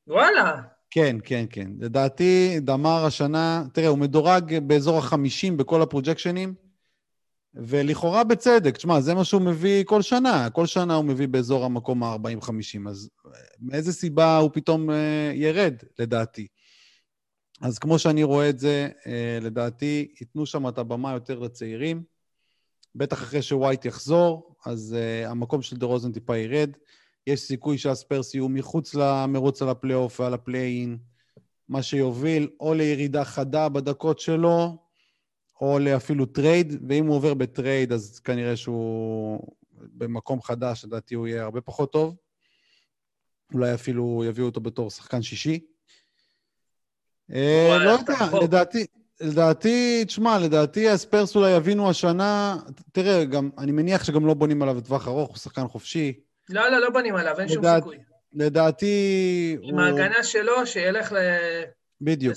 וואלה. 0.07 0.63
כן, 0.91 1.17
כן, 1.25 1.45
כן. 1.51 1.71
לדעתי, 1.81 2.61
דמר 2.61 3.05
השנה, 3.05 3.65
תראה, 3.73 3.89
הוא 3.89 3.99
מדורג 3.99 4.59
באזור 4.59 4.99
החמישים 4.99 5.57
בכל 5.57 5.83
הפרוג'קשנים. 5.83 6.55
ולכאורה 7.55 8.25
בצדק, 8.25 8.77
תשמע, 8.77 9.01
זה 9.01 9.15
מה 9.15 9.25
שהוא 9.25 9.43
מביא 9.43 9.85
כל 9.85 10.03
שנה, 10.03 10.51
כל 10.51 10.67
שנה 10.67 10.95
הוא 10.95 11.05
מביא 11.05 11.29
באזור 11.29 11.65
המקום 11.65 12.03
ה-40-50, 12.03 12.89
אז 12.89 13.11
מאיזה 13.61 13.93
סיבה 13.93 14.37
הוא 14.37 14.51
פתאום 14.53 14.91
אה, 14.91 15.33
ירד, 15.35 15.75
לדעתי? 15.99 16.47
אז 17.61 17.79
כמו 17.79 17.99
שאני 17.99 18.23
רואה 18.23 18.49
את 18.49 18.59
זה, 18.59 18.89
אה, 19.07 19.39
לדעתי, 19.41 20.15
ייתנו 20.21 20.47
שם 20.47 20.69
את 20.69 20.79
הבמה 20.79 21.13
יותר 21.13 21.39
לצעירים, 21.39 22.03
בטח 22.95 23.23
אחרי 23.23 23.43
שווייט 23.43 23.85
יחזור, 23.85 24.57
אז 24.67 24.97
אה, 24.99 25.31
המקום 25.31 25.63
של 25.63 25.77
דה 25.77 25.87
רוזן 25.87 26.13
טיפה 26.13 26.37
ירד. 26.37 26.71
יש 27.27 27.41
סיכוי 27.41 27.79
שהספרס 27.79 28.35
יהיו 28.35 28.49
מחוץ 28.49 28.95
למרוץ 28.95 29.63
על 29.63 29.69
הפלייאוף 29.69 30.21
ועל 30.21 30.35
ה 30.35 30.42
play-in, 30.42 30.99
מה 31.69 31.83
שיוביל 31.83 32.49
או 32.61 32.75
לירידה 32.75 33.25
חדה 33.25 33.69
בדקות 33.69 34.19
שלו, 34.19 34.77
או 35.61 35.79
לאפילו 35.79 36.27
trade, 36.27 36.73
ואם 36.89 37.07
הוא 37.07 37.17
עובר 37.17 37.35
ב 37.35 37.43
trade, 37.43 37.93
אז 37.93 38.19
כנראה 38.19 38.57
שהוא 38.57 39.41
במקום 39.73 40.43
חדש, 40.43 40.85
לדעתי 40.85 41.15
הוא 41.15 41.27
יהיה 41.27 41.43
הרבה 41.43 41.61
פחות 41.61 41.93
טוב. 41.93 42.17
אולי 43.55 43.75
אפילו 43.75 44.25
יביאו 44.27 44.47
אותו 44.47 44.61
בתור 44.61 44.91
שחקן 44.91 45.23
שישי. 45.23 45.67
אה, 47.35 47.79
לא 47.85 47.91
יודע, 47.91 48.39
לדעתי, 48.43 48.87
לדעתי, 49.21 50.05
תשמע, 50.07 50.39
לדעתי 50.39 50.89
הספרס 50.89 51.37
אולי 51.37 51.51
יבינו 51.51 51.91
השנה, 51.91 52.57
תראה, 52.93 53.25
גם, 53.25 53.51
אני 53.59 53.73
מניח 53.73 54.05
שגם 54.05 54.27
לא 54.27 54.35
בונים 54.35 54.63
עליו 54.63 54.77
לטווח 54.77 55.09
ארוך, 55.09 55.29
הוא 55.29 55.37
שחקן 55.39 55.69
חופשי. 55.69 56.13
לא, 56.51 56.69
לא, 56.69 56.79
לא 56.79 56.91
בונים 56.91 57.15
עליו, 57.15 57.41
אין 57.41 57.49
שום 57.49 57.65
סיכוי. 57.77 57.99
לדעתי... 58.33 59.57
עם 59.63 59.79
ההגנה 59.79 60.23
שלו, 60.23 60.67
שילך 60.67 61.13
ל... 61.13 61.17
בדיוק. 62.01 62.37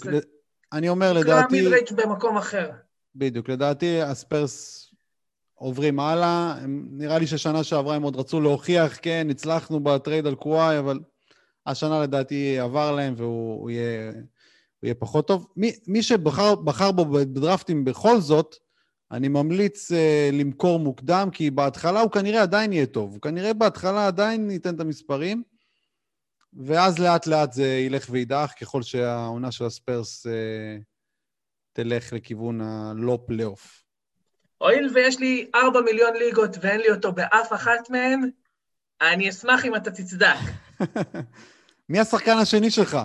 אני 0.74 0.89
אומר, 0.89 1.14
לדעתי... 1.14 1.32
נקרא 1.32 1.62
מידרייץ' 1.62 1.92
במקום 1.92 2.38
אחר. 2.38 2.70
בדיוק. 3.16 3.50
לדעתי 3.50 4.02
הספרס 4.02 4.88
עוברים 5.54 6.00
הלאה. 6.00 6.56
הם, 6.62 6.88
נראה 6.92 7.20
לי 7.20 7.28
ששנה 7.28 7.64
שעברה 7.64 7.96
הם 7.96 8.04
עוד 8.04 8.16
רצו 8.16 8.42
להוכיח, 8.42 9.00
כן, 9.02 9.28
הצלחנו 9.30 9.80
בטרייד 9.80 10.28
על 10.28 10.36
קוואי, 10.36 10.80
אבל 10.80 11.00
השנה 11.66 12.02
לדעתי 12.02 12.60
עבר 12.60 12.92
להם 12.92 13.14
והוא 13.18 13.70
יהיה, 13.70 14.12
הוא 14.82 14.88
יהיה 14.88 14.96
פחות 14.96 15.28
טוב. 15.28 15.48
מי, 15.56 15.72
מי 15.88 16.04
שבחר 16.04 16.92
בו 16.92 17.06
בדרפטים 17.06 17.86
בכל 17.86 18.20
זאת, 18.20 18.56
אני 19.12 19.28
ממליץ 19.28 19.92
uh, 19.92 19.96
למכור 20.34 20.80
מוקדם, 20.80 21.30
כי 21.32 21.52
בהתחלה 21.52 22.02
הוא 22.02 22.12
כנראה 22.12 22.42
עדיין 22.42 22.74
יהיה 22.74 22.86
טוב. 22.86 23.12
הוא 23.12 23.22
כנראה 23.22 23.54
בהתחלה 23.54 24.08
עדיין 24.08 24.52
ייתן 24.52 24.76
את 24.76 24.80
המספרים, 24.80 25.44
ואז 26.54 27.00
לאט 27.00 27.28
לאט 27.28 27.54
זה 27.54 27.68
ילך 27.68 28.08
וידח, 28.10 28.54
ככל 28.62 28.82
שהעונה 28.82 29.52
של 29.52 29.66
הספרס 29.66 30.28
uh, 30.28 30.30
תלך 31.74 32.14
לכיוון 32.14 32.62
הלא 32.62 33.20
פלייאוף. 33.26 33.84
הואיל 34.58 34.90
ויש 34.94 35.20
לי 35.20 35.50
ארבע 35.56 35.82
מיליון 35.82 36.14
ליגות 36.14 36.58
ואין 36.62 36.82
לי 36.82 36.92
אותו 36.92 37.12
באף 37.12 37.54
אחת 37.54 37.90
מהן, 37.90 38.30
אני 39.02 39.30
אשמח 39.30 39.66
אם 39.66 39.76
אתה 39.76 39.92
תצדק. 39.92 40.38
מי 41.90 42.00
השחקן 42.00 42.38
השני 42.38 42.72
שלך? 42.72 42.98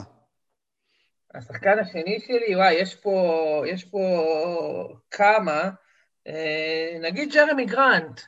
השחקן 1.37 1.79
השני 1.79 2.21
שלי, 2.27 2.57
וואי, 2.57 2.75
יש 2.75 2.95
פה, 2.95 3.63
יש 3.67 3.85
פה 3.85 3.99
כמה. 5.11 5.71
אה, 6.27 6.99
נגיד 7.03 7.33
ג'רמי 7.33 7.67
גרנט. 7.67 8.21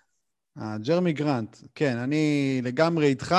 אה, 0.58 0.76
ג'רמי 0.78 1.12
גרנט, 1.12 1.56
כן, 1.74 1.96
אני 1.96 2.60
לגמרי 2.64 3.06
איתך, 3.06 3.34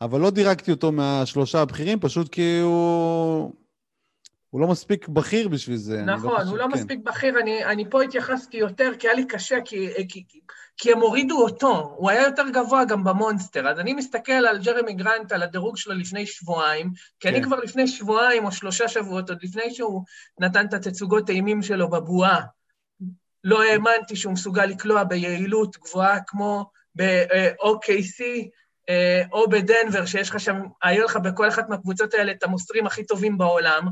אבל 0.00 0.20
לא 0.20 0.30
דירגתי 0.30 0.70
אותו 0.70 0.92
מהשלושה 0.92 1.60
הבכירים, 1.60 2.00
פשוט 2.00 2.28
כי 2.28 2.58
הוא 2.62 3.52
הוא 4.50 4.60
לא 4.60 4.68
מספיק 4.68 5.08
בכיר 5.08 5.48
בשביל 5.48 5.76
זה. 5.76 6.02
לא 6.06 6.14
נכון, 6.14 6.40
לא 6.40 6.50
הוא 6.50 6.58
לא 6.58 6.64
כן. 6.64 6.70
מספיק 6.70 6.98
בכיר. 7.04 7.40
אני, 7.40 7.64
אני 7.64 7.90
פה 7.90 8.02
התייחסתי 8.02 8.56
יותר, 8.56 8.92
כי 8.98 9.08
היה 9.08 9.16
לי 9.16 9.26
קשה, 9.26 9.56
כי, 9.64 9.88
כי, 10.08 10.24
כי 10.28 10.40
הם 10.90 11.00
הורידו 11.00 11.42
אותו. 11.42 11.94
הוא 11.96 12.10
היה 12.10 12.22
יותר 12.22 12.42
גבוה 12.52 12.84
גם 12.84 13.04
במונסטר. 13.04 13.68
אז 13.68 13.78
אני 13.78 13.94
מסתכל 13.94 14.32
על 14.32 14.58
ג'רמי 14.58 14.92
גרנט, 14.92 15.32
על 15.32 15.42
הדירוג 15.42 15.76
שלו 15.76 15.94
לפני 15.94 16.26
שבועיים, 16.26 16.92
כי 17.20 17.28
כן. 17.28 17.34
אני 17.34 17.42
כבר 17.42 17.56
לפני 17.56 17.88
שבועיים 17.88 18.44
או 18.44 18.52
שלושה 18.52 18.88
שבועות, 18.88 19.30
עוד 19.30 19.38
לפני 19.42 19.74
שהוא 19.74 20.02
נתן 20.38 20.66
את 20.66 20.74
התצוגות 20.74 21.28
האימים 21.28 21.62
שלו 21.62 21.90
בבועה, 21.90 22.40
לא 23.44 23.62
האמנתי 23.62 24.16
שהוא 24.16 24.32
מסוגל 24.32 24.66
לקלוע 24.66 25.04
ביעילות 25.04 25.76
גבוהה 25.76 26.18
כמו 26.26 26.70
ב-OKC, 26.94 28.22
אה, 28.88 29.22
או 29.32 29.48
בדנבר, 29.48 30.06
שיש 30.06 30.30
לך 30.30 30.40
שם, 30.40 30.62
היו 30.82 31.04
לך 31.04 31.16
בכל 31.16 31.48
אחת 31.48 31.68
מהקבוצות 31.68 32.14
האלה 32.14 32.32
את 32.32 32.42
המוסרים 32.42 32.86
הכי 32.86 33.04
טובים 33.04 33.38
בעולם. 33.38 33.88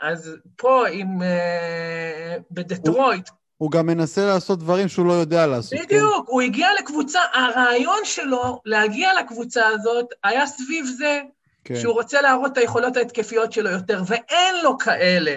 אז 0.00 0.36
פה, 0.56 0.88
עם... 0.88 1.22
אה, 1.22 2.36
בדטרויט... 2.50 3.28
הוא, 3.62 3.70
גם 3.70 3.86
מנסה 3.86 4.26
לעשות 4.26 4.58
דברים 4.58 4.88
שהוא 4.88 5.06
לא 5.06 5.12
יודע 5.12 5.46
לעשות. 5.46 5.78
כן? 5.78 5.84
בדיוק, 5.84 6.26
כן? 6.26 6.32
הוא 6.32 6.42
הגיע 6.42 6.68
לקבוצה, 6.78 7.20
הרעיון 7.34 7.98
שלו 8.04 8.60
להגיע 8.64 9.10
לקבוצה 9.20 9.66
הזאת 9.66 10.06
היה 10.24 10.46
סביב 10.46 10.86
זה 10.98 11.20
כן. 11.64 11.76
שהוא 11.76 11.94
רוצה 11.94 12.20
להראות 12.20 12.52
את 12.52 12.58
היכולות 12.58 12.96
ההתקפיות 12.96 13.52
שלו 13.52 13.70
יותר, 13.70 14.02
ואין 14.06 14.54
לו 14.62 14.78
כאלה. 14.78 15.36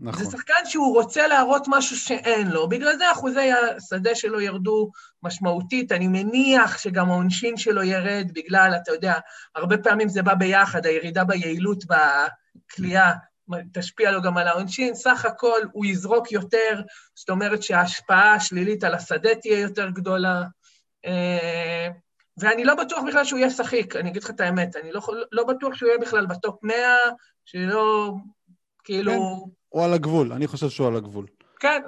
נכון. 0.00 0.24
זה 0.24 0.30
שחקן 0.30 0.64
שהוא 0.64 0.94
רוצה 0.94 1.26
להראות 1.26 1.64
משהו 1.68 1.96
שאין 1.96 2.48
לו, 2.48 2.68
בגלל 2.68 2.96
זה 2.98 3.12
אחוזי 3.12 3.50
השדה 3.52 4.14
שלו 4.14 4.40
ירדו 4.40 4.90
משמעותית. 5.22 5.92
אני 5.92 6.08
מניח 6.08 6.78
שגם 6.78 7.10
העונשין 7.10 7.56
שלו 7.56 7.82
ירד 7.82 8.30
בגלל, 8.34 8.72
אתה 8.82 8.92
יודע, 8.92 9.14
הרבה 9.54 9.78
פעמים 9.78 10.08
זה 10.08 10.22
בא 10.22 10.34
ביחד, 10.34 10.86
הירידה 10.86 11.24
ביעילות 11.24 11.84
בכלייה 11.84 13.12
תשפיע 13.72 14.10
לו 14.10 14.22
גם 14.22 14.36
על 14.36 14.48
העונשין, 14.48 14.94
סך 14.94 15.24
הכל 15.24 15.60
הוא 15.72 15.84
יזרוק 15.84 16.32
יותר, 16.32 16.80
זאת 17.14 17.30
אומרת 17.30 17.62
שההשפעה 17.62 18.34
השלילית 18.34 18.84
על 18.84 18.94
השדה 18.94 19.34
תהיה 19.34 19.60
יותר 19.60 19.90
גדולה. 19.90 20.42
אה, 21.06 21.88
ואני 22.36 22.64
לא 22.64 22.74
בטוח 22.74 23.04
בכלל 23.08 23.24
שהוא 23.24 23.38
יהיה 23.38 23.50
שחיק, 23.50 23.96
אני 23.96 24.10
אגיד 24.10 24.22
לך 24.22 24.30
את 24.30 24.40
האמת. 24.40 24.76
אני 24.76 24.92
לא, 24.92 25.00
לא 25.32 25.44
בטוח 25.44 25.74
שהוא 25.74 25.88
יהיה 25.88 25.98
בכלל 25.98 26.26
בטופ 26.26 26.58
100, 26.62 26.76
שלא, 27.44 28.14
כאילו... 28.84 29.12
כן, 29.12 29.18
הוא 29.68 29.84
על 29.84 29.92
הגבול, 29.92 30.32
אני 30.32 30.46
חושב 30.46 30.68
שהוא 30.68 30.86
על 30.86 30.96
הגבול. 30.96 31.26
כן. 31.60 31.82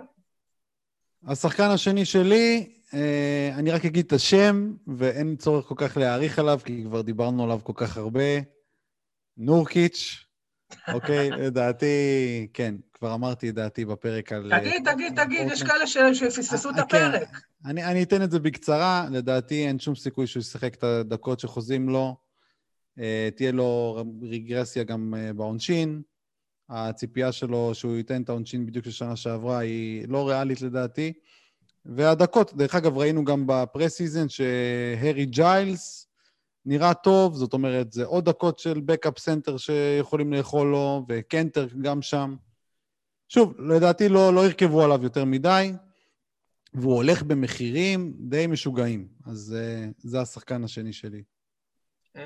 השחקן 1.26 1.70
השני 1.70 2.04
שלי, 2.04 2.72
אה, 2.94 3.50
אני 3.54 3.70
רק 3.70 3.84
אגיד 3.84 4.06
את 4.06 4.12
השם, 4.12 4.74
ואין 4.86 5.36
צורך 5.36 5.66
כל 5.66 5.74
כך 5.76 5.96
להעריך 5.96 6.38
עליו, 6.38 6.60
כי 6.64 6.84
כבר 6.84 7.02
דיברנו 7.02 7.44
עליו 7.44 7.60
כל 7.62 7.72
כך 7.76 7.96
הרבה. 7.96 8.40
נורקיץ', 9.36 10.25
אוקיי? 10.94 11.30
לדעתי, 11.30 11.86
כן, 12.52 12.74
כבר 12.92 13.14
אמרתי 13.14 13.48
את 13.48 13.54
דעתי 13.54 13.84
בפרק 13.84 14.32
על... 14.32 14.52
תגיד, 14.60 14.92
תגיד, 14.92 15.24
תגיד, 15.24 15.48
יש 15.52 15.62
כאלה 15.62 16.14
שפספסו 16.14 16.70
את 16.70 16.78
אה, 16.78 16.84
כן. 16.86 16.96
הפרק. 16.96 17.28
אני, 17.64 17.84
אני 17.84 18.02
אתן 18.02 18.22
את 18.22 18.30
זה 18.30 18.38
בקצרה, 18.38 19.06
לדעתי 19.10 19.66
אין 19.66 19.78
שום 19.78 19.94
סיכוי 19.94 20.26
שהוא 20.26 20.40
ישחק 20.40 20.74
את 20.74 20.84
הדקות 20.84 21.40
שחוזים 21.40 21.88
לו. 21.88 22.16
אה, 22.98 23.28
תהיה 23.36 23.52
לו 23.52 24.02
רגרסיה 24.22 24.84
גם 24.84 25.14
אה, 25.16 25.32
בעונשין. 25.32 26.02
הציפייה 26.68 27.32
שלו 27.32 27.70
שהוא 27.74 27.96
ייתן 27.96 28.22
את 28.22 28.28
העונשין 28.28 28.66
בדיוק 28.66 28.86
לשנה 28.86 29.16
שעברה 29.16 29.58
היא 29.58 30.08
לא 30.08 30.28
ריאלית 30.28 30.62
לדעתי. 30.62 31.12
והדקות, 31.84 32.56
דרך 32.56 32.74
אגב, 32.74 32.98
ראינו 32.98 33.24
גם 33.24 33.44
בפרסיזן 33.46 34.28
שהרי 34.28 35.26
ג'יילס 35.26 36.05
נראה 36.66 36.94
טוב, 36.94 37.34
זאת 37.34 37.52
אומרת, 37.52 37.92
זה 37.92 38.04
עוד 38.04 38.24
דקות 38.24 38.58
של 38.58 38.80
backup 38.80 39.18
center 39.18 39.56
שיכולים 39.56 40.32
לאכול 40.32 40.66
לו, 40.66 41.04
וקנטר 41.08 41.66
גם 41.82 42.02
שם. 42.02 42.36
שוב, 43.28 43.60
לדעתי 43.60 44.08
לא, 44.08 44.34
לא 44.34 44.46
ירכבו 44.46 44.82
עליו 44.82 45.02
יותר 45.02 45.24
מדי, 45.24 45.72
והוא 46.74 46.94
הולך 46.94 47.22
במחירים 47.22 48.14
די 48.18 48.46
משוגעים. 48.46 49.08
אז 49.26 49.56
אה, 49.56 49.92
זה 49.98 50.20
השחקן 50.20 50.64
השני 50.64 50.92
שלי. 50.92 51.22
אמ, 52.16 52.22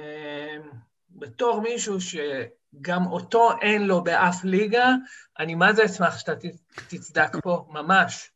בתור 1.11 1.61
מישהו 1.61 1.97
שגם 2.01 3.07
אותו 3.07 3.51
אין 3.63 3.83
לו 3.83 4.05
באף 4.05 4.45
ליגה, 4.45 4.95
אני 5.39 5.55
מה 5.55 5.73
זה 5.73 5.85
אשמח 5.85 6.19
שאתה 6.19 6.33
תצדק 6.89 7.37
פה, 7.43 7.67
ממש. 7.71 8.31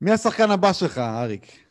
מי 0.00 0.12
השחקן 0.12 0.50
הבא 0.50 0.72
שלך, 0.72 0.98
אריק? 0.98 1.61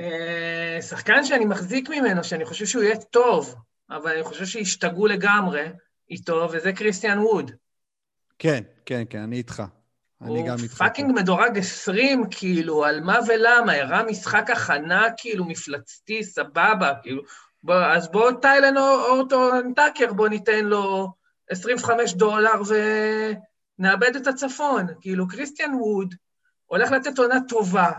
Uh, 0.00 0.82
שחקן 0.82 1.24
שאני 1.24 1.44
מחזיק 1.44 1.88
ממנו, 1.88 2.24
שאני 2.24 2.44
חושב 2.44 2.66
שהוא 2.66 2.82
יהיה 2.82 2.96
טוב, 2.96 3.54
אבל 3.90 4.12
אני 4.12 4.22
חושב 4.22 4.46
שהשתגעו 4.46 5.06
לגמרי 5.06 5.68
איתו, 6.10 6.48
וזה 6.52 6.72
קריסטיאן 6.72 7.18
ווד. 7.18 7.50
כן, 8.38 8.62
כן, 8.86 9.02
כן, 9.10 9.18
אני 9.18 9.36
איתך. 9.36 9.62
אני 10.22 10.42
גם 10.42 10.56
איתך. 10.62 10.80
הוא 10.80 10.88
fucking 10.88 11.12
מדורג 11.14 11.58
20, 11.58 12.24
כאילו, 12.30 12.84
על 12.84 13.00
מה 13.00 13.18
ולמה, 13.28 13.72
הראה 13.72 14.02
משחק 14.02 14.50
הכנה, 14.50 15.08
כאילו, 15.16 15.44
מפלצתי, 15.44 16.24
סבבה, 16.24 16.92
כאילו. 17.02 17.22
בוא, 17.62 17.74
אז 17.74 18.10
בוא 18.10 18.32
טיילן 18.32 18.76
הורטון 18.76 19.74
טאקר, 19.74 20.12
בוא 20.12 20.28
ניתן 20.28 20.64
לו 20.64 21.12
25 21.50 22.12
דולר 22.12 22.62
ונאבד 23.78 24.16
את 24.16 24.26
הצפון. 24.26 24.86
כאילו, 25.00 25.28
קריסטיאן 25.28 25.74
ווד 25.74 26.14
הולך 26.66 26.90
לתת 26.90 27.18
עונה 27.18 27.38
טובה, 27.48 27.90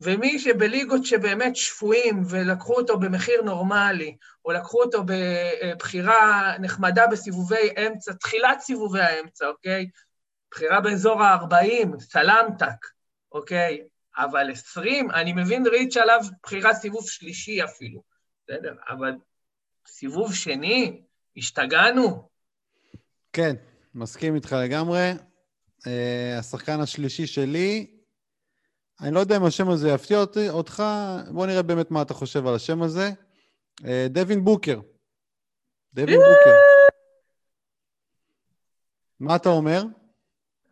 ומי 0.00 0.38
שבליגות 0.38 1.04
שבאמת 1.04 1.56
שפויים 1.56 2.22
ולקחו 2.28 2.74
אותו 2.74 2.98
במחיר 2.98 3.42
נורמלי, 3.42 4.16
או 4.44 4.52
לקחו 4.52 4.82
אותו 4.82 5.04
בבחירה 5.04 6.52
נחמדה 6.60 7.06
בסיבובי 7.06 7.68
אמצע, 7.86 8.12
תחילת 8.12 8.60
סיבובי 8.60 9.00
האמצע, 9.00 9.46
אוקיי? 9.46 9.88
בחירה 10.50 10.80
באזור 10.80 11.22
ה-40, 11.22 12.00
סלמטק, 12.00 12.86
אוקיי? 13.32 13.82
אבל 14.16 14.50
20, 14.50 15.10
אני 15.10 15.32
מבין 15.32 15.66
ריץ' 15.66 15.96
עליו 15.96 16.20
בחירה 16.42 16.74
סיבוב 16.74 17.08
שלישי 17.08 17.64
אפילו, 17.64 18.02
בסדר? 18.44 18.74
אבל 18.88 19.12
סיבוב 19.86 20.34
שני, 20.34 21.02
השתגענו. 21.36 22.28
כן, 23.32 23.56
מסכים 23.94 24.34
איתך 24.34 24.56
לגמרי. 24.64 25.12
Uh, 25.78 25.90
השחקן 26.38 26.80
השלישי 26.80 27.26
שלי, 27.26 27.97
אני 29.00 29.14
לא 29.14 29.20
יודע 29.20 29.36
אם 29.36 29.44
השם 29.44 29.68
הזה 29.68 29.88
יפתיע 29.88 30.18
אותי, 30.18 30.48
אותך, 30.48 30.82
בוא 31.32 31.46
נראה 31.46 31.62
באמת 31.62 31.90
מה 31.90 32.02
אתה 32.02 32.14
חושב 32.14 32.46
על 32.46 32.54
השם 32.54 32.82
הזה. 32.82 33.10
אה, 33.84 34.06
דווין 34.10 34.44
בוקר. 34.44 34.80
דווין 35.94 36.18
בוקר. 36.18 36.56
מה 39.20 39.36
אתה 39.36 39.48
אומר? 39.48 39.82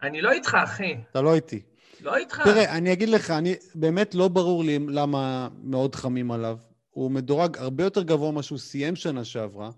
אני 0.02 0.22
לא 0.22 0.32
איתך, 0.32 0.56
אחי. 0.64 0.96
אתה 1.10 1.20
לא 1.20 1.34
איתי. 1.34 1.62
לא 2.00 2.16
איתך. 2.16 2.40
תראה, 2.44 2.76
אני 2.76 2.92
אגיד 2.92 3.08
לך, 3.08 3.30
אני, 3.30 3.54
באמת 3.74 4.14
לא 4.14 4.28
ברור 4.28 4.64
לי 4.64 4.78
למה 4.78 5.48
מאוד 5.62 5.94
חמים 5.94 6.32
עליו. 6.32 6.58
הוא 6.90 7.10
מדורג 7.10 7.58
הרבה 7.58 7.84
יותר 7.84 8.02
גבוה 8.02 8.32
ממה 8.32 8.42
שהוא 8.42 8.58
סיים 8.58 8.96
שנה 8.96 9.24
שעברה, 9.24 9.70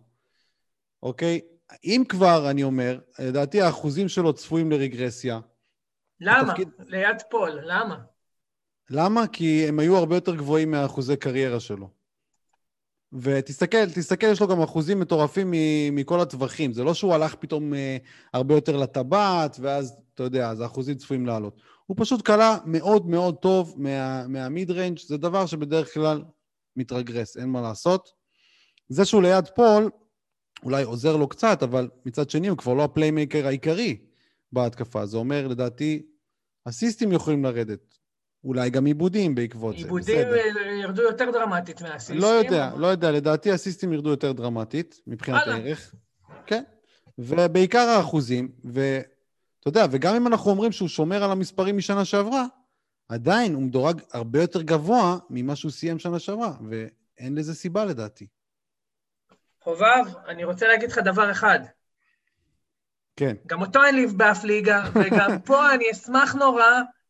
אוקיי? 1.02 1.40
אם 1.84 2.02
כבר, 2.08 2.50
אני 2.50 2.62
אומר, 2.62 3.00
לדעתי 3.18 3.62
האחוזים 3.62 4.08
שלו 4.08 4.32
צפויים 4.32 4.70
לרגרסיה. 4.70 5.40
למה? 6.20 6.40
התפקיד... 6.40 6.68
ליד 6.86 7.22
פול, 7.30 7.60
למה? 7.62 7.98
למה? 8.90 9.26
כי 9.26 9.68
הם 9.68 9.78
היו 9.78 9.96
הרבה 9.96 10.16
יותר 10.16 10.36
גבוהים 10.36 10.70
מהאחוזי 10.70 11.16
קריירה 11.16 11.60
שלו. 11.60 11.88
ותסתכל, 13.12 13.90
תסתכל, 13.90 14.26
יש 14.26 14.40
לו 14.40 14.48
גם 14.48 14.62
אחוזים 14.62 15.00
מטורפים 15.00 15.54
מכל 15.92 16.20
הטווחים. 16.20 16.72
זה 16.72 16.84
לא 16.84 16.94
שהוא 16.94 17.14
הלך 17.14 17.34
פתאום 17.34 17.74
אה, 17.74 17.96
הרבה 18.32 18.54
יותר 18.54 18.76
לטבעת, 18.76 19.56
ואז, 19.60 19.96
אתה 20.14 20.22
יודע, 20.22 20.50
אז 20.50 20.60
האחוזים 20.60 20.96
צפויים 20.96 21.26
לעלות. 21.26 21.60
הוא 21.86 21.96
פשוט 22.00 22.22
קלע 22.22 22.56
מאוד 22.64 23.06
מאוד 23.06 23.36
טוב 23.36 23.74
מה, 23.76 24.26
מה 24.28 24.70
mid-range, 24.70 24.98
זה 24.98 25.16
דבר 25.16 25.46
שבדרך 25.46 25.94
כלל 25.94 26.22
מתרגרס, 26.76 27.36
אין 27.36 27.48
מה 27.48 27.60
לעשות. 27.60 28.12
זה 28.88 29.04
שהוא 29.04 29.22
ליד 29.22 29.48
פול, 29.54 29.90
אולי 30.62 30.82
עוזר 30.82 31.16
לו 31.16 31.28
קצת, 31.28 31.62
אבל 31.62 31.88
מצד 32.06 32.30
שני 32.30 32.48
הוא 32.48 32.58
כבר 32.58 32.74
לא 32.74 32.84
ה 32.84 32.91
playmaker 32.91 33.46
העיקרי 33.46 33.96
בהתקפה. 34.52 35.06
זה 35.06 35.16
אומר, 35.16 35.48
לדעתי, 35.48 36.02
האסיסטים 36.66 37.12
יכולים 37.12 37.44
לרדת. 37.44 37.97
אולי 38.44 38.70
גם 38.70 38.86
איבודים 38.86 39.34
בעקבות 39.34 39.78
זה, 39.78 39.86
בסדר. 39.86 40.34
איבודים 40.34 40.80
ירדו 40.80 41.02
יותר 41.02 41.30
דרמטית 41.30 41.82
מהאסיסטים. 41.82 42.18
לא 42.18 42.26
יודע, 42.26 42.70
לא 42.76 42.86
יודע, 42.86 43.10
לדעתי 43.10 43.52
האסיסטים 43.52 43.92
ירדו 43.92 44.10
יותר 44.10 44.32
דרמטית, 44.32 45.00
מבחינת 45.06 45.46
הערך. 45.46 45.94
כן. 46.46 46.62
ובעיקר 47.18 47.78
האחוזים, 47.78 48.52
ואתה 48.64 49.66
יודע, 49.66 49.86
וגם 49.90 50.14
אם 50.14 50.26
אנחנו 50.26 50.50
אומרים 50.50 50.72
שהוא 50.72 50.88
שומר 50.88 51.24
על 51.24 51.30
המספרים 51.30 51.76
משנה 51.76 52.04
שעברה, 52.04 52.46
עדיין 53.08 53.54
הוא 53.54 53.62
מדורג 53.62 54.00
הרבה 54.12 54.40
יותר 54.40 54.62
גבוה 54.62 55.18
ממה 55.30 55.56
שהוא 55.56 55.70
סיים 55.70 55.98
שנה 55.98 56.18
שעברה, 56.18 56.52
ואין 56.68 57.34
לזה 57.34 57.54
סיבה 57.54 57.84
לדעתי. 57.84 58.26
חובב, 59.62 60.04
אני 60.28 60.44
רוצה 60.44 60.68
להגיד 60.68 60.90
לך 60.90 60.98
דבר 60.98 61.30
אחד. 61.30 61.60
כן. 63.16 63.36
גם 63.46 63.60
אותו 63.60 63.84
אין 63.84 63.94
לי 63.94 64.06
באף 64.06 64.44
ליגה, 64.44 64.84
וגם 64.94 65.40
פה 65.40 65.74
אני 65.74 65.84
אשמח 65.92 66.34
נורא 66.34 66.64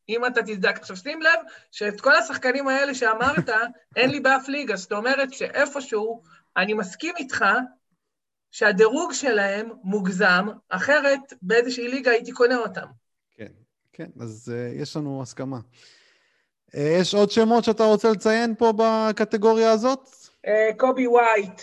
אם 0.08 0.26
אתה 0.26 0.42
תזדק. 0.42 0.78
עכשיו, 0.78 0.96
שים 0.96 1.22
לב 1.22 1.40
שאת 1.70 2.00
כל 2.00 2.14
השחקנים 2.14 2.68
האלה 2.68 2.94
שאמרת, 2.94 3.48
אין 3.96 4.10
לי 4.10 4.20
באף 4.20 4.48
ליגה. 4.48 4.76
זאת 4.76 4.92
אומרת 4.92 5.32
שאיפשהו, 5.32 6.22
אני 6.56 6.74
מסכים 6.74 7.14
איתך 7.16 7.44
שהדירוג 8.50 9.12
שלהם 9.12 9.68
מוגזם, 9.82 10.48
אחרת 10.68 11.32
באיזושהי 11.42 11.88
ליגה 11.88 12.10
הייתי 12.10 12.32
קונה 12.32 12.56
אותם. 12.56 12.86
כן, 13.36 13.52
כן, 13.92 14.08
אז 14.20 14.52
uh, 14.54 14.82
יש 14.82 14.96
לנו 14.96 15.22
הסכמה. 15.22 15.58
Uh, 16.70 16.78
יש 16.78 17.14
עוד 17.14 17.30
שמות 17.30 17.64
שאתה 17.64 17.84
רוצה 17.84 18.10
לציין 18.10 18.54
פה 18.54 18.72
בקטגוריה 18.76 19.70
הזאת? 19.72 20.08
Uh, 20.46 20.50
קובי 20.76 21.06
וייט. 21.06 21.62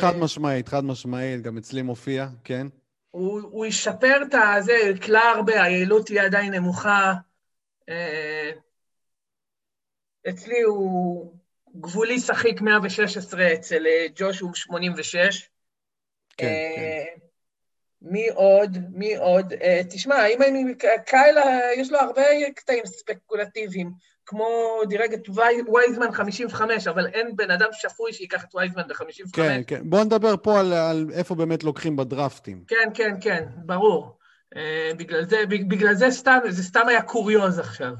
חד 0.00 0.16
משמעית, 0.16 0.68
חד 0.68 0.84
משמעית, 0.84 1.42
גם 1.42 1.58
אצלי 1.58 1.82
מופיע, 1.82 2.26
כן. 2.44 2.66
הוא, 3.10 3.40
הוא 3.42 3.66
ישפר 3.66 4.22
את 4.22 4.34
הזה, 4.34 4.72
יקלע 4.72 5.20
הרבה, 5.20 5.62
היעילות 5.62 6.06
תהיה 6.06 6.24
עדיין 6.24 6.54
נמוכה. 6.54 7.14
אה, 7.88 8.50
אצלי 10.28 10.62
הוא 10.62 11.32
גבולי 11.76 12.20
שחיק 12.20 12.60
116, 12.60 13.52
אצל 13.54 13.86
אה, 13.86 14.06
ג'וש 14.14 14.40
הוא 14.40 14.54
86. 14.54 15.50
כן, 16.36 16.46
כן. 16.76 17.04
מי 18.02 18.28
עוד? 18.28 18.78
מי 18.92 19.16
עוד? 19.16 19.52
תשמע, 19.90 20.26
אם 20.26 20.42
אני... 20.42 20.74
קיילה, 21.06 21.44
יש 21.76 21.92
לו 21.92 21.98
הרבה 21.98 22.22
קטעים 22.54 22.86
ספקולטיביים, 22.86 23.92
כמו 24.26 24.80
דירג 24.88 25.12
את 25.12 25.28
וייזמן 25.68 26.12
55, 26.12 26.88
אבל 26.88 27.06
אין 27.06 27.36
בן 27.36 27.50
אדם 27.50 27.68
שפוי 27.72 28.12
שייקח 28.12 28.44
את 28.44 28.54
וייזמן 28.54 28.82
ב-55. 28.88 29.30
כן, 29.32 29.60
כן. 29.66 29.90
בואו 29.90 30.04
נדבר 30.04 30.34
פה 30.42 30.60
על, 30.60 30.72
על 30.72 31.06
איפה 31.12 31.34
באמת 31.34 31.64
לוקחים 31.64 31.96
בדרפטים. 31.96 32.64
כן, 32.68 32.88
כן, 32.94 33.14
כן, 33.20 33.44
ברור. 33.56 34.18
אה, 34.56 34.90
בגלל 34.96 35.24
זה, 35.24 35.36
בגלל 35.48 35.94
זה 35.94 36.10
סתם, 36.10 36.38
זה 36.48 36.62
סתם 36.62 36.88
היה 36.88 37.02
קוריוז 37.02 37.58
עכשיו. 37.58 37.92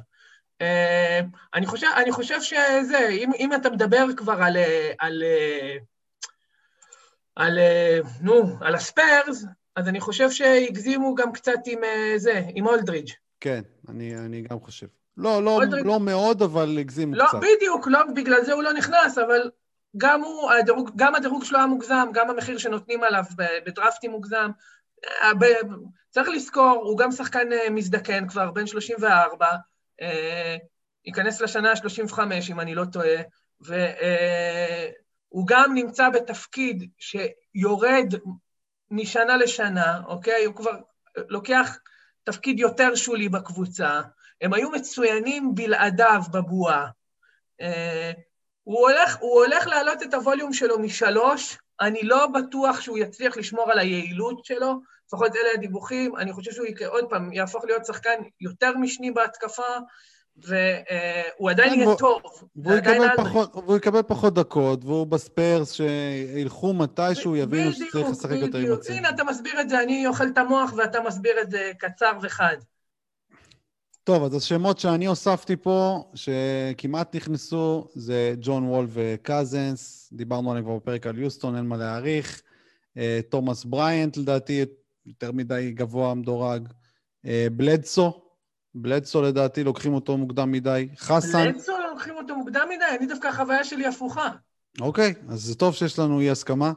אה, 0.60 1.20
אני 1.54 1.66
חושב, 1.66 1.86
אני 1.96 2.12
חושב 2.12 2.40
שזה, 2.40 3.08
אם, 3.10 3.30
אם 3.38 3.54
אתה 3.54 3.70
מדבר 3.70 4.06
כבר 4.16 4.42
על, 4.42 4.56
על, 4.98 5.22
על, 7.36 7.58
נו, 8.20 8.56
על 8.60 8.74
הספיירס, 8.74 9.44
אז 9.76 9.88
אני 9.88 10.00
חושב 10.00 10.30
שהגזימו 10.30 11.14
גם 11.14 11.32
קצת 11.32 11.60
עם 11.66 11.84
אה, 11.84 12.12
זה, 12.16 12.42
עם 12.54 12.66
אולדרידג'. 12.66 13.10
כן, 13.40 13.60
אני, 13.88 14.16
אני 14.16 14.42
גם 14.42 14.60
חושב. 14.60 14.86
לא, 15.16 15.42
לא, 15.42 15.60
לא 15.84 16.00
מאוד, 16.00 16.42
אבל 16.42 16.78
הגזימו 16.78 17.14
לא, 17.14 17.24
קצת. 17.28 17.38
בדיוק, 17.38 17.86
לא, 17.86 18.00
בגלל 18.16 18.44
זה 18.44 18.52
הוא 18.52 18.62
לא 18.62 18.72
נכנס, 18.72 19.18
אבל 19.18 19.50
גם 19.96 20.20
הוא, 20.20 20.52
הדירוג, 20.52 20.90
גם 20.96 21.14
הדירוג 21.14 21.44
שלו 21.44 21.58
היה 21.58 21.66
מוגזם, 21.66 22.08
גם 22.12 22.30
המחיר 22.30 22.58
שנותנים 22.58 23.04
עליו 23.04 23.22
בדרפטים 23.66 24.10
מוגזם. 24.10 24.50
אה, 25.04 25.32
צריך 26.10 26.28
לזכור, 26.28 26.80
הוא 26.84 26.98
גם 26.98 27.12
שחקן 27.12 27.52
אה, 27.52 27.70
מזדקן 27.70 28.28
כבר, 28.28 28.50
בן 28.50 28.66
34, 28.66 29.46
אה, 30.00 30.56
ייכנס 31.04 31.40
לשנה 31.40 31.70
ה-35, 31.70 32.18
אם 32.50 32.60
אני 32.60 32.74
לא 32.74 32.84
טועה, 32.84 33.22
והוא 33.60 35.46
גם 35.46 35.74
נמצא 35.74 36.08
בתפקיד 36.10 36.90
שיורד 36.98 38.14
משנה 38.90 39.36
לשנה, 39.36 40.00
אוקיי? 40.06 40.44
הוא 40.44 40.54
כבר 40.54 40.78
לוקח 41.16 41.78
תפקיד 42.24 42.58
יותר 42.58 42.94
שולי 42.94 43.28
בקבוצה. 43.28 44.00
הם 44.40 44.54
היו 44.54 44.70
מצוינים 44.70 45.54
בלעדיו 45.54 46.22
בבועה. 46.32 46.86
הוא 48.62 48.88
הולך, 48.88 49.16
הוא 49.20 49.44
הולך 49.44 49.66
להעלות 49.66 50.02
את 50.02 50.14
הווליום 50.14 50.52
שלו 50.52 50.78
משלוש, 50.78 51.58
אני 51.80 52.02
לא 52.02 52.26
בטוח 52.26 52.80
שהוא 52.80 52.98
יצליח 52.98 53.36
לשמור 53.36 53.72
על 53.72 53.78
היעילות 53.78 54.44
שלו, 54.44 54.80
לפחות 55.06 55.36
אלה 55.36 55.48
הדיווחים, 55.54 56.16
אני 56.16 56.32
חושב 56.32 56.52
שהוא 56.52 56.66
עוד 56.86 57.04
פעם 57.10 57.32
יהפוך 57.32 57.64
להיות 57.64 57.86
שחקן 57.86 58.14
יותר 58.40 58.76
משני 58.76 59.10
בהתקפה, 59.10 59.62
והוא 60.36 61.50
עדיין 61.50 61.70
כן, 61.70 61.80
יהיה 61.80 61.96
טוב. 61.96 62.22
והוא 62.56 62.76
יקבל, 62.76 63.08
פחות, 63.16 63.54
והוא 63.54 63.76
יקבל 63.76 64.02
פחות 64.02 64.34
דקות, 64.34 64.84
והוא 64.84 65.06
בספיירס 65.06 65.72
שילכו 65.72 66.74
מתישהו, 66.74 67.36
יבינו 67.36 67.72
שצריך 67.72 68.08
לשחק 68.10 68.36
יותר 68.40 68.58
עם 68.58 68.72
הציר. 68.72 68.96
הנה, 68.96 69.10
אתה 69.10 69.24
מסביר 69.24 69.60
את 69.60 69.68
זה, 69.68 69.82
אני 69.82 70.06
אוכל 70.06 70.28
את 70.28 70.38
המוח 70.38 70.72
ואתה 70.76 71.00
מסביר 71.00 71.40
את 71.40 71.50
זה 71.50 71.72
קצר 71.78 72.12
וחד. 72.22 72.56
טוב, 74.06 74.24
אז 74.24 74.34
השמות 74.34 74.78
שאני 74.78 75.06
הוספתי 75.06 75.56
פה, 75.56 76.04
שכמעט 76.14 77.16
נכנסו, 77.16 77.88
זה 77.94 78.34
ג'ון 78.40 78.64
וול 78.64 78.86
וקזנס, 78.88 80.10
דיברנו 80.12 80.50
עליהם 80.50 80.64
כבר 80.64 80.76
בפרק 80.76 81.06
על 81.06 81.18
יוסטון, 81.18 81.56
אין 81.56 81.66
מה 81.66 81.76
להעריך. 81.76 82.42
אה, 82.96 83.20
תומאס 83.28 83.64
בריינט, 83.64 84.16
לדעתי, 84.16 84.64
יותר 85.06 85.32
מדי 85.32 85.72
גבוה 85.74 86.14
מדורג. 86.14 86.68
אה, 87.26 87.46
בלדסו, 87.52 88.20
בלדסו 88.74 89.22
לדעתי 89.22 89.64
לוקחים 89.64 89.94
אותו 89.94 90.16
מוקדם 90.16 90.52
מדי. 90.52 90.88
חסן... 90.96 91.44
בלדסו 91.44 91.72
לוקחים 91.90 92.14
אותו 92.16 92.36
מוקדם 92.36 92.68
מדי? 92.76 92.96
אני 92.98 93.06
דווקא 93.06 93.28
החוויה 93.28 93.64
שלי 93.64 93.86
הפוכה. 93.86 94.28
אוקיי, 94.80 95.14
אז 95.28 95.40
זה 95.40 95.54
טוב 95.54 95.74
שיש 95.74 95.98
לנו 95.98 96.20
אי 96.20 96.30
הסכמה. 96.30 96.72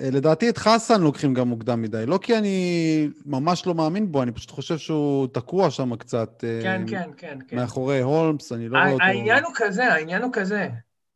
אה, 0.00 0.08
לדעתי 0.12 0.48
את 0.48 0.58
חסן 0.58 1.00
לוקחים 1.00 1.34
גם 1.34 1.48
מוקדם 1.48 1.82
מדי. 1.82 2.06
לא 2.06 2.18
כי 2.22 2.38
אני 2.38 3.08
ממש 3.26 3.66
לא 3.66 3.74
מאמין 3.74 4.12
בו, 4.12 4.22
אני 4.22 4.32
פשוט 4.32 4.50
חושב 4.50 4.78
שהוא 4.78 5.28
תקוע 5.32 5.70
שם 5.70 5.96
קצת. 5.96 6.44
אה, 6.44 6.60
כן, 6.62 6.82
כן, 6.88 7.10
כן, 7.16 7.38
כן. 7.48 7.56
מאחורי 7.56 8.00
הולמס, 8.00 8.52
אני 8.52 8.68
לא 8.68 8.78
רואה 8.78 8.92
אותו... 8.92 9.04
העניין 9.04 9.44
הוא 9.44 9.52
כזה, 9.54 9.92
העניין 9.92 10.22
הוא 10.22 10.30
כזה. 10.32 10.68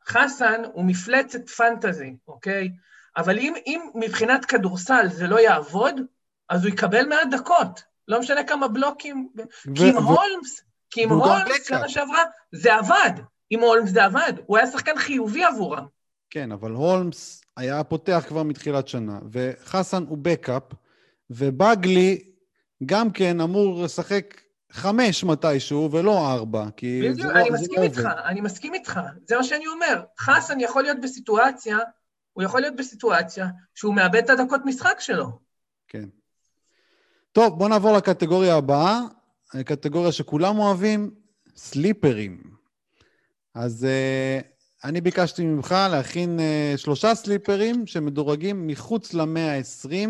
חסן 0.09 0.63
הוא 0.73 0.85
מפלצת 0.85 1.49
פנטזי, 1.49 2.17
אוקיי? 2.29 2.69
אבל 3.17 3.39
אם, 3.39 3.55
אם 3.67 3.81
מבחינת 3.95 4.45
כדורסל 4.45 5.09
זה 5.09 5.27
לא 5.27 5.41
יעבוד, 5.41 6.01
אז 6.49 6.65
הוא 6.65 6.73
יקבל 6.73 7.07
מעט 7.07 7.29
דקות. 7.31 7.83
לא 8.09 8.21
משנה 8.21 8.45
כמה 8.45 8.69
בלוקים. 8.69 9.29
ו- 9.37 9.75
כי 9.75 9.89
עם 9.89 9.97
ו- 9.97 10.01
הולמס, 10.01 10.63
כי 10.91 11.03
עם 11.03 11.11
הולמס 11.11 11.69
שנה 11.69 11.89
שעברה, 11.89 12.23
זה 12.53 12.75
עבד. 12.75 13.13
עם 13.51 13.61
הולמס 13.61 13.91
זה 13.91 14.05
עבד. 14.05 14.33
הוא 14.47 14.57
היה 14.57 14.67
שחקן 14.67 14.99
חיובי 14.99 15.45
עבורם. 15.45 15.87
כן, 16.31 16.53
אבל 16.53 16.71
הולמס 16.71 17.46
היה 17.57 17.85
פותח 17.85 18.25
כבר 18.29 18.43
מתחילת 18.43 18.89
שנה, 18.89 19.19
וחסן 19.33 20.05
הוא 20.09 20.19
בקאפ, 20.23 20.63
ובגלי 21.31 22.31
גם 22.87 23.11
כן 23.11 23.41
אמור 23.41 23.85
לשחק 23.85 24.41
חמש 24.71 25.25
מתישהו, 25.25 25.93
ולא 25.93 26.33
ארבע, 26.33 26.67
כי 26.77 27.01
בדיוק, 27.03 27.21
זה 27.21 27.33
לא, 27.33 27.41
אני 27.41 27.51
מסכים 27.51 27.83
איתך, 27.83 27.99
עובד. 27.99 28.11
אני 28.25 28.41
מסכים 28.41 28.75
איתך, 28.75 29.01
זה 29.29 29.37
מה 29.37 29.45
שאני 29.45 29.67
אומר. 29.67 30.03
חסן 30.19 30.61
יכול 30.61 30.83
להיות 30.83 31.01
בסיטואציה, 31.01 31.79
הוא 32.33 32.45
יכול 32.45 32.61
להיות 32.61 32.77
בסיטואציה 32.77 33.47
שהוא 33.75 33.95
מאבד 33.95 34.23
את 34.25 34.31
הדקות 34.31 34.61
משחק 34.65 34.97
שלו. 35.01 35.39
כן. 35.89 36.09
טוב, 37.33 37.59
בואו 37.59 37.69
נעבור 37.69 37.97
לקטגוריה 37.97 38.57
הבאה, 38.57 39.01
קטגוריה 39.65 40.13
שכולם 40.13 40.59
אוהבים, 40.59 41.11
סליפרים. 41.57 42.43
אז 43.55 43.87
uh, 43.87 44.56
אני 44.85 45.01
ביקשתי 45.01 45.45
ממך 45.45 45.75
להכין 45.91 46.39
uh, 46.39 46.79
שלושה 46.79 47.15
סליפרים 47.15 47.87
שמדורגים 47.87 48.67
מחוץ 48.67 49.15
למאה 49.15 49.57
ה-20 49.57 50.09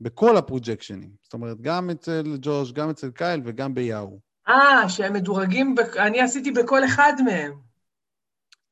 בכל 0.00 0.36
הפרוג'קשנים. 0.36 1.10
זאת 1.22 1.32
אומרת, 1.32 1.60
גם 1.60 1.90
אצל 1.90 2.36
ג'וש, 2.40 2.72
גם 2.72 2.90
אצל 2.90 3.10
קייל 3.10 3.40
וגם 3.44 3.74
ביאו. 3.74 4.18
אה, 4.48 4.88
שהם 4.88 5.12
מדורגים, 5.12 5.74
ב... 5.74 5.80
אני 5.80 6.20
עשיתי 6.20 6.50
בכל 6.50 6.84
אחד 6.84 7.12
מהם. 7.24 7.52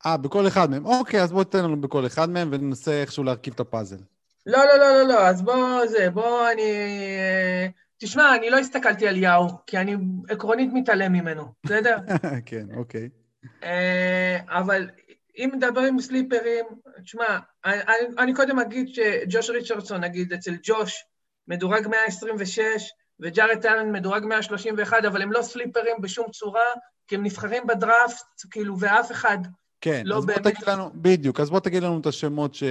אה, 0.05 0.17
בכל 0.17 0.47
אחד 0.47 0.69
מהם. 0.69 0.85
אוקיי, 0.85 1.21
אז 1.21 1.31
בוא 1.31 1.43
תתן 1.43 1.63
לנו 1.63 1.81
בכל 1.81 2.05
אחד 2.05 2.29
מהם 2.29 2.49
וננסה 2.51 3.01
איכשהו 3.01 3.23
להרכיב 3.23 3.53
את 3.53 3.59
הפאזל. 3.59 3.97
לא, 4.45 4.59
לא, 4.65 4.77
לא, 4.77 4.91
לא, 4.91 5.03
לא, 5.03 5.27
אז 5.27 5.41
בוא, 5.41 5.85
זה, 5.87 6.09
בוא 6.09 6.51
אני... 6.51 6.61
אה, 6.61 7.67
תשמע, 7.97 8.35
אני 8.35 8.49
לא 8.49 8.57
הסתכלתי 8.57 9.07
על 9.07 9.17
יאו, 9.17 9.47
כי 9.67 9.77
אני 9.77 9.95
עקרונית 10.29 10.69
מתעלם 10.73 11.13
ממנו, 11.13 11.53
בסדר? 11.63 11.97
כן, 12.45 12.65
אוקיי. 12.77 13.09
אה, 13.63 14.37
אבל 14.47 14.89
אם 15.37 15.49
מדברים 15.53 16.01
סליפרים, 16.01 16.65
תשמע, 17.03 17.39
אני, 17.65 17.77
אני 18.17 18.33
קודם 18.33 18.59
אגיד 18.59 18.87
שג'וש 18.87 19.49
ריצ'רדסון, 19.49 20.03
נגיד, 20.03 20.33
אצל 20.33 20.55
ג'וש, 20.63 21.03
מדורג 21.47 21.87
126, 21.87 22.91
וג'ארט 23.19 23.65
אלן 23.65 23.91
מדורג 23.91 24.25
131, 24.25 25.05
אבל 25.05 25.21
הם 25.21 25.31
לא 25.31 25.41
סליפרים 25.41 25.95
בשום 26.01 26.31
צורה, 26.31 26.65
כי 27.07 27.15
הם 27.15 27.23
נבחרים 27.23 27.67
בדראפט, 27.67 28.25
כאילו, 28.51 28.79
ואף 28.79 29.11
אחד 29.11 29.37
כן, 29.81 30.01
לא 30.05 30.17
אז 30.17 30.25
באמת... 30.25 30.43
בוא 30.43 30.51
תגיד 30.51 30.67
לנו, 30.67 30.89
בדיוק, 30.95 31.39
אז 31.39 31.49
בוא 31.49 31.59
תגיד 31.59 31.83
לנו 31.83 31.99
את 31.99 32.05
השמות 32.05 32.55
ש... 32.55 32.63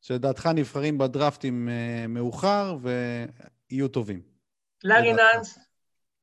שלדעתך 0.00 0.46
נבחרים 0.46 0.98
בדראפטים 0.98 1.68
אה, 1.68 2.06
מאוחר 2.06 2.76
ויהיו 2.82 3.88
טובים. 3.88 4.20
לארי 4.84 5.12
נאנס. 5.12 5.58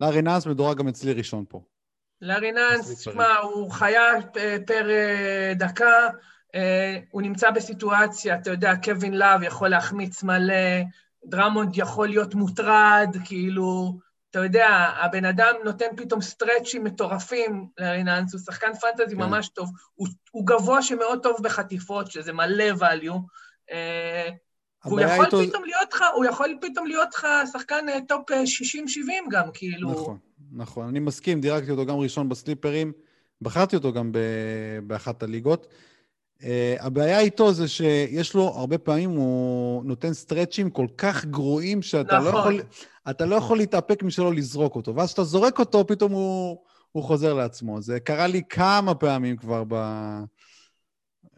לארי 0.01 0.21
נאנס 0.21 0.47
מדורג 0.47 0.77
גם 0.77 0.87
אצלי 0.87 1.13
ראשון 1.13 1.45
פה. 1.49 1.61
לארי 2.25 2.51
נאנס, 2.51 2.91
תשמע, 2.91 3.35
הוא 3.37 3.71
חיה 3.71 4.03
פר 4.67 4.89
אה, 4.89 5.53
דקה, 5.55 6.07
אה, 6.55 6.99
הוא 7.11 7.21
נמצא 7.21 7.51
בסיטואציה, 7.51 8.35
אתה 8.35 8.51
יודע, 8.51 8.73
קווין 8.83 9.17
לאב 9.17 9.43
יכול 9.43 9.69
להחמיץ 9.69 10.23
מלא, 10.23 10.81
דרמונד 11.25 11.77
יכול 11.77 12.07
להיות 12.07 12.35
מוטרייד, 12.35 13.15
כאילו, 13.25 13.97
אתה 14.29 14.39
יודע, 14.39 14.67
הבן 15.01 15.25
אדם 15.25 15.53
נותן 15.63 15.85
פתאום 15.97 16.21
סטרצ'ים 16.21 16.83
מטורפים 16.83 17.67
לארי 17.77 18.03
נאנס, 18.03 18.33
הוא 18.33 18.41
שחקן 18.41 18.73
fantasy 18.73 19.15
כן. 19.15 19.21
ממש 19.21 19.49
טוב, 19.49 19.69
הוא, 19.95 20.07
הוא 20.31 20.47
גבוה 20.47 20.81
שמאוד 20.81 21.23
טוב 21.23 21.37
בחטיפות, 21.41 22.11
שזה 22.11 22.33
מלא 22.33 22.73
value, 22.79 23.19
אה, 23.71 24.29
והוא 24.85 24.99
יכול 24.99 25.25
איתו... 25.25 25.37
פתאום 25.47 25.63
להיות 25.65 25.93
לך, 25.93 26.03
הוא 26.15 26.25
יכול 26.25 26.57
פתאום 26.61 26.87
להיות 26.87 27.15
לך 27.15 27.27
שחקן 27.51 27.85
top 28.07 28.31
60-70 28.31 28.33
גם, 29.31 29.49
כאילו. 29.53 29.91
נכון. 29.91 30.17
נכון, 30.51 30.87
אני 30.87 30.99
מסכים, 30.99 31.41
דירגתי 31.41 31.71
אותו 31.71 31.85
גם 31.85 31.95
ראשון 31.95 32.29
בסליפרים, 32.29 32.91
בחרתי 33.41 33.75
אותו 33.75 33.93
גם 33.93 34.11
באחת 34.87 35.23
הליגות. 35.23 35.67
Uh, 36.39 36.43
הבעיה 36.79 37.19
איתו 37.19 37.53
זה 37.53 37.67
שיש 37.67 38.33
לו, 38.33 38.43
הרבה 38.43 38.77
פעמים 38.77 39.09
הוא 39.09 39.85
נותן 39.85 40.13
סטרצ'ים 40.13 40.69
כל 40.69 40.87
כך 40.97 41.25
גרועים, 41.25 41.81
שאתה 41.81 42.19
לא 42.19 42.29
נכון. 42.29 42.33
לא, 42.33 42.39
יכול, 42.39 42.61
אתה 43.09 43.25
לא 43.25 43.35
יכול 43.35 43.57
להתאפק 43.57 44.03
משלא 44.03 44.33
לזרוק 44.33 44.75
אותו. 44.75 44.95
ואז 44.95 45.07
כשאתה 45.07 45.23
זורק 45.23 45.59
אותו, 45.59 45.87
פתאום 45.87 46.11
הוא, 46.11 46.63
הוא 46.91 47.03
חוזר 47.03 47.33
לעצמו. 47.33 47.81
זה 47.81 47.99
קרה 47.99 48.27
לי 48.27 48.41
כמה 48.49 48.95
פעמים 48.95 49.37
כבר 49.37 49.63
ב... 49.67 49.75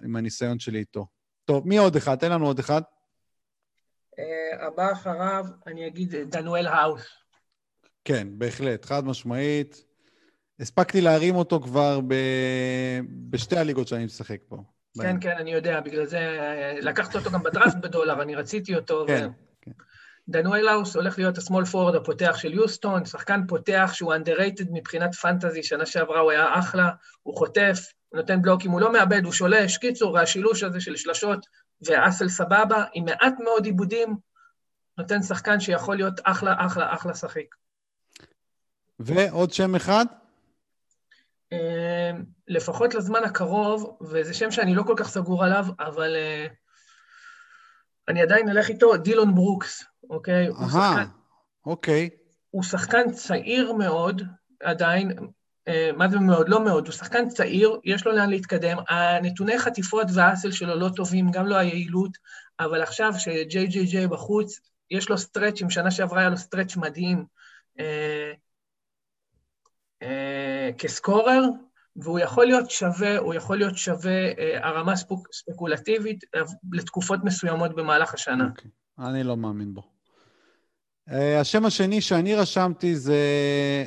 עם 0.03 0.15
הניסיון 0.15 0.59
שלי 0.59 0.79
איתו. 0.79 1.07
טוב, 1.45 1.67
מי 1.67 1.77
עוד 1.77 1.95
אחד? 1.95 2.15
תן 2.15 2.31
לנו 2.31 2.45
עוד 2.45 2.59
אחד. 2.59 2.81
Uh, 2.81 4.63
הבא 4.65 4.91
אחריו, 4.91 5.45
אני 5.67 5.87
אגיד 5.87 6.15
דנואל 6.15 6.67
האוס. 6.67 7.26
כן, 8.07 8.27
בהחלט, 8.31 8.85
חד 8.85 9.05
משמעית. 9.05 9.83
הספקתי 10.59 11.01
להרים 11.01 11.35
אותו 11.35 11.59
כבר 11.61 11.99
ב... 12.07 12.13
בשתי 13.29 13.57
הליגות 13.57 13.87
שאני 13.87 14.05
משחק 14.05 14.39
פה. 14.47 14.55
כן, 14.55 14.63
בהם. 15.03 15.19
כן, 15.19 15.35
אני 15.39 15.53
יודע, 15.53 15.79
בגלל 15.79 16.05
זה 16.05 16.19
לקחת 16.81 17.15
אותו 17.15 17.31
גם 17.31 17.43
בדראפט 17.43 17.75
בדולר, 17.81 18.21
אני 18.21 18.35
רציתי 18.35 18.75
אותו. 18.75 19.05
כן, 19.07 19.27
ו... 19.31 19.61
כן. 19.61 19.71
דנואל 20.29 20.61
לאוס 20.61 20.95
הולך 20.95 21.17
להיות 21.17 21.37
השמאל 21.37 21.65
פורד 21.65 21.95
הפותח 21.95 22.37
של 22.37 22.53
יוסטון, 22.53 23.05
שחקן 23.05 23.41
פותח 23.47 23.91
שהוא 23.93 24.13
underrated 24.13 24.65
מבחינת 24.71 25.15
פנטזי, 25.15 25.63
שנה 25.63 25.85
שעברה 25.85 26.19
הוא 26.19 26.31
היה 26.31 26.59
אחלה, 26.59 26.89
הוא 27.23 27.37
חוטף, 27.37 27.79
הוא 28.09 28.17
נותן 28.17 28.41
בלוקים, 28.41 28.71
הוא 28.71 28.81
לא 28.81 28.93
מאבד, 28.93 29.25
הוא 29.25 29.33
שולש. 29.33 29.77
קיצור, 29.77 30.19
השילוש 30.19 30.63
הזה 30.63 30.81
של 30.81 30.95
שלשות 30.95 31.45
ואסל 31.81 32.29
סבבה, 32.29 32.83
עם 32.93 33.05
מעט 33.05 33.33
מאוד 33.43 33.65
עיבודים, 33.65 34.15
נותן 34.97 35.21
שחקן 35.21 35.59
שיכול 35.59 35.95
להיות 35.95 36.19
אחלה, 36.23 36.55
אחלה, 36.57 36.93
אחלה 36.93 37.15
שחיק. 37.15 37.66
ועוד 38.99 39.53
שם 39.53 39.75
אחד? 39.75 40.05
אמ, 41.51 42.23
לפחות 42.47 42.95
לזמן 42.95 43.23
הקרוב, 43.23 43.97
וזה 44.01 44.33
שם 44.33 44.51
שאני 44.51 44.75
לא 44.75 44.83
כל 44.83 44.93
כך 44.97 45.09
סגור 45.09 45.43
עליו, 45.43 45.65
אבל 45.79 46.15
uh, 46.15 46.53
אני 48.07 48.21
עדיין 48.21 48.49
אלך 48.49 48.69
איתו, 48.69 48.97
דילון 48.97 49.35
ברוקס, 49.35 49.83
אוקיי? 50.09 50.49
אהה, 50.49 51.05
אוקיי. 51.65 52.09
הוא 52.49 52.63
שחקן 52.63 53.11
צעיר 53.11 53.73
מאוד, 53.73 54.21
עדיין, 54.63 55.11
אה, 55.67 55.91
מה 55.97 56.09
זה 56.09 56.19
מאוד? 56.19 56.49
לא 56.49 56.63
מאוד, 56.65 56.87
הוא 56.87 56.93
שחקן 56.93 57.29
צעיר, 57.29 57.79
יש 57.83 58.05
לו 58.05 58.11
לאן 58.11 58.29
להתקדם, 58.29 58.77
הנתוני 58.89 59.59
חטיפות 59.59 60.07
והאסל 60.13 60.51
שלו 60.51 60.75
לא 60.75 60.89
טובים, 60.95 61.31
גם 61.31 61.47
לא 61.47 61.55
היעילות, 61.55 62.17
אבל 62.59 62.81
עכשיו 62.81 63.13
שג'יי 63.17 63.67
ג'יי 63.67 63.85
ג'יי 63.85 64.07
בחוץ, 64.07 64.59
יש 64.91 65.09
לו 65.09 65.17
סטרצ'ים, 65.17 65.69
שנה 65.69 65.91
שעברה 65.91 66.19
היה 66.19 66.29
לו 66.29 66.37
stretch 66.37 66.75
מדהים 66.75 67.25
אה, 70.03 70.69
כ 70.77 70.92
scorer, 70.92 71.43
והוא 71.95 72.19
יכול 72.19 72.45
להיות 72.45 72.71
שווה, 72.71 73.17
הוא 73.17 73.33
יכול 73.33 73.57
להיות 73.57 73.77
שווה 73.77 74.11
אה, 74.11 74.67
הרמה 74.67 74.95
ספוק, 74.95 75.27
ספקולטיבית 75.33 76.23
אה, 76.35 76.41
לתקופות 76.71 77.19
מסוימות 77.23 77.75
במהלך 77.75 78.13
השנה. 78.13 78.43
Okay. 78.43 78.49
אוקיי, 78.49 78.71
אני 78.99 79.23
לא 79.23 79.37
מאמין 79.37 79.73
בו. 79.73 79.81
אה, 81.09 81.13
השם 81.41 81.65
השני 81.65 82.01
שאני 82.01 82.35
רשמתי 82.35 82.95
זה 82.95 83.21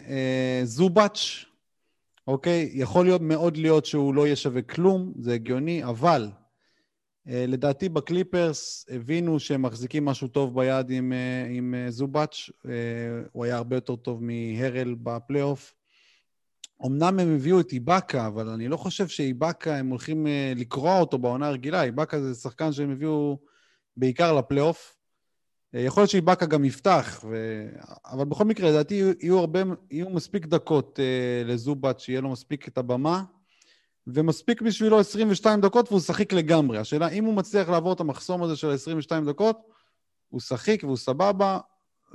אה, 0.07 0.65
זובאץ', 0.65 1.45
אוקיי? 2.27 2.71
יכול 2.73 3.05
להיות 3.05 3.21
מאוד 3.21 3.57
להיות 3.57 3.87
שהוא 3.87 4.15
לא 4.15 4.27
יהיה 4.27 4.37
שווה 4.37 4.63
כלום, 4.63 5.13
זה 5.19 5.35
הגיוני, 5.35 5.85
אבל 5.85 6.29
אה, 6.29 7.31
לדעתי 7.31 7.89
בקליפרס 7.89 8.87
הבינו 8.91 9.41
שהם 9.41 9.63
מחזיקים 9.63 10.05
משהו 10.05 10.29
טוב 10.29 10.55
ביד 10.55 10.91
עם, 10.91 11.13
אה, 11.13 11.51
עם 11.51 11.75
אה, 11.75 11.91
זובאץ', 11.91 12.35
אה, 12.49 12.69
הוא 13.33 13.45
היה 13.45 13.57
הרבה 13.57 13.77
יותר 13.77 13.97
טוב 13.97 14.23
מהרל 14.25 14.95
בפלייאוף. 15.03 15.80
אמנם 16.87 17.19
הם 17.19 17.35
הביאו 17.35 17.61
את 17.61 17.73
איבאקה, 17.73 18.27
אבל 18.27 18.49
אני 18.49 18.69
לא 18.69 18.77
חושב 18.77 19.09
שאיבאקה, 19.09 19.77
הם 19.77 19.89
הולכים 19.89 20.27
uh, 20.27 20.59
לקרוע 20.59 21.01
אותו 21.01 21.19
בעונה 21.19 21.47
הרגילה. 21.47 21.83
איבאקה 21.83 22.21
זה 22.21 22.35
שחקן 22.35 22.73
שהם 22.73 22.91
הביאו 22.91 23.39
בעיקר 23.97 24.33
לפלייאוף. 24.33 24.97
אה, 25.75 25.81
יכול 25.81 26.01
להיות 26.01 26.11
שאיבאקה 26.11 26.47
גם 26.47 26.65
יפתח, 26.65 27.25
ו... 27.31 27.67
אבל 28.05 28.25
בכל 28.25 28.45
מקרה, 28.45 28.71
לדעתי 28.71 28.95
יהיו, 28.95 29.39
הרבה, 29.39 29.61
יהיו 29.91 30.11
מספיק 30.11 30.47
דקות 30.47 30.99
uh, 30.99 31.49
לזובט, 31.49 32.01
שיהיה 32.01 32.21
לו 32.21 32.31
מספיק 32.31 32.69
את 32.69 32.79
הבמה, 32.79 33.23
ומספיק 34.07 34.63
בשבילו 34.63 35.01
22 35.01 35.61
דקות 35.61 35.89
והוא 35.89 36.01
שחיק 36.01 36.33
לגמרי. 36.33 36.79
השאלה, 36.79 37.09
אם 37.09 37.25
הוא 37.25 37.35
מצליח 37.35 37.69
לעבור 37.69 37.93
את 37.93 38.01
המחסום 38.01 38.43
הזה 38.43 38.57
של 38.57 38.71
22 38.71 39.27
דקות, 39.27 39.59
הוא 40.29 40.41
שחיק 40.41 40.85
והוא 40.85 40.97
סבבה, 40.97 41.59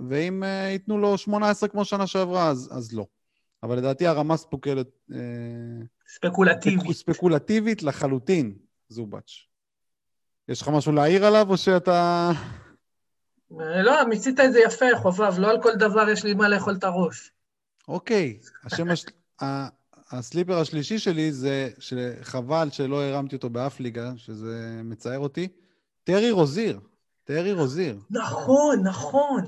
ואם 0.09 0.43
ייתנו 0.71 0.97
לו 0.97 1.17
18 1.17 1.69
כמו 1.69 1.85
שנה 1.85 2.07
שעברה, 2.07 2.47
אז, 2.47 2.69
אז 2.71 2.93
לא. 2.93 3.05
אבל 3.63 3.77
לדעתי 3.77 4.07
הרמה 4.07 4.37
ספוקלת... 4.37 4.87
Uh, 5.11 5.15
ספקולטיבית. 6.07 6.91
ספקולטיבית 6.91 7.83
לחלוטין, 7.83 8.53
זובץ'. 8.89 9.31
יש 10.49 10.61
לך 10.61 10.67
משהו 10.67 10.91
להעיר 10.91 11.25
עליו, 11.25 11.49
או 11.49 11.57
שאתה... 11.57 12.31
לא, 13.59 14.07
מיצית 14.07 14.39
את 14.39 14.53
זה 14.53 14.59
יפה, 14.59 14.85
חובב, 14.95 15.39
לא 15.39 15.49
על 15.49 15.61
כל 15.61 15.75
דבר 15.75 16.09
יש 16.09 16.23
לי 16.23 16.33
מה 16.33 16.49
לאכול 16.49 16.75
את 16.75 16.83
הראש. 16.83 17.31
אוקיי, 17.87 18.39
השם 18.63 18.89
הש... 18.89 19.05
הסליפר 20.11 20.59
השלישי 20.59 20.99
שלי 20.99 21.31
זה 21.31 21.69
שחבל 21.79 22.69
שלא 22.71 23.03
הרמתי 23.03 23.35
אותו 23.35 23.49
באף 23.49 23.79
ליגה, 23.79 24.11
שזה 24.17 24.81
מצער 24.83 25.19
אותי. 25.19 25.47
טרי 26.03 26.31
רוזיר, 26.31 26.79
טרי 27.23 27.53
רוזיר. 27.53 27.99
נכון, 28.09 28.87
נכון. 28.87 29.43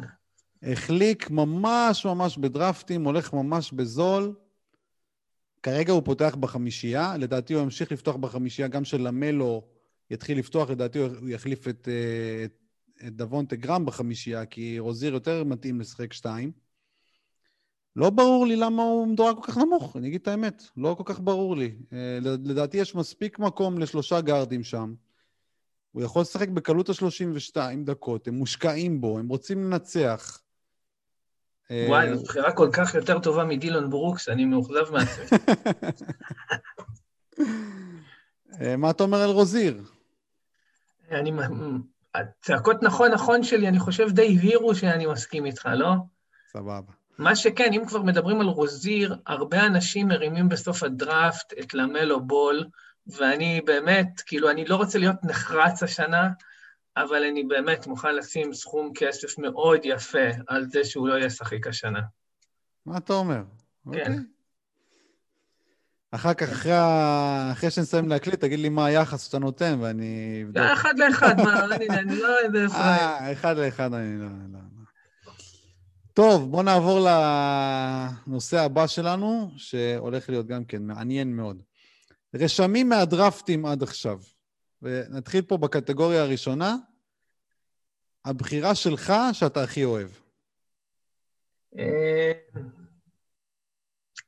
החליק 0.64 1.30
ממש 1.30 2.06
ממש 2.06 2.38
בדרפטים, 2.38 3.04
הולך 3.04 3.34
ממש 3.34 3.72
בזול. 3.72 4.36
כרגע 5.64 5.94
הוא 5.94 6.02
פותח 6.06 6.36
בחמישייה, 6.40 7.18
לדעתי 7.18 7.54
הוא 7.54 7.64
ימשיך 7.64 7.92
לפתוח 7.92 8.16
בחמישייה, 8.16 8.68
גם 8.68 8.86
של 8.86 9.02
למלו 9.02 9.64
יתחיל 10.10 10.40
לפתוח, 10.40 10.70
לדעתי 10.70 11.00
הוא 11.00 11.30
יחליף 11.30 11.68
את, 11.68 11.88
אה, 11.88 12.46
את 12.46 12.68
את 13.06 13.16
דוונטה 13.16 13.56
גרם 13.56 13.86
בחמישייה, 13.86 14.46
כי 14.46 14.80
רוזיר 14.80 15.14
יותר 15.14 15.44
מתאים 15.44 15.80
לשחק 15.80 16.14
שתיים. 16.14 16.52
לא 17.96 18.10
ברור 18.10 18.48
לי 18.48 18.56
למה 18.56 18.84
הוא 18.84 19.08
מדורג 19.08 19.36
כל 19.36 19.52
כך 19.52 19.58
נמוך, 19.58 19.98
אני 19.98 20.08
אגיד 20.08 20.22
את 20.22 20.28
האמת, 20.28 20.64
לא 20.78 20.96
כל 20.98 21.04
כך 21.06 21.20
ברור 21.20 21.58
לי. 21.58 21.76
אה, 21.94 22.20
לדעתי 22.22 22.78
יש 22.78 22.96
מספיק 22.96 23.40
מקום 23.40 23.80
לשלושה 23.80 24.22
גארדים 24.22 24.64
שם. 24.64 24.94
הוא 25.92 26.04
יכול 26.04 26.22
לשחק 26.22 26.50
בקלות 26.50 26.90
ה-32 26.90 27.58
דקות, 27.84 28.28
הם 28.28 28.34
מושקעים 28.34 29.02
בו, 29.02 29.20
הם 29.20 29.28
רוצים 29.28 29.64
לנצח. 29.64 30.42
אה, 31.72 31.86
וואי, 31.90 32.16
זו 32.16 32.24
בחירה 32.24 32.52
כל 32.52 32.70
כך 32.74 32.96
יותר 32.96 33.20
טובה 33.20 33.44
מדילון 33.44 33.90
ברוקס, 33.90 34.30
אני 34.30 34.46
מאוכזב 34.46 34.92
מעצמי. 34.92 35.26
אה, 38.62 38.76
מה 38.78 38.90
אתה 38.90 39.04
אומר 39.04 39.22
על 39.22 39.30
רוזיר? 39.30 39.82
אני 41.12 41.32
הצעקות 42.16 42.84
נכון 42.84 43.12
נכון 43.12 43.44
שלי, 43.44 43.68
אני 43.68 43.80
חושב 43.80 44.10
די 44.10 44.36
הבהירו 44.36 44.76
שאני 44.76 45.06
מסכים 45.06 45.46
איתך, 45.46 45.70
לא? 45.76 45.94
סבבה. 46.52 46.92
מה 47.18 47.36
שכן, 47.36 47.74
אם 47.74 47.84
כבר 47.88 48.02
מדברים 48.02 48.42
על 48.42 48.48
רוזיר, 48.48 49.16
הרבה 49.28 49.66
אנשים 49.66 50.08
מרימים 50.08 50.50
בסוף 50.50 50.84
הדראפט 50.84 51.54
את 51.60 51.74
למלו 51.74 52.22
בול, 52.26 52.66
ואני 53.08 53.62
באמת, 53.66 54.22
כאילו, 54.26 54.50
אני 54.50 54.66
לא 54.66 54.76
רוצה 54.76 55.00
להיות 55.00 55.16
נחרץ 55.24 55.84
השנה, 55.84 56.30
אבל 57.02 57.24
אני 57.24 57.44
באמת 57.44 57.88
מוכן 57.88 58.16
לשים 58.16 58.54
סכום 58.54 58.92
כסף 58.96 59.40
מאוד 59.40 59.80
יפה 59.84 60.28
על 60.48 60.66
זה 60.66 60.86
שהוא 60.86 61.08
לא 61.08 61.14
יהיה 61.14 61.30
שחיק 61.30 61.68
השנה. 61.68 62.02
מה 62.86 62.98
אתה 62.98 63.14
אומר? 63.14 63.42
כן. 63.92 63.92
Okay. 63.92 64.00
אוקיי. 64.00 64.16
אחר 66.12 66.34
כך, 66.34 66.50
אחרי, 66.50 66.72
אחרי 67.52 67.72
שנסיים 67.72 68.10
להקליט, 68.10 68.42
תגיד 68.42 68.60
לי 68.60 68.70
מה 68.70 68.86
היחס 68.86 69.26
שאתה 69.26 69.40
נותן, 69.40 69.78
ואני 69.82 70.44
אבדוק. 70.46 70.64
אחד 70.74 71.00
לאחד, 71.00 71.36
מה, 71.38 71.66
אני, 71.66 71.90
אני 71.90 72.16
לא 72.16 72.40
איזה 72.40 72.74
פראייר. 72.74 73.02
אה, 73.02 73.32
אחד 73.32 73.58
לאחד, 73.58 73.94
אני 73.94 74.20
לא... 74.20 74.28
לא. 74.54 74.60
טוב, 76.14 76.52
בואו 76.52 76.64
נעבור 76.64 77.08
לנושא 78.28 78.60
הבא 78.60 78.88
שלנו, 78.88 79.52
שהולך 79.58 80.30
להיות 80.30 80.48
גם 80.48 80.66
כן 80.66 80.84
מעניין 80.84 81.36
מאוד. 81.36 81.62
רשמים 82.36 82.90
מהדרפטים 82.90 83.66
עד 83.66 83.84
עכשיו. 83.84 84.20
ונתחיל 84.82 85.42
פה 85.42 85.58
בקטגוריה 85.58 86.22
הראשונה, 86.22 86.76
הבחירה 88.26 88.76
שלך 88.76 89.14
שאתה 89.34 89.64
הכי 89.64 89.84
אוהב. 89.84 90.10
אה, 91.78 92.32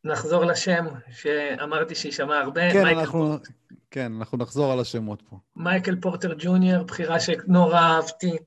נחזור 0.04 0.46
לשם 0.46 0.86
שאמרתי 1.12 1.96
שיישמע 1.96 2.38
הרבה. 2.38 2.72
כן, 2.72 2.86
אנחנו, 2.86 3.38
כן, 3.92 4.12
אנחנו 4.20 4.38
נחזור 4.38 4.72
על 4.72 4.80
השמות 4.80 5.22
פה. 5.30 5.38
מייקל 5.56 5.96
פורטר 6.02 6.34
ג'וניור, 6.38 6.84
בחירה 6.84 7.20
שנורא 7.20 7.80
אהבתי. 7.80 8.38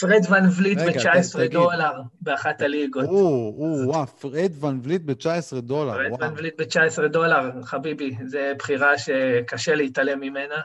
פרד 0.00 0.20
ון 0.30 0.44
וליט 0.58 0.78
ב-19 0.78 1.48
דולר 1.50 1.92
באחת 2.20 2.60
הליגות. 2.60 3.04
או, 3.04 3.54
או, 3.58 3.88
וואו, 3.88 4.06
פרד 4.06 4.64
ון 4.64 4.80
וליט 4.82 5.02
ב-19 5.02 5.60
דולר, 5.60 5.92
פרד. 5.92 6.22
ון 6.22 6.34
וליט 6.36 6.60
ב-19 6.60 7.08
דולר, 7.08 7.62
חביבי, 7.62 8.16
זו 8.26 8.38
בחירה 8.58 8.98
שקשה 8.98 9.74
להתעלם 9.74 10.20
ממנה. 10.20 10.60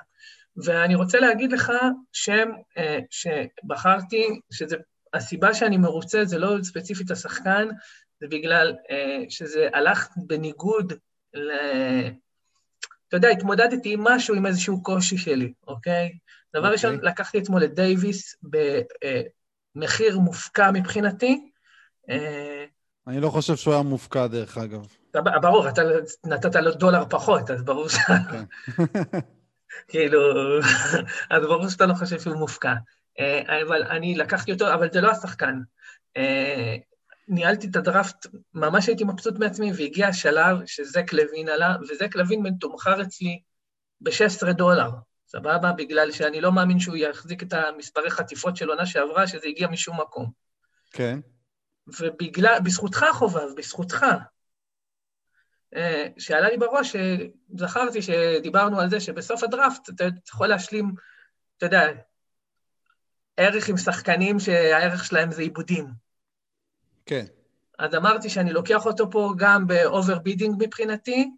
ואני 0.58 0.96
רוצה 0.96 1.20
להגיד 1.20 1.52
לך 1.52 1.72
שם 2.14 2.50
אה, 2.78 3.00
שבחרתי, 3.10 4.40
שזה, 4.52 4.76
הסיבה 5.14 5.54
שאני 5.54 5.78
מרוצה 5.78 6.26
זה 6.26 6.38
לא 6.38 6.58
ספציפית 6.64 7.12
השחקן, 7.12 7.68
זה 8.20 8.28
בגלל 8.28 8.76
אה, 8.92 9.24
שזה 9.30 9.68
הלך 9.74 10.08
בניגוד 10.18 10.94
ל... 11.34 11.52
אתה 13.08 13.18
יודע, 13.18 13.30
התמודדתי 13.30 13.94
עם 13.94 14.04
משהו, 14.04 14.36
עם 14.36 14.46
איזשהו 14.46 14.84
קושי 14.84 15.18
שלי, 15.18 15.54
אוקיי? 15.68 16.12
דבר 16.56 16.64
okay. 16.64 16.66
אוקיי. 16.66 16.72
ראשון, 16.72 17.00
לקחתי 17.02 17.40
אתמול 17.40 17.64
את 17.64 17.74
דייוויס 17.76 18.36
במחיר 19.76 20.20
מופקע 20.20 20.72
מבחינתי. 20.72 21.52
אה, 22.10 22.66
אני 23.08 23.20
לא 23.20 23.30
חושב 23.30 23.56
שהוא 23.56 23.74
היה 23.74 23.84
מופקע, 23.84 24.28
דרך 24.28 24.58
אגב. 24.58 24.88
ברור, 25.42 25.70
אתה 25.70 25.82
נתת 26.26 26.56
לו 26.56 26.72
דולר 26.72 27.04
פחות, 27.10 27.52
אז 27.52 27.64
ברור 27.64 27.90
ש... 27.90 27.96
כאילו, 29.88 30.22
אז 31.32 31.44
ברור 31.44 31.70
שאתה 31.70 31.86
לא 31.86 31.94
חושב 31.94 32.20
שהוא 32.20 32.36
מופקע. 32.36 32.74
אה, 33.20 33.62
אבל 33.62 33.84
אני 33.84 34.16
לקחתי 34.16 34.52
אותו, 34.52 34.74
אבל 34.74 34.92
זה 34.92 35.02
לא 35.02 35.12
השחקן. 35.12 35.60
אה, 36.18 36.76
ניהלתי 37.28 37.68
את 37.68 37.76
הדראפט, 37.76 38.28
ממש 38.54 38.88
הייתי 38.88 39.04
מבסוט 39.04 39.40
מעצמי, 39.40 39.72
והגיע 39.78 40.08
השלב 40.08 40.66
שזק 40.66 41.14
לוין 41.14 41.50
עלה, 41.50 41.76
וזק 41.90 42.16
לוין 42.16 42.42
מתומחר 42.44 43.02
אצלי 43.02 43.42
ב-16 44.02 44.52
דולר, 44.52 44.90
סבבה? 45.28 45.72
בגלל 45.72 46.12
שאני 46.12 46.42
לא 46.42 46.52
מאמין 46.52 46.80
שהוא 46.80 46.96
יחזיק 46.96 47.44
את 47.44 47.54
המספרי 47.54 48.12
חטיפות 48.12 48.58
של 48.58 48.70
עונה 48.70 48.86
שעברה, 48.86 49.28
שזה 49.28 49.48
הגיע 49.48 49.68
משום 49.68 50.02
מקום. 50.02 50.32
כן. 50.92 51.20
ובגלל, 52.00 52.60
בזכותך 52.64 53.06
חובב, 53.14 53.56
בזכותך, 53.58 54.06
שעלה 56.18 56.50
לי 56.50 56.58
בראש, 56.58 56.96
זכרתי 57.58 58.02
שדיברנו 58.02 58.80
על 58.80 58.90
זה 58.90 59.00
שבסוף 59.00 59.44
הדראפט 59.44 59.90
אתה 59.90 60.04
יכול 60.30 60.48
להשלים, 60.48 60.92
אתה 61.58 61.66
יודע, 61.66 61.88
ערך 63.38 63.70
עם 63.70 63.78
שחקנים 63.78 64.40
שהערך 64.40 65.06
שלהם 65.06 65.32
זה 65.32 65.42
איבודים. 65.42 65.88
כן. 67.06 67.26
אז 67.80 67.96
אמרתי 67.96 68.30
שאני 68.30 68.54
לוקח 68.54 68.86
אותו 68.86 69.12
פה 69.12 69.34
גם 69.38 69.68
ב 69.68 69.75
overbidding 69.75 70.56
מבחינתי, 70.60 71.32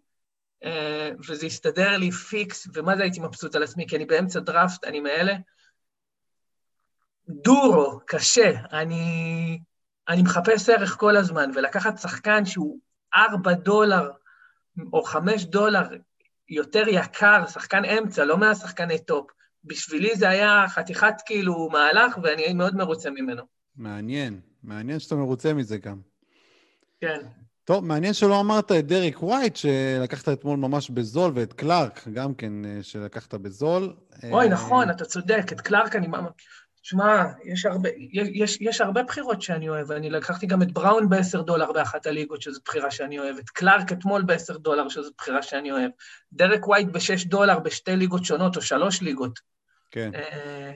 אה, 0.64 1.10
וזה 1.28 1.46
הסתדר 1.46 1.96
לי 1.96 2.10
פיקס, 2.10 2.68
ומה 2.74 2.96
זה 2.96 3.02
הייתי 3.02 3.20
מבסוט 3.20 3.54
על 3.54 3.62
עצמי, 3.62 3.86
כי 3.88 3.96
אני 3.96 4.04
באמצע 4.04 4.40
דראפט, 4.40 4.84
אני 4.84 5.00
מאלה. 5.00 5.34
דורו, 7.28 8.00
קשה, 8.06 8.52
אני, 8.72 9.58
אני 10.08 10.22
מחפש 10.22 10.68
ערך 10.68 10.96
כל 10.98 11.16
הזמן, 11.16 11.50
ולקחת 11.54 11.98
שחקן 11.98 12.44
שהוא 12.44 12.78
4 13.14 13.52
דולר 13.52 14.10
או 14.92 15.02
5 15.02 15.44
דולר 15.44 15.82
יותר 16.48 16.88
יקר, 16.88 17.46
שחקן 17.46 17.84
אמצע, 17.84 18.24
לא 18.24 18.38
מהשחקני 18.38 18.98
top. 18.98 19.30
בשבילי 19.64 20.16
זה 20.16 20.28
היה 20.28 20.64
חתיכת 20.68 21.14
כאילו 21.26 21.68
מהלך, 21.72 22.18
ואני 22.22 22.52
מאוד 22.52 22.76
מרוצה 22.76 23.10
ממנו. 23.10 23.42
מעניין, 23.76 24.40
מעניין 24.62 24.98
שאתה 24.98 25.14
מרוצה 25.14 25.54
מזה 25.54 25.78
גם. 25.78 26.00
כן. 27.00 27.20
טוב, 27.64 27.84
מעניין 27.84 28.12
שלא 28.12 28.40
אמרת 28.40 28.72
את 28.72 28.86
דרק 28.86 29.22
ווייט, 29.22 29.56
שלקחת 29.56 30.28
אתמול 30.28 30.58
ממש 30.58 30.90
בזול, 30.90 31.32
ואת 31.34 31.52
קלארק 31.52 32.08
גם 32.12 32.34
כן, 32.34 32.64
אה, 32.64 32.82
שלקחת 32.82 33.34
בזול. 33.34 33.94
אוי, 34.30 34.48
נכון, 34.48 34.90
אתה 34.90 35.04
צודק, 35.04 35.44
את 35.52 35.60
קלארק 35.60 35.96
אני... 35.96 36.06
שמע, 36.84 37.24
יש 37.44 37.66
הרבה, 37.66 37.88
יש, 38.12 38.58
יש 38.60 38.80
הרבה 38.80 39.02
בחירות 39.02 39.42
שאני 39.42 39.68
אוהב, 39.68 39.92
אני 39.92 40.10
לקחתי 40.10 40.46
גם 40.46 40.62
את 40.62 40.72
בראון 40.72 41.08
ב-10 41.08 41.42
דולר 41.42 41.72
באחת 41.72 42.06
הליגות, 42.06 42.42
שזו 42.42 42.60
בחירה 42.64 42.90
שאני 42.90 43.18
אוהב, 43.18 43.36
את 43.38 43.50
קלארק 43.50 43.92
אתמול 43.92 44.22
ב-10 44.22 44.58
דולר, 44.58 44.88
שזו 44.88 45.10
בחירה 45.18 45.42
שאני 45.42 45.72
אוהב, 45.72 45.90
דרק 46.32 46.68
ווייט 46.68 46.88
ב-6 46.88 47.28
דולר 47.28 47.58
בשתי 47.58 47.96
ליגות 47.96 48.24
שונות, 48.24 48.56
או 48.56 48.62
שלוש 48.62 49.02
ליגות. 49.02 49.40
כן. 49.90 50.10
אה, 50.14 50.72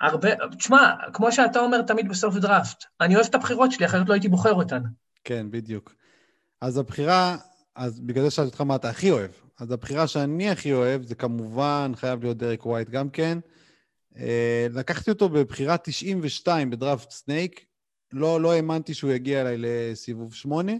הרבה, 0.00 0.28
תשמע, 0.58 0.94
כמו 1.12 1.32
שאתה 1.32 1.60
אומר 1.60 1.82
תמיד 1.82 2.08
בסוף 2.08 2.36
דראפט, 2.36 2.84
אני 3.00 3.14
אוהב 3.14 3.26
את 3.26 3.34
הבחירות 3.34 3.72
שלי, 3.72 3.86
אחרת 3.86 4.08
לא 4.08 4.12
הייתי 4.12 4.28
בוחר 4.28 4.52
אותן. 4.52 4.82
כן, 5.24 5.46
בדיוק. 5.50 5.94
אז 6.60 6.78
הבחירה, 6.78 7.36
אז 7.74 8.00
בגלל 8.00 8.24
זה 8.24 8.30
שאלתי 8.30 8.48
אותך 8.48 8.60
מה 8.60 8.76
אתה 8.76 8.88
הכי 8.88 9.10
אוהב. 9.10 9.30
אז 9.60 9.70
הבחירה 9.70 10.06
שאני 10.06 10.50
הכי 10.50 10.72
אוהב, 10.72 11.02
זה 11.02 11.14
כמובן 11.14 11.92
חייב 11.96 12.22
להיות 12.22 12.36
דרק 12.36 12.66
ווייט 12.66 12.90
גם 12.90 13.10
כן. 13.10 13.38
אה, 14.18 14.66
לקחתי 14.70 15.10
אותו 15.10 15.28
בבחירה 15.28 15.76
92 15.76 16.70
בדראפט 16.70 17.10
snake. 17.10 17.64
לא, 18.12 18.40
לא 18.40 18.52
האמנתי 18.52 18.94
שהוא 18.94 19.12
יגיע 19.12 19.40
אליי 19.40 19.56
לסיבוב 19.58 20.34
8, 20.34 20.72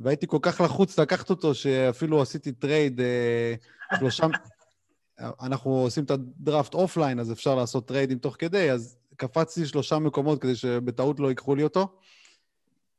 והייתי 0.00 0.26
כל 0.26 0.38
כך 0.42 0.60
לחוץ 0.60 0.98
לקחת 0.98 1.30
אותו, 1.30 1.54
שאפילו 1.54 2.22
עשיתי 2.22 2.52
טרייד 2.52 3.00
אה, 3.00 3.54
שלושה... 3.98 4.26
אנחנו 5.18 5.70
עושים 5.70 6.04
את 6.04 6.10
הדראפט 6.10 6.74
offline, 6.74 7.20
אז 7.20 7.32
אפשר 7.32 7.54
לעשות 7.54 7.88
טריידים 7.88 8.18
תוך 8.18 8.36
כדי, 8.38 8.70
אז 8.70 8.96
קפצתי 9.16 9.66
שלושה 9.66 9.98
מקומות 9.98 10.42
כדי 10.42 10.56
שבטעות 10.56 11.20
לא 11.20 11.28
ייקחו 11.28 11.54
לי 11.54 11.62
אותו. 11.62 11.98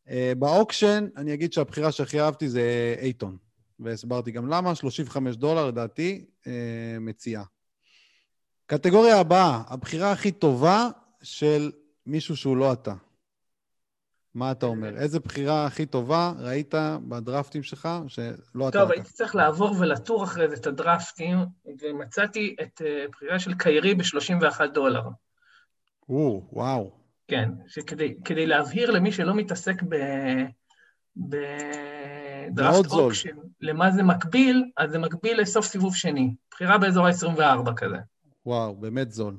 אה, 0.09 0.33
ב 0.39 0.47
auction, 0.47 1.07
אני 1.17 1.33
אגיד 1.33 1.53
שהבחירה 1.53 1.91
שהכי 1.91 2.21
אהבתי 2.21 2.49
זה 2.49 2.95
אייטון, 3.01 3.37
והסברתי 3.79 4.31
גם 4.31 4.47
למה, 4.49 4.75
35 4.75 5.35
דולר 5.35 5.67
לדעתי, 5.67 6.25
מציאה. 6.99 7.43
קטגוריה 8.67 9.19
הבאה, 9.19 9.61
הבחירה 9.67 10.11
הכי 10.11 10.31
טובה 10.31 10.87
של 11.23 11.71
מישהו 12.05 12.37
שהוא 12.37 12.57
לא 12.57 12.73
אתה. 12.73 12.93
מה 14.35 14.51
אתה 14.51 14.65
אומר? 14.65 14.97
איזה 14.97 15.19
בחירה 15.19 15.65
הכי 15.65 15.85
טובה 15.85 16.33
ראית 16.39 16.73
בדרפטים 17.07 17.63
שלך 17.63 17.89
שלא 18.07 18.69
אתה? 18.69 18.79
טוב, 18.79 18.91
הייתי 18.91 19.09
צריך 19.09 19.35
לעבור 19.35 19.75
ולטור 19.79 20.23
אחרי 20.23 20.49
זה 20.49 20.55
את 20.55 20.67
הדרפטים, 20.67 21.37
ומצאתי 21.81 22.55
את 22.61 22.81
אה, 22.85 23.05
בחירה 23.11 23.39
של 23.39 23.53
קיירי 23.53 23.95
ב-31 23.95 24.65
דולר. 24.73 25.03
או, 26.09 26.47
וואו. 26.51 26.91
כן, 27.27 27.49
שכדי, 27.67 28.17
כדי 28.25 28.45
להבהיר 28.45 28.91
למי 28.91 29.11
שלא 29.11 29.35
מתעסק 29.35 29.83
ב... 29.89 29.95
בדראפט 31.17 32.91
אוקשן, 32.91 33.37
למה 33.61 33.91
זה 33.91 34.03
מקביל, 34.03 34.63
אז 34.77 34.91
זה 34.91 34.99
מקביל 34.99 35.41
לסוף 35.41 35.65
סיבוב 35.65 35.95
שני. 35.95 36.35
בחירה 36.51 36.77
באזור 36.77 37.07
ה-24 37.07 37.73
כזה. 37.75 37.97
וואו, 38.47 38.75
באמת 38.75 39.11
זול. 39.11 39.35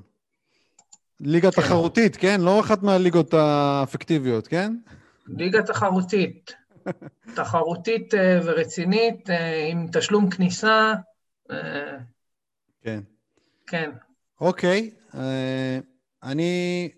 ליגה 1.20 1.50
כן. 1.50 1.62
תחרותית, 1.62 2.16
כן? 2.16 2.40
לא 2.40 2.60
אחת 2.60 2.82
מהליגות 2.82 3.34
האפקטיביות, 3.34 4.46
כן? 4.46 4.76
ליגה 5.26 5.62
תחרותית. 5.62 6.54
תחרותית 7.36 8.14
אה, 8.14 8.40
ורצינית, 8.44 9.30
אה, 9.30 9.66
עם 9.66 9.86
תשלום 9.92 10.30
כניסה. 10.30 10.94
אה, 11.50 11.96
כן. 12.82 13.00
כן. 13.66 13.90
אוקיי, 14.40 14.90
אני 16.22 16.88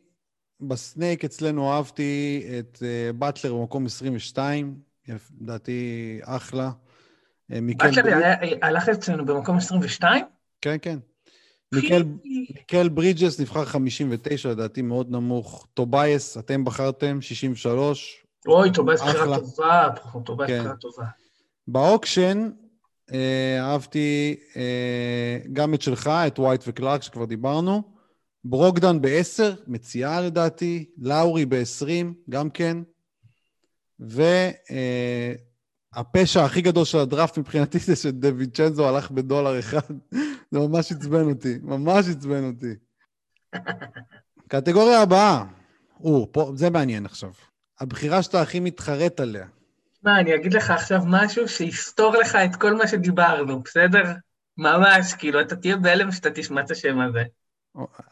ב 0.60 0.71
snake 0.71 1.24
אצלנו 1.24 1.72
אהבתי 1.72 2.44
את 2.58 2.82
באטלר 3.18 3.54
במקום 3.54 3.86
22, 3.86 4.78
לדעתי 5.40 6.20
אחלה. 6.24 6.70
באטלר 7.48 8.34
הלך 8.62 8.88
אצלנו 8.88 9.26
במקום 9.26 9.56
22? 9.56 10.24
כן, 10.60 10.76
כן. 10.82 10.98
מיקל, 11.72 12.04
מיקל 12.54 12.88
ברידג'ס 12.88 13.40
נבחר 13.40 13.64
59, 13.64 14.48
לדעתי 14.48 14.82
מאוד 14.82 15.10
נמוך. 15.10 15.66
טובייס, 15.74 16.38
אתם 16.38 16.64
בחרתם 16.64 17.20
63. 17.20 18.24
אוי, 18.46 18.72
טובייס 18.72 19.02
בחירה 19.02 19.38
טובה, 19.38 19.88
טובייס 20.24 20.50
כן. 20.50 20.58
בחירה 20.58 20.76
טובה. 20.76 21.04
ב 21.68 21.78
auction 21.78 22.50
אה, 23.12 23.58
אהבתי 23.60 24.36
אה, 24.56 25.38
גם 25.52 25.74
את 25.74 25.82
שלך, 25.82 26.06
את 26.26 26.38
ווייט 26.38 26.64
וקלארק, 26.66 27.02
שכבר 27.02 27.24
דיברנו. 27.24 27.82
ברוגדון 28.44 29.00
ב-10, 29.00 29.42
מציאה 29.66 30.20
לדעתי. 30.20 30.90
לאורי 30.98 31.46
ב-20, 31.46 32.06
גם 32.30 32.50
כן. 32.50 32.76
והפשע 33.98 34.64
אה, 34.70 35.32
הכי 35.94 36.60
גדול 36.60 36.84
של 36.84 36.98
הדראפט 36.98 37.38
מבחינתי 37.38 37.78
זה 37.78 37.96
שדיווינצ'נזו 37.96 38.88
הלך 38.88 39.10
בדולר 39.10 39.58
אחד. 39.58 39.80
זה 40.50 40.58
ממש 40.58 40.92
עצבן 40.92 41.30
אותי, 41.30 41.58
ממש 41.62 42.06
עצבן 42.08 42.44
אותי. 42.44 42.74
קטגוריה 44.48 45.02
הבאה, 45.02 45.44
או, 46.00 46.28
פה, 46.32 46.52
זה 46.54 46.70
מעניין 46.70 47.06
עכשיו. 47.06 47.30
הבחירה 47.80 48.22
שאתה 48.22 48.42
הכי 48.42 48.60
מתחרט 48.60 49.20
עליה. 49.20 49.46
מה, 50.02 50.20
אני 50.20 50.34
אגיד 50.34 50.54
לך 50.54 50.70
עכשיו 50.70 51.00
משהו 51.06 51.48
שיסתור 51.48 52.16
לך 52.16 52.34
את 52.34 52.56
כל 52.56 52.74
מה 52.74 52.88
שדיברנו, 52.88 53.62
בסדר? 53.62 54.02
ממש, 54.58 55.14
כאילו, 55.14 55.40
אתה 55.40 55.56
תהיה 55.56 55.76
בהלם 55.76 56.12
שאתה 56.12 56.30
תשמע 56.30 56.60
את 56.60 56.70
השם 56.70 57.00
הזה. 57.00 57.22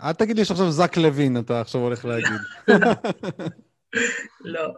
אל 0.02 0.12
תגיד 0.12 0.36
לי 0.36 0.44
שעכשיו 0.44 0.70
זק 0.70 0.96
לוין 0.96 1.38
אתה 1.38 1.60
עכשיו 1.60 1.80
הולך 1.80 2.04
להגיד. 2.04 2.40
לא. 4.54 4.74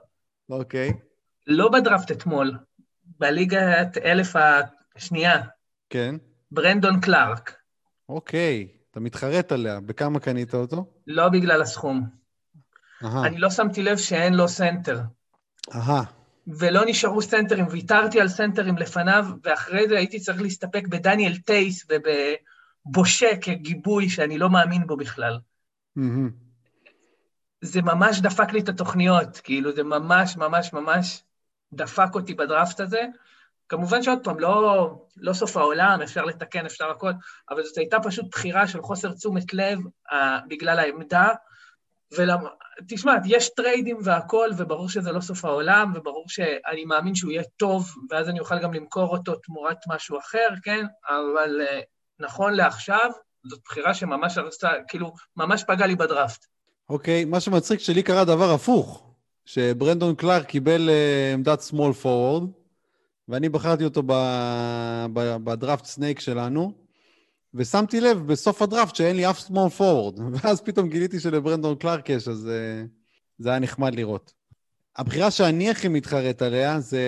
אוקיי. 0.50 0.92
לא 1.46 1.68
בדראפט 1.68 2.10
אתמול, 2.10 2.58
בליגת 3.20 3.98
אלף 4.04 4.36
השנייה. 4.96 5.40
כן. 5.90 6.14
ברנדון 6.50 7.00
קלארק. 7.00 7.54
אוקיי, 8.08 8.68
אתה 8.90 9.00
מתחרט 9.00 9.52
עליה. 9.52 9.80
בכמה 9.80 10.20
קנית 10.20 10.54
אותו? 10.54 10.86
לא 11.06 11.28
בגלל 11.28 11.62
הסכום. 11.62 12.06
אהה. 13.02 13.06
אני 13.24 13.38
לא 13.38 13.50
שמתי 13.50 13.82
לב 13.82 13.96
שאין 13.96 14.34
לו 14.34 14.48
סנטר. 14.48 15.00
אהה. 15.74 16.02
ולא 16.46 16.80
נשארו 16.86 17.22
סנטרים, 17.22 17.66
ויתרתי 17.70 18.20
על 18.20 18.28
סנטרים 18.28 18.78
לפניו, 18.78 19.26
ואחרי 19.44 19.88
זה 19.88 19.96
הייתי 19.96 20.20
צריך 20.20 20.42
להסתפק 20.42 20.86
בדניאל 20.88 21.36
טייס 21.36 21.86
ובבושה 21.88 23.28
כגיבוי 23.40 24.08
שאני 24.08 24.38
לא 24.38 24.50
מאמין 24.50 24.86
בו 24.86 24.96
בכלל. 24.96 25.38
אהמ. 25.98 26.30
זה 27.60 27.82
ממש 27.82 28.20
דפק 28.20 28.52
לי 28.52 28.60
את 28.60 28.68
התוכניות, 28.68 29.40
כאילו, 29.44 29.72
זה 29.72 29.82
ממש 29.82 30.36
ממש 30.36 30.72
ממש 30.72 31.22
דפק 31.72 32.14
אותי 32.14 32.34
בדראפט 32.34 32.80
הזה. 32.80 33.02
כמובן 33.70 34.02
שעוד 34.02 34.18
פעם, 34.24 34.40
לא, 34.40 34.90
לא 35.16 35.32
סוף 35.32 35.56
העולם, 35.56 36.02
אפשר 36.02 36.24
לתקן, 36.24 36.66
אפשר 36.66 36.90
הכל, 36.90 37.10
אבל 37.50 37.62
זאת 37.62 37.78
הייתה 37.78 38.00
פשוט 38.00 38.26
בחירה 38.30 38.66
של 38.66 38.82
חוסר 38.82 39.12
תשומת 39.12 39.54
לב 39.54 39.78
אה, 40.10 40.14
בגלל 40.48 40.78
העמדה. 40.78 41.28
ותשמע, 42.12 43.16
יש 43.24 43.48
טריידים 43.48 43.98
והכול, 44.02 44.50
וברור 44.56 44.88
שזה 44.88 45.12
לא 45.12 45.20
סוף 45.20 45.44
העולם, 45.44 45.92
וברור 45.94 46.24
שאני 46.28 46.84
מאמין 46.84 47.14
שהוא 47.14 47.32
יהיה 47.32 47.42
טוב, 47.56 47.94
ואז 48.10 48.28
אני 48.28 48.40
אוכל 48.40 48.58
גם 48.62 48.74
למכור 48.74 49.16
אותו 49.16 49.34
תמורת 49.34 49.78
משהו 49.88 50.18
אחר, 50.18 50.48
כן? 50.62 50.86
אבל 51.08 51.60
אה, 51.60 51.84
נכון 52.20 52.54
לעכשיו, 52.54 53.10
זאת 53.44 53.60
בחירה 53.64 53.94
שממש 53.94 54.38
הרסה, 54.38 54.68
כאילו, 54.88 55.12
ממש 55.36 55.64
פגע 55.64 55.86
לי 55.86 55.96
בדראפט. 55.96 56.46
אוקיי, 56.88 57.22
אוקיי, 57.22 57.26
מה 57.26 57.40
שמצחיק 57.40 57.80
שלי 57.80 58.02
קרה 58.02 58.24
דבר 58.24 58.50
הפוך, 58.50 59.09
שברנדון 59.52 60.14
קלארק 60.14 60.46
קיבל 60.46 60.88
אה, 60.88 61.34
עמדת 61.34 61.60
small 61.60 62.04
forward, 62.04 62.44
ואני 63.28 63.48
בחרתי 63.48 63.84
אותו 63.84 64.02
בדראפט 65.44 65.84
snake 65.84 66.20
שלנו, 66.20 66.72
ושמתי 67.54 68.00
לב 68.00 68.26
בסוף 68.26 68.62
הדראפט 68.62 68.96
שאין 68.96 69.16
לי 69.16 69.30
אף 69.30 69.38
small 69.48 69.78
forward, 69.78 70.20
ואז 70.32 70.60
פתאום 70.60 70.88
גיליתי 70.88 71.20
שלברנדון 71.20 71.76
קלארק 71.76 72.08
יש, 72.08 72.28
אז 72.28 72.48
אה, 72.48 72.88
זה 73.38 73.50
היה 73.50 73.58
נחמד 73.58 73.94
לראות. 73.94 74.32
הבחירה 74.96 75.30
שאני 75.30 75.70
הכי 75.70 75.88
מתחרט 75.88 76.42
עליה 76.42 76.80
זה... 76.80 77.02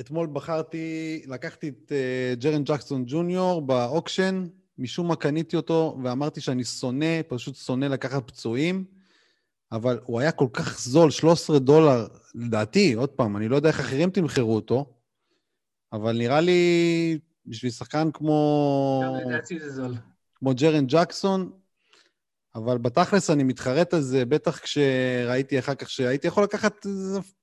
אתמול 0.00 0.28
בחרתי, 0.32 1.22
לקחתי 1.26 1.68
את 1.68 1.92
אה, 1.92 2.40
ג'ארן 2.40 2.64
ג'קסון 2.64 3.04
ג'וניור 3.06 3.62
ב 3.62 3.71
auction, 3.71 4.46
משום 4.78 5.08
מה 5.08 5.16
קניתי 5.16 5.56
אותו 5.56 5.98
ואמרתי 6.04 6.40
שאני 6.40 6.64
שונא, 6.64 7.20
פשוט 7.28 7.56
שונא 7.56 7.84
לקחת 7.84 8.26
פצועים. 8.26 8.95
אבל 9.72 9.98
הוא 10.04 10.20
היה 10.20 10.32
כל 10.32 10.48
כך 10.52 10.80
זול, 10.80 11.10
13 11.10 11.58
דולר, 11.58 12.06
לדעתי, 12.34 12.92
עוד 12.92 13.08
פעם, 13.08 13.36
אני 13.36 13.48
לא 13.48 13.56
יודע 13.56 13.68
איך 13.68 13.80
אחרים 13.80 14.10
תמכרו 14.10 14.54
אותו, 14.54 14.94
אבל 15.92 16.18
נראה 16.18 16.40
לי, 16.40 17.18
בשביל 17.46 17.70
שחקן 17.70 18.08
כמו... 18.12 19.02
לדעתי 19.26 19.60
זה 19.60 19.70
זול. 19.70 19.94
כמו 20.34 20.54
ג'רן 20.54 20.86
ג'קסון, 20.86 21.50
אבל 22.54 22.78
בתכלס 22.78 23.30
אני 23.30 23.42
מתחרט 23.42 23.94
על 23.94 24.00
זה, 24.00 24.24
בטח 24.24 24.58
כשראיתי 24.58 25.58
אחר 25.58 25.74
כך 25.74 25.90
שהייתי 25.90 26.26
יכול 26.26 26.44
לקחת, 26.44 26.86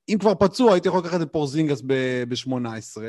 אם 0.09 0.17
כבר 0.19 0.35
פצוע, 0.35 0.73
הייתי 0.73 0.87
יכול 0.87 0.99
לקחת 0.99 1.21
את 1.21 1.31
פורזינגס 1.31 1.81
ב-18, 1.87 3.01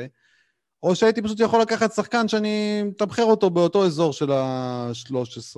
או 0.85 0.95
שהייתי 0.95 1.21
פשוט 1.21 1.39
יכול 1.39 1.61
לקחת 1.61 1.93
שחקן 1.93 2.27
שאני 2.27 2.83
מתמחר 2.83 3.23
אותו 3.23 3.49
באותו 3.49 3.85
אזור 3.85 4.13
של 4.13 4.31
ה-13, 4.31 5.57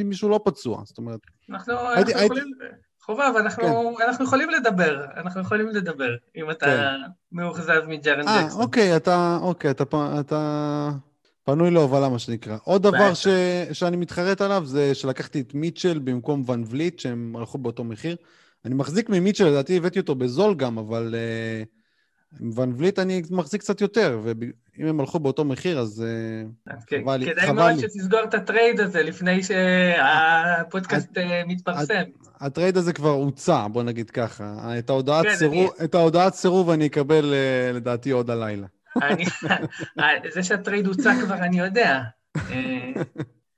אם 0.00 0.08
מישהו 0.08 0.28
לא 0.28 0.40
פצוע, 0.44 0.82
זאת 0.84 0.98
אומרת... 0.98 1.20
אנחנו, 1.50 1.72
הייתי, 1.72 2.00
אנחנו 2.00 2.20
הייתי... 2.20 2.24
יכולים... 2.24 2.52
חובב, 3.00 3.32
אנחנו, 3.36 3.94
כן. 3.98 4.04
אנחנו 4.08 4.24
יכולים 4.24 4.50
לדבר, 4.50 5.04
אנחנו 5.16 5.40
יכולים 5.40 5.68
לדבר, 5.68 6.16
אם 6.36 6.50
אתה 6.50 6.66
כן. 6.66 7.10
מאוכזב 7.32 7.80
מג'רן 7.88 8.28
אה, 8.28 8.42
ג'קסון. 8.42 8.60
אה, 8.60 8.64
אוקיי, 8.64 8.96
אתה, 8.96 9.38
אוקיי, 9.42 9.70
אתה, 9.70 9.84
אתה 10.20 10.90
פנוי 11.44 11.70
להובלה, 11.70 12.08
מה 12.08 12.18
שנקרא. 12.18 12.56
עוד 12.64 12.82
דבר 12.82 13.14
ש, 13.14 13.26
שאני 13.72 13.96
מתחרט 13.96 14.40
עליו 14.40 14.62
זה 14.66 14.94
שלקחתי 14.94 15.40
את 15.40 15.54
מיטשל 15.54 15.98
במקום 15.98 16.42
ון 16.46 16.64
וליט, 16.66 16.98
שהם 16.98 17.36
הלכו 17.36 17.58
באותו 17.58 17.84
מחיר. 17.84 18.16
אני 18.64 18.74
מחזיק 18.74 19.08
ממיטשל, 19.08 19.48
לדעתי 19.48 19.76
הבאתי 19.76 19.98
אותו 19.98 20.14
בזול 20.14 20.54
גם, 20.54 20.78
אבל 20.78 21.14
uh, 21.14 21.79
ון 22.54 22.74
וליט 22.76 22.98
אני 22.98 23.22
מחזיק 23.30 23.60
קצת 23.60 23.80
יותר, 23.80 24.20
ואם 24.22 24.86
הם 24.86 25.00
הלכו 25.00 25.18
באותו 25.18 25.44
מחיר, 25.44 25.78
אז 25.78 26.04
אה, 26.68 26.72
חבל 26.90 27.16
לי. 27.16 27.26
כדאי 27.26 27.52
מאוד 27.52 27.78
שתסגור 27.78 28.24
את 28.24 28.34
הטרייד 28.34 28.80
הזה 28.80 29.02
לפני 29.02 29.42
שהפודקאסט 29.42 31.18
אה, 31.18 31.20
מתפרסם. 31.46 32.02
הטרייד 32.40 32.76
הזה 32.76 32.92
כבר 32.92 33.10
הוצע, 33.10 33.66
בוא 33.72 33.82
נגיד 33.82 34.10
ככה. 34.10 34.74
את 34.78 34.90
הודעת, 34.90 35.24
כן, 35.24 36.30
סירוב, 36.30 36.70
אני... 36.70 36.86
אקבל 36.86 37.34
לדעתי 37.74 38.10
עוד 38.10 38.30
הלילה. 38.30 38.66
זה 40.34 40.42
שהטרייד 40.42 40.86
הוצע 40.86 41.12
כבר 41.24 41.34
אני 41.34 41.58
יודע. 41.58 42.00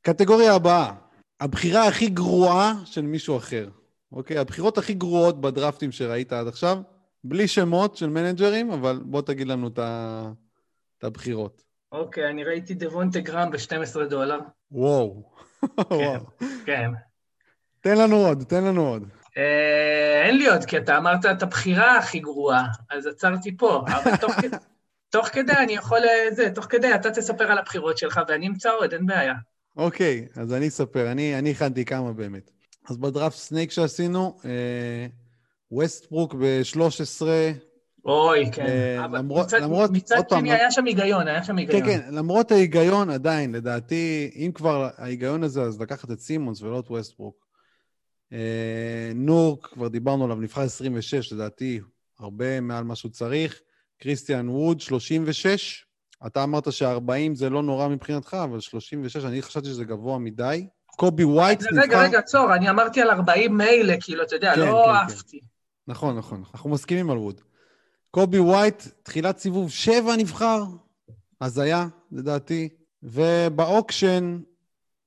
קטגוריה 0.03 0.55
הבאה, 0.55 0.93
הבחירה 1.40 1.89
הכי 1.89 2.09
גרועה 2.09 2.74
של 2.85 3.03
מישהו 3.03 3.36
אחר. 3.36 3.69
אוקיי? 4.12 4.39
הבחירות 4.39 4.78
הכי 4.78 4.94
גרועות 4.94 5.40
בדרפטים 5.40 5.93
שראית 5.93 6.32
עד 6.32 6.49
עכשיו, 6.49 6.78
בלי 7.24 7.49
שמות 7.49 7.97
של 7.97 8.09
מנג'רים, 8.09 8.70
אבל 8.70 9.01
בוא 9.05 9.23
תגיד 9.23 9.49
לנו 9.49 9.69
את 9.69 11.05
הבחירות. 11.05 11.62
אוקיי, 11.93 12.31
אני 12.31 12.44
ראיתי 12.44 12.74
דוונטה 12.74 13.20
גרם 13.20 13.51
ב-12 13.51 14.05
דולר. 14.11 14.39
וואו. 14.70 15.23
כן, 15.90 16.19
כן. 16.66 16.90
תן 17.81 17.99
לנו 17.99 18.16
עוד, 18.16 18.44
תן 18.49 18.65
לנו 18.65 18.89
עוד. 18.89 19.09
אה, 19.36 20.23
אין 20.27 20.36
לי 20.36 20.49
עוד, 20.49 20.65
כי 20.65 20.78
אתה 20.78 20.99
אמרת 20.99 21.27
את 21.27 21.43
הבחירה 21.43 21.99
הכי 21.99 22.19
גרועה, 22.19 22.66
אז 22.90 23.07
עצרתי 23.07 23.57
פה. 23.57 23.85
אבל 23.86 24.16
תוך 24.16 24.32
כדי... 24.32 24.57
תוך 25.12 25.28
כדי 25.28 25.53
אני 25.53 25.73
יכול, 25.73 25.99
אה, 25.99 26.35
זה, 26.35 26.51
תוך 26.55 26.65
כדי 26.65 26.94
אתה 26.94 27.11
תספר 27.11 27.44
על 27.53 27.59
הבחירות 27.59 27.99
שלך 27.99 28.20
ואני 28.28 28.47
אמצא 28.49 28.70
עוד, 28.70 28.93
אין 28.93 29.07
בעיה. 29.07 29.35
אוקיי, 29.77 30.27
אז 30.36 30.53
אני 30.53 30.69
אספר, 30.69 31.12
אני, 31.12 31.39
אני 31.39 31.51
הכנתי 31.51 31.85
כמה 31.85 32.12
באמת. 32.12 32.51
אז 32.89 32.97
בדראפט 32.97 33.36
snake 33.36 33.70
שעשינו, 33.70 34.39
אה, 34.44 35.07
ווסטברוק 35.73 36.35
ב-13. 36.35 37.23
אוי, 38.05 38.51
כן. 38.53 38.66
אה, 38.66 39.05
אבל 39.05 39.19
למרות, 39.19 39.47
מצד, 39.47 39.61
למרות, 39.61 39.90
מצד 39.90 40.16
שני 40.16 40.28
פעם, 40.28 40.44
היה 40.44 40.70
שם 40.70 40.85
היגיון, 40.85 41.28
היה 41.28 41.44
שם 41.44 41.57
היגיון. 41.57 41.82
כן, 41.82 41.86
כן, 41.86 42.15
למרות 42.15 42.53
ההיגיון 42.53 43.11
עדיין, 43.11 43.53
לדעתי, 43.53 44.31
אם 44.36 44.51
כבר 44.55 44.89
ההיגיון 44.97 45.43
הזה, 45.43 45.62
אז 45.62 45.81
לקחת 45.81 46.11
את 46.11 46.20
סימונס 46.20 46.62
ולא 46.62 46.78
את 46.78 46.90
ווסטברוק. 46.90 47.47
אה, 48.32 49.12
נורקיץ', 49.15 49.66
כבר 49.66 49.89
דיברנו 49.89 50.24
עליו, 50.24 50.36
נבחר 50.36 50.61
26, 50.61 51.32
לדעתי, 51.32 51.81
הרבה 52.19 52.61
מעל 52.61 52.85
מה 52.85 52.97
שהוא 52.97 53.11
צריך. 53.11 53.61
קריסטיאן 53.99 54.49
ווד, 54.49 54.81
36. 54.81 55.86
אתה 56.27 56.43
אמרת 56.43 56.73
ש-40 56.73 57.35
זה 57.35 57.51
לא 57.51 57.62
נורא 57.62 57.89
מבחינתך, 57.89 58.36
אבל 58.44 58.61
36, 58.61 59.16
אני 59.16 59.43
חשבתי 59.43 59.66
שזה 59.66 59.85
גבוה 59.85 60.19
מדי. 60.19 60.66
קובי 60.86 61.24
ווייט 61.24 61.62
נבחר... 61.62 61.82
רגע, 61.82 62.03
רגע, 62.03 62.19
עצור, 62.19 62.55
אני 62.55 62.70
אמרתי 62.70 63.01
על 63.01 63.11
40 63.11 63.57
מילא, 63.57 63.94
כאילו, 64.01 64.23
אתה 64.23 64.36
יודע, 64.36 64.55
כן, 64.55 64.61
לא 64.61 64.66
כן, 64.66 64.93
כן. 64.93 64.94
אהבתי. 64.94 65.40
כן. 65.40 65.52
נכון, 65.89 66.19
נכון, 66.19 66.43
אנחנו 66.55 66.71
מסכימים 66.71 67.11
על 67.11 67.19
ווד. 67.19 67.41
קובי 68.11 68.39
ווייט, 68.39 68.83
תחילת 69.03 69.39
סיבוב 69.39 69.71
7 69.71 70.17
נבחר, 70.17 70.65
הזיה, 71.41 71.89
לדעתי. 72.13 72.69
וב 73.03 73.30
auction, 73.30 74.40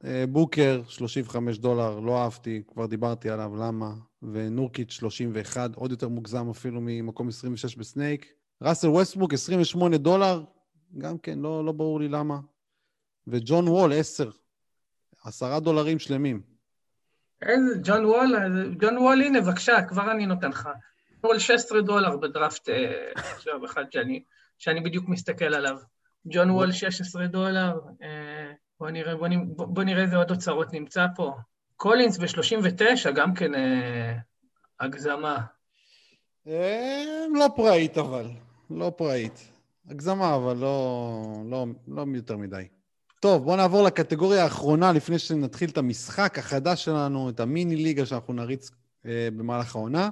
אה, 0.05 0.25
בוקר, 0.29 0.81
35 0.87 1.57
דולר, 1.57 1.99
לא 1.99 2.23
אהבתי, 2.23 2.61
כבר 2.67 2.85
דיברתי 2.85 3.29
עליו, 3.29 3.55
למה? 3.55 3.93
ונורקיץ' 4.23 4.91
31, 4.91 5.75
עוד 5.75 5.91
יותר 5.91 6.07
מוגזם 6.07 6.49
אפילו 6.49 6.81
ממקום 6.81 7.27
26 7.27 7.75
ב 7.75 7.82
snake. 7.82 8.25
ראסל 8.61 8.87
ווסטברוק, 8.87 9.33
28 9.33 9.97
דולר, 9.97 10.43
גם 10.97 11.17
כן, 11.17 11.39
לא, 11.39 11.65
לא 11.65 11.71
ברור 11.71 11.99
לי 11.99 12.07
למה. 12.07 12.39
וג'ון 13.27 13.67
וול, 13.67 13.93
10. 13.93 14.29
10 15.23 15.59
דולרים 15.59 15.99
שלמים. 15.99 16.54
איזה, 17.41 17.79
ג'ון 17.83 18.05
וול, 18.05 18.35
ג'ון 18.79 18.97
וול, 18.97 19.21
הנה, 19.21 19.41
בבקשה, 19.41 19.81
כבר 19.81 20.11
אני 20.11 20.25
נותן 20.25 20.49
לך. 20.49 20.69
וול 21.23 21.39
16 21.39 21.81
דולר 21.81 22.17
בדראפט 22.17 22.69
אה, 22.69 23.11
עכשיו, 23.15 23.65
אחד 23.65 23.91
שאני, 23.91 24.23
שאני 24.57 24.81
בדיוק 24.81 25.09
מסתכל 25.09 25.53
עליו. 25.53 25.77
ג'ון 26.25 26.49
וול 26.49 26.71
16 26.71 27.27
דולר, 27.27 27.79
אה, 28.01 28.51
בוא 28.79 28.89
נראה, 28.89 29.15
בוא, 29.15 29.27
בוא 29.65 29.83
נראה 29.83 30.03
איזה 30.03 30.17
עוד 30.17 30.31
אוצרות 30.31 30.73
נמצא 30.73 31.05
פה. 31.15 31.33
קולינס 31.75 32.17
ב-39, 32.17 33.11
גם 33.11 33.33
כן 33.33 33.55
אה, 33.55 34.13
הגזמה. 34.79 35.37
לא 37.35 37.49
פראית 37.55 37.97
אבל. 37.97 38.25
לא 38.69 38.91
פראית. 38.97 39.51
הגזמה, 39.89 40.35
אבל 40.35 40.57
לא, 40.57 41.43
לא, 41.49 41.65
לא 41.87 42.05
יותר 42.15 42.37
מדי. 42.37 42.67
טוב, 43.25 43.43
בואו 43.43 43.55
נעבור 43.55 43.83
לקטגוריה 43.83 44.43
האחרונה 44.43 44.91
לפני 44.91 45.19
שנתחיל 45.19 45.69
את 45.69 45.77
המשחק 45.77 46.39
החדש 46.39 46.85
שלנו, 46.85 47.29
את 47.29 47.39
המיני 47.39 47.75
ליגה 47.75 48.05
שאנחנו 48.05 48.33
נריץ 48.33 48.71
אה, 49.05 49.27
במהלך 49.37 49.75
העונה. 49.75 50.09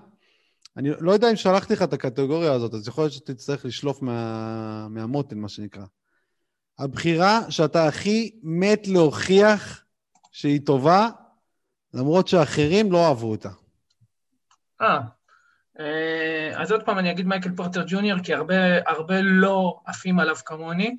אני 0.78 0.90
לא 1.00 1.12
יודע 1.12 1.32
אם 1.32 1.36
שלחתי 1.36 1.74
לך 1.74 1.82
את 1.82 1.94
הקטגוריה 1.94 2.54
הזאת, 2.54 2.74
אז 2.74 2.88
יכול 2.88 3.04
להיות 3.04 3.14
שתצטרך 3.14 3.66
לשלוף 3.66 4.02
מה, 4.02 4.88
מהמותן, 4.90 5.38
מה 5.38 5.50
שנקרא. 5.50 5.86
הבחירה 6.80 7.52
שאתה 7.52 7.88
הכי 7.88 8.40
מת 8.44 8.88
להוכיח 8.88 9.84
שהיא 10.32 10.62
טובה, 10.66 11.10
למרות 11.94 12.28
שאחרים 12.28 12.92
לא 12.92 13.08
אהבו 13.08 13.32
אותה. 13.32 13.50
אה, 14.82 15.00
אה, 15.80 16.62
אז 16.62 16.72
עוד 16.72 16.84
פעם 16.84 17.00
אני 17.00 17.12
אגיד 17.12 17.26
מייקל 17.26 17.52
פורטר 17.56 17.84
ג'וניור, 17.88 18.20
כי 18.20 18.34
הרבה, 18.34 18.56
הרבה 18.88 19.22
לא 19.22 19.80
עפים 19.86 20.20
עליו 20.20 20.36
כמוני. 20.36 20.98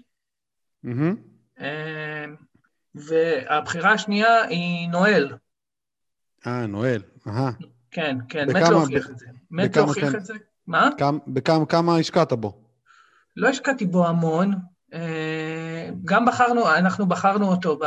Mm-hmm. 0.86 1.33
והבחירה 2.94 3.92
השנייה 3.92 4.42
היא 4.42 4.88
נואל. 4.88 5.32
אה, 6.46 6.66
נואל, 6.66 7.02
אהה. 7.26 7.50
כן, 7.90 8.18
כן, 8.28 8.46
מת 8.48 8.68
להוכיח 8.70 9.10
את 9.10 9.18
זה. 9.18 9.26
מת 9.50 9.76
להוכיח 9.76 10.14
את 10.14 10.24
זה. 10.24 10.34
מה? 10.66 10.90
בכמה 11.26 11.66
כמה 11.66 11.96
השקעת 11.96 12.32
בו? 12.32 12.62
לא 13.36 13.48
השקעתי 13.48 13.86
בו 13.86 14.06
המון. 14.06 14.54
אה, 14.94 15.90
גם 16.04 16.26
בחרנו, 16.26 16.74
אנחנו 16.74 17.06
בחרנו 17.06 17.48
אותו 17.48 17.78
ב... 17.78 17.84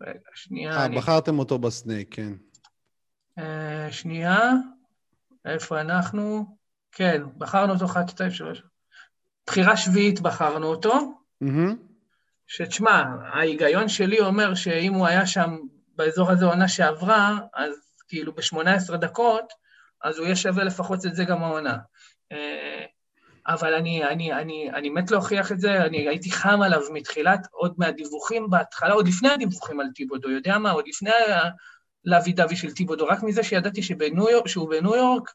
רגע, 0.00 0.18
שנייה. 0.34 0.82
אה. 0.82 0.88
בחרתם 0.88 1.38
אותו 1.38 1.58
בסנייק, 1.58 2.14
כן. 2.14 2.32
שנייה. 3.90 4.52
איפה 5.44 5.80
אנחנו? 5.80 6.56
כן, 6.92 7.22
בחרנו 7.38 7.72
אותו 7.72 7.84
1, 7.84 8.08
2, 8.08 8.30
3. 8.30 8.62
בחירה 9.46 9.76
שביעית 9.76 10.20
בחרנו 10.20 10.66
אותו, 10.66 10.92
mm-hmm. 11.44 11.85
שתשמע, 12.46 13.04
ההיגיון 13.32 13.88
שלי 13.88 14.20
אומר 14.20 14.54
שאם 14.54 14.94
הוא 14.94 15.06
היה 15.06 15.26
שם 15.26 15.56
באזור 15.96 16.30
הזה 16.30 16.44
עונה 16.44 16.68
שעברה, 16.68 17.38
אז 17.54 17.72
כאילו 18.08 18.32
ב-18 18.32 18.96
דקות, 18.96 19.52
אז 20.02 20.18
הוא 20.18 20.24
יהיה 20.24 20.36
שווה 20.36 20.64
לפחות 20.64 21.06
את 21.06 21.14
זה 21.14 21.24
גם 21.24 21.44
העונה. 21.44 21.76
אה, 22.32 22.84
אבל 23.48 23.74
אני, 23.74 24.04
אני, 24.04 24.32
אני, 24.32 24.70
אני 24.74 24.88
מת 24.88 25.10
להוכיח 25.10 25.52
את 25.52 25.60
זה, 25.60 25.84
אני 25.84 26.08
הייתי 26.08 26.30
חם 26.30 26.62
עליו 26.62 26.80
מתחילת, 26.92 27.46
עוד 27.50 27.74
מהדיווחים 27.78 28.50
בהתחלה, 28.50 28.92
עוד 28.92 29.08
לפני 29.08 29.28
הדיווחים 29.28 29.80
על 29.80 29.86
טיבודו, 29.94 30.30
יודע 30.30 30.58
מה? 30.58 30.70
עוד 30.70 30.84
לפני 30.88 31.10
לאבי 32.04 32.32
דווי 32.32 32.56
של 32.56 32.72
טיבודו, 32.72 33.06
רק 33.06 33.22
מזה 33.22 33.42
שידעתי 33.42 33.82
שבניו 33.82 34.28
יורק, 34.28 34.48
שהוא 34.48 34.70
בניו 34.70 34.96
יורק, 34.96 35.30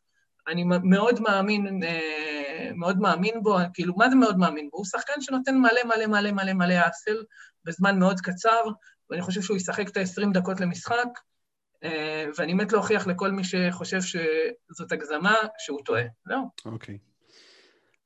אני 0.47 0.63
מאוד 0.83 1.19
מאמין, 1.19 1.83
אה, 1.83 2.40
מאוד 2.75 2.99
מאמין 2.99 3.43
בו, 3.43 3.57
כאילו, 3.73 3.93
מה 3.97 4.09
זה 4.09 4.15
מאוד 4.15 4.37
מאמין 4.37 4.69
בו? 4.71 4.77
הוא 4.77 4.85
שחקן 4.85 5.21
שנותן 5.21 5.57
מלא 5.57 5.83
מלא 5.85 6.07
מלא 6.07 6.31
מלא 6.31 6.53
מלא 6.53 6.75
אסל 6.89 7.23
בזמן 7.65 7.99
מאוד 7.99 8.21
קצר, 8.21 8.61
ואני 9.09 9.21
חושב 9.21 9.41
שהוא 9.41 9.57
ישחק 9.57 9.89
את 9.89 9.97
ה-20 9.97 10.33
דקות 10.33 10.59
למשחק, 10.59 11.07
אה, 11.83 12.25
ואני 12.37 12.53
מת 12.53 12.71
להוכיח 12.71 13.07
לכל 13.07 13.31
מי 13.31 13.43
שחושב 13.43 14.01
שזאת 14.01 14.91
הגזמה, 14.91 15.35
שהוא 15.57 15.79
טועה. 15.85 16.03
זהו. 16.25 16.49
אוקיי. 16.65 16.97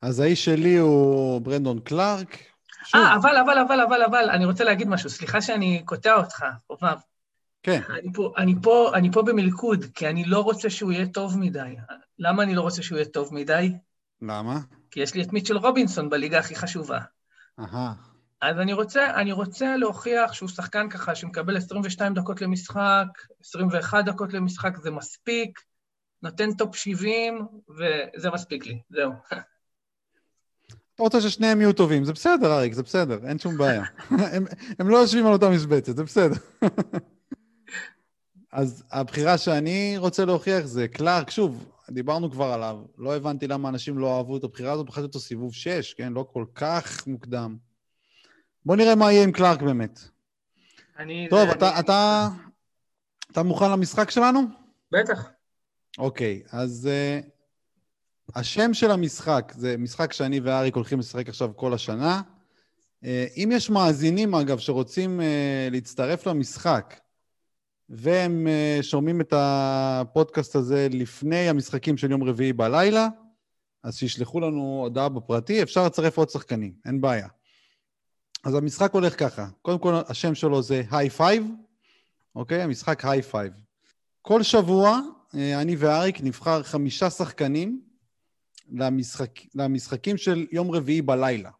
אז 0.02 0.19
האיש 0.19 0.45
שלי 0.45 0.77
הוא 0.77 1.41
ברנדון 1.41 1.80
קלארק. 1.80 2.38
אה, 2.95 3.15
אבל, 3.15 3.38
אבל, 3.38 3.60
אבל, 3.60 3.82
אבל, 3.82 4.03
אבל, 4.03 4.30
אני 4.30 4.45
רוצה 4.45 4.64
להגיד 4.64 4.88
משהו. 4.88 5.10
סליחה 5.10 5.41
שאני 5.41 5.82
קוטע 5.86 6.14
אותך, 6.14 6.45
חובב. 6.68 6.98
כן. 7.64 7.82
אני 7.90 8.14
פה, 8.14 8.34
אני, 8.38 8.56
פה, 8.61 8.91
אני 8.94 9.11
פה 9.11 9.22
במלכוד, 9.22 9.86
כי 9.95 10.07
אני 10.07 10.26
לא 10.26 10.40
רוצה 10.40 10.69
שהוא 10.69 10.91
יהיה 10.91 11.07
טוב 11.07 11.40
מדי. 11.40 11.76
למה 12.19 12.44
אני 12.44 12.56
לא 12.56 12.61
רוצה 12.61 12.84
שהוא 12.84 12.98
יהיה 12.98 13.10
טוב 13.10 13.34
מדי? 13.34 13.73
למה? 14.21 14.59
כי 14.91 14.99
יש 14.99 15.13
לי 15.13 15.23
את 15.23 15.33
מיטשל 15.33 15.57
רובינסון 15.57 16.09
בליגה 16.09 16.39
הכי 16.39 16.55
חשובה. 16.55 16.99
אהה. 17.59 17.93
אז 18.41 18.59
אני 18.59 18.73
רוצה, 18.73 19.15
אני 19.15 19.31
רוצה 19.31 19.77
להוכיח 19.77 20.33
שהוא 20.33 20.49
שחקן 20.49 20.89
ככה 20.89 21.15
שמקבל 21.15 21.57
22 21.57 22.13
דקות 22.13 22.41
למשחק, 22.41 23.07
21 23.41 24.05
דקות 24.05 24.33
למשחק, 24.33 24.77
זה 24.77 24.91
מספיק, 24.91 25.59
נותן 26.23 26.53
טופ 26.53 26.75
70, 26.75 27.47
וזה 27.69 28.29
מספיק 28.29 28.65
לי, 28.65 28.81
זהו. 28.89 29.11
אתה 30.95 31.03
רוצה 31.03 31.21
ששניהם 31.21 31.61
יהיו 31.61 31.73
טובים, 31.73 32.03
זה 32.03 32.13
בסדר, 32.13 32.53
אריק, 32.53 32.73
זה 32.73 32.83
בסדר, 32.83 33.27
אין 33.27 33.39
שום 33.39 33.57
בעיה. 33.57 33.83
הם, 34.33 34.45
הם 34.79 34.89
לא 34.89 34.97
יושבים 34.97 35.25
על 35.25 35.33
אותה 35.33 35.49
משבצת, 35.49 35.95
זה 35.95 36.03
בסדר. 36.03 36.35
אז 38.51 38.83
הבחירה 38.91 39.37
שאני 39.37 39.95
רוצה 39.97 40.25
להוכיח 40.25 40.65
זה 40.65 40.87
קלארק, 40.87 41.29
שוב, 41.29 41.65
דיברנו 41.90 42.32
כבר 42.32 42.45
עליו, 42.45 42.78
לא 42.98 43.16
הבנתי 43.16 43.48
למה 43.48 43.70
אנשים 43.70 43.98
לא 43.98 44.18
אהבו 44.18 44.38
את 44.38 44.44
הבחירה 44.44 44.72
הזאת, 44.74 44.86
בחרתי 44.86 45.07
אותו 45.07 45.20
סיבוב 45.20 45.53
6, 45.53 45.94
כן? 45.94 46.14
לא 46.14 46.26
כל 46.34 46.45
כך 46.56 47.07
מוקדם. 47.07 47.57
בוא 48.66 48.76
נראה 48.76 48.95
מה 48.95 49.12
יהיה 49.12 49.24
עם 49.24 49.32
קלארק 49.32 49.62
באמת. 49.62 49.99
אני... 50.99 51.28
טוב, 51.30 51.45
זה- 51.49 51.52
אתה, 51.52 51.72
אני- 51.72 51.80
אתה, 51.80 52.28
אתה 53.32 53.44
מוכן 53.44 53.72
למשחק 53.72 54.10
שלנו? 54.10 54.40
בטח. 54.91 55.30
אוקיי, 55.98 56.41
אז 56.52 56.90
uh, 56.90 57.26
השם 58.36 58.74
של 58.74 58.91
המשחק, 58.91 59.53
זה 59.56 59.78
משחק 59.78 60.14
שאני 60.14 60.40
ואריק 60.40 60.76
הולכים 60.76 60.99
לשחק 60.99 61.30
עכשיו 61.30 61.52
כל 61.56 61.74
השנה. 61.74 62.22
אה, 63.03 63.07
אם 63.38 63.49
יש 63.53 63.70
מאזינים, 63.70 64.36
אגב, 64.36 64.57
שרוצים 64.60 65.20
אה, 65.19 65.23
להצטרף 65.72 66.28
למשחק, 66.28 66.95
והם 67.90 68.48
אה, 68.47 68.84
שומעים 68.84 69.22
את 69.22 69.34
הפודקאסט 69.38 70.56
הזה 70.56 70.88
לפני 70.91 71.49
המשחקים 71.49 71.98
של 71.98 72.12
יום 72.12 72.24
רביעי 72.24 72.53
בלילה, 72.53 73.07
אז 73.84 73.98
שישלחו 73.98 74.40
לנו 74.40 74.80
הודעה 74.84 75.10
בפרטי, 75.10 75.64
אפשר 75.64 75.86
לצרף 75.86 76.18
עוד 76.18 76.30
שחקנים, 76.30 76.74
אין 76.86 77.02
בעיה. 77.02 77.28
אז 78.44 78.56
המשחק 78.56 78.94
הולך 78.94 79.20
ככה, 79.20 79.48
קודם 79.62 79.80
כל 79.80 79.94
השם 80.07 80.36
שלו 80.36 80.62
זה 80.62 80.84
high 80.91 81.10
five, 81.10 81.45
אוקיי? 82.36 82.62
המשחק 82.62 83.06
high 83.06 83.22
five. 83.22 83.53
כל 84.22 84.44
שבוע 84.44 84.99
אה, 85.36 85.62
אני 85.62 85.76
ואריק 85.76 86.22
נבחר 86.22 86.64
חמישה 86.64 87.10
שחקנים 87.10 87.82
למשחק, 88.72 89.32
למשחקים 89.56 90.18
של 90.18 90.45
יום 90.52 90.72
רביעי 90.72 91.02
בלילה, 91.02 91.52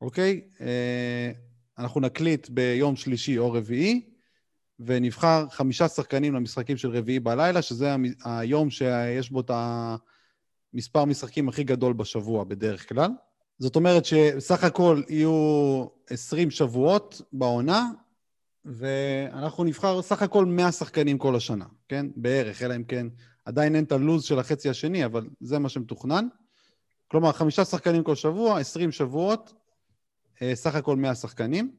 אוקיי? 0.00 0.40
אה, 0.60 1.30
אנחנו 1.78 2.00
נקליט 2.00 2.48
ביום 2.48 2.96
שלישי 2.96 3.38
או 3.38 3.52
רביעי, 3.52 4.00
ונבחר 4.80 5.46
חמישה 5.50 5.88
שחקנים 5.88 6.34
למשחקים 6.34 6.76
של 6.76 6.90
רביעי 6.96 7.20
בלילה, 7.20 7.62
שזה 7.62 7.94
היום 8.24 8.70
שיש 8.70 9.30
בו 9.30 9.40
את 9.40 9.50
המספר 10.74 11.04
משחקים 11.04 11.48
הכי 11.48 11.64
גדול 11.64 11.92
בשבוע 11.92 12.44
בדרך 12.44 12.88
כלל. 12.88 13.10
זאת 13.58 13.76
אומרת 13.76 14.04
שסך 14.04 14.64
הכל 14.64 15.02
יהיו 15.08 15.86
20 16.10 16.50
שבועות 16.50 17.22
בעונה, 17.32 17.86
ואנחנו 18.64 19.64
נבחר 19.64 20.02
סך 20.02 20.22
הכל 20.22 20.44
100 20.44 20.72
שחקנים 20.72 21.18
כל 21.18 21.36
השנה, 21.36 21.64
כן? 21.88 22.06
בערך, 22.16 22.62
אלא 22.62 22.76
אם 22.76 22.84
כן, 22.84 23.06
עדיין 23.44 23.74
אין 23.74 23.84
את 23.84 23.92
הלו"ז 23.92 24.24
של 24.24 24.38
החצי 24.38 24.68
השני, 24.68 25.04
אבל 25.04 25.28
זה 25.40 25.58
מה 25.58 25.68
שמתוכנן. 25.68 26.28
כלומר, 27.08 27.32
חמישה 27.32 27.64
שחקנים 27.64 28.02
כל 28.02 28.14
שבוע, 28.14 28.60
20 28.60 28.92
שבועות, 28.92 29.54
אה, 30.42 30.54
סך 30.54 30.74
הכל 30.74 30.96
100 30.96 31.14
שחקנים. 31.14 31.72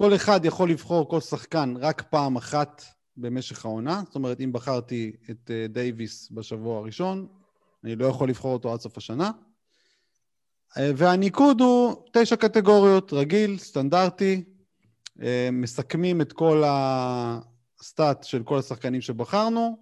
כל 0.00 0.14
אחד 0.14 0.44
יכול 0.44 0.70
לבחור 0.70 1.08
כל 1.08 1.20
שחקן 1.20 1.74
רק 1.76 2.02
פעם 2.02 2.36
אחת 2.36 2.84
במשך 3.16 3.64
העונה. 3.64 4.02
זאת 4.06 4.14
אומרת, 4.14 4.40
אם 4.40 4.52
בחרתי 4.52 5.12
את 5.30 5.50
אה, 5.50 5.66
דייוויס 5.68 6.28
בשבוע 6.30 6.78
הראשון, 6.78 7.26
אני 7.84 7.96
לא 7.96 8.06
יכול 8.06 8.28
לבחור 8.28 8.52
אותו 8.52 8.72
עד 8.72 8.80
סוף 8.80 8.96
השנה. 8.96 9.30
אה, 10.78 10.90
והניקוד 10.96 11.60
הוא 11.60 12.04
תשע 12.12 12.36
קטגוריות, 12.36 13.12
רגיל, 13.12 13.58
סטנדרטי, 13.58 14.44
אה, 15.22 15.48
מסכמים 15.52 16.20
את 16.20 16.32
כל 16.32 16.62
הסטאט 16.66 18.24
של 18.24 18.42
כל 18.42 18.58
השחקנים 18.58 19.00
שבחרנו, 19.00 19.78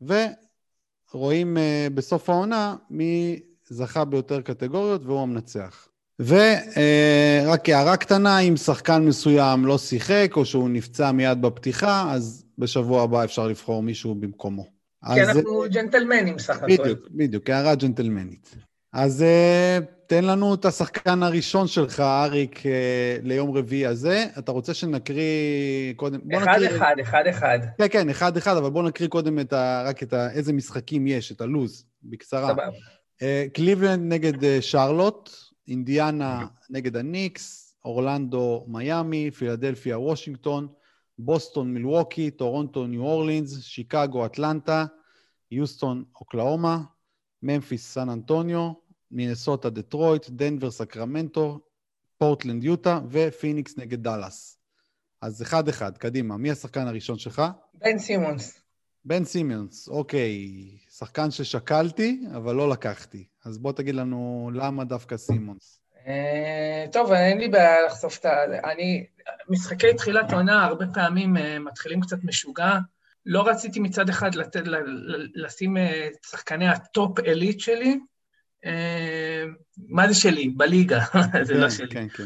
ורואים 0.00 1.56
בסוף 1.94 2.30
העונה 2.30 2.76
מי 2.90 3.40
זכה 3.64 4.04
ביותר 4.04 4.40
קטגוריות 4.40 5.02
והוא 5.04 5.22
המנצח. 5.22 5.91
ורק 6.20 7.68
הערה 7.68 7.96
קטנה, 7.96 8.38
אם 8.38 8.56
שחקן 8.56 9.02
מסוים 9.02 9.66
לא 9.66 9.78
שיחק 9.78 10.32
או 10.36 10.44
שהוא 10.44 10.68
נפצע 10.70 11.12
מיד 11.12 11.42
בפתיחה, 11.42 12.12
אז 12.12 12.44
בשבוע 12.58 13.02
הבא 13.02 13.24
אפשר 13.24 13.46
לבחור 13.46 13.82
מישהו 13.82 14.14
במקומו. 14.14 14.66
כי 15.14 15.22
אז, 15.22 15.36
אנחנו 15.36 15.64
ג'נטלמנים 15.72 16.38
סך 16.38 16.56
הכל. 16.56 16.66
בדיוק, 16.66 16.98
בדיוק, 17.10 17.50
הערה 17.50 17.74
ג'נטלמנית. 17.74 18.56
אז 18.92 19.24
uh, 19.24 19.84
תן 20.06 20.24
לנו 20.24 20.54
את 20.54 20.64
השחקן 20.64 21.22
הראשון 21.22 21.66
שלך, 21.66 22.00
אריק, 22.00 22.58
uh, 22.58 22.62
ליום 23.22 23.56
רביעי 23.56 23.86
הזה. 23.86 24.26
אתה 24.38 24.52
רוצה 24.52 24.74
שנקריא 24.74 25.92
קודם... 25.96 26.20
אחד 26.36 26.48
נקריא... 26.48 26.76
אחד, 26.76 26.94
אחד 27.02 27.22
אחד. 27.30 27.58
כן, 27.78 27.86
כן, 27.90 28.08
אחד 28.08 28.36
אחד, 28.36 28.56
אבל 28.56 28.70
בוא 28.70 28.82
נקריא 28.82 29.08
קודם 29.08 29.38
את 29.38 29.52
ה... 29.52 29.82
רק 29.86 30.02
את 30.02 30.12
ה... 30.12 30.30
איזה 30.30 30.52
משחקים 30.52 31.06
יש, 31.06 31.32
את 31.32 31.40
הלו"ז, 31.40 31.84
בקצרה. 32.02 32.48
סבבה. 32.48 32.66
אה, 33.22 33.46
קליבלנד 33.54 34.12
נגד 34.12 34.44
אה, 34.44 34.58
שרלוט, 34.60 35.30
אינדיאנה 35.68 36.46
נגד 36.70 36.96
הניקס, 36.96 37.76
אורלנדו, 37.84 38.64
מיאמי, 38.68 39.30
פילדלפיה, 39.30 39.98
וושינגטון, 39.98 40.68
בוסטון, 41.18 41.74
מילווקי, 41.74 42.30
טורונטו, 42.30 42.86
ניו 42.86 43.02
אורלינס, 43.02 43.62
שיקגו, 43.62 44.26
אטלנטה, 44.26 44.86
יוסטון, 45.50 46.04
אוקלהומה, 46.20 46.78
ממפיס, 47.42 47.92
סן 47.92 48.08
אנטוניו, 48.08 48.72
מינסוטה, 49.10 49.70
דטרויט, 49.70 50.30
דנבר, 50.30 50.70
סקרמנטו, 50.70 51.60
פורטלנד, 52.18 52.64
יוטה, 52.64 53.00
ופיניקס 53.10 53.78
נגד 53.78 54.02
דאלאס. 54.02 54.58
אז 55.20 55.42
אחד-אחד, 55.42 55.98
קדימה. 55.98 56.36
מי 56.36 56.50
השחקן 56.50 56.86
הראשון 56.86 57.18
שלך? 57.18 57.42
בן 57.74 57.98
סימונס. 57.98 58.60
בן 59.04 59.24
סימונס, 59.24 59.88
אוקיי, 59.88 60.48
שחקן 61.02 61.30
ששקלתי, 61.30 62.20
אבל 62.36 62.54
לא 62.54 62.70
לקחתי. 62.70 63.24
אז 63.44 63.58
בוא 63.58 63.72
תגיד 63.72 63.94
לנו 63.94 64.50
למה 64.54 64.84
דווקא 64.84 65.16
סימונס. 65.16 65.80
אה, 66.06 66.84
טוב, 66.92 67.12
אין 67.12 67.38
לי 67.38 67.48
בעיה 67.48 67.86
לחשוף 67.86 68.18
את 68.18 68.24
ה... 68.24 68.44
אני... 68.72 69.06
משחקי 69.48 69.94
תחילת 69.94 70.32
עונה 70.32 70.64
הרבה 70.64 70.84
פעמים 70.94 71.36
אה, 71.36 71.58
מתחילים 71.58 72.00
קצת 72.00 72.16
משוגע. 72.24 72.78
לא 73.26 73.48
רציתי 73.48 73.80
מצד 73.80 74.08
אחד 74.08 74.34
לתת, 74.34 74.62
לשים 75.34 75.76
אה, 75.76 76.06
את 76.06 76.24
שחקני 76.30 76.68
ה 76.68 76.81
top 76.81 77.18
elite 77.20 77.60
שלי. 77.60 77.98
אה, 78.64 79.44
מה 79.88 80.08
זה 80.08 80.14
שלי? 80.14 80.48
בליגה, 80.48 81.04
זה 81.42 81.54
לא 81.54 81.68
כן, 81.68 81.70
שלי. 81.70 81.88
כן, 81.88 82.08
כן. 82.08 82.24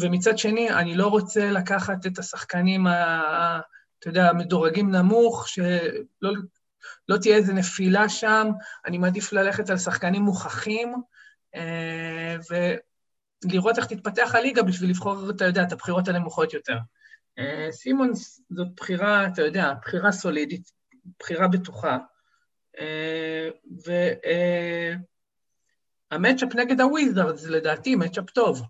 ומצד 0.00 0.38
שני, 0.38 0.70
אני 0.70 0.96
לא 0.96 1.06
רוצה 1.06 1.50
לקחת 1.50 2.06
את 2.06 2.18
השחקנים, 2.18 2.86
ה- 2.86 3.60
אתה 3.98 4.08
יודע, 4.08 4.30
המדורגים 4.30 4.90
נמוך, 4.90 5.48
שלא 5.48 6.32
לא 7.08 7.16
תהיה 7.16 7.36
איזו 7.36 7.52
נפילה 7.52 8.08
שם, 8.08 8.46
אני 8.86 8.98
מעדיף 8.98 9.32
ללכת 9.32 9.70
על 9.70 9.78
שחקנים 9.78 10.22
מוכחים, 10.22 10.94
אה, 11.54 12.36
ולראות 13.44 13.78
איך 13.78 13.86
תתפתח 13.86 14.34
הליגה 14.34 14.62
בשביל 14.62 14.90
לבחור, 14.90 15.30
אתה 15.30 15.44
יודע, 15.44 15.62
את 15.62 15.72
הבחירות 15.72 16.08
הנמוכות 16.08 16.54
יותר. 16.54 16.78
אה, 17.38 17.68
סימונס 17.70 18.40
זאת 18.50 18.68
בחירה, 18.76 19.26
אתה 19.26 19.42
יודע, 19.42 19.72
בחירה 19.82 20.12
סולידית, 20.12 20.72
בחירה 21.20 21.48
בטוחה. 21.48 21.98
אה, 22.80 23.48
והמצ'אפ 26.12 26.54
נגד 26.54 26.80
הוויזארדס, 26.80 27.44
לדעתי, 27.44 27.96
מצ'אפ 27.96 28.30
טוב. 28.30 28.62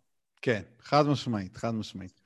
כן, 0.43 0.63
חד 0.83 1.07
משמעית, 1.07 1.57
חד 1.57 1.71
משמעית. 1.71 2.21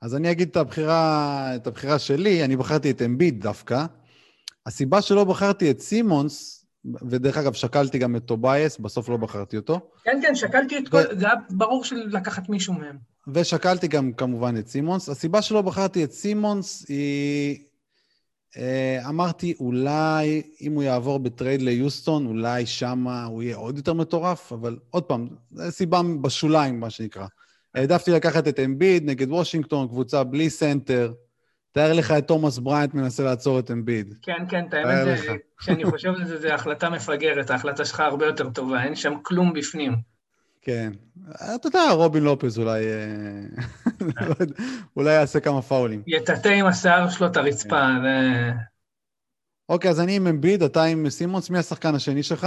אז 0.00 0.16
אני 0.16 0.30
אגיד 0.30 0.48
את 0.48 0.56
הבחירה, 0.56 1.56
את 1.56 1.66
הבחירה 1.66 1.98
שלי, 1.98 2.44
אני 2.44 2.56
בחרתי 2.56 2.90
את 2.90 3.02
אמביד 3.02 3.42
דווקא. 3.42 3.86
הסיבה 4.66 5.02
שלא 5.02 5.24
בחרתי 5.24 5.70
את 5.70 5.80
סימונס, 5.80 6.66
ודרך 7.02 7.36
אגב, 7.36 7.52
שקלתי 7.52 7.98
גם 7.98 8.16
את 8.16 8.24
טוביאס, 8.24 8.78
בסוף 8.78 9.08
לא 9.08 9.16
בחרתי 9.16 9.56
אותו, 9.56 9.90
כן, 10.04 10.18
כן, 10.22 10.34
שקלתי 10.34 10.78
את 10.78 10.88
כל... 10.88 11.02
זה 11.18 11.26
היה 11.26 11.34
ברור 11.50 11.84
של 11.84 11.96
לקחת 11.96 12.48
מישהו 12.48 12.74
מהם. 12.74 12.96
ושקלתי 13.28 13.88
גם 13.88 14.12
כמובן 14.12 14.56
את 14.56 14.68
סימונס. 14.68 15.08
הסיבה 15.08 15.42
שלא 15.42 15.62
בחרתי 15.62 16.04
את 16.04 16.12
סימונס 16.12 16.86
היא... 16.88 17.58
אה, 18.56 19.08
אמרתי, 19.08 19.54
אולי 19.60 20.42
אם 20.60 20.72
הוא 20.72 20.82
יעבור 20.82 21.18
ב 21.18 21.25
trade 21.25 21.62
ליוסטון, 21.62 22.26
אולי 22.26 22.66
שמה 22.66 23.24
הוא 23.24 23.42
יהיה 23.42 23.56
עוד 23.56 23.76
יותר 23.76 23.92
מטורף, 23.92 24.52
אבל 24.52 24.78
עוד 24.90 25.02
פעם, 25.02 25.28
זו 25.50 25.70
סיבה 25.70 26.00
בשוליים, 26.20 26.80
מה 26.80 26.90
שנקרא. 26.90 27.26
העדפתי 27.74 28.10
לקחת 28.10 28.48
את 28.48 28.60
אמביד 28.60 29.04
נגד 29.04 29.30
וושינגטון, 29.30 29.88
קבוצה 29.88 30.24
בלי 30.24 30.50
סנטר. 30.50 31.12
תאר 31.72 31.92
לך 31.92 32.10
את 32.10 32.28
תומאס 32.28 32.58
בריינט 32.58 32.94
מנסה 32.94 33.22
לעצור 33.22 33.58
את 33.58 33.70
אמביד. 33.70 34.14
כן, 34.22 34.44
כן, 34.48 34.64
את 34.68 34.74
האמת, 34.74 35.18
כשאני 35.58 35.84
חושב 35.84 36.08
על 36.08 36.24
זה, 36.24 36.40
זו 36.40 36.48
החלטה 36.48 36.90
מפגרת, 36.90 37.50
ההחלטה 37.50 37.84
שלך 37.84 38.00
הרבה 38.00 38.26
יותר 38.26 38.50
טובה, 38.50 38.84
אין 38.84 38.96
שם 38.96 39.14
כלום 39.22 39.52
בפנים. 39.52 39.96
כן. 40.62 40.92
אתה 41.54 41.66
יודע, 41.66 41.90
רובין 41.90 42.22
לופז 42.22 42.58
אולי... 42.58 42.84
אה, 42.84 43.62
אולי 44.96 45.12
יעשה 45.12 45.40
כמה 45.40 45.62
פאולים. 45.62 46.02
יטאטא 46.06 46.48
עם 46.48 46.66
השיער 46.66 47.10
שלו 47.10 47.26
את 47.26 47.36
הרצפה, 47.36 47.88
זה... 48.02 48.50
אוקיי, 49.68 49.90
אז 49.90 50.00
אני 50.00 50.16
עם 50.16 50.26
אמביד, 50.26 50.62
אתה 50.62 50.84
עם 50.84 51.10
סימונס, 51.10 51.50
מי 51.50 51.58
השחקן 51.58 51.94
השני 51.94 52.22
שלך? 52.22 52.46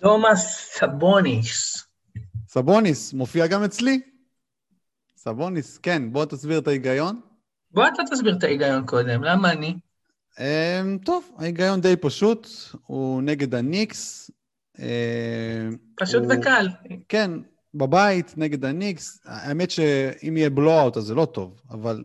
תומאס 0.00 0.70
סבוניס. 0.78 1.86
סבוניס, 2.48 3.12
מופיע 3.12 3.46
גם 3.46 3.64
אצלי. 3.64 4.00
סבוניס, 5.16 5.78
כן, 5.78 6.12
בוא 6.12 6.24
תסביר 6.24 6.58
את 6.58 6.68
ההיגיון. 6.68 7.20
בוא 7.74 7.84
אתה 7.94 8.02
תסביר 8.10 8.36
את 8.38 8.44
ההיגיון 8.44 8.86
קודם, 8.86 9.24
למה 9.24 9.52
אני? 9.52 9.74
אמ, 10.40 10.98
טוב, 11.04 11.30
ההיגיון 11.38 11.80
די 11.80 11.96
פשוט, 11.96 12.48
הוא 12.86 13.22
נגד 13.22 13.54
הניקס. 13.54 14.30
אמ, 14.78 15.76
פשוט 15.96 16.22
הוא- 16.24 16.32
וקל. 16.32 16.68
כן, 17.08 17.30
בבית 17.74 18.34
נגד 18.36 18.64
הניקס. 18.64 19.20
האמת 19.24 19.70
שאם 19.70 20.36
יהיה 20.36 20.50
בלואו-אוט 20.50 20.96
אז 20.96 21.04
זה 21.04 21.14
לא 21.14 21.24
טוב, 21.24 21.60
אבל 21.70 22.04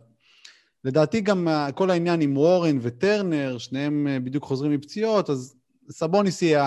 לדעתי 0.84 1.20
גם 1.20 1.48
כל 1.74 1.90
העניין 1.90 2.20
עם 2.20 2.36
וורן 2.36 2.78
וטרנר, 2.82 3.58
שניהם 3.58 4.06
אה, 4.10 4.20
בדיוק 4.20 4.44
חוזרים 4.44 4.72
מפציעות, 4.72 5.30
אז 5.30 5.54
סבוניס 5.90 6.42
יהיה 6.42 6.62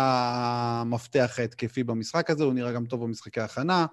המפתח 0.82 1.36
ההתקפי 1.40 1.84
במשחק 1.84 2.30
הזה, 2.30 2.44
הוא 2.44 2.54
נראה 2.54 2.72
גם 2.72 2.86
טוב 2.86 3.04
במשחקי 3.04 3.42
ההכנה. 3.42 3.86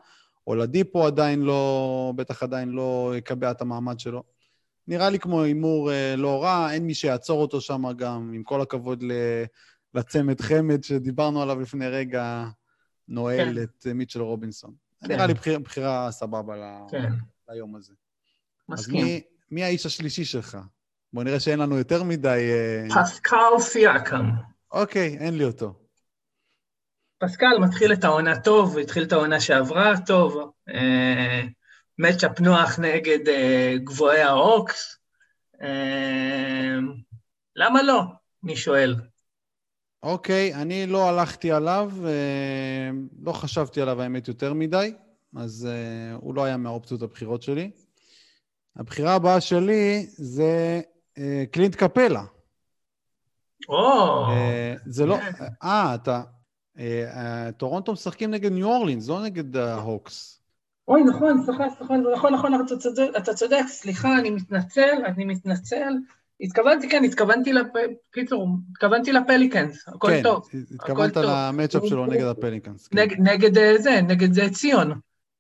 אולדיפו 0.47 1.07
עדיין 1.07 1.43
לא, 1.43 2.13
בטח 2.17 2.43
עדיין 2.43 2.69
לא 2.69 3.13
יקבע 3.17 3.51
את 3.51 3.61
המעמד 3.61 4.01
שלו. 4.01 4.23
נראה 4.91 5.11
לי 5.11 5.19
כמו 5.19 5.43
הימור 5.43 5.93
אה, 5.93 6.15
לא 6.17 6.43
רע, 6.43 6.73
אין 6.73 6.87
מי 6.87 6.95
שיעצור 6.95 7.43
אותו 7.43 7.61
שם 7.61 7.83
גם, 7.97 8.33
עם 8.35 8.43
כל 8.43 8.61
הכבוד 8.61 9.03
ל- 9.03 9.45
לצמד 9.95 10.41
חמד 10.41 10.85
שדיברנו 10.85 11.43
עליו 11.43 11.61
לפני 11.61 11.89
רגע, 11.89 12.45
נועל 13.09 13.55
כן. 13.55 13.63
את 13.63 13.87
מיטשל 13.95 14.21
רובינסון. 14.21 14.75
כן. 15.01 15.09
נראה 15.09 15.27
לי 15.27 15.35
בחיר, 15.35 15.59
בחירה 15.59 16.11
סבבה 16.11 16.57
ל... 16.57 16.63
כן, 16.91 17.13
ליום 17.49 17.77
הזה. 17.77 17.93
אז 17.93 18.79
מסכים. 18.79 19.05
מי, 19.05 19.21
מי 19.51 19.65
האיש 19.65 19.87
השלישי 19.87 20.25
שלך? 20.25 20.59
בוא 21.13 21.25
נראה 21.25 21.41
שאין 21.41 21.59
לנו 21.59 21.79
יותר 21.79 22.03
מדי... 22.03 22.51
אה, 22.51 23.03
פסקל 23.03 23.59
סיאקם. 23.59 24.31
אוקיי, 24.73 25.19
אין 25.19 25.39
לי 25.39 25.45
אותו. 25.45 25.75
פסקל 27.19 27.59
מתחיל 27.61 27.93
את 27.93 28.05
העונה 28.05 28.41
טוב, 28.41 28.79
התחיל 28.79 29.03
את 29.03 29.13
העונה 29.13 29.41
שעברה 29.41 29.93
טוב. 30.07 30.53
אה, 30.69 31.43
מצ'אפ 32.01 32.41
נוח 32.41 32.79
נגד 32.79 33.29
אה, 33.29 33.75
גבוהי 33.85 34.23
האוקס. 34.23 34.99
אה, 35.63 36.77
למה 37.57 37.83
לא? 37.83 38.03
אני 38.45 38.57
שואל. 38.57 38.97
אוקיי, 40.03 40.55
אני 40.55 40.87
לא 40.87 41.09
הלכתי 41.09 41.53
עליו, 41.53 41.93
אה, 42.05 42.91
לא 43.23 43.33
חשבתי 43.33 43.81
עליו 43.81 44.03
האמת 44.03 44.29
יותר 44.29 44.53
מדי, 44.53 44.95
אז 45.37 45.69
אה, 45.71 46.17
הוא 46.17 46.35
לא 46.35 46.45
היה 46.45 46.57
מהאופציות 46.57 47.03
הבחירות 47.03 47.43
שלי. 47.43 47.71
הבחירה 48.77 49.15
הבאה 49.15 49.41
שלי 49.41 50.07
זה 50.09 50.81
אה, 51.19 51.45
קלינט 51.51 51.75
קפלה. 51.75 52.25
או, 53.69 54.25
אה, 54.29 54.75
זה 54.87 55.07
לא... 55.07 55.17
כן. 55.17 55.45
אה, 55.63 55.95
אתה... 55.95 56.23
אה, 56.79 57.05
אה, 57.17 57.53
טורונטו 57.53 57.93
משחקים 57.93 58.31
נגד 58.31 58.53
ניו 58.53 58.69
אורלינס, 58.69 59.09
לא 59.09 59.23
נגד 59.23 59.57
ההוקס. 59.57 60.40
אוי, 60.91 61.05
נכון, 61.05 61.43
סליחה, 61.45 61.65
סליחה, 61.79 61.95
נכון, 61.97 62.35
נכון, 62.35 62.55
אתה 62.67 62.77
צודק, 62.77 63.09
אתה 63.17 63.35
צודק, 63.35 63.63
סליחה, 63.69 64.19
אני 64.19 64.31
מתנצל, 64.31 65.03
אני 65.07 65.25
מתנצל. 65.25 65.93
התכוונתי, 66.41 66.89
כן, 66.89 67.05
התכוונתי. 67.05 67.51
קיצור, 68.11 68.49
התכוונתי 68.73 69.13
לפליקנס, 69.13 69.89
הכל 69.89 70.09
כן, 70.09 70.23
טוב. 70.23 70.49
התכוונת 70.75 71.15
טוב. 71.15 71.25
ל 71.27 71.34
matchup 71.34 71.83
שלו 71.87 72.07
נגד 72.07 72.25
הפליקאנס. 72.25 72.89
כן. 72.89 72.99
נגד, 72.99 73.17
נגד 73.21 73.59
אה, 73.59 73.79
זה, 73.79 74.01
נגד 74.03 74.33
זה 74.33 74.49
ציון. 74.53 74.89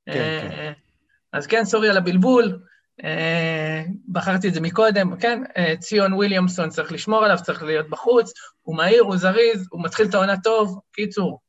כן, 0.06 0.12
אה, 0.12 0.40
כן. 0.42 0.50
אה, 0.50 0.72
אז 1.32 1.46
כן, 1.46 1.64
סורי 1.64 1.88
על 1.88 1.96
הבלבול, 1.96 2.58
אה, 3.04 3.82
בחרתי 4.08 4.48
את 4.48 4.54
זה 4.54 4.60
מקודם, 4.60 5.16
כן, 5.16 5.42
אה, 5.56 5.74
ציון 5.80 6.12
וויליאמסון 6.12 6.68
צריך 6.68 6.92
לשמור 6.92 7.24
עליו, 7.24 7.38
צריך 7.42 7.62
להיות 7.62 7.90
בחוץ, 7.90 8.32
הוא 8.62 8.76
מהיר, 8.76 9.02
הוא 9.02 9.16
זריז, 9.16 9.66
הוא 9.70 9.84
מתחיל 9.84 10.06
את 10.06 10.14
העונה 10.14 10.40
טוב, 10.40 10.78
קיצור. 10.92 11.40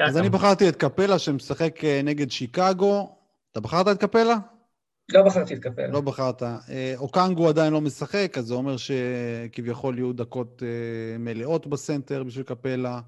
אז. 0.00 0.18
אני 0.18 0.30
בחרתי 0.30 0.68
את 0.68 0.76
קפלה 0.76 1.18
שמשחק 1.18 1.84
אה, 1.84 2.00
נגד 2.04 2.30
שיקגו. 2.30 3.19
אתה 3.52 3.60
בחרת 3.60 3.88
את 3.88 4.00
קפלה? 4.00 4.36
לא 5.12 5.22
בחרתי 5.22 5.54
את 5.54 5.58
קפלה. 5.58 5.88
לא 5.88 6.00
בחרת. 6.00 6.42
אה, 6.42 6.94
אוקנגו 6.96 7.48
עדיין 7.48 7.72
לא 7.72 7.80
משחק, 7.80 8.34
אז 8.38 8.46
זה 8.46 8.54
אומר 8.54 8.76
שכביכול 8.76 9.98
יהיו 9.98 10.12
דקות 10.12 10.62
אה, 10.62 11.18
מלאות 11.18 11.66
בסנטר 11.66 12.24
בשביל 12.24 12.44
קפלה. 12.44 13.00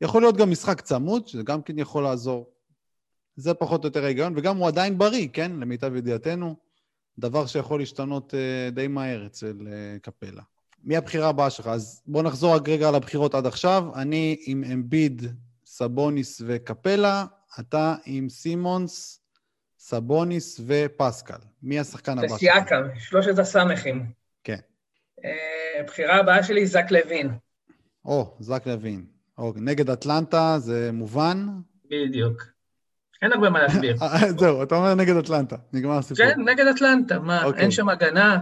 יכול 0.00 0.22
להיות 0.22 0.36
גם 0.36 0.50
משחק 0.50 0.80
צמוד, 0.80 1.28
שזה 1.28 1.42
גם 1.42 1.62
כן 1.62 1.78
יכול 1.78 2.02
לעזור. 2.02 2.50
זה 3.36 3.54
פחות 3.54 3.84
או 3.84 3.88
יותר 3.88 4.04
ההיגיון, 4.04 4.32
וגם 4.36 4.56
הוא 4.56 4.68
עדיין 4.68 4.98
בריא, 4.98 5.28
כן? 5.32 5.52
למיטב 5.52 5.96
ידיעתנו. 5.96 6.56
דבר 7.18 7.46
שיכול 7.46 7.80
להשתנות 7.80 8.34
אה, 8.34 8.70
די 8.70 8.88
מהר 8.88 9.26
אצל 9.26 9.56
קפלה. 10.02 10.42
מי 10.84 10.96
הבחירה 10.96 11.28
הבאה 11.28 11.50
שלך? 11.50 11.66
אז 11.66 12.02
בוא 12.06 12.22
נחזור 12.22 12.54
רק 12.54 12.68
רגע 12.68 12.88
על 12.88 12.94
הבחירות 12.94 13.34
עד 13.34 13.46
עכשיו. 13.46 13.84
אני 13.94 14.36
עם 14.46 14.64
אמביד, 14.72 15.22
סבוניס 15.66 16.42
וקפלה, 16.46 17.24
אתה 17.60 17.94
עם 18.04 18.28
סימונס, 18.28 19.25
סבוניס 19.86 20.60
ופסקל. 20.66 21.38
מי 21.62 21.80
השחקן 21.80 22.18
הבא? 22.18 22.32
וסייקם, 22.32 22.82
שלושת 22.98 23.38
הסמכים. 23.38 24.06
כן. 24.44 24.58
אה, 25.24 25.80
הבחירה 25.80 26.16
הבאה 26.16 26.42
שלי, 26.42 26.66
זק 26.66 26.84
לוין. 26.90 27.30
או, 28.04 28.36
זק 28.40 28.66
לוין. 28.66 29.04
או, 29.38 29.52
נגד 29.56 29.90
אטלנטה 29.90 30.58
זה 30.58 30.90
מובן. 30.92 31.46
בדיוק. 31.84 32.42
אין 33.22 33.32
הרבה 33.32 33.50
מה 33.50 33.62
להסביר. 33.62 33.96
אה, 34.02 34.32
זהו, 34.38 34.62
אתה 34.62 34.74
אומר 34.74 34.94
נגד 34.94 35.16
אטלנטה, 35.16 35.56
נגמר 35.72 35.98
הסיפור. 35.98 36.26
כן, 36.26 36.40
נגד 36.40 36.66
אטלנטה, 36.66 37.18
מה, 37.18 37.44
אוקיי. 37.44 37.62
אין 37.62 37.70
שם 37.70 37.88
הגנה, 37.88 38.38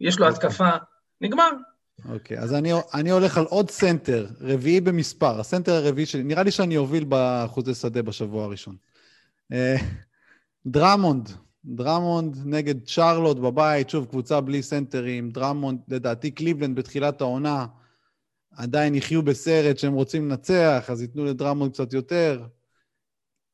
יש 0.00 0.18
לו 0.18 0.28
אוקיי. 0.28 0.46
התקפה, 0.46 0.70
נגמר. 1.20 1.50
אוקיי, 2.08 2.38
אז 2.38 2.54
אני, 2.54 2.72
אני 2.94 3.10
הולך 3.10 3.38
על 3.38 3.44
עוד 3.44 3.70
סנטר, 3.70 4.26
רביעי 4.40 4.80
במספר. 4.80 5.40
הסנטר 5.40 5.72
הרביעי 5.72 6.06
שלי, 6.06 6.22
נראה 6.22 6.42
לי 6.42 6.50
שאני 6.50 6.76
אוביל 6.76 7.04
באחוזי 7.04 7.74
שדה 7.74 8.02
בשבוע 8.02 8.44
הראשון. 8.44 8.76
דרמונד, 10.66 11.28
דרמונד 11.64 12.36
נגד 12.44 12.86
שרלוט 12.86 13.36
בבית, 13.36 13.90
שוב, 13.90 14.04
קבוצה 14.04 14.40
בלי 14.40 14.62
סנטרים. 14.62 15.30
דרמונד, 15.30 15.78
לדעתי 15.88 16.30
קליבלנד 16.30 16.78
בתחילת 16.78 17.20
העונה, 17.20 17.66
עדיין 18.56 18.94
יחיו 18.94 19.22
בסרט 19.22 19.78
שהם 19.78 19.92
רוצים 19.92 20.28
לנצח, 20.28 20.86
אז 20.88 21.02
ייתנו 21.02 21.24
לדרמונד 21.24 21.72
קצת 21.72 21.92
יותר. 21.92 22.46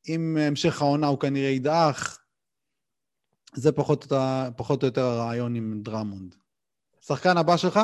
עם 0.06 0.36
המשך 0.40 0.82
העונה 0.82 1.06
הוא 1.06 1.18
כנראה 1.18 1.48
ידעך. 1.48 2.18
זה 3.54 3.72
פחות, 3.72 4.12
פחות 4.56 4.82
או 4.82 4.88
יותר 4.88 5.04
הרעיון 5.04 5.54
עם 5.54 5.80
דרמונד. 5.82 6.34
שחקן 7.00 7.36
הבא 7.36 7.56
שלך? 7.56 7.80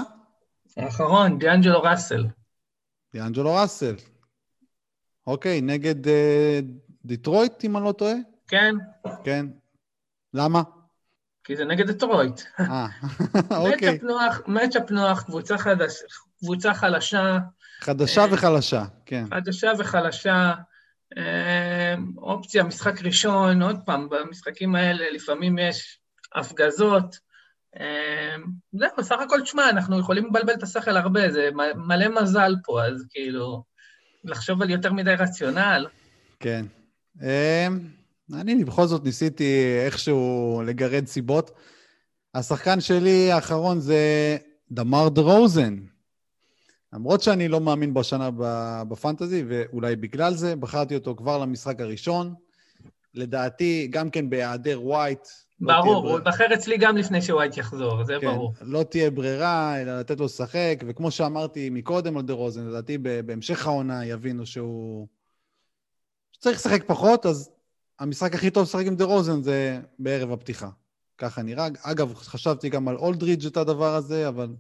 האחרון, 0.76 1.38
דיאנג'לו 1.38 1.82
ראסל. 1.82 2.26
דיאנג'לו 3.12 3.54
ראסל. 3.54 3.94
אוקיי, 5.26 5.60
נגד 5.60 6.08
אה, 6.08 6.60
דיטרויט, 7.04 7.64
אם 7.64 7.76
אני 7.76 7.84
לא 7.84 7.92
טועה? 7.92 8.14
כן, 8.48 8.74
כן. 9.24 9.46
למה? 10.34 10.62
כי 11.44 11.56
זה 11.56 11.64
נגד 11.64 11.90
דטרויט. 11.90 12.40
אה, 12.60 12.86
אוקיי. 13.58 13.90
מצ'אפ 13.94 14.02
נוח, 14.02 14.40
מצ'אפ 14.46 14.90
נוח, 14.90 15.22
קבוצה 15.22 15.58
חדש- 15.58 16.02
קבוצה 16.40 16.74
חלשה, 16.74 17.38
חדשה 17.80 18.20
אה, 18.20 18.26
וחלשה, 18.32 18.84
כן. 19.06 19.24
חדשה 19.34 19.72
וחלשה. 19.78 20.52
אה, 21.16 21.94
אופציה, 22.18 22.64
משחק 22.64 23.02
ראשון, 23.02 23.62
עוד 23.62 23.76
פעם, 23.86 24.08
במשחקים 24.08 24.74
האלה 24.74 25.04
לפעמים 25.10 25.58
יש 25.58 25.98
הפגזות. 26.34 27.18
אה, 27.80 28.36
זהו, 28.72 28.88
בסך 28.98 29.16
הכל, 29.24 29.40
תשמע, 29.42 29.70
אנחנו 29.70 29.98
יכולים 30.00 30.26
לבלבל 30.26 30.52
את 30.54 30.62
השכל 30.62 30.96
הרבה, 30.96 31.30
זה 31.32 31.48
מלא 31.74 32.22
מזל 32.22 32.54
פה, 32.64 32.84
אז 32.84 33.06
כאילו, 33.10 33.62
לחשוב 34.24 34.62
על 34.62 34.70
יותר 34.70 34.92
מדי 34.92 35.14
רציונל. 35.14 35.86
כן. 36.40 36.66
אני 38.32 38.64
בכל 38.64 38.86
זאת 38.86 39.04
ניסיתי 39.04 39.78
איכשהו 39.86 40.62
לגרד 40.66 41.06
סיבות. 41.06 41.50
השחקן 42.34 42.80
שלי 42.80 43.32
האחרון 43.32 43.80
זה 43.80 44.36
דמר 44.70 45.08
דרוזן. 45.08 45.76
למרות 46.92 47.22
שאני 47.22 47.48
לא 47.48 47.60
מאמין 47.60 47.94
בשנה 47.94 48.30
בפנטזי, 48.88 49.44
ואולי 49.48 49.96
בגלל 49.96 50.34
זה, 50.34 50.56
בחרתי 50.56 50.94
אותו 50.94 51.16
כבר 51.16 51.38
למשחק 51.38 51.80
הראשון. 51.80 52.34
לדעתי, 53.14 53.88
גם 53.90 54.10
כן 54.10 54.30
בהיעדר 54.30 54.82
ווייט. 54.82 55.28
לא 55.60 55.80
ברור, 55.80 55.94
הוא 55.94 56.02
ברירה. 56.02 56.18
ייבחר 56.18 56.54
אצלי 56.54 56.76
גם 56.78 56.96
לפני 56.96 57.22
שווייט 57.22 57.56
יחזור, 57.56 58.04
זה 58.04 58.14
כן, 58.20 58.26
ברור. 58.26 58.52
לא 58.60 58.82
תהיה 58.82 59.10
ברירה, 59.10 59.82
אלא 59.82 60.00
לתת 60.00 60.18
לו 60.18 60.24
לשחק, 60.24 60.84
וכמו 60.86 61.10
שאמרתי 61.10 61.70
מקודם 61.70 62.16
על 62.16 62.22
דה 62.22 62.32
רוזן, 62.32 62.66
לדעתי 62.66 62.98
בהמשך 62.98 63.66
העונה 63.66 64.06
יבינו 64.06 64.46
שהוא... 64.46 65.06
שצריך 66.32 66.56
לשחק 66.58 66.84
פחות, 66.86 67.26
אז 67.26 67.53
המשחק 67.98 68.34
הכי 68.34 68.50
טוב 68.50 68.62
לשחק 68.62 68.86
עם 68.86 68.96
דה 68.96 69.04
רוזן 69.04 69.42
זה 69.42 69.80
בערב 69.98 70.32
הפתיחה. 70.32 70.68
ככה 71.18 71.42
נראה. 71.42 71.68
אגב, 71.82 72.14
חשבתי 72.14 72.68
גם 72.68 72.88
על 72.88 72.96
אולדרידג' 72.96 73.46
את 73.46 73.56
הדבר 73.56 73.94
הזה, 73.94 74.28
אבל 74.28 74.54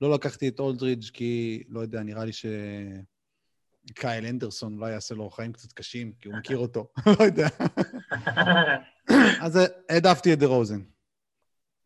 לא 0.00 0.14
לקחתי 0.14 0.48
את 0.48 0.60
אולדרידג' 0.60 1.04
כי, 1.12 1.62
לא 1.68 1.80
יודע, 1.80 2.02
נראה 2.02 2.24
לי 2.24 2.32
ש... 2.32 2.46
קייל 3.94 4.26
אנדרסון 4.26 4.74
אולי 4.74 4.92
יעשה 4.92 5.14
לו 5.14 5.30
חיים 5.30 5.52
קצת 5.52 5.72
קשים, 5.72 6.12
כי 6.20 6.28
הוא 6.28 6.36
מכיר 6.36 6.58
אותו, 6.58 6.88
לא 7.20 7.24
יודע. 7.24 7.48
אז 9.40 9.58
העדפתי 9.88 10.32
את 10.32 10.38
דה 10.38 10.46
רוזן. 10.46 10.80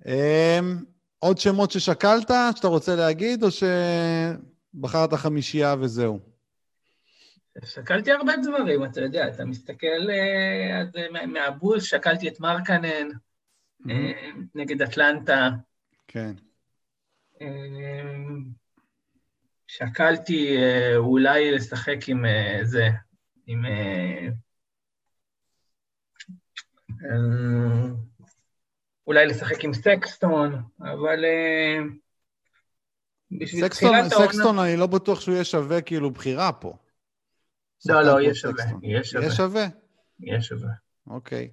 אמ, 0.07 0.85
עוד 1.19 1.39
שמות 1.39 1.71
ששקלת, 1.71 2.31
שאתה 2.57 2.69
רוצה 2.69 2.97
להגיד, 2.97 3.43
או 3.43 3.49
שבחרת 3.51 5.15
חמישייה 5.15 5.75
וזהו? 5.81 6.32
שקלתי 7.65 8.13
הרבה 8.13 8.33
דברים, 8.43 8.85
אתה 8.85 9.01
יודע, 9.01 9.29
אתה 9.29 9.45
מסתכל 9.45 9.87
אז, 10.81 10.97
אה, 10.97 11.11
מה- 11.13 11.27
מהבולס, 11.27 11.85
שקלתי 11.85 12.29
את 12.29 12.41
מרקנן, 12.41 13.09
אה, 13.91 14.13
נגד 14.55 14.83
אטלנטה. 14.83 15.49
כן. 16.09 16.33
אה, 17.41 17.47
שקלתי 19.67 20.57
אולי 20.97 21.51
לשחק 21.51 22.09
עם 22.09 22.25
זה, 22.63 22.89
עם... 23.47 23.65
אולי 29.07 29.27
לשחק 29.27 29.65
עם 29.65 29.75
סקסטון, 29.75 30.63
אבל 30.81 31.25
בשביל 33.31 33.65
סקסטון, 33.65 33.91
תחילת 33.91 34.13
העונה... 34.13 34.33
סקסטון, 34.33 34.59
אני 34.59 34.77
לא 34.77 34.87
בטוח 34.87 35.21
שהוא 35.21 35.35
יהיה 35.35 35.45
שווה 35.45 35.81
כאילו 35.83 36.11
בחירה 36.11 36.53
פה. 36.53 36.73
לא, 37.87 38.03
לא, 38.03 38.21
יהיה 38.21 38.35
שווה. 38.35 38.65
יהיה 38.83 39.05
שווה. 39.05 39.23
יהיה 39.23 39.35
שווה? 39.35 39.67
יהיה 40.21 40.43
שווה. 40.43 40.71
אוקיי. 41.07 41.51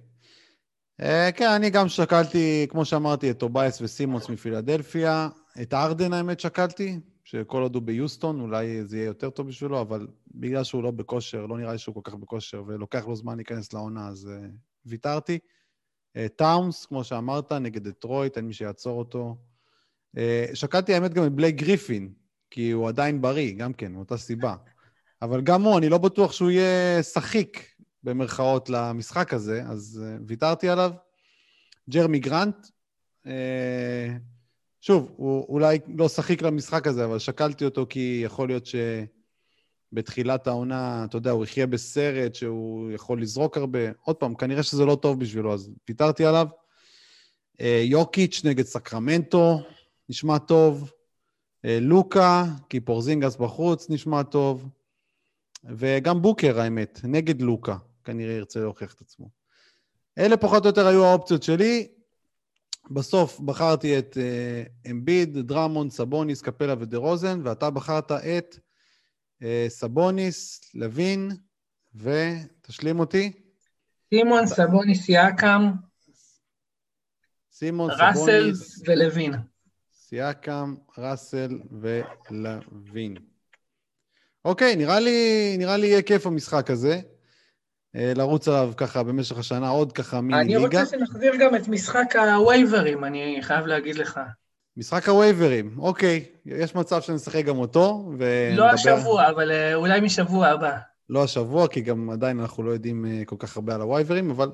אה, 1.00 1.32
כן, 1.34 1.48
אני 1.48 1.70
גם 1.70 1.88
שקלתי, 1.88 2.66
כמו 2.70 2.84
שאמרתי, 2.84 3.30
את 3.30 3.38
טוביאס 3.38 3.80
וסימונס 3.80 4.28
מפילדלפיה. 4.28 5.28
את 5.62 5.74
הארדן, 5.74 6.12
האמת, 6.12 6.40
שקלתי, 6.40 7.00
שכל 7.24 7.62
עוד 7.62 7.74
הוא 7.74 7.82
ביוסטון, 7.82 8.40
אולי 8.40 8.84
זה 8.84 8.96
יהיה 8.96 9.06
יותר 9.06 9.30
טוב 9.30 9.48
בשבילו, 9.48 9.80
אבל 9.80 10.06
בגלל 10.34 10.64
שהוא 10.64 10.82
לא 10.82 10.90
בכושר, 10.90 11.46
לא 11.46 11.58
נראה 11.58 11.72
לי 11.72 11.78
שהוא 11.78 11.94
כל 11.94 12.00
כך 12.04 12.14
בכושר, 12.14 12.62
ולוקח 12.66 13.06
לו 13.06 13.16
זמן 13.16 13.36
להיכנס 13.36 13.72
לעונה, 13.72 14.08
אז 14.08 14.28
אה, 14.30 14.46
ויתרתי. 14.86 15.38
אה, 16.16 16.28
טאונס, 16.36 16.86
כמו 16.86 17.04
שאמרת, 17.04 17.52
נגד 17.52 17.88
דטרויט, 17.88 18.36
אין 18.36 18.46
מי 18.46 18.52
שיעצור 18.52 18.98
אותו. 18.98 19.36
Uh, 20.16 20.20
שקלתי, 20.54 20.94
האמת, 20.94 21.14
גם 21.14 21.26
את 21.26 21.32
בלייק 21.32 21.56
גריפין, 21.56 22.12
כי 22.50 22.70
הוא 22.70 22.88
עדיין 22.88 23.20
בריא, 23.20 23.54
גם 23.54 23.72
כן, 23.72 23.92
מאותה 23.92 24.16
סיבה. 24.16 24.56
אבל 25.22 25.40
גם 25.40 25.62
הוא, 25.62 25.78
אני 25.78 25.88
לא 25.88 25.98
בטוח 25.98 26.32
שהוא 26.32 26.50
יהיה 26.50 27.02
שחיק, 27.02 27.70
במרכאות, 28.04 28.70
למשחק 28.70 29.34
הזה, 29.34 29.62
אז 29.66 30.02
uh, 30.02 30.22
ויתרתי 30.26 30.68
עליו. 30.68 30.92
ג'רמי 31.90 32.18
גרנט, 32.18 32.66
uh, 33.26 33.28
שוב, 34.80 35.12
הוא 35.16 35.46
אולי 35.48 35.78
לא 35.96 36.08
שחיק 36.08 36.42
למשחק 36.42 36.86
הזה, 36.86 37.04
אבל 37.04 37.18
שקלתי 37.18 37.64
אותו 37.64 37.86
כי 37.88 38.22
יכול 38.24 38.48
להיות 38.48 38.68
שבתחילת 39.92 40.46
העונה, 40.46 41.04
אתה 41.04 41.16
יודע, 41.16 41.30
הוא 41.30 41.44
יחיה 41.44 41.66
בסרט 41.66 42.34
שהוא 42.34 42.90
יכול 42.92 43.22
לזרוק 43.22 43.56
הרבה. 43.56 43.78
עוד 44.00 44.16
פעם, 44.16 44.34
כנראה 44.34 44.62
שזה 44.62 44.84
לא 44.84 44.94
טוב 44.94 45.20
בשבילו, 45.20 45.54
אז 45.54 45.70
ויתרתי 45.88 46.24
עליו. 46.24 46.46
Uh, 47.58 47.64
יוקיץ' 47.82 48.40
נגד 48.44 48.64
סקרמנטו, 48.64 49.60
נשמע 50.08 50.38
טוב. 50.38 50.92
לוקה, 51.64 52.44
כי 52.68 52.80
פורזינגס 52.80 53.36
בחוץ, 53.36 53.90
נשמע 53.90 54.22
טוב. 54.22 54.68
וגם 55.64 56.22
בוקר, 56.22 56.60
האמת, 56.60 57.00
נגד 57.04 57.42
לוקה, 57.42 57.76
כנראה 58.04 58.32
ירצה 58.34 58.60
להוכיח 58.60 58.94
את 58.94 59.00
עצמו. 59.00 59.30
אלה 60.18 60.36
פחות 60.36 60.62
או 60.62 60.68
יותר 60.68 60.86
היו 60.86 61.04
האופציות 61.04 61.42
שלי. 61.42 61.88
בסוף 62.90 63.40
בחרתי 63.40 63.98
את 63.98 64.16
uh, 64.16 64.90
אמביד, 64.90 65.38
דרמון, 65.38 65.90
סבוניס, 65.90 66.42
קפלה 66.42 66.74
ודה 66.78 66.98
רוזן, 66.98 67.40
ואתה 67.44 67.70
בחרת 67.70 68.12
את 68.12 68.58
uh, 69.42 69.44
סבוניס, 69.68 70.60
לוין, 70.74 71.30
ותשלים 71.94 73.00
אותי. 73.00 73.32
סימון, 74.14 74.46
סבוניס, 74.46 75.08
יאקם, 75.08 75.72
סימון, 77.52 77.90
ראסל 77.90 78.14
סבוניס, 78.14 78.82
ולוין. 78.88 79.34
סיאקם, 80.10 80.74
ראסל 80.98 81.58
ולוין. 81.80 83.16
אוקיי, 84.44 84.76
נראה 84.76 85.00
לי, 85.00 85.54
נראה 85.58 85.76
לי 85.76 85.86
יהיה 85.86 86.02
כיף 86.02 86.26
המשחק 86.26 86.70
הזה. 86.70 87.00
אה, 87.96 88.12
לרוץ 88.16 88.48
עליו 88.48 88.72
ככה 88.76 89.02
במשך 89.02 89.38
השנה, 89.38 89.68
עוד 89.68 89.92
ככה 89.92 90.20
מיני 90.20 90.40
אני 90.40 90.56
ליגה. 90.56 90.80
רוצה 90.80 90.86
שנחזיר 90.86 91.36
גם 91.40 91.56
את 91.56 91.68
משחק 91.68 92.16
הווייברים, 92.16 93.04
אני 93.04 93.38
חייב 93.42 93.66
להגיד 93.66 93.96
לך. 93.96 94.20
משחק 94.76 95.08
הווייברים, 95.08 95.74
אוקיי. 95.78 96.24
יש 96.46 96.74
מצב 96.74 97.00
שנשחק 97.00 97.44
גם 97.44 97.58
אותו, 97.58 98.04
ונדבר... 98.18 98.66
לא 98.66 98.70
השבוע, 98.70 99.28
אבל 99.30 99.50
אה, 99.50 99.74
אולי 99.74 100.00
משבוע 100.00 100.46
הבא. 100.46 100.76
לא 101.10 101.24
השבוע, 101.24 101.68
כי 101.68 101.80
גם 101.80 102.10
עדיין 102.10 102.40
אנחנו 102.40 102.62
לא 102.62 102.70
יודעים 102.70 103.06
אה, 103.06 103.22
כל 103.26 103.36
כך 103.38 103.56
הרבה 103.56 103.74
על 103.74 103.80
הווייברים, 103.80 104.30
אבל 104.30 104.50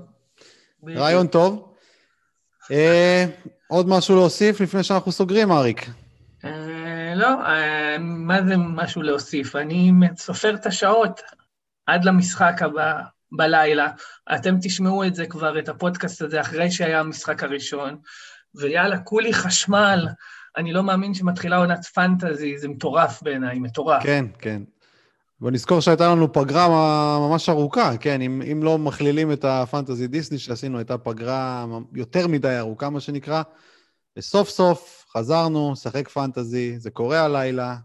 בדיוק. 0.83 1.01
רעיון 1.01 1.27
טוב. 1.27 1.73
אה, 2.71 3.27
עוד 3.69 3.89
משהו 3.89 4.15
להוסיף 4.15 4.61
לפני 4.61 4.83
שאנחנו 4.83 5.13
סוגרים, 5.13 5.53
אריק? 5.53 5.87
אה, 6.45 6.86
לא, 7.17 7.47
אה, 7.47 7.97
מה 7.99 8.43
זה 8.43 8.57
משהו 8.57 9.03
להוסיף? 9.03 9.57
אני 9.57 9.93
סופר 10.17 10.55
את 10.55 10.67
השעות 10.67 11.21
עד 11.87 12.05
למשחק 12.05 12.63
הבא 12.63 13.01
בלילה. 13.33 13.89
אתם 14.35 14.57
תשמעו 14.63 15.05
את 15.05 15.15
זה 15.15 15.27
כבר, 15.27 15.59
את 15.59 15.69
הפודקאסט 15.69 16.23
הזה, 16.23 16.41
אחרי 16.41 16.71
שהיה 16.71 17.01
המשחק 17.01 17.43
הראשון, 17.43 17.97
ויאללה, 18.55 18.99
כולי 18.99 19.33
חשמל. 19.33 20.07
אני 20.57 20.73
לא 20.73 20.83
מאמין 20.83 21.15
שמתחילה 21.15 21.57
עונת 21.57 21.85
פנטזי, 21.85 22.59
זה 22.59 22.69
מטורף 22.69 23.23
בעיניי, 23.23 23.59
מטורף. 23.59 24.03
כן, 24.03 24.25
כן. 24.39 24.63
בוא 25.41 25.51
נזכור 25.51 25.81
שהייתה 25.81 26.09
לנו 26.09 26.33
פגרה 26.33 26.69
ממש 27.29 27.49
ארוכה, 27.49 27.97
כן, 27.97 28.21
אם, 28.21 28.43
אם 28.53 28.63
לא 28.63 28.79
מכלילים 28.79 29.33
את 29.33 29.45
הפנטזי 29.45 30.07
דיסני 30.07 30.39
שעשינו, 30.39 30.79
הייתה 30.79 30.99
פגרה 30.99 31.67
יותר 31.95 32.27
מדי 32.29 32.59
ארוכה, 32.59 32.91
מה 32.91 33.01
שנקרא, 33.01 33.43
וסוף 34.17 34.49
סוף 34.49 35.07
חזרנו, 35.11 35.77
שחק 35.77 36.09
פנטזי, 36.09 36.79
זה 36.79 36.91
קורה 36.91 37.25
הלילה, 37.25 37.77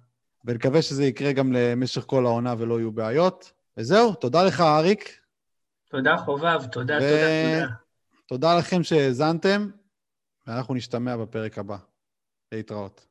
ונקווה 0.45 0.81
שזה 0.81 1.05
יקרה 1.05 1.33
גם 1.33 1.53
למשך 1.53 2.03
כל 2.07 2.25
העונה 2.25 2.55
ולא 2.57 2.79
יהיו 2.79 2.91
בעיות. 2.91 3.51
וזהו, 3.77 4.13
תודה 4.13 4.43
לך, 4.43 4.61
אריק. 4.61 5.19
תודה, 5.89 6.17
חובב, 6.17 6.65
תודה, 6.71 6.97
ו- 6.97 6.99
תודה, 6.99 7.59
תודה. 7.59 7.73
תודה 8.25 8.57
לכם 8.57 8.83
שהאזנתם, 8.83 9.69
ואנחנו 10.47 10.73
נשתמע 10.73 11.17
בפרק 11.17 11.57
הבא. 11.57 11.77
להתראות. 12.51 13.07